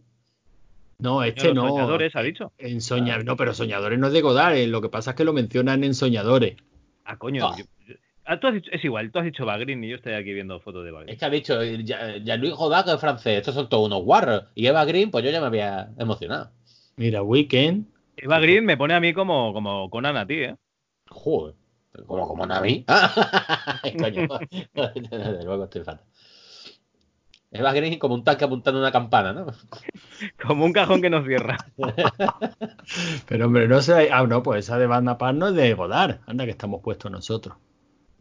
No, 0.99 1.20
de 1.22 1.30
este 1.30 1.47
los 1.47 1.56
no. 1.56 1.68
soñadores, 1.70 2.16
ha 2.16 2.22
dicho. 2.22 2.54
En 2.58 2.80
Soña... 2.80 3.18
No, 3.20 3.36
pero 3.36 3.54
Soñadores 3.54 3.99
no 3.99 4.08
es 4.08 4.14
de 4.14 4.22
Godard. 4.22 4.56
eh, 4.56 4.68
Lo 4.68 4.82
que 4.82 4.88
pasa 4.89 5.12
es 5.12 5.18
que 5.18 5.26
lo 5.26 5.34
mencionan 5.34 5.84
en 5.84 5.93
Soñadores. 5.93 6.56
Ah, 7.04 7.18
coño. 7.18 7.47
Ah. 7.49 7.56
yo- 7.58 7.66
yo- 7.86 7.95
ah, 7.95 7.97
tú 8.39 8.47
has 8.47 8.53
dicho- 8.53 8.71
es 8.71 8.84
igual, 8.84 9.11
tú 9.11 9.19
has 9.19 9.26
dicho 9.26 9.45
Green 9.45 9.84
y 9.84 9.89
yo 9.89 9.95
estoy 9.97 10.13
aquí 10.13 10.34
viendo 10.34 10.59
fotos 10.59 10.84
de 10.84 10.89
Eva 10.89 11.03
Es 11.07 11.17
que 11.17 11.26
ha 11.26 11.30
dicho 11.30 11.55
Godard, 11.55 12.86
que 12.86 12.93
es 12.93 12.99
francés. 12.99 13.38
Estos 13.39 13.55
son 13.55 13.69
todos 13.69 13.88
unos 13.88 14.03
guarros. 14.03 14.45
Y 14.55 14.67
Eva 14.67 14.86
Green, 14.86 15.11
pues 15.11 15.24
yo 15.26 15.32
ya 15.32 15.41
me 15.41 15.47
había 15.47 15.89
emocionado. 15.97 16.51
Mira, 16.95 17.21
Weekend. 17.24 17.88
Eva 18.17 18.39
Green 18.39 18.65
me 18.65 18.78
pone 18.78 18.93
a 18.93 18.99
mí 18.99 19.13
como, 19.13 19.53
como 19.53 19.89
Conan 19.89 20.17
a 20.17 20.26
ti, 20.28 20.36
¿eh? 20.36 20.55
Joder. 21.09 21.55
Como, 22.07 22.28
como 22.28 22.45
Navi. 22.45 22.86
Coño. 23.99 24.28
Desde 24.84 25.43
luego 25.43 25.65
estoy 25.65 25.84
fatal. 25.84 26.05
Eva 27.51 27.71
Green 27.71 27.99
como 27.99 28.15
un 28.15 28.24
tanque 28.24 28.45
apuntando 28.45 28.80
una 28.80 28.91
campana, 28.91 29.32
¿no? 29.32 29.45
Como 30.43 30.65
un 30.65 30.74
cajón 30.74 31.03
que 31.03 31.09
nos 31.11 31.24
cierra. 31.24 31.57
Pero 33.28 33.45
hombre, 33.45 33.67
no 33.67 33.80
sé. 33.82 34.09
Ah, 34.11 34.26
no, 34.26 34.41
pues 34.41 34.65
esa 34.65 34.80
de 34.80 34.88
Banda 34.88 35.19
Par 35.19 35.36
no 35.36 35.49
es 35.49 35.53
de 35.53 35.74
Godard. 35.76 36.21
Anda, 36.26 36.45
que 36.45 36.51
estamos 36.51 36.82
puestos 36.82 37.11
nosotros. 37.11 37.55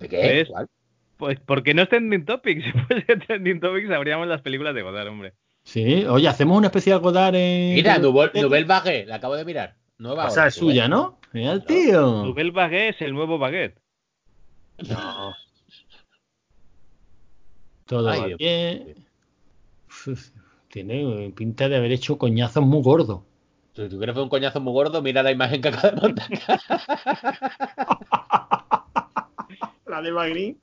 ¿De 0.02 0.08
qué? 0.08 0.16
¿Ves? 0.16 0.48
¿Cuál? 0.48 0.68
Pues 1.16 1.40
porque 1.40 1.74
no 1.74 1.82
es 1.82 1.88
Trending 1.88 2.24
Topics. 2.24 2.64
Si 2.64 2.72
fuese 2.72 3.16
Trending 3.16 3.60
Topics 3.60 3.90
habríamos 3.90 4.26
las 4.26 4.42
películas 4.42 4.74
de 4.74 4.82
Godard, 4.82 5.08
hombre. 5.08 5.34
Sí, 5.64 6.04
oye, 6.04 6.26
hacemos 6.28 6.58
un 6.58 6.64
especial 6.64 6.98
Godard 6.98 7.34
en. 7.36 7.74
Mira, 7.74 7.98
Nouvelle, 7.98 8.64
Vague, 8.64 9.06
la 9.06 9.16
acabo 9.16 9.36
de 9.36 9.44
mirar. 9.44 9.76
Nueva 9.98 10.26
O 10.26 10.30
sea, 10.30 10.48
es 10.48 10.54
suya, 10.54 10.88
¿no? 10.88 11.20
Mira 11.32 11.52
el 11.52 11.64
tío. 11.64 12.24
Nouvelle 12.24 12.50
Baguette 12.50 12.96
es 12.96 13.02
el 13.02 13.14
nuevo 13.14 13.38
Baguette. 13.38 13.78
No. 14.88 15.32
Todo 17.86 18.08
Ay, 18.08 18.20
va 18.20 18.26
Dios. 18.26 18.38
bien. 18.38 18.94
Uf, 20.06 20.30
Tiene 20.68 21.32
pinta 21.36 21.68
de 21.68 21.76
haber 21.76 21.92
hecho 21.92 22.18
coñazos 22.18 22.64
muy 22.64 22.82
gordos. 22.82 23.20
Si 23.76 23.88
tú 23.88 23.96
quieres 23.98 24.14
ver 24.14 24.24
un 24.24 24.28
coñazo 24.28 24.60
muy 24.60 24.72
gordo, 24.72 25.00
mira 25.00 25.22
la 25.22 25.30
imagen 25.30 25.62
que 25.62 25.68
acaba 25.68 25.90
de 25.92 26.00
montar. 26.00 26.28
La 29.92 30.00
de 30.00 30.10
Magri. 30.10 30.56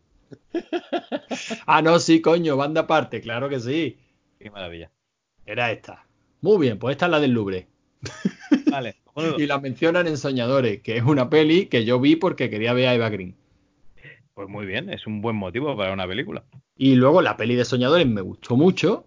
ah, 1.68 1.84
no, 1.84 2.00
sí, 2.00 2.20
coño, 2.20 2.58
banda 2.58 2.82
aparte, 2.82 3.22
claro 3.22 3.48
que 3.48 3.60
sí. 3.60 3.96
Qué 4.40 4.50
maravilla. 4.50 4.90
Era 5.46 5.72
esta. 5.72 6.04
Muy 6.42 6.58
bien, 6.58 6.80
pues 6.80 6.94
esta 6.94 7.06
es 7.06 7.12
la 7.12 7.20
del 7.20 7.34
Louvre. 7.34 7.68
Vale. 8.72 8.96
Y 9.38 9.46
la 9.46 9.60
mencionan 9.60 10.08
en 10.08 10.18
Soñadores, 10.18 10.82
que 10.82 10.98
es 10.98 11.04
una 11.04 11.30
peli 11.30 11.68
que 11.68 11.86
yo 11.86 12.00
vi 12.00 12.16
porque 12.16 12.50
quería 12.50 12.74
ver 12.74 12.88
a 12.88 12.96
Eva 12.96 13.10
Green. 13.10 13.36
Pues 14.34 14.50
muy 14.50 14.66
bien, 14.66 14.90
es 14.90 15.06
un 15.06 15.22
buen 15.22 15.36
motivo 15.36 15.78
para 15.78 15.94
una 15.94 16.08
película. 16.08 16.44
Y 16.76 16.96
luego 16.96 17.22
la 17.22 17.38
peli 17.38 17.54
de 17.54 17.66
Soñadores 17.66 18.08
me 18.08 18.22
gustó 18.22 18.56
mucho. 18.56 19.06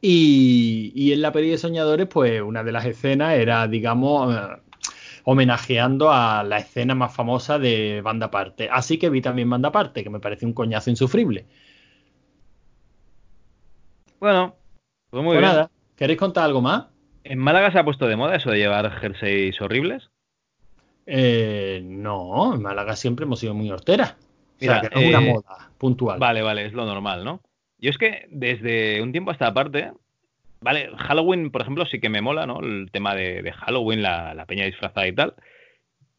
Y, 0.00 0.90
y 0.94 1.12
en 1.12 1.20
la 1.20 1.32
peli 1.32 1.50
de 1.50 1.58
Soñadores, 1.58 2.06
pues 2.06 2.40
una 2.40 2.64
de 2.64 2.72
las 2.72 2.86
escenas 2.86 3.34
era, 3.34 3.68
digamos, 3.68 4.34
eh, 4.34 4.62
homenajeando 5.28 6.12
a 6.12 6.44
la 6.44 6.58
escena 6.58 6.94
más 6.94 7.12
famosa 7.12 7.58
de 7.58 8.00
Banda 8.00 8.26
Aparte. 8.26 8.68
Así 8.70 8.96
que 8.96 9.10
vi 9.10 9.20
también 9.20 9.50
Banda 9.50 9.70
Aparte, 9.70 10.04
que 10.04 10.10
me 10.10 10.20
parece 10.20 10.46
un 10.46 10.52
coñazo 10.52 10.88
insufrible. 10.88 11.46
Bueno, 14.20 14.54
pues 15.10 15.24
muy 15.24 15.34
Pues 15.34 15.40
bien. 15.40 15.52
nada, 15.52 15.70
¿queréis 15.96 16.18
contar 16.18 16.44
algo 16.44 16.60
más? 16.62 16.86
¿En 17.24 17.40
Málaga 17.40 17.72
se 17.72 17.78
ha 17.80 17.84
puesto 17.84 18.06
de 18.06 18.14
moda 18.14 18.36
eso 18.36 18.50
de 18.50 18.58
llevar 18.58 18.88
jerseys 19.00 19.60
horribles? 19.60 20.10
Eh, 21.06 21.80
no, 21.84 22.54
en 22.54 22.62
Málaga 22.62 22.94
siempre 22.94 23.24
hemos 23.24 23.40
sido 23.40 23.52
muy 23.52 23.68
horteras. 23.68 24.12
O 24.12 24.58
Mira, 24.60 24.80
sea, 24.80 24.88
que 24.88 24.94
no 24.94 25.00
es 25.00 25.08
una 25.08 25.26
eh, 25.26 25.32
moda 25.32 25.70
puntual. 25.76 26.20
Vale, 26.20 26.42
vale, 26.42 26.66
es 26.66 26.72
lo 26.72 26.86
normal, 26.86 27.24
¿no? 27.24 27.40
Yo 27.78 27.90
es 27.90 27.98
que 27.98 28.26
desde 28.30 29.02
un 29.02 29.10
tiempo 29.10 29.30
a 29.30 29.34
esta 29.34 29.52
parte, 29.52 29.92
vale, 30.60 30.90
Halloween, 30.98 31.50
por 31.50 31.62
ejemplo, 31.62 31.86
sí 31.86 32.00
que 32.00 32.08
me 32.08 32.22
mola, 32.22 32.46
¿no? 32.46 32.60
El 32.60 32.90
tema 32.90 33.14
de, 33.14 33.52
Halloween, 33.52 34.02
la, 34.02 34.34
la 34.34 34.46
peña 34.46 34.64
disfrazada 34.64 35.06
y 35.06 35.12
tal. 35.12 35.34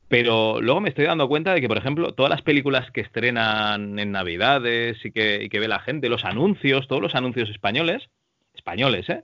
Pero 0.07 0.61
luego 0.61 0.79
me 0.79 0.89
estoy 0.89 1.05
dando 1.05 1.27
cuenta 1.27 1.53
de 1.53 1.61
que, 1.61 1.67
por 1.67 1.77
ejemplo, 1.77 2.13
todas 2.13 2.29
las 2.29 2.41
películas 2.41 2.89
que 2.91 3.01
estrenan 3.01 3.99
en 3.99 4.11
Navidades 4.11 5.03
y 5.03 5.11
que, 5.11 5.49
ve 5.51 5.67
la 5.67 5.79
gente, 5.79 6.07
los 6.07 6.23
anuncios, 6.23 6.88
todos 6.88 7.01
los 7.01 7.15
anuncios 7.15 7.49
españoles, 7.49 8.09
españoles, 8.53 9.09
¿eh? 9.09 9.23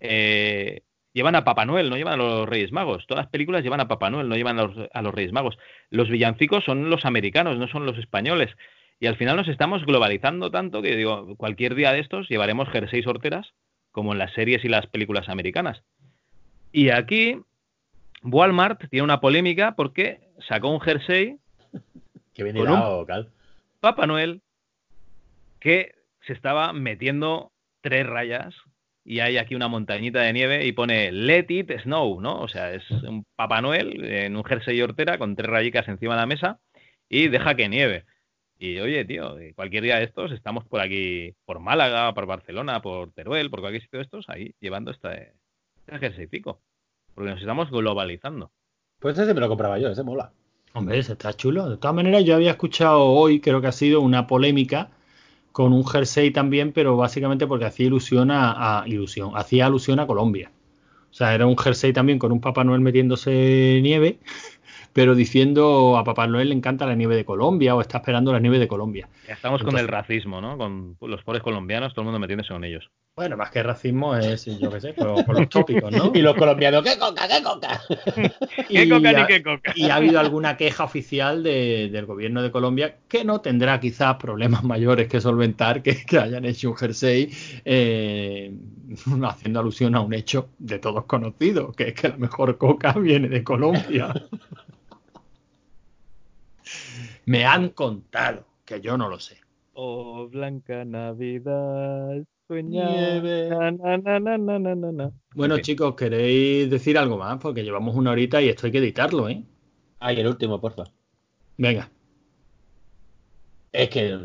Eh, 0.00 0.80
llevan 1.12 1.34
a 1.34 1.44
Papá 1.44 1.66
Noel, 1.66 1.90
no 1.90 1.96
llevan 1.96 2.14
a 2.14 2.16
los 2.16 2.48
Reyes 2.48 2.72
Magos. 2.72 3.06
Todas 3.06 3.24
las 3.24 3.30
películas 3.30 3.62
llevan 3.62 3.80
a 3.80 3.88
Papá 3.88 4.08
Noel, 4.08 4.28
no 4.28 4.36
llevan 4.36 4.58
a 4.58 4.64
los, 4.64 4.88
a 4.92 5.02
los 5.02 5.14
Reyes 5.14 5.32
Magos. 5.32 5.58
Los 5.90 6.08
villancicos 6.08 6.64
son 6.64 6.88
los 6.88 7.04
americanos, 7.04 7.58
no 7.58 7.68
son 7.68 7.84
los 7.84 7.98
españoles. 7.98 8.50
Y 9.00 9.08
al 9.08 9.16
final 9.16 9.36
nos 9.36 9.48
estamos 9.48 9.84
globalizando 9.84 10.50
tanto 10.50 10.80
que 10.80 10.96
digo, 10.96 11.36
cualquier 11.36 11.74
día 11.74 11.92
de 11.92 12.00
estos 12.00 12.28
llevaremos 12.28 12.70
jerseys 12.70 13.06
horteras, 13.06 13.52
como 13.92 14.12
en 14.12 14.18
las 14.18 14.32
series 14.32 14.64
y 14.64 14.68
las 14.68 14.86
películas 14.88 15.28
americanas. 15.28 15.82
Y 16.72 16.90
aquí 16.90 17.40
Walmart 18.22 18.88
tiene 18.90 19.04
una 19.04 19.20
polémica 19.20 19.74
porque 19.76 20.20
sacó 20.48 20.70
un 20.70 20.80
jersey 20.80 21.36
Que 22.34 22.42
bien 22.44 22.56
Con 22.56 22.70
un- 22.70 23.04
Cal. 23.06 23.30
Papá 23.80 24.06
Noel 24.06 24.40
que 25.60 25.94
se 26.26 26.32
estaba 26.32 26.72
metiendo 26.72 27.52
tres 27.80 28.06
rayas 28.06 28.54
y 29.04 29.20
hay 29.20 29.36
aquí 29.36 29.54
una 29.54 29.68
montañita 29.68 30.20
de 30.20 30.32
nieve 30.32 30.64
y 30.64 30.72
pone 30.72 31.10
Let 31.12 31.46
it 31.48 31.70
snow, 31.82 32.20
¿no? 32.20 32.40
O 32.40 32.48
sea, 32.48 32.72
es 32.72 32.88
un 32.90 33.24
Papá 33.36 33.60
Noel 33.60 34.04
en 34.04 34.36
un 34.36 34.44
jersey 34.44 34.80
hortera 34.80 35.18
con 35.18 35.34
tres 35.36 35.50
rayicas 35.50 35.88
encima 35.88 36.14
de 36.14 36.20
la 36.20 36.26
mesa 36.26 36.60
y 37.08 37.28
deja 37.28 37.54
que 37.56 37.68
nieve. 37.68 38.04
Y 38.64 38.78
oye, 38.78 39.04
tío, 39.04 39.40
eh, 39.40 39.54
cualquier 39.56 39.82
día 39.82 39.96
de 39.96 40.04
estos 40.04 40.30
estamos 40.30 40.64
por 40.64 40.80
aquí, 40.80 41.34
por 41.44 41.58
Málaga, 41.58 42.14
por 42.14 42.26
Barcelona, 42.26 42.80
por 42.80 43.10
Teruel, 43.10 43.50
por 43.50 43.58
cualquier 43.58 43.82
sitio 43.82 43.98
de 43.98 44.04
estos, 44.04 44.28
ahí 44.28 44.54
llevando 44.60 44.92
este, 44.92 45.32
este 45.78 45.98
jerseycico. 45.98 46.60
Porque 47.12 47.30
nos 47.32 47.40
estamos 47.40 47.72
globalizando. 47.72 48.52
Pues 49.00 49.18
ese 49.18 49.34
me 49.34 49.40
lo 49.40 49.48
compraba 49.48 49.80
yo, 49.80 49.88
ese 49.88 50.04
mola. 50.04 50.30
Hombre, 50.74 50.96
ese 50.96 51.14
está 51.14 51.32
chulo. 51.32 51.68
De 51.70 51.76
todas 51.76 51.96
maneras, 51.96 52.24
yo 52.24 52.36
había 52.36 52.52
escuchado 52.52 53.02
hoy, 53.02 53.40
creo 53.40 53.60
que 53.60 53.66
ha 53.66 53.72
sido 53.72 54.00
una 54.00 54.28
polémica 54.28 54.90
con 55.50 55.72
un 55.72 55.84
jersey 55.84 56.30
también, 56.30 56.70
pero 56.72 56.96
básicamente 56.96 57.48
porque 57.48 57.64
hacía 57.64 57.86
ilusión 57.86 58.30
a, 58.30 58.82
a- 58.82 58.86
ilusión, 58.86 59.32
hacía 59.34 59.66
alusión 59.66 59.98
a 59.98 60.06
Colombia. 60.06 60.52
O 61.10 61.14
sea, 61.14 61.34
era 61.34 61.46
un 61.46 61.58
jersey 61.58 61.92
también 61.92 62.20
con 62.20 62.30
un 62.30 62.40
Papá 62.40 62.62
Noel 62.62 62.80
metiéndose 62.80 63.80
nieve, 63.82 64.20
pero 64.92 65.14
diciendo 65.14 65.96
a 65.96 66.04
Papá 66.04 66.26
Noel 66.26 66.48
le 66.50 66.54
encanta 66.54 66.86
la 66.86 66.94
nieve 66.94 67.16
de 67.16 67.24
Colombia 67.24 67.74
o 67.74 67.80
está 67.80 67.98
esperando 67.98 68.32
la 68.32 68.40
nieve 68.40 68.58
de 68.58 68.68
Colombia. 68.68 69.08
Ya 69.26 69.34
estamos 69.34 69.62
con 69.62 69.76
el 69.78 69.88
racismo, 69.88 70.40
¿no? 70.40 70.58
Con 70.58 70.96
los 71.00 71.22
pobres 71.22 71.42
colombianos, 71.42 71.92
todo 71.94 72.02
el 72.02 72.06
mundo 72.06 72.18
metiéndose 72.18 72.52
con 72.52 72.64
ellos. 72.64 72.90
Bueno, 73.14 73.36
más 73.36 73.50
que 73.50 73.62
racismo 73.62 74.16
es, 74.16 74.46
yo 74.46 74.70
qué 74.72 74.80
sé, 74.80 74.94
con, 74.94 75.22
con 75.24 75.34
los 75.36 75.48
tópicos, 75.50 75.92
¿no? 75.92 76.10
Y 76.14 76.22
los 76.22 76.34
colombianos, 76.34 76.82
¿qué 76.82 76.98
coca, 76.98 77.28
qué 77.28 77.42
coca? 77.42 77.80
¿Qué 78.68 78.84
Y 78.84 78.88
coca 78.88 79.10
ha- 79.10 79.12
ni 79.12 79.26
qué 79.26 79.42
coca? 79.42 79.72
Y 79.76 79.90
ha 79.90 79.96
habido 79.96 80.18
alguna 80.18 80.56
queja 80.56 80.84
oficial 80.84 81.42
de- 81.42 81.90
del 81.92 82.06
gobierno 82.06 82.42
de 82.42 82.50
Colombia 82.50 82.96
que 83.08 83.24
no 83.24 83.40
tendrá 83.42 83.80
quizás 83.80 84.16
problemas 84.16 84.64
mayores 84.64 85.08
que 85.08 85.20
solventar 85.20 85.82
que, 85.82 86.04
que 86.06 86.18
hayan 86.18 86.44
hecho 86.46 86.70
un 86.70 86.76
jersey 86.76 87.30
eh, 87.66 88.54
haciendo 89.24 89.60
alusión 89.60 89.94
a 89.94 90.00
un 90.00 90.14
hecho 90.14 90.48
de 90.58 90.78
todos 90.78 91.04
conocido, 91.04 91.72
que 91.72 91.88
es 91.88 91.94
que 91.94 92.08
la 92.08 92.16
mejor 92.16 92.56
coca 92.56 92.92
viene 92.94 93.28
de 93.28 93.44
Colombia. 93.44 94.12
Me 97.24 97.44
han 97.44 97.70
contado, 97.70 98.44
que 98.64 98.80
yo 98.80 98.96
no 98.96 99.08
lo 99.08 99.18
sé. 99.18 99.38
Oh, 99.74 100.28
blanca 100.28 100.84
Navidad, 100.84 102.22
sueña. 102.46 102.90
Nieve. 102.90 103.48
na, 103.48 103.70
na, 103.70 103.96
na, 103.98 104.18
na, 104.20 104.38
na, 104.38 104.58
na, 104.58 104.74
na, 104.74 104.92
na. 104.92 105.12
Bueno, 105.34 105.58
chicos, 105.60 105.94
¿queréis 105.94 106.68
decir 106.70 106.98
algo 106.98 107.16
más? 107.16 107.38
Porque 107.38 107.62
llevamos 107.64 107.94
una 107.94 108.10
horita 108.10 108.42
y 108.42 108.48
esto 108.48 108.66
hay 108.66 108.72
que 108.72 108.78
editarlo, 108.78 109.28
¿eh? 109.28 109.42
Ay, 110.00 110.20
el 110.20 110.26
último, 110.26 110.60
porfa. 110.60 110.84
Venga. 111.56 111.90
Es 113.72 113.88
que 113.88 114.18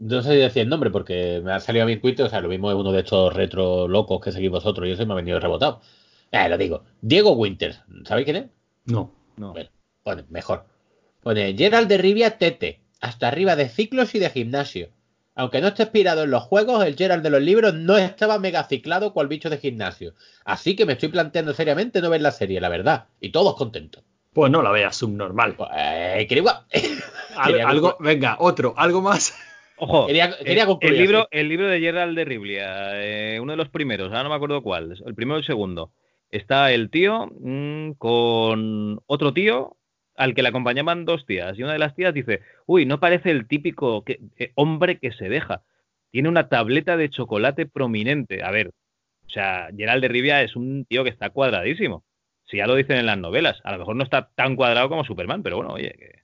no 0.00 0.22
sé 0.22 0.32
si 0.32 0.36
decir 0.38 0.62
el 0.62 0.68
nombre 0.68 0.90
porque 0.90 1.40
me 1.44 1.52
ha 1.52 1.60
salido 1.60 1.84
a 1.84 1.86
mi 1.86 1.96
Twitter, 1.98 2.26
o 2.26 2.28
sea, 2.28 2.40
lo 2.40 2.48
mismo 2.48 2.70
es 2.70 2.76
uno 2.76 2.90
de 2.90 3.00
estos 3.00 3.32
retro 3.32 3.86
locos 3.86 4.20
que 4.20 4.32
seguís 4.32 4.50
vosotros 4.50 4.88
y 4.88 4.90
eso 4.90 5.06
me 5.06 5.12
ha 5.12 5.16
venido 5.16 5.38
rebotado. 5.38 5.80
Eh, 6.32 6.48
lo 6.48 6.58
digo. 6.58 6.82
Diego 7.00 7.32
Winters, 7.32 7.80
¿sabéis 8.04 8.24
quién 8.24 8.36
es? 8.36 8.46
No. 8.86 9.12
No. 9.36 9.52
Bueno, 9.52 9.70
pone, 10.02 10.24
mejor. 10.30 10.64
Pone 11.24 11.54
Gerald 11.56 11.88
de 11.88 11.98
Rivia 11.98 12.38
Tete, 12.38 12.80
hasta 13.00 13.28
arriba 13.28 13.56
de 13.56 13.68
ciclos 13.68 14.14
y 14.14 14.18
de 14.18 14.30
gimnasio. 14.30 14.90
Aunque 15.34 15.60
no 15.60 15.68
esté 15.68 15.82
inspirado 15.84 16.22
en 16.22 16.30
los 16.30 16.44
juegos, 16.44 16.84
el 16.84 16.96
Gerald 16.96 17.22
de 17.24 17.30
los 17.30 17.42
libros 17.42 17.74
no 17.74 17.96
estaba 17.96 18.38
mega 18.38 18.62
ciclado 18.64 19.12
cual 19.12 19.26
bicho 19.26 19.50
de 19.50 19.58
gimnasio. 19.58 20.14
Así 20.44 20.76
que 20.76 20.86
me 20.86 20.92
estoy 20.92 21.08
planteando 21.08 21.52
seriamente 21.54 22.00
no 22.00 22.10
ver 22.10 22.20
la 22.20 22.30
serie, 22.30 22.60
la 22.60 22.68
verdad. 22.68 23.06
Y 23.20 23.30
todos 23.30 23.56
contentos. 23.56 24.04
Pues 24.32 24.52
no 24.52 24.62
la 24.62 24.70
veas 24.70 24.94
subnormal. 24.96 25.54
Pues, 25.56 25.70
eh, 25.76 26.26
quería 26.28 26.40
igual. 26.42 26.56
Al- 27.36 27.50
quería 27.52 27.68
algo, 27.68 27.96
venga, 27.98 28.36
otro, 28.38 28.74
algo 28.76 29.00
más. 29.02 29.34
Ojo, 29.76 30.06
Quería- 30.06 30.36
quería 30.38 30.62
el- 30.62 30.68
concluir 30.68 30.94
el, 30.94 31.00
libro, 31.00 31.28
el 31.32 31.48
libro 31.48 31.66
de 31.68 31.80
Gerald 31.80 32.16
de 32.16 32.24
Rivlia, 32.24 33.02
eh, 33.02 33.40
uno 33.40 33.52
de 33.52 33.56
los 33.56 33.68
primeros, 33.70 34.08
ahora 34.10 34.22
no 34.22 34.28
me 34.28 34.36
acuerdo 34.36 34.62
cuál, 34.62 34.96
el 35.04 35.14
primero 35.16 35.34
o 35.36 35.38
el 35.38 35.44
segundo. 35.44 35.90
Está 36.30 36.70
el 36.70 36.90
tío 36.90 37.26
mm, 37.40 37.92
con 37.92 39.00
otro 39.06 39.32
tío 39.32 39.76
al 40.16 40.34
que 40.34 40.42
le 40.42 40.48
acompañaban 40.48 41.04
dos 41.04 41.26
tías. 41.26 41.58
Y 41.58 41.62
una 41.62 41.72
de 41.72 41.78
las 41.78 41.94
tías 41.94 42.14
dice, 42.14 42.40
uy, 42.66 42.86
no 42.86 43.00
parece 43.00 43.30
el 43.30 43.46
típico 43.46 44.04
que- 44.04 44.20
eh, 44.38 44.52
hombre 44.54 44.98
que 44.98 45.12
se 45.12 45.28
deja. 45.28 45.62
Tiene 46.10 46.28
una 46.28 46.48
tableta 46.48 46.96
de 46.96 47.10
chocolate 47.10 47.66
prominente. 47.66 48.42
A 48.44 48.50
ver, 48.50 48.68
o 49.26 49.28
sea, 49.28 49.68
Gerald 49.76 50.02
de 50.02 50.08
Rivia 50.08 50.42
es 50.42 50.56
un 50.56 50.84
tío 50.84 51.04
que 51.04 51.10
está 51.10 51.30
cuadradísimo. 51.30 52.04
Si 52.46 52.58
ya 52.58 52.66
lo 52.66 52.74
dicen 52.76 52.98
en 52.98 53.06
las 53.06 53.18
novelas. 53.18 53.60
A 53.64 53.72
lo 53.72 53.78
mejor 53.78 53.96
no 53.96 54.04
está 54.04 54.30
tan 54.34 54.54
cuadrado 54.56 54.88
como 54.88 55.04
Superman, 55.04 55.42
pero 55.42 55.56
bueno, 55.56 55.72
oye, 55.72 55.94
que, 55.98 56.23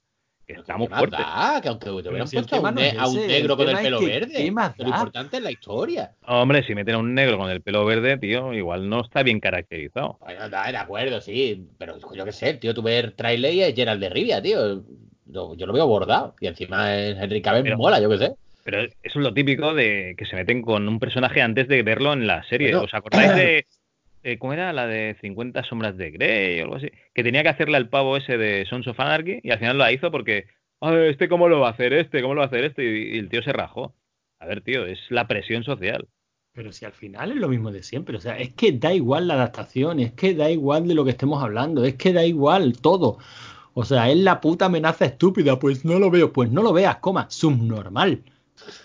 que 0.54 0.60
está 0.60 0.76
muy 0.76 0.86
¿Qué 0.86 0.90
más 0.90 0.98
fuerte. 1.00 1.16
da? 1.16 1.60
Que 1.62 1.68
aunque 1.68 1.84
te 1.86 1.90
hubieran 1.90 2.28
si 2.28 2.36
puesto 2.36 2.56
a 2.56 2.58
un, 2.58 2.64
no 2.64 2.72
ne- 2.72 2.88
es 2.88 2.98
a 2.98 3.06
un 3.08 3.18
ese, 3.18 3.26
negro 3.28 3.52
el 3.54 3.58
con 3.58 3.68
el 3.68 3.74
es 3.76 3.82
pelo 3.82 3.98
que, 4.00 4.06
verde. 4.06 4.32
¿qué 4.34 4.50
más 4.52 4.78
Lo 4.78 4.84
da? 4.84 4.90
importante 4.90 5.36
es 5.36 5.42
la 5.42 5.50
historia. 5.50 6.10
Hombre, 6.26 6.62
si 6.64 6.74
meten 6.74 6.94
a 6.94 6.98
un 6.98 7.14
negro 7.14 7.38
con 7.38 7.50
el 7.50 7.60
pelo 7.62 7.84
verde, 7.84 8.16
tío, 8.18 8.52
igual 8.52 8.88
no 8.88 9.00
está 9.02 9.22
bien 9.22 9.40
caracterizado. 9.40 10.18
Bueno, 10.20 10.48
da, 10.48 10.70
de 10.70 10.76
acuerdo, 10.76 11.20
sí. 11.20 11.66
Pero 11.78 11.96
yo 12.14 12.24
qué 12.24 12.32
sé, 12.32 12.54
tío, 12.54 12.74
tú 12.74 12.82
ves 12.82 13.14
trailer 13.16 13.54
y 13.54 13.62
es 13.62 13.74
Gerald 13.74 14.00
de 14.00 14.08
Rivia, 14.10 14.42
tío. 14.42 14.82
Yo, 15.26 15.54
yo 15.54 15.66
lo 15.66 15.72
veo 15.72 15.86
bordado. 15.86 16.34
Y 16.40 16.46
encima 16.48 16.94
es 16.96 17.16
Henry 17.18 17.40
Cavill 17.42 17.62
Pero- 17.62 17.78
mola, 17.78 18.00
yo 18.00 18.08
qué 18.10 18.18
sé. 18.18 18.32
Pero 18.62 18.82
eso 18.82 18.92
es 19.02 19.16
lo 19.16 19.32
típico 19.32 19.72
de 19.74 20.14
que 20.18 20.26
se 20.26 20.36
meten 20.36 20.60
con 20.60 20.86
un 20.86 20.98
personaje 21.00 21.40
antes 21.40 21.66
de 21.66 21.82
verlo 21.82 22.12
en 22.12 22.26
la 22.26 22.42
serie. 22.44 22.68
Bueno. 22.72 22.84
¿Os 22.84 22.94
acordáis 22.94 23.34
de. 23.34 23.66
eh, 24.22 24.38
¿Cómo 24.38 24.52
era? 24.52 24.72
La 24.72 24.86
de 24.86 25.16
50 25.20 25.62
sombras 25.64 25.96
de 25.96 26.10
Grey 26.10 26.60
o 26.60 26.64
algo 26.64 26.76
así. 26.76 26.90
Que 27.14 27.22
tenía 27.22 27.42
que 27.42 27.48
hacerle 27.50 27.76
al 27.76 27.88
pavo 27.88 28.16
ese 28.16 28.36
de 28.38 28.66
Sons 28.66 28.86
of 28.86 28.98
Anarchy 29.00 29.40
y 29.42 29.50
al 29.50 29.58
final 29.58 29.78
la 29.78 29.92
hizo 29.92 30.10
porque. 30.10 30.46
"Ah, 30.80 30.94
¿Este 30.94 31.28
cómo 31.28 31.48
lo 31.48 31.60
va 31.60 31.68
a 31.68 31.72
hacer? 31.72 31.92
¿Este 31.92 32.22
cómo 32.22 32.34
lo 32.34 32.40
va 32.40 32.44
a 32.44 32.48
hacer? 32.48 32.64
Este. 32.64 32.84
Y, 32.84 33.16
y 33.16 33.18
el 33.18 33.28
tío 33.28 33.42
se 33.42 33.52
rajó. 33.52 33.94
A 34.38 34.46
ver, 34.46 34.62
tío, 34.62 34.86
es 34.86 34.98
la 35.10 35.26
presión 35.28 35.64
social. 35.64 36.08
Pero 36.52 36.72
si 36.72 36.84
al 36.84 36.92
final 36.92 37.30
es 37.30 37.36
lo 37.36 37.48
mismo 37.48 37.70
de 37.70 37.82
siempre, 37.82 38.16
o 38.16 38.20
sea, 38.20 38.36
es 38.38 38.52
que 38.54 38.72
da 38.72 38.92
igual 38.92 39.28
la 39.28 39.34
adaptación, 39.34 40.00
es 40.00 40.12
que 40.12 40.34
da 40.34 40.50
igual 40.50 40.88
de 40.88 40.94
lo 40.94 41.04
que 41.04 41.10
estemos 41.12 41.42
hablando, 41.42 41.84
es 41.84 41.94
que 41.94 42.12
da 42.12 42.24
igual 42.24 42.72
todo. 42.80 43.18
O 43.74 43.84
sea, 43.84 44.10
es 44.10 44.16
la 44.16 44.40
puta 44.40 44.66
amenaza 44.66 45.04
estúpida, 45.04 45.58
pues 45.60 45.84
no 45.84 45.98
lo 46.00 46.10
veo, 46.10 46.32
pues 46.32 46.50
no 46.50 46.62
lo 46.62 46.72
veas, 46.72 46.96
coma, 46.96 47.30
subnormal. 47.30 48.24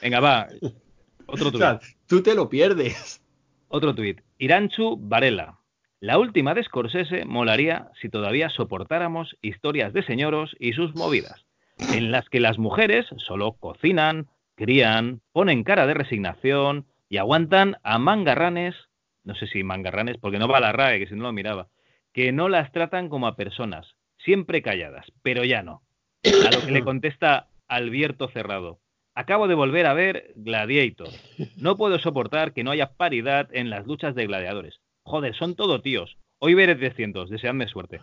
Venga, 0.01 0.19
va. 0.19 0.47
Otro 1.25 1.47
O 1.47 1.51
tuit. 1.51 1.61
sea, 1.63 1.79
tú 2.05 2.21
te 2.21 2.35
lo 2.35 2.47
pierdes. 2.49 3.19
Otro 3.67 3.95
tuit. 3.95 4.21
Iranchu 4.37 4.97
Varela. 4.99 5.59
La 6.01 6.19
última 6.19 6.53
de 6.53 6.63
Scorsese 6.63 7.23
molaría 7.23 7.89
si 8.01 8.09
todavía 8.09 8.49
soportáramos 8.49 9.37
historias 9.41 9.93
de 9.93 10.03
señoros 10.03 10.55
y 10.59 10.73
sus 10.73 10.93
movidas, 10.93 11.45
en 11.93 12.11
las 12.11 12.27
que 12.27 12.41
las 12.41 12.59
mujeres 12.59 13.05
solo 13.17 13.53
cocinan, 13.53 14.27
crían, 14.55 15.21
ponen 15.31 15.63
cara 15.63 15.87
de 15.87 15.93
resignación 15.93 16.85
y 17.07 17.17
aguantan 17.17 17.77
a 17.83 17.97
mangarranes, 17.97 18.75
no 19.23 19.35
sé 19.35 19.47
si 19.47 19.63
mangarranes, 19.63 20.17
porque 20.17 20.37
no 20.37 20.49
va 20.49 20.57
a 20.57 20.61
la 20.61 20.73
RAE, 20.73 20.99
que 20.99 21.07
si 21.07 21.15
no 21.15 21.23
lo 21.23 21.31
miraba, 21.31 21.69
que 22.11 22.33
no 22.33 22.49
las 22.49 22.73
tratan 22.73 23.07
como 23.07 23.27
a 23.27 23.37
personas, 23.37 23.95
siempre 24.17 24.61
calladas, 24.61 25.05
pero 25.21 25.45
ya 25.45 25.63
no. 25.63 25.81
A 26.23 26.53
lo 26.53 26.65
que 26.65 26.71
le 26.71 26.83
contesta 26.83 27.47
Alberto 27.67 28.27
Cerrado. 28.27 28.79
Acabo 29.15 29.47
de 29.47 29.55
volver 29.55 29.85
a 29.85 29.93
ver 29.93 30.33
Gladiator. 30.35 31.07
No 31.55 31.77
puedo 31.77 31.97
soportar 31.99 32.51
que 32.51 32.65
no 32.65 32.71
haya 32.71 32.91
paridad 32.91 33.47
en 33.53 33.69
las 33.69 33.87
luchas 33.87 34.13
de 34.13 34.27
gladiadores. 34.27 34.81
Joder, 35.03 35.33
son 35.35 35.55
todo 35.55 35.81
tíos. 35.81 36.17
Hoy 36.39 36.53
veré 36.53 36.75
300. 36.75 37.29
Deseadme 37.29 37.69
suerte. 37.69 38.01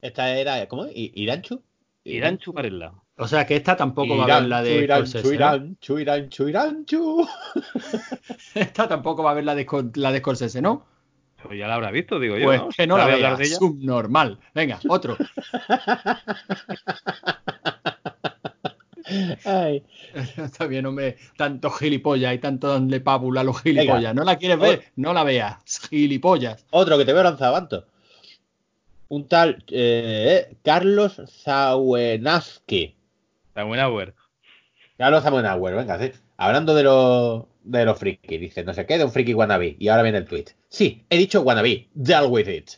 Esta 0.00 0.34
era, 0.34 0.66
¿cómo 0.68 0.86
¿Iranchu? 0.94 1.62
Iranchu 2.04 2.54
Varela. 2.54 2.94
O 3.18 3.28
sea, 3.28 3.46
que 3.46 3.56
esta 3.56 3.76
tampoco 3.76 4.16
va 4.16 4.24
a 4.24 4.36
haber 4.38 4.48
la 4.48 4.62
de 4.62 4.84
Iranchu, 4.84 5.06
Scorsese, 5.06 5.28
¿no? 5.28 5.34
Iranchu, 5.34 5.98
Iranchu, 5.98 6.48
Iranchu. 6.48 7.28
Esta 8.54 8.88
tampoco 8.88 9.22
va 9.22 9.30
a 9.30 9.32
haber 9.32 9.44
la 9.44 9.54
de, 9.54 9.66
la 9.96 10.12
de 10.12 10.18
Scorsese, 10.20 10.62
¿no? 10.62 10.86
Pues 11.42 11.58
ya 11.58 11.68
la 11.68 11.74
habrá 11.74 11.90
visto, 11.90 12.18
digo 12.18 12.38
yo. 12.38 12.46
Pues 12.46 12.60
¿no? 12.60 12.68
que 12.70 12.86
no 12.86 12.96
la 12.96 13.02
¿Sabe 13.02 13.14
hablar 13.14 13.30
veas, 13.32 13.38
de 13.38 13.44
ella? 13.46 13.56
subnormal. 13.56 14.38
Venga, 14.54 14.80
otro. 14.88 15.18
Ay. 19.44 19.82
Está 20.36 20.66
bien, 20.66 20.86
hombre, 20.86 21.16
tanto 21.36 21.70
gilipollas 21.70 22.34
y 22.34 22.38
tanto 22.38 22.68
darle 22.68 23.00
pábula 23.00 23.40
a 23.40 23.44
los 23.44 23.62
gilipollas. 23.62 24.14
¿No 24.14 24.24
la 24.24 24.36
quieres 24.36 24.58
ver? 24.58 24.84
No 24.96 25.12
la 25.12 25.24
veas. 25.24 25.56
Gilipollas. 25.88 26.64
Otro 26.70 26.98
que 26.98 27.04
te 27.04 27.12
veo 27.12 27.22
lanzado, 27.22 27.56
Anto. 27.56 27.86
Un 29.08 29.26
tal 29.26 29.64
eh, 29.68 30.56
Carlos 30.62 31.20
Zawenaski. 31.42 32.94
Sauenauer. 33.54 34.14
Carlos 34.96 35.22
Zamenauer, 35.22 35.74
venga, 35.74 35.98
sí. 35.98 36.12
Hablando 36.36 36.74
de 36.74 36.82
los 36.84 37.44
de 37.64 37.84
los 37.84 37.98
frikis, 37.98 38.40
dice, 38.40 38.64
no 38.64 38.74
sé 38.74 38.86
qué, 38.86 38.98
de 38.98 39.04
un 39.04 39.12
friki 39.12 39.34
wannabe. 39.34 39.76
Y 39.78 39.88
ahora 39.88 40.02
viene 40.02 40.18
el 40.18 40.26
tweet. 40.26 40.46
Sí, 40.68 41.04
he 41.10 41.18
dicho 41.18 41.42
wannabe. 41.42 41.88
Deal 41.94 42.26
with 42.28 42.48
it. 42.48 42.70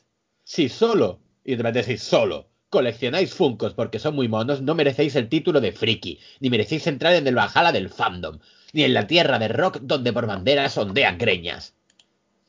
Si 0.45 0.69
solo, 0.69 1.19
y 1.45 1.57
te 1.57 1.73
decís 1.73 2.03
solo, 2.03 2.49
coleccionáis 2.73 3.35
funcos 3.35 3.75
porque 3.75 3.99
son 3.99 4.15
muy 4.17 4.29
monos, 4.29 4.63
no 4.63 4.75
merecéis 4.75 5.15
el 5.15 5.29
título 5.29 5.61
de 5.61 5.73
friki, 5.73 6.19
ni 6.41 6.49
merecéis 6.49 6.87
entrar 6.87 7.13
en 7.15 7.27
el 7.27 7.37
Valhalla 7.37 7.71
del 7.71 7.91
fandom, 7.91 8.39
ni 8.73 8.83
en 8.85 8.95
la 8.95 9.07
tierra 9.07 9.39
de 9.39 9.49
rock 9.49 9.79
donde 9.83 10.11
por 10.13 10.27
banderas 10.27 10.77
ondean 10.79 11.19
greñas. 11.19 11.75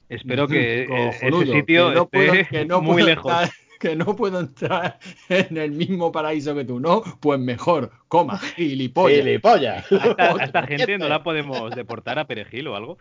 Espero 0.08 0.48
que 0.48 0.84
eh, 0.84 0.88
Cojonudo, 0.88 1.44
ese 1.44 1.52
sitio 1.54 1.90
que 1.90 1.96
no 1.96 2.02
esté 2.04 2.18
puedo- 2.18 2.48
que 2.50 2.66
no 2.66 2.82
muy 2.82 2.94
puedo 2.94 3.06
lejos. 3.08 3.32
estar- 3.34 3.52
que 3.80 3.96
no 3.98 4.16
puedo 4.16 4.40
entrar 4.40 4.98
en 5.28 5.58
el 5.58 5.72
mismo 5.74 6.14
paraíso 6.14 6.56
que 6.56 6.64
tú, 6.64 6.80
¿no? 6.80 7.04
Pues 7.20 7.38
mejor, 7.38 7.92
coma, 8.08 8.38
gilipollas. 8.40 9.18
¡Gilipollas! 9.26 9.92
A 9.92 9.96
esta, 10.08 10.24
a 10.36 10.46
esta 10.46 10.64
gente 10.68 10.98
no 10.98 11.10
la 11.10 11.22
podemos 11.22 11.70
deportar 11.76 12.18
a 12.18 12.26
perejil 12.26 12.68
o 12.70 12.78
algo. 12.78 12.98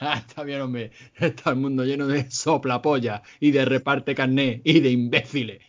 Ah, 0.00 0.14
Está 0.26 0.44
bien, 0.44 0.60
hombre. 0.60 0.90
Está 1.16 1.50
el 1.50 1.56
mundo 1.56 1.84
lleno 1.84 2.06
de 2.06 2.30
soplapolla 2.30 3.22
y 3.40 3.50
de 3.50 3.64
reparte 3.64 4.14
carné 4.14 4.60
y 4.64 4.80
de 4.80 4.90
imbéciles. 4.90 5.60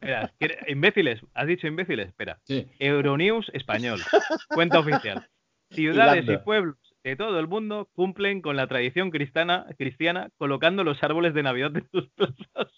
Espera, 0.00 0.32
¿quiere- 0.38 0.58
imbéciles, 0.68 1.20
has 1.34 1.46
dicho 1.46 1.66
imbéciles, 1.66 2.08
espera. 2.08 2.38
Sí. 2.44 2.66
Euronews 2.78 3.50
español, 3.54 4.00
cuenta 4.48 4.78
oficial. 4.78 5.26
Ciudades 5.70 6.28
y 6.28 6.36
pueblos 6.38 6.76
de 7.02 7.16
todo 7.16 7.38
el 7.40 7.48
mundo 7.48 7.88
cumplen 7.94 8.40
con 8.42 8.56
la 8.56 8.66
tradición 8.66 9.10
cristiana, 9.10 9.66
cristiana 9.78 10.30
colocando 10.38 10.84
los 10.84 11.02
árboles 11.02 11.34
de 11.34 11.42
Navidad 11.42 11.74
en 11.76 11.88
sus 11.90 12.08
plazas. 12.10 12.72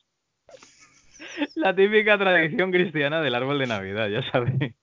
La 1.57 1.75
típica 1.75 2.17
tradición 2.17 2.71
cristiana 2.73 3.21
del 3.21 3.35
árbol 3.35 3.59
de 3.59 3.67
Navidad, 3.67 4.09
ya 4.09 4.23
sabéis. 4.31 4.75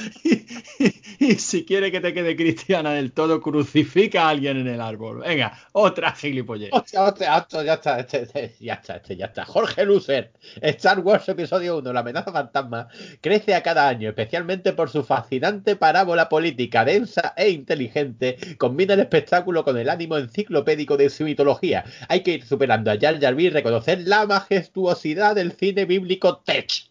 Y, 1.20 1.34
si 1.34 1.66
quiere 1.66 1.92
que 1.92 2.00
te 2.00 2.14
quede 2.14 2.34
cristiana 2.34 2.92
del 2.92 3.12
todo, 3.12 3.42
crucifica 3.42 4.24
a 4.24 4.28
alguien 4.30 4.56
en 4.56 4.68
el 4.68 4.80
árbol. 4.80 5.20
Venga, 5.20 5.52
otra 5.72 6.12
gilipollez. 6.12 6.70
Hostia, 6.72 7.02
hostia, 7.02 7.36
hostia, 7.36 7.62
ya 7.62 7.74
está, 7.74 8.00
este, 8.00 8.22
este, 8.22 8.54
ya 8.58 8.74
está, 8.74 8.96
este, 8.96 9.16
ya 9.16 9.26
está. 9.26 9.44
Jorge 9.44 9.84
Lucer, 9.84 10.32
Star 10.62 11.00
Wars 11.00 11.28
Episodio 11.28 11.76
1, 11.78 11.92
La 11.92 12.00
amenaza 12.00 12.32
fantasma, 12.32 12.88
crece 13.20 13.54
a 13.54 13.62
cada 13.62 13.86
año, 13.86 14.08
especialmente 14.08 14.72
por 14.72 14.88
su 14.88 15.04
fascinante 15.04 15.76
parábola 15.76 16.30
política, 16.30 16.86
densa 16.86 17.34
e 17.36 17.50
inteligente, 17.50 18.38
combina 18.56 18.94
el 18.94 19.00
espectáculo 19.00 19.62
con 19.62 19.76
el 19.76 19.90
ánimo 19.90 20.16
enciclopédico 20.16 20.96
de 20.96 21.10
su 21.10 21.24
mitología. 21.24 21.84
Hay 22.08 22.22
que 22.22 22.32
ir 22.32 22.46
superando 22.46 22.90
a 22.90 22.98
Jar 22.98 23.20
Jar 23.20 23.38
y 23.38 23.50
reconocer 23.50 24.00
la 24.06 24.26
majestuosidad 24.26 25.34
del 25.34 25.52
cine 25.52 25.84
bíblico 25.84 26.38
Tech. 26.38 26.89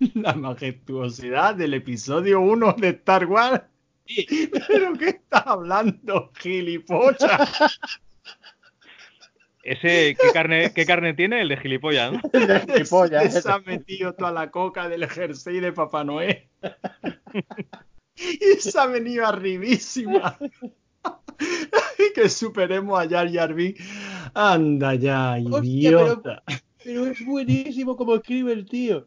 La 0.14 0.34
majestuosidad 0.34 1.54
del 1.54 1.74
episodio 1.74 2.40
1 2.40 2.74
de 2.78 2.88
Star 2.90 3.26
Wars. 3.26 3.62
¿Pero 4.68 4.92
qué 4.94 5.08
estás 5.08 5.46
hablando, 5.46 6.30
gilipollas? 6.38 7.70
Ese, 9.62 10.16
¿qué 10.18 10.32
carne, 10.32 10.72
¿qué 10.72 10.86
carne 10.86 11.12
tiene? 11.12 11.42
El 11.42 11.48
de 11.50 11.58
gilipollas, 11.58 12.12
¿no? 12.12 12.20
Gilipollas. 12.32 13.42
Se 13.42 13.50
ha 13.50 13.58
metido 13.58 14.14
toda 14.14 14.32
la 14.32 14.50
coca 14.50 14.88
del 14.88 15.06
jersey 15.06 15.60
de 15.60 15.72
Papá 15.72 16.04
Noel. 16.04 16.48
Y 18.14 18.60
se 18.60 18.78
ha 18.78 18.86
venido 18.86 19.26
arribísima. 19.26 20.38
Que 22.14 22.30
superemos 22.30 22.98
a 22.98 23.06
Jar 23.06 23.30
Jar 23.30 23.52
Binks. 23.52 23.84
Anda 24.32 24.94
ya, 24.94 25.36
Hostia, 25.36 25.60
idiota. 25.62 26.42
Pero 26.82 27.06
es 27.06 27.22
buenísimo 27.26 27.94
como 27.94 28.14
escribe 28.14 28.54
el 28.54 28.64
tío. 28.64 29.06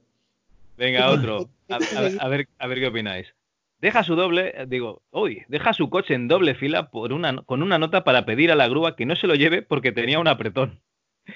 Venga, 0.77 1.09
otro. 1.09 1.49
A, 1.69 1.75
a- 1.75 2.25
a 2.25 2.27
ver, 2.27 2.47
a 2.59 2.67
ver 2.67 2.79
qué 2.79 2.87
opináis. 2.87 3.33
Deja 3.79 4.03
su 4.03 4.15
doble, 4.15 4.53
eh, 4.55 4.65
digo, 4.67 5.01
uy, 5.11 5.43
deja 5.47 5.73
su 5.73 5.89
coche 5.89 6.13
en 6.13 6.27
doble 6.27 6.53
fila 6.55 6.91
por 6.91 7.13
una, 7.13 7.37
con 7.43 7.63
una 7.63 7.79
nota 7.79 8.03
para 8.03 8.25
pedir 8.25 8.51
a 8.51 8.55
la 8.55 8.67
grúa 8.67 8.95
que 8.95 9.05
no 9.05 9.15
se 9.15 9.25
lo 9.27 9.33
lleve 9.35 9.61
porque 9.63 9.91
tenía 9.91 10.19
un 10.19 10.27
apretón. 10.27 10.81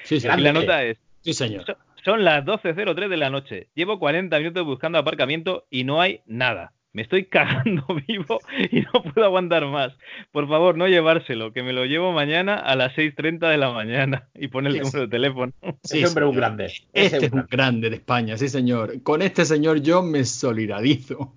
Sí, 0.03 0.19
sí, 0.19 0.27
Y 0.27 0.41
la 0.41 0.51
nota 0.53 0.83
es, 0.83 0.99
sí, 1.21 1.33
señor. 1.33 1.65
So- 1.65 1.77
Son 2.03 2.23
las 2.23 2.45
12.03 2.45 3.09
de 3.09 3.17
la 3.17 3.31
noche. 3.31 3.69
Llevo 3.73 3.97
40 3.97 4.37
minutos 4.37 4.63
buscando 4.63 4.99
aparcamiento 4.99 5.65
y 5.71 5.85
no 5.85 6.01
hay 6.01 6.21
nada. 6.27 6.73
Me 6.95 7.01
estoy 7.01 7.25
cagando 7.65 7.85
vivo 8.07 8.39
y 8.71 8.79
no 8.81 9.03
puedo 9.03 9.25
aguantar 9.25 9.65
más. 9.67 9.93
Por 10.31 10.47
favor, 10.47 10.77
no 10.77 10.87
llevárselo, 10.87 11.51
que 11.51 11.61
me 11.61 11.73
lo 11.73 11.83
llevo 11.85 12.13
mañana 12.13 12.55
a 12.55 12.75
las 12.77 12.95
6.30 12.95 13.49
de 13.49 13.57
la 13.57 13.71
mañana. 13.71 14.29
Y 14.33 14.47
pone 14.47 14.69
el 14.69 14.75
Sí, 14.75 14.79
número 14.81 15.01
de 15.01 15.07
teléfono. 15.09 15.53
Sí, 15.83 15.97
Ese 15.99 16.07
hombre 16.07 16.23
es 16.25 16.29
un 16.29 16.35
grande. 16.37 16.65
Este 16.93 17.25
es 17.25 17.31
un 17.33 17.45
grande 17.49 17.89
de 17.89 17.97
España, 17.97 18.37
sí, 18.37 18.47
señor. 18.47 19.01
Con 19.03 19.21
este 19.21 19.43
señor 19.43 19.81
yo 19.81 20.01
me 20.03 20.23
solidarizo. 20.23 21.33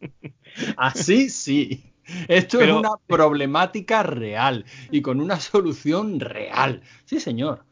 Así 0.76 1.28
sí. 1.30 1.92
Esto 2.28 2.58
Pero- 2.58 2.74
es 2.74 2.78
una 2.80 2.90
problemática 3.06 4.02
real 4.02 4.64
y 4.90 5.00
con 5.02 5.20
una 5.20 5.40
solución 5.40 6.20
real. 6.20 6.82
Sí, 7.04 7.18
señor. 7.18 7.64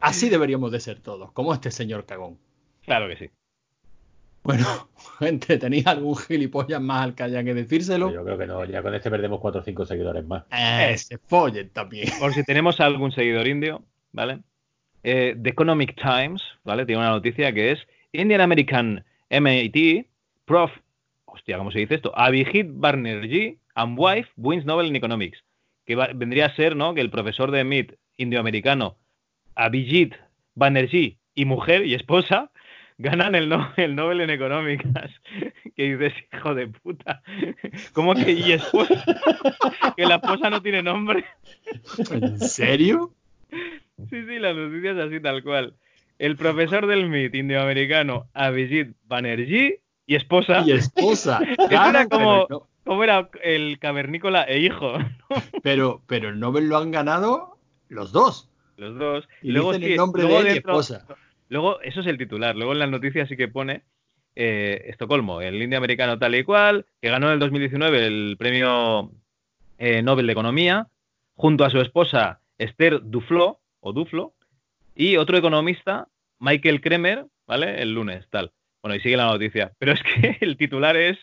Así 0.00 0.30
deberíamos 0.30 0.72
de 0.72 0.80
ser 0.80 0.98
todos, 1.00 1.30
como 1.32 1.52
este 1.52 1.70
señor 1.70 2.06
cagón. 2.06 2.38
Claro 2.84 3.06
que 3.08 3.16
sí. 3.16 3.30
Bueno, 4.42 4.66
gente, 5.18 5.58
¿tenéis 5.58 5.86
algún 5.86 6.16
gilipollas 6.16 6.80
más 6.80 7.02
al 7.04 7.14
que 7.14 7.22
haya 7.24 7.44
que 7.44 7.54
decírselo? 7.54 8.12
Yo 8.12 8.24
creo 8.24 8.38
que 8.38 8.46
no, 8.46 8.64
ya 8.64 8.82
con 8.82 8.94
este 8.94 9.10
perdemos 9.10 9.40
4 9.40 9.60
o 9.60 9.64
5 9.64 9.86
seguidores 9.86 10.24
más. 10.26 10.44
Eh, 10.50 10.96
se 10.96 11.18
follen 11.18 11.68
también. 11.70 12.08
Por 12.20 12.32
si 12.32 12.42
tenemos 12.44 12.80
algún 12.80 13.12
seguidor 13.12 13.46
indio, 13.46 13.82
¿vale? 14.12 14.40
Eh, 15.02 15.36
The 15.40 15.50
Economic 15.50 15.94
Times, 16.00 16.42
¿vale? 16.64 16.84
Tiene 16.86 17.00
una 17.00 17.10
noticia 17.10 17.52
que 17.52 17.72
es 17.72 17.78
Indian 18.12 18.40
American 18.40 19.04
MIT, 19.30 20.06
Prof. 20.44 20.70
Hostia, 21.26 21.58
¿cómo 21.58 21.70
se 21.70 21.78
dice 21.78 21.94
esto? 21.94 22.12
Abhijit 22.18 22.66
Banerjee 22.72 23.58
and 23.74 23.96
wife 23.98 24.28
wins 24.36 24.64
Nobel 24.64 24.86
in 24.88 24.96
Economics. 24.96 25.44
Que 25.86 25.94
va- 25.94 26.10
vendría 26.14 26.46
a 26.46 26.56
ser, 26.56 26.76
¿no? 26.76 26.92
Que 26.94 27.00
el 27.00 27.10
profesor 27.10 27.50
de 27.50 27.60
MIT 27.64 27.94
indioamericano, 28.16 28.96
Abhijit 29.54 30.14
Banerjee, 30.54 31.18
y 31.34 31.44
mujer 31.44 31.86
y 31.86 31.94
esposa, 31.94 32.49
ganan 33.00 33.34
el, 33.34 33.48
no- 33.48 33.72
el 33.76 33.94
Nobel 33.96 34.20
en 34.20 34.30
Económicas. 34.30 35.10
Que 35.76 35.96
dices, 35.96 36.12
hijo 36.34 36.54
de 36.54 36.66
puta. 36.68 37.22
¿Cómo 37.94 38.14
que 38.14 38.32
y 38.32 38.52
esposa? 38.52 39.02
que 39.96 40.04
la 40.04 40.16
esposa 40.16 40.50
no 40.50 40.60
tiene 40.60 40.82
nombre. 40.82 41.24
¿En 42.10 42.38
serio? 42.38 43.14
Sí, 43.50 44.24
sí, 44.26 44.38
la 44.38 44.52
noticia 44.52 44.90
es 44.92 44.98
así 44.98 45.20
tal 45.20 45.42
cual. 45.42 45.74
El 46.18 46.36
profesor 46.36 46.86
del 46.86 47.08
MIT 47.08 47.34
indioamericano 47.34 48.28
Abhijit 48.34 48.94
Banerjee 49.06 49.80
y 50.06 50.14
esposa, 50.16 50.62
Y 50.66 50.72
esposa. 50.72 51.40
era 51.42 51.68
Claro, 51.68 52.08
como- 52.10 52.46
pero, 52.46 52.60
no- 52.60 52.68
¿cómo 52.84 53.04
era 53.04 53.30
el 53.42 53.78
cavernícola 53.78 54.42
e 54.42 54.58
hijo? 54.58 54.98
pero, 55.62 56.02
pero 56.06 56.28
el 56.28 56.40
Nobel 56.40 56.68
lo 56.68 56.76
han 56.76 56.90
ganado 56.90 57.56
los 57.88 58.12
dos. 58.12 58.50
Los 58.76 58.98
dos. 58.98 59.28
Y 59.40 59.52
luego 59.52 59.72
dicen 59.72 59.86
sí, 59.86 59.92
el 59.92 59.96
nombre 59.98 60.22
luego 60.24 60.36
de 60.38 60.42
él 60.42 60.46
y 60.48 60.54
dentro- 60.54 60.72
esposa. 60.72 61.06
Luego, 61.50 61.80
eso 61.82 62.00
es 62.00 62.06
el 62.06 62.16
titular. 62.16 62.56
Luego 62.56 62.72
en 62.72 62.78
las 62.78 62.88
noticias 62.88 63.28
sí 63.28 63.36
que 63.36 63.48
pone 63.48 63.82
eh, 64.36 64.84
Estocolmo, 64.86 65.42
el 65.42 65.60
indio 65.60 65.78
americano 65.78 66.18
tal 66.18 66.36
y 66.36 66.44
cual, 66.44 66.86
que 67.02 67.10
ganó 67.10 67.26
en 67.26 67.34
el 67.34 67.38
2019 67.40 68.06
el 68.06 68.36
premio 68.38 69.10
eh, 69.76 70.00
Nobel 70.00 70.26
de 70.26 70.32
Economía, 70.32 70.86
junto 71.34 71.64
a 71.64 71.70
su 71.70 71.80
esposa 71.80 72.40
Esther 72.56 73.00
Duflo, 73.02 73.58
o 73.80 73.92
Duflo, 73.92 74.32
y 74.94 75.16
otro 75.16 75.36
economista, 75.36 76.06
Michael 76.38 76.80
Kremer, 76.80 77.26
¿vale? 77.48 77.82
El 77.82 77.94
lunes, 77.94 78.28
tal. 78.30 78.52
Bueno, 78.80 78.94
y 78.94 79.00
sigue 79.00 79.16
la 79.16 79.26
noticia. 79.26 79.72
Pero 79.78 79.92
es 79.92 80.02
que 80.04 80.38
el 80.40 80.56
titular 80.56 80.96
es 80.96 81.18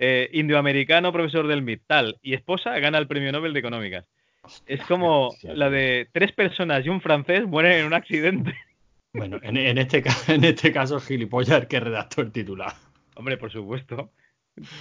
eh, 0.00 0.28
indioamericano, 0.32 1.12
profesor 1.12 1.46
del 1.46 1.62
MIT, 1.62 1.82
tal, 1.86 2.18
y 2.20 2.34
esposa 2.34 2.76
gana 2.80 2.98
el 2.98 3.06
premio 3.06 3.30
Nobel 3.30 3.52
de 3.52 3.60
Económicas. 3.60 4.06
Es 4.66 4.80
como 4.82 5.36
la 5.44 5.70
de 5.70 6.08
tres 6.12 6.32
personas 6.32 6.84
y 6.84 6.88
un 6.88 7.00
francés 7.00 7.46
mueren 7.46 7.72
en 7.80 7.86
un 7.86 7.94
accidente. 7.94 8.56
Bueno, 9.18 9.38
en, 9.42 9.56
en 9.56 9.78
este, 9.78 10.02
en 10.28 10.44
este 10.44 10.72
caso, 10.72 11.00
gilipollas 11.00 11.62
el 11.62 11.68
que 11.68 11.80
redactó 11.80 12.20
el 12.22 12.32
titular. 12.32 12.72
Hombre, 13.14 13.36
por 13.36 13.50
supuesto. 13.50 14.10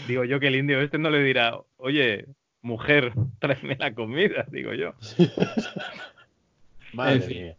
Digo 0.07 0.23
yo 0.23 0.39
que 0.39 0.47
el 0.47 0.55
indio 0.55 0.81
este 0.81 0.97
no 0.97 1.09
le 1.09 1.22
dirá, 1.23 1.59
oye, 1.77 2.26
mujer, 2.61 3.14
tráeme 3.39 3.76
la 3.80 3.93
comida, 3.93 4.45
digo 4.51 4.73
yo. 4.73 4.93
Madre 6.93 7.15
En 7.15 7.22
fin. 7.23 7.38
mía. 7.43 7.55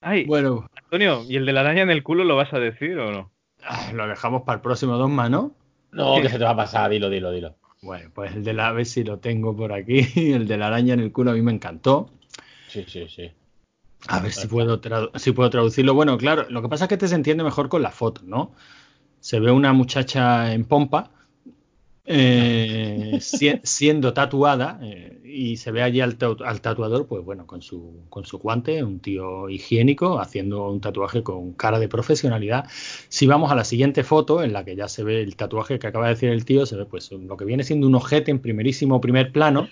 Ay, 0.00 0.24
Bueno, 0.26 0.68
Antonio, 0.76 1.24
¿y 1.28 1.36
el 1.36 1.46
de 1.46 1.52
la 1.52 1.60
araña 1.60 1.82
en 1.82 1.90
el 1.90 2.02
culo 2.02 2.24
lo 2.24 2.36
vas 2.36 2.52
a 2.52 2.58
decir 2.58 2.98
o 2.98 3.10
no? 3.10 3.30
ah, 3.62 3.90
lo 3.94 4.06
dejamos 4.06 4.42
para 4.42 4.56
el 4.56 4.62
próximo 4.62 4.98
dos 4.98 5.10
¿no? 5.10 5.54
No, 5.92 6.20
que 6.20 6.28
se 6.28 6.38
te 6.38 6.44
va 6.44 6.50
a 6.50 6.56
pasar, 6.56 6.90
dilo, 6.90 7.08
dilo, 7.08 7.30
dilo. 7.30 7.56
Bueno, 7.80 8.10
pues 8.14 8.34
el 8.34 8.44
de 8.44 8.52
la, 8.52 8.68
a 8.68 8.72
ver 8.72 8.84
si 8.84 9.04
lo 9.04 9.18
tengo 9.18 9.56
por 9.56 9.72
aquí. 9.72 10.06
El 10.32 10.46
de 10.46 10.56
la 10.58 10.66
araña 10.66 10.94
en 10.94 11.00
el 11.00 11.12
culo 11.12 11.30
a 11.30 11.34
mí 11.34 11.40
me 11.42 11.52
encantó. 11.52 12.10
Sí, 12.68 12.84
sí, 12.88 13.06
sí. 13.08 13.30
A 14.08 14.20
ver 14.20 14.32
si 14.32 14.46
puedo, 14.48 14.80
si 15.16 15.32
puedo 15.32 15.50
traducirlo. 15.50 15.94
Bueno, 15.94 16.18
claro, 16.18 16.46
lo 16.50 16.62
que 16.62 16.68
pasa 16.68 16.84
es 16.84 16.88
que 16.88 16.94
este 16.94 17.08
se 17.08 17.14
entiende 17.14 17.44
mejor 17.44 17.68
con 17.68 17.82
la 17.82 17.90
foto, 17.90 18.22
¿no? 18.24 18.52
Se 19.20 19.40
ve 19.40 19.50
una 19.50 19.72
muchacha 19.72 20.52
en 20.52 20.64
pompa 20.64 21.10
eh, 22.06 23.16
si- 23.20 23.60
siendo 23.62 24.12
tatuada 24.12 24.78
eh, 24.82 25.22
y 25.24 25.56
se 25.56 25.70
ve 25.70 25.82
allí 25.82 26.02
al 26.02 26.18
tatuador, 26.18 27.06
pues 27.06 27.24
bueno, 27.24 27.46
con 27.46 27.62
su, 27.62 28.04
con 28.10 28.26
su 28.26 28.38
guante, 28.38 28.84
un 28.84 29.00
tío 29.00 29.48
higiénico, 29.48 30.20
haciendo 30.20 30.68
un 30.70 30.82
tatuaje 30.82 31.22
con 31.22 31.54
cara 31.54 31.78
de 31.78 31.88
profesionalidad. 31.88 32.68
Si 33.08 33.26
vamos 33.26 33.50
a 33.50 33.54
la 33.54 33.64
siguiente 33.64 34.04
foto, 34.04 34.42
en 34.42 34.52
la 34.52 34.66
que 34.66 34.76
ya 34.76 34.86
se 34.88 35.02
ve 35.02 35.22
el 35.22 35.34
tatuaje 35.36 35.78
que 35.78 35.86
acaba 35.86 36.08
de 36.08 36.14
decir 36.14 36.28
el 36.28 36.44
tío, 36.44 36.66
se 36.66 36.76
ve 36.76 36.84
pues 36.84 37.10
lo 37.10 37.36
que 37.38 37.46
viene 37.46 37.64
siendo 37.64 37.86
un 37.86 37.94
ojete 37.94 38.30
en 38.30 38.38
primerísimo 38.40 39.00
primer 39.00 39.32
plano. 39.32 39.68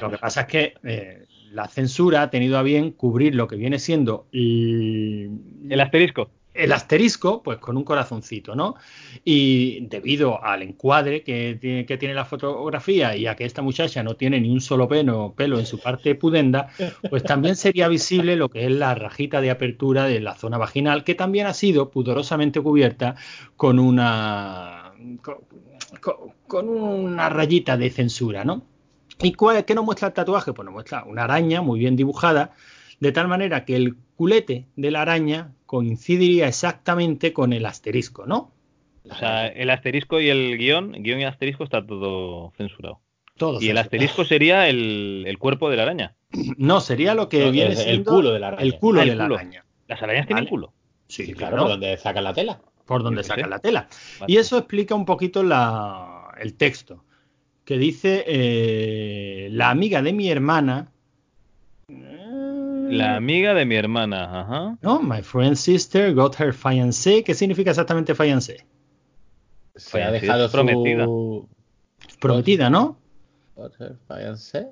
Lo 0.00 0.10
que 0.10 0.18
pasa 0.18 0.42
es 0.42 0.46
que 0.46 0.74
eh, 0.82 1.26
la 1.52 1.66
censura 1.68 2.22
ha 2.22 2.30
tenido 2.30 2.58
a 2.58 2.62
bien 2.62 2.90
cubrir 2.92 3.34
lo 3.34 3.48
que 3.48 3.56
viene 3.56 3.78
siendo 3.78 4.26
el, 4.32 5.30
El 5.70 5.80
asterisco. 5.80 6.30
el 6.54 6.72
asterisco, 6.72 7.42
pues 7.42 7.58
con 7.58 7.76
un 7.76 7.84
corazoncito, 7.84 8.54
¿no? 8.56 8.74
Y 9.24 9.86
debido 9.86 10.42
al 10.44 10.62
encuadre 10.62 11.22
que 11.22 11.56
tiene, 11.60 11.86
que 11.86 11.96
tiene 11.98 12.14
la 12.14 12.24
fotografía 12.24 13.16
y 13.16 13.26
a 13.26 13.36
que 13.36 13.44
esta 13.44 13.62
muchacha 13.62 14.02
no 14.02 14.16
tiene 14.16 14.40
ni 14.40 14.50
un 14.50 14.60
solo 14.60 14.88
pelo, 14.88 15.34
pelo 15.36 15.58
en 15.58 15.66
su 15.66 15.78
parte 15.78 16.14
pudenda, 16.16 16.68
pues 17.08 17.22
también 17.22 17.54
sería 17.56 17.86
visible 17.88 18.34
lo 18.36 18.48
que 18.48 18.64
es 18.66 18.72
la 18.72 18.94
rajita 18.94 19.40
de 19.40 19.50
apertura 19.50 20.04
de 20.06 20.20
la 20.20 20.34
zona 20.34 20.58
vaginal, 20.58 21.04
que 21.04 21.14
también 21.14 21.46
ha 21.46 21.54
sido 21.54 21.90
pudorosamente 21.90 22.60
cubierta 22.60 23.14
con 23.56 23.78
una 23.78 24.92
con, 25.22 25.36
con- 26.00 26.32
con 26.48 26.68
una 26.68 27.28
rayita 27.28 27.76
de 27.76 27.90
censura, 27.90 28.44
¿no? 28.44 28.62
¿Y 29.20 29.32
cuál, 29.32 29.64
qué 29.64 29.74
nos 29.74 29.84
muestra 29.84 30.08
el 30.08 30.14
tatuaje? 30.14 30.52
Pues 30.52 30.64
nos 30.64 30.72
muestra 30.74 31.04
una 31.04 31.24
araña 31.24 31.60
muy 31.62 31.78
bien 31.80 31.96
dibujada, 31.96 32.52
de 33.00 33.12
tal 33.12 33.28
manera 33.28 33.64
que 33.64 33.76
el 33.76 33.96
culete 34.16 34.66
de 34.76 34.90
la 34.90 35.02
araña 35.02 35.52
coincidiría 35.66 36.48
exactamente 36.48 37.32
con 37.32 37.52
el 37.52 37.66
asterisco, 37.66 38.26
¿no? 38.26 38.52
O 39.10 39.14
sea, 39.14 39.46
el 39.48 39.70
asterisco 39.70 40.20
y 40.20 40.28
el 40.28 40.58
guion, 40.58 40.92
guion 40.92 41.20
y 41.20 41.24
asterisco 41.24 41.64
está 41.64 41.84
todo 41.84 42.52
censurado. 42.56 43.00
Todo 43.36 43.60
Y 43.60 43.70
el 43.70 43.78
asterisco 43.78 44.24
sería 44.24 44.68
el, 44.68 45.24
el 45.26 45.38
cuerpo 45.38 45.70
de 45.70 45.76
la 45.76 45.82
araña. 45.84 46.16
No, 46.58 46.80
sería 46.80 47.14
lo 47.14 47.28
que 47.28 47.46
No, 47.46 47.52
viene 47.52 47.70
el 47.70 47.76
siendo 47.76 48.12
culo 48.12 48.32
de 48.32 48.38
la 48.40 48.48
araña. 48.48 48.62
El 48.64 48.74
culo 48.78 49.00
Ah, 49.00 49.04
el 49.04 49.10
de 49.10 49.14
la 49.16 49.24
culo. 49.24 49.36
araña. 49.36 49.64
Las 49.86 50.02
arañas 50.02 50.26
tienen 50.26 50.44
Vale. 50.44 50.50
culo. 50.50 50.72
Sí, 51.08 51.24
Sí, 51.26 51.32
claro, 51.34 51.56
¿por 51.58 51.68
dónde 51.70 51.96
sacan 51.96 52.24
la 52.24 52.34
tela? 52.34 52.60
por 52.84 53.02
donde 53.02 53.22
sacan 53.24 53.50
la 53.50 53.58
tela. 53.60 53.88
Vale. 54.18 54.32
Y 54.32 54.36
eso 54.38 54.58
explica 54.58 54.94
un 54.94 55.04
poquito 55.04 55.42
la, 55.42 56.28
el 56.40 56.54
texto, 56.54 57.04
que 57.68 57.76
dice, 57.76 58.24
eh, 58.26 59.50
la 59.52 59.68
amiga 59.68 60.00
de 60.00 60.14
mi 60.14 60.30
hermana... 60.30 60.90
La 61.86 63.16
amiga 63.16 63.52
de 63.52 63.66
mi 63.66 63.74
hermana, 63.74 64.40
ajá. 64.40 64.78
No, 64.80 65.02
my 65.02 65.20
friend's 65.20 65.60
sister 65.60 66.14
got 66.14 66.40
her 66.40 66.54
fiancé. 66.54 67.22
¿Qué 67.22 67.34
significa 67.34 67.68
exactamente 67.68 68.14
fiancé? 68.14 68.64
Se 69.76 70.02
ha 70.02 70.10
dejado 70.10 70.50
prometida. 70.50 71.04
su... 71.04 71.46
Prometida, 72.18 72.70
¿no? 72.70 72.96
Fiancé. 74.06 74.68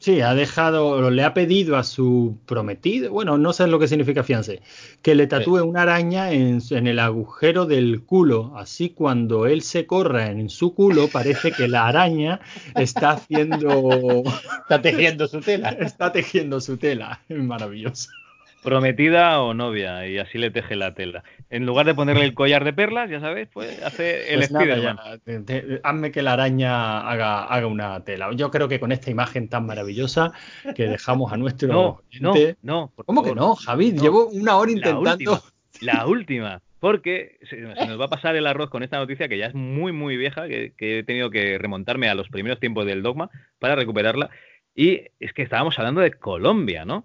Sí, 0.00 0.20
ha 0.20 0.32
dejado, 0.34 1.10
le 1.10 1.24
ha 1.24 1.34
pedido 1.34 1.76
a 1.76 1.82
su 1.82 2.38
prometido, 2.46 3.10
bueno, 3.10 3.36
no 3.36 3.52
sé 3.52 3.66
lo 3.66 3.80
que 3.80 3.88
significa 3.88 4.22
fiancé, 4.22 4.62
que 5.02 5.16
le 5.16 5.26
tatúe 5.26 5.60
una 5.64 5.82
araña 5.82 6.30
en, 6.30 6.60
en 6.70 6.86
el 6.86 7.00
agujero 7.00 7.66
del 7.66 8.02
culo. 8.04 8.52
Así 8.56 8.90
cuando 8.90 9.46
él 9.46 9.62
se 9.62 9.86
corra 9.86 10.30
en 10.30 10.50
su 10.50 10.72
culo, 10.72 11.08
parece 11.08 11.50
que 11.50 11.66
la 11.66 11.88
araña 11.88 12.40
está 12.76 13.10
haciendo, 13.10 14.22
Está 14.62 14.80
tejiendo 14.80 15.26
su 15.26 15.40
tela. 15.40 15.70
está 15.70 16.12
tejiendo 16.12 16.60
su 16.60 16.76
tela. 16.76 17.20
Es 17.28 17.38
maravilloso. 17.42 18.08
Prometida 18.62 19.40
o 19.40 19.54
novia, 19.54 20.06
y 20.08 20.18
así 20.18 20.36
le 20.36 20.50
teje 20.50 20.74
la 20.76 20.92
tela. 20.94 21.22
En 21.48 21.64
lugar 21.64 21.86
de 21.86 21.94
ponerle 21.94 22.24
el 22.24 22.34
collar 22.34 22.64
de 22.64 22.72
perlas, 22.72 23.08
ya 23.08 23.20
sabes, 23.20 23.48
pues 23.52 23.80
hace 23.82 24.32
el 24.34 24.40
Pues 24.40 24.50
nada, 24.50 25.18
te- 25.24 25.40
te- 25.40 25.80
hazme 25.84 26.10
que 26.10 26.22
la 26.22 26.32
araña 26.32 27.00
haga, 27.08 27.44
haga 27.44 27.66
una 27.66 28.04
tela. 28.04 28.30
Yo 28.34 28.50
creo 28.50 28.68
que 28.68 28.80
con 28.80 28.90
esta 28.92 29.10
imagen 29.10 29.48
tan 29.48 29.64
maravillosa 29.66 30.32
que 30.74 30.86
dejamos 30.88 31.32
a 31.32 31.36
nuestro 31.36 31.68
No, 31.68 32.02
no, 32.20 32.32
oyente- 32.32 32.56
no. 32.62 32.92
por 32.94 33.06
¿Cómo 33.06 33.22
que 33.22 33.34
no, 33.34 33.54
Javi? 33.54 33.92
No. 33.92 34.02
Llevo 34.02 34.26
una 34.28 34.56
hora 34.56 34.70
La 34.72 34.76
intentando. 34.76 35.10
última. 35.10 35.40
La 35.80 36.06
última. 36.06 36.62
porque 36.80 37.38
se, 37.48 37.56
se 37.74 37.86
nos 37.86 38.00
va 38.00 38.04
a 38.04 38.08
pasar 38.08 38.36
el 38.36 38.46
arroz 38.46 38.70
con 38.70 38.82
esta 38.82 38.98
noticia 38.98 39.28
que 39.28 39.38
ya 39.38 39.46
es 39.46 39.54
muy, 39.54 39.90
muy 39.92 40.16
vieja, 40.16 40.46
que, 40.46 40.74
que 40.76 40.98
he 41.00 41.02
tenido 41.04 41.28
que 41.30 41.58
remontarme 41.58 42.08
a 42.08 42.14
los 42.14 42.28
primeros 42.28 42.60
tiempos 42.60 42.86
del 42.86 43.02
dogma 43.02 43.30
para 43.58 43.74
recuperarla. 43.76 44.30
Y 44.76 45.02
es 45.18 45.32
que 45.32 45.42
estábamos 45.42 45.76
hablando 45.78 46.00
de 46.00 46.12
Colombia, 46.12 46.84
¿no? 46.84 47.04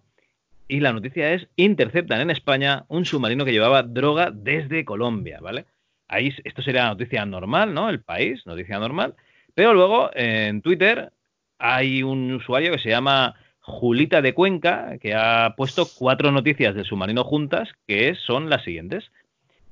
Y 0.67 0.79
la 0.79 0.93
noticia 0.93 1.33
es, 1.33 1.47
interceptan 1.55 2.21
en 2.21 2.29
España 2.29 2.85
un 2.87 3.05
submarino 3.05 3.45
que 3.45 3.51
llevaba 3.51 3.83
droga 3.83 4.31
desde 4.31 4.85
Colombia, 4.85 5.39
¿vale? 5.41 5.65
Ahí 6.07 6.33
esto 6.43 6.61
sería 6.61 6.87
noticia 6.87 7.25
normal, 7.25 7.73
¿no? 7.73 7.89
El 7.89 8.01
país, 8.01 8.45
noticia 8.45 8.79
normal. 8.79 9.15
Pero 9.55 9.73
luego 9.73 10.09
en 10.13 10.61
Twitter 10.61 11.11
hay 11.59 12.03
un 12.03 12.33
usuario 12.33 12.71
que 12.71 12.79
se 12.79 12.89
llama 12.89 13.35
Julita 13.59 14.21
de 14.21 14.33
Cuenca 14.33 14.97
que 14.99 15.13
ha 15.13 15.53
puesto 15.55 15.87
cuatro 15.97 16.31
noticias 16.31 16.75
del 16.75 16.85
submarino 16.85 17.23
juntas 17.23 17.69
que 17.87 18.15
son 18.15 18.49
las 18.49 18.63
siguientes, 18.63 19.11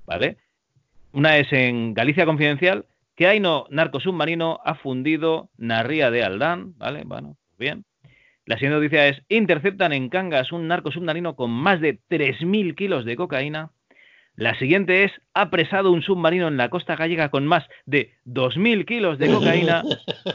¿vale? 0.05 0.37
Una 1.13 1.37
es 1.37 1.51
en 1.51 1.93
Galicia 1.93 2.25
Confidencial, 2.25 2.85
que 3.15 3.27
hay 3.27 3.39
no 3.39 3.65
narco 3.69 3.99
submarino 3.99 4.59
ha 4.63 4.75
fundido 4.75 5.49
Narría 5.57 6.09
de 6.09 6.23
Aldán, 6.23 6.77
¿vale? 6.77 7.03
Bueno, 7.05 7.35
bien. 7.57 7.83
La 8.51 8.57
siguiente 8.57 8.79
noticia 8.79 9.07
es, 9.07 9.23
interceptan 9.29 9.93
en 9.93 10.09
Cangas 10.09 10.51
un 10.51 10.67
narco 10.67 10.91
submarino 10.91 11.37
con 11.37 11.51
más 11.51 11.79
de 11.79 12.01
3.000 12.09 12.75
kilos 12.75 13.05
de 13.05 13.15
cocaína. 13.15 13.71
La 14.35 14.59
siguiente 14.59 15.05
es, 15.05 15.13
apresado 15.33 15.89
un 15.89 16.01
submarino 16.01 16.49
en 16.49 16.57
la 16.57 16.69
costa 16.69 16.97
gallega 16.97 17.29
con 17.29 17.47
más 17.47 17.63
de 17.85 18.17
2.000 18.25 18.83
kilos 18.83 19.19
de 19.19 19.29
cocaína. 19.29 19.83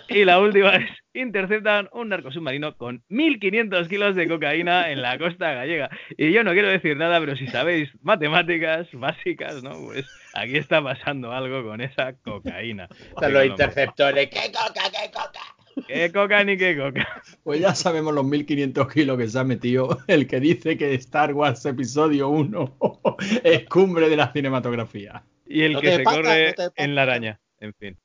y 0.08 0.24
la 0.24 0.40
última 0.40 0.76
es, 0.76 0.88
interceptan 1.12 1.90
un 1.92 2.08
narco 2.08 2.32
submarino 2.32 2.78
con 2.78 3.04
1.500 3.10 3.86
kilos 3.86 4.16
de 4.16 4.28
cocaína 4.28 4.90
en 4.90 5.02
la 5.02 5.18
costa 5.18 5.52
gallega. 5.52 5.90
Y 6.16 6.32
yo 6.32 6.42
no 6.42 6.52
quiero 6.52 6.68
decir 6.68 6.96
nada, 6.96 7.20
pero 7.20 7.36
si 7.36 7.46
sabéis 7.48 7.90
matemáticas 8.00 8.88
básicas, 8.94 9.62
¿no? 9.62 9.72
Pues 9.72 10.06
aquí 10.32 10.56
está 10.56 10.82
pasando 10.82 11.32
algo 11.32 11.62
con 11.68 11.82
esa 11.82 12.14
cocaína. 12.14 12.88
Son 13.20 13.30
los 13.34 13.44
interceptores. 13.44 14.30
¡Qué 14.30 14.50
coca, 14.50 14.84
qué 14.90 15.10
coca! 15.12 15.55
¿Qué 15.86 16.10
coca 16.12 16.42
ni 16.44 16.56
qué 16.56 16.76
coca? 16.76 17.06
Pues 17.42 17.60
ya 17.60 17.74
sabemos 17.74 18.14
los 18.14 18.24
1500 18.24 18.92
kilos 18.92 19.18
que 19.18 19.28
se 19.28 19.38
ha 19.38 19.44
metido 19.44 19.98
el 20.06 20.26
que 20.26 20.40
dice 20.40 20.76
que 20.76 20.94
Star 20.94 21.34
Wars 21.34 21.64
Episodio 21.66 22.28
1 22.28 22.76
es 23.44 23.68
cumbre 23.68 24.08
de 24.08 24.16
la 24.16 24.32
cinematografía. 24.32 25.22
Y 25.46 25.62
el 25.62 25.74
No 25.74 25.80
que 25.80 25.96
se 25.96 26.02
pasa, 26.02 26.16
corre 26.16 26.54
no 26.56 26.72
en 26.76 26.94
la 26.94 27.02
araña. 27.02 27.40
En 27.60 27.74
fin. 27.74 27.96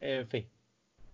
En 0.00 0.28
fin. 0.28 0.46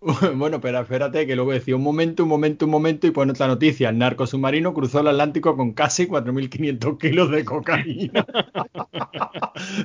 Bueno, 0.35 0.61
pero 0.61 0.81
espérate 0.81 1.27
que 1.27 1.35
luego 1.35 1.53
decía 1.53 1.77
un 1.77 1.83
momento, 1.83 2.25
un 2.25 2.29
momento, 2.29 2.67
un 2.67 2.71
momento 2.71 3.07
y 3.07 3.11
pone 3.11 3.33
otra 3.33 3.47
noticia. 3.47 3.89
El 3.89 3.97
narco 3.97 4.27
submarino 4.27 4.75
cruzó 4.75 5.01
el 5.01 5.09
Atlántico 5.09 5.57
con 5.57 5.73
casi 5.73 6.07
4.500 6.07 6.99
kilos 6.99 7.31
de 7.31 7.45
cocaína. 7.45 8.27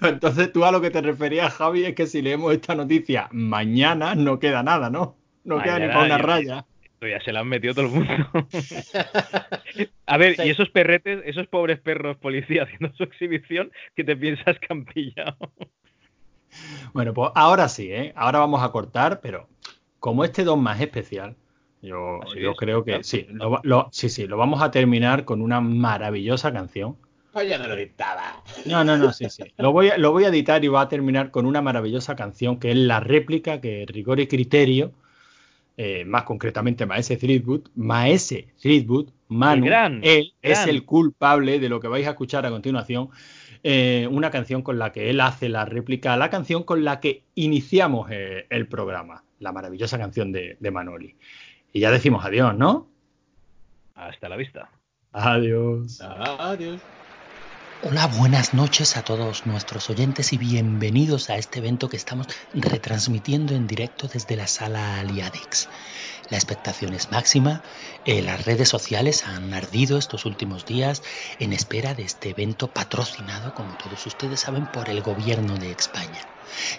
Entonces 0.02 0.52
tú 0.52 0.66
a 0.66 0.74
lo 0.74 0.82
que 0.82 0.92
te 0.92 1.02
referías, 1.02 1.54
Javi, 1.54 1.86
es 1.86 1.96
que 1.96 2.06
si 2.06 2.22
leemos 2.22 2.54
esta 2.54 2.76
noticia 2.76 3.30
mañana 3.32 4.14
no 4.14 4.40
queda 4.40 4.62
nada, 4.62 4.90
¿no? 4.90 5.16
No 5.58 5.64
queda 5.64 5.80
ni 5.80 5.88
para 5.88 6.00
una 6.00 6.08
ya- 6.10 6.18
raya. 6.18 6.66
Esto 6.84 7.08
ya 7.08 7.22
se 7.22 7.32
la 7.32 7.40
han 7.40 7.48
metido 7.48 7.74
todo 7.74 7.86
el 7.86 7.92
mundo. 7.92 8.14
A 10.06 10.18
ver, 10.18 10.36
Sí. 10.36 10.42
y 10.46 10.50
esos 10.50 10.70
perretes, 10.70 11.22
esos 11.26 11.48
pobres 11.48 11.80
perros 11.80 12.18
policía 12.18 12.64
haciendo 12.64 12.92
su 12.96 13.04
exhibición, 13.04 13.72
¿qué 13.96 14.04
te 14.04 14.16
piensas 14.18 14.60
que 14.60 14.68
han 14.70 14.86
pillado? 14.86 15.38
Bueno, 16.94 17.14
pues 17.14 17.32
ahora 17.36 17.70
sí, 17.70 17.92
¿eh? 17.92 18.12
Ahora 18.16 18.40
vamos 18.40 18.62
a 18.64 18.72
cortar, 18.72 19.22
pero 19.22 19.48
como 20.00 20.24
este 20.26 20.44
don 20.44 20.62
más 20.62 20.82
especial, 20.82 21.36
yo, 21.82 22.20
yo 22.38 22.52
es, 22.52 22.58
creo 22.58 22.84
que 22.84 22.92
claro. 22.92 23.04
sí 23.04 23.28
lo, 23.30 23.52
va- 23.52 23.62
lo- 23.64 23.90
sí, 23.92 24.10
sí, 24.10 24.28
lo 24.28 24.38
vamos 24.38 24.62
a 24.62 24.72
terminar 24.72 25.26
con 25.26 25.42
una 25.42 25.62
maravillosa 25.62 26.52
canción. 26.52 26.98
Pues 27.32 27.48
ya 27.48 27.60
no 27.60 27.68
lo 27.68 27.76
dictaba. 27.76 28.44
No, 28.66 28.84
no, 28.84 28.98
no, 28.98 29.14
sí, 29.14 29.30
sí. 29.30 29.44
Lo 29.58 29.72
voy, 29.72 29.90
a, 29.90 29.98
lo 30.00 30.12
voy 30.12 30.24
a 30.26 30.30
editar 30.30 30.64
y 30.66 30.68
va 30.68 30.82
a 30.82 30.90
terminar 30.90 31.30
con 31.30 31.46
una 31.46 31.62
maravillosa 31.62 32.16
canción 32.16 32.60
que 32.60 32.72
es 32.72 32.76
la 32.78 33.00
réplica 33.00 33.62
que 33.62 33.86
Rigor 33.88 34.20
y 34.20 34.28
Criterio, 34.28 34.92
eh, 35.82 36.04
más 36.04 36.24
concretamente 36.24 36.86
Maese 36.86 37.16
Threadwood, 37.16 37.70
Maese 37.76 38.50
Threadwood, 38.62 39.12
Manu, 39.30 39.64
El 39.64 39.70
gran, 39.70 40.02
él 40.04 40.34
es 40.42 40.68
el 40.68 40.84
culpable 40.84 41.58
de 41.58 41.70
lo 41.70 41.80
que 41.80 41.88
vais 41.88 42.06
a 42.06 42.10
escuchar 42.10 42.46
a 42.46 42.50
continuación. 42.50 43.10
eh, 43.64 44.06
una 44.12 44.30
canción 44.30 44.62
con 44.62 44.78
la 44.78 44.92
que 44.92 45.10
él 45.10 45.22
hace 45.22 45.48
la 45.48 45.64
réplica 45.64 46.14
a 46.14 46.18
la 46.18 46.30
canción 46.30 46.64
con 46.64 46.84
la 46.84 47.00
que 47.00 47.24
iniciamos 47.36 48.10
eh, 48.12 48.46
el 48.50 48.68
programa, 48.68 49.24
la 49.40 49.54
maravillosa 49.54 49.98
canción 49.98 50.34
de, 50.34 50.58
de 50.60 50.72
Manoli. 50.72 51.16
Y 51.72 51.80
ya 51.80 51.92
decimos 51.92 52.26
adiós, 52.26 52.58
¿no? 52.58 52.90
Hasta 53.96 54.28
la 54.28 54.36
vista. 54.36 54.70
Adiós. 55.14 56.02
Adiós. 56.02 56.82
Hola, 57.82 58.08
buenas 58.08 58.54
noches 58.54 58.98
a 58.98 59.04
todos 59.04 59.46
nuestros 59.46 59.90
oyentes 59.90 60.34
y 60.34 60.38
bienvenidos 60.38 61.30
a 61.30 61.38
este 61.38 61.60
evento 61.60 61.88
que 61.88 61.96
estamos 61.96 62.28
retransmitiendo 62.52 63.56
en 63.56 63.68
directo 63.68 64.10
desde 64.10 64.36
la 64.36 64.48
sala 64.48 65.00
Aliadex. 65.00 65.70
La 66.30 66.36
expectación 66.36 66.94
es 66.94 67.10
máxima, 67.10 67.64
eh, 68.04 68.22
las 68.22 68.44
redes 68.44 68.68
sociales 68.68 69.24
han 69.24 69.54
ardido 69.54 69.98
estos 69.98 70.26
últimos 70.26 70.66
días 70.66 71.04
en 71.40 71.54
espera 71.54 71.94
de 71.94 72.04
este 72.04 72.32
evento 72.32 72.68
patrocinado, 72.68 73.56
como 73.56 73.78
todos 73.78 74.06
ustedes 74.06 74.42
saben, 74.42 74.70
por 74.70 74.90
el 74.90 75.02
gobierno 75.02 75.56
de 75.56 75.72
España. 75.72 76.20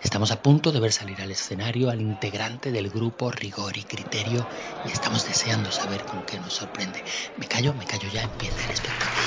Estamos 0.02 0.31
a 0.32 0.43
punto 0.43 0.70
de 0.70 0.81
ver 0.81 0.93
salir 0.93 1.22
al 1.22 1.31
escenario 1.31 1.89
al 1.89 2.02
integrante 2.02 2.72
del 2.72 2.90
grupo 2.90 3.31
Rigor 3.31 3.78
y 3.78 3.85
Criterio 3.85 4.47
y 4.86 4.93
estamos 4.93 5.27
deseando 5.27 5.72
saber 5.72 6.05
con 6.05 6.24
qué 6.24 6.39
nos 6.40 6.52
sorprende. 6.52 7.02
Me 7.39 7.47
callo, 7.47 7.72
me 7.72 7.86
callo 7.86 8.09
ya, 8.12 8.20
empieza 8.20 8.62
el 8.66 8.72
espectáculo. 8.72 9.20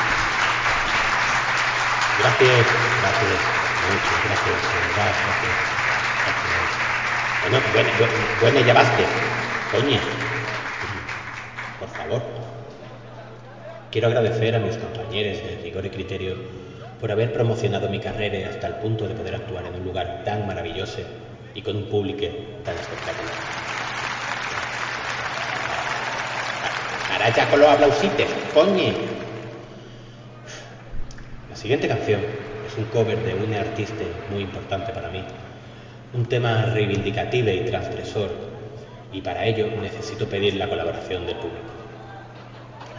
Gracias, 2.18 2.66
gracias, 3.00 3.40
muchas 3.90 4.24
gracias, 4.24 4.58
gracias. 4.94 5.16
gracias. 5.24 5.64
Bueno, 7.42 7.60
bueno, 7.72 7.90
bueno, 8.40 8.60
ya 8.60 8.72
basta. 8.72 9.02
Coño. 9.72 9.98
Por 11.78 11.88
favor. 11.88 12.22
Quiero 13.90 14.08
agradecer 14.08 14.54
a 14.54 14.58
mis 14.58 14.76
compañeros 14.76 15.38
de 15.38 15.60
Rigor 15.62 15.86
y 15.86 15.90
Criterio 15.90 16.36
por 17.00 17.10
haber 17.12 17.32
promocionado 17.32 17.88
mi 17.88 17.98
carrera 17.98 18.48
hasta 18.48 18.68
el 18.68 18.74
punto 18.74 19.06
de 19.06 19.14
poder 19.14 19.34
actuar 19.34 19.66
en 19.66 19.74
un 19.74 19.84
lugar 19.84 20.22
tan 20.24 20.46
maravilloso 20.46 21.00
y 21.54 21.62
con 21.62 21.76
un 21.76 21.84
público 21.84 22.26
tan 22.64 22.74
espectacular. 22.76 23.34
Ahora 27.12 27.28
ya 27.28 27.50
con 27.50 27.60
los 27.60 27.68
aplausites, 27.68 28.28
coño. 28.54 29.23
La 31.54 31.60
siguiente 31.60 31.86
canción 31.86 32.20
es 32.66 32.76
un 32.76 32.86
cover 32.86 33.22
de 33.22 33.32
una 33.32 33.60
artista 33.60 34.02
muy 34.28 34.42
importante 34.42 34.92
para 34.92 35.08
mí. 35.08 35.22
Un 36.12 36.26
tema 36.26 36.64
reivindicativo 36.64 37.48
y 37.48 37.60
transgresor. 37.60 38.28
Y 39.12 39.20
para 39.20 39.46
ello 39.46 39.68
necesito 39.80 40.28
pedir 40.28 40.56
la 40.56 40.68
colaboración 40.68 41.24
del 41.26 41.36
público. 41.36 41.62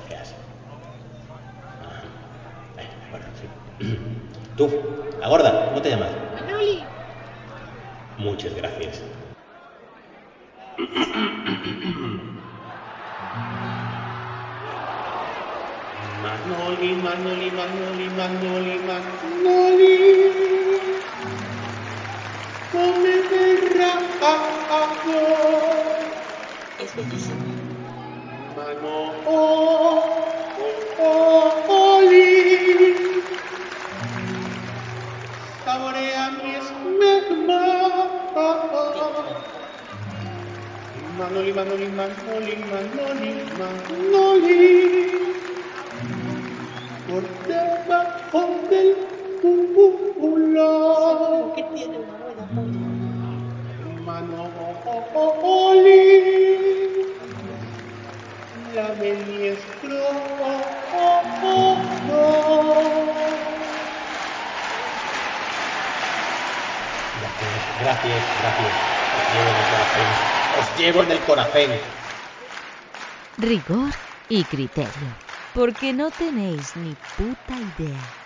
Gracias. 0.09 0.35
Ajá. 1.83 2.03
Bueno, 3.11 3.25
sí. 3.41 3.49
Tú, 4.55 4.71
la 5.19 5.27
gorda, 5.27 5.65
¿cómo 5.67 5.81
te 5.81 5.89
llamas? 5.89 6.11
Manoli. 6.39 6.81
Muchas 8.17 8.55
gracias. 8.55 9.03
Magnoli, 16.25 16.97
Magnoli, 16.97 17.49
Magnoli, 17.53 18.07
Magnoli, 18.09 18.75
Magnoli. 18.81 19.97
Come 22.73 23.15
verrà 23.29 23.93
Es 26.81 26.95
bellísimo. 26.95 27.45
Manoli. 28.57 29.05
Saborea 35.63 36.25
mi 36.41 36.55
esmegma. 36.57 37.61
Manoli, 41.17 41.53
Manoli, 41.53 41.87
Manoli, 41.93 42.55
Manoli, 42.65 43.31
Manoli. 43.59 45.05
Por 47.07 47.23
debajo 47.47 48.41
del 48.69 48.95
culo. 49.41 51.53
que 51.55 51.63
tiene 51.75 51.97
una 51.99 52.47
forma. 52.53 52.87
Manoli. 54.05 56.01
La 58.73 58.87
de 58.95 59.13
mi 59.13 59.55
Gracias, 67.21 67.61
gracias, 67.79 68.23
gracias. 68.41 68.75
Os 69.15 69.31
llevo 69.31 69.51
en 69.51 69.57
el 69.57 69.69
corazón. 69.69 70.07
Os 70.59 70.77
llevo 70.77 71.03
en 71.03 71.11
el 71.11 71.19
corazón. 71.19 71.69
Rigor 73.37 73.91
y 74.29 74.43
criterio, 74.43 75.24
porque 75.55 75.93
no 75.93 76.11
tenéis 76.11 76.75
ni 76.75 76.97
puta 77.15 77.61
idea 77.61 78.24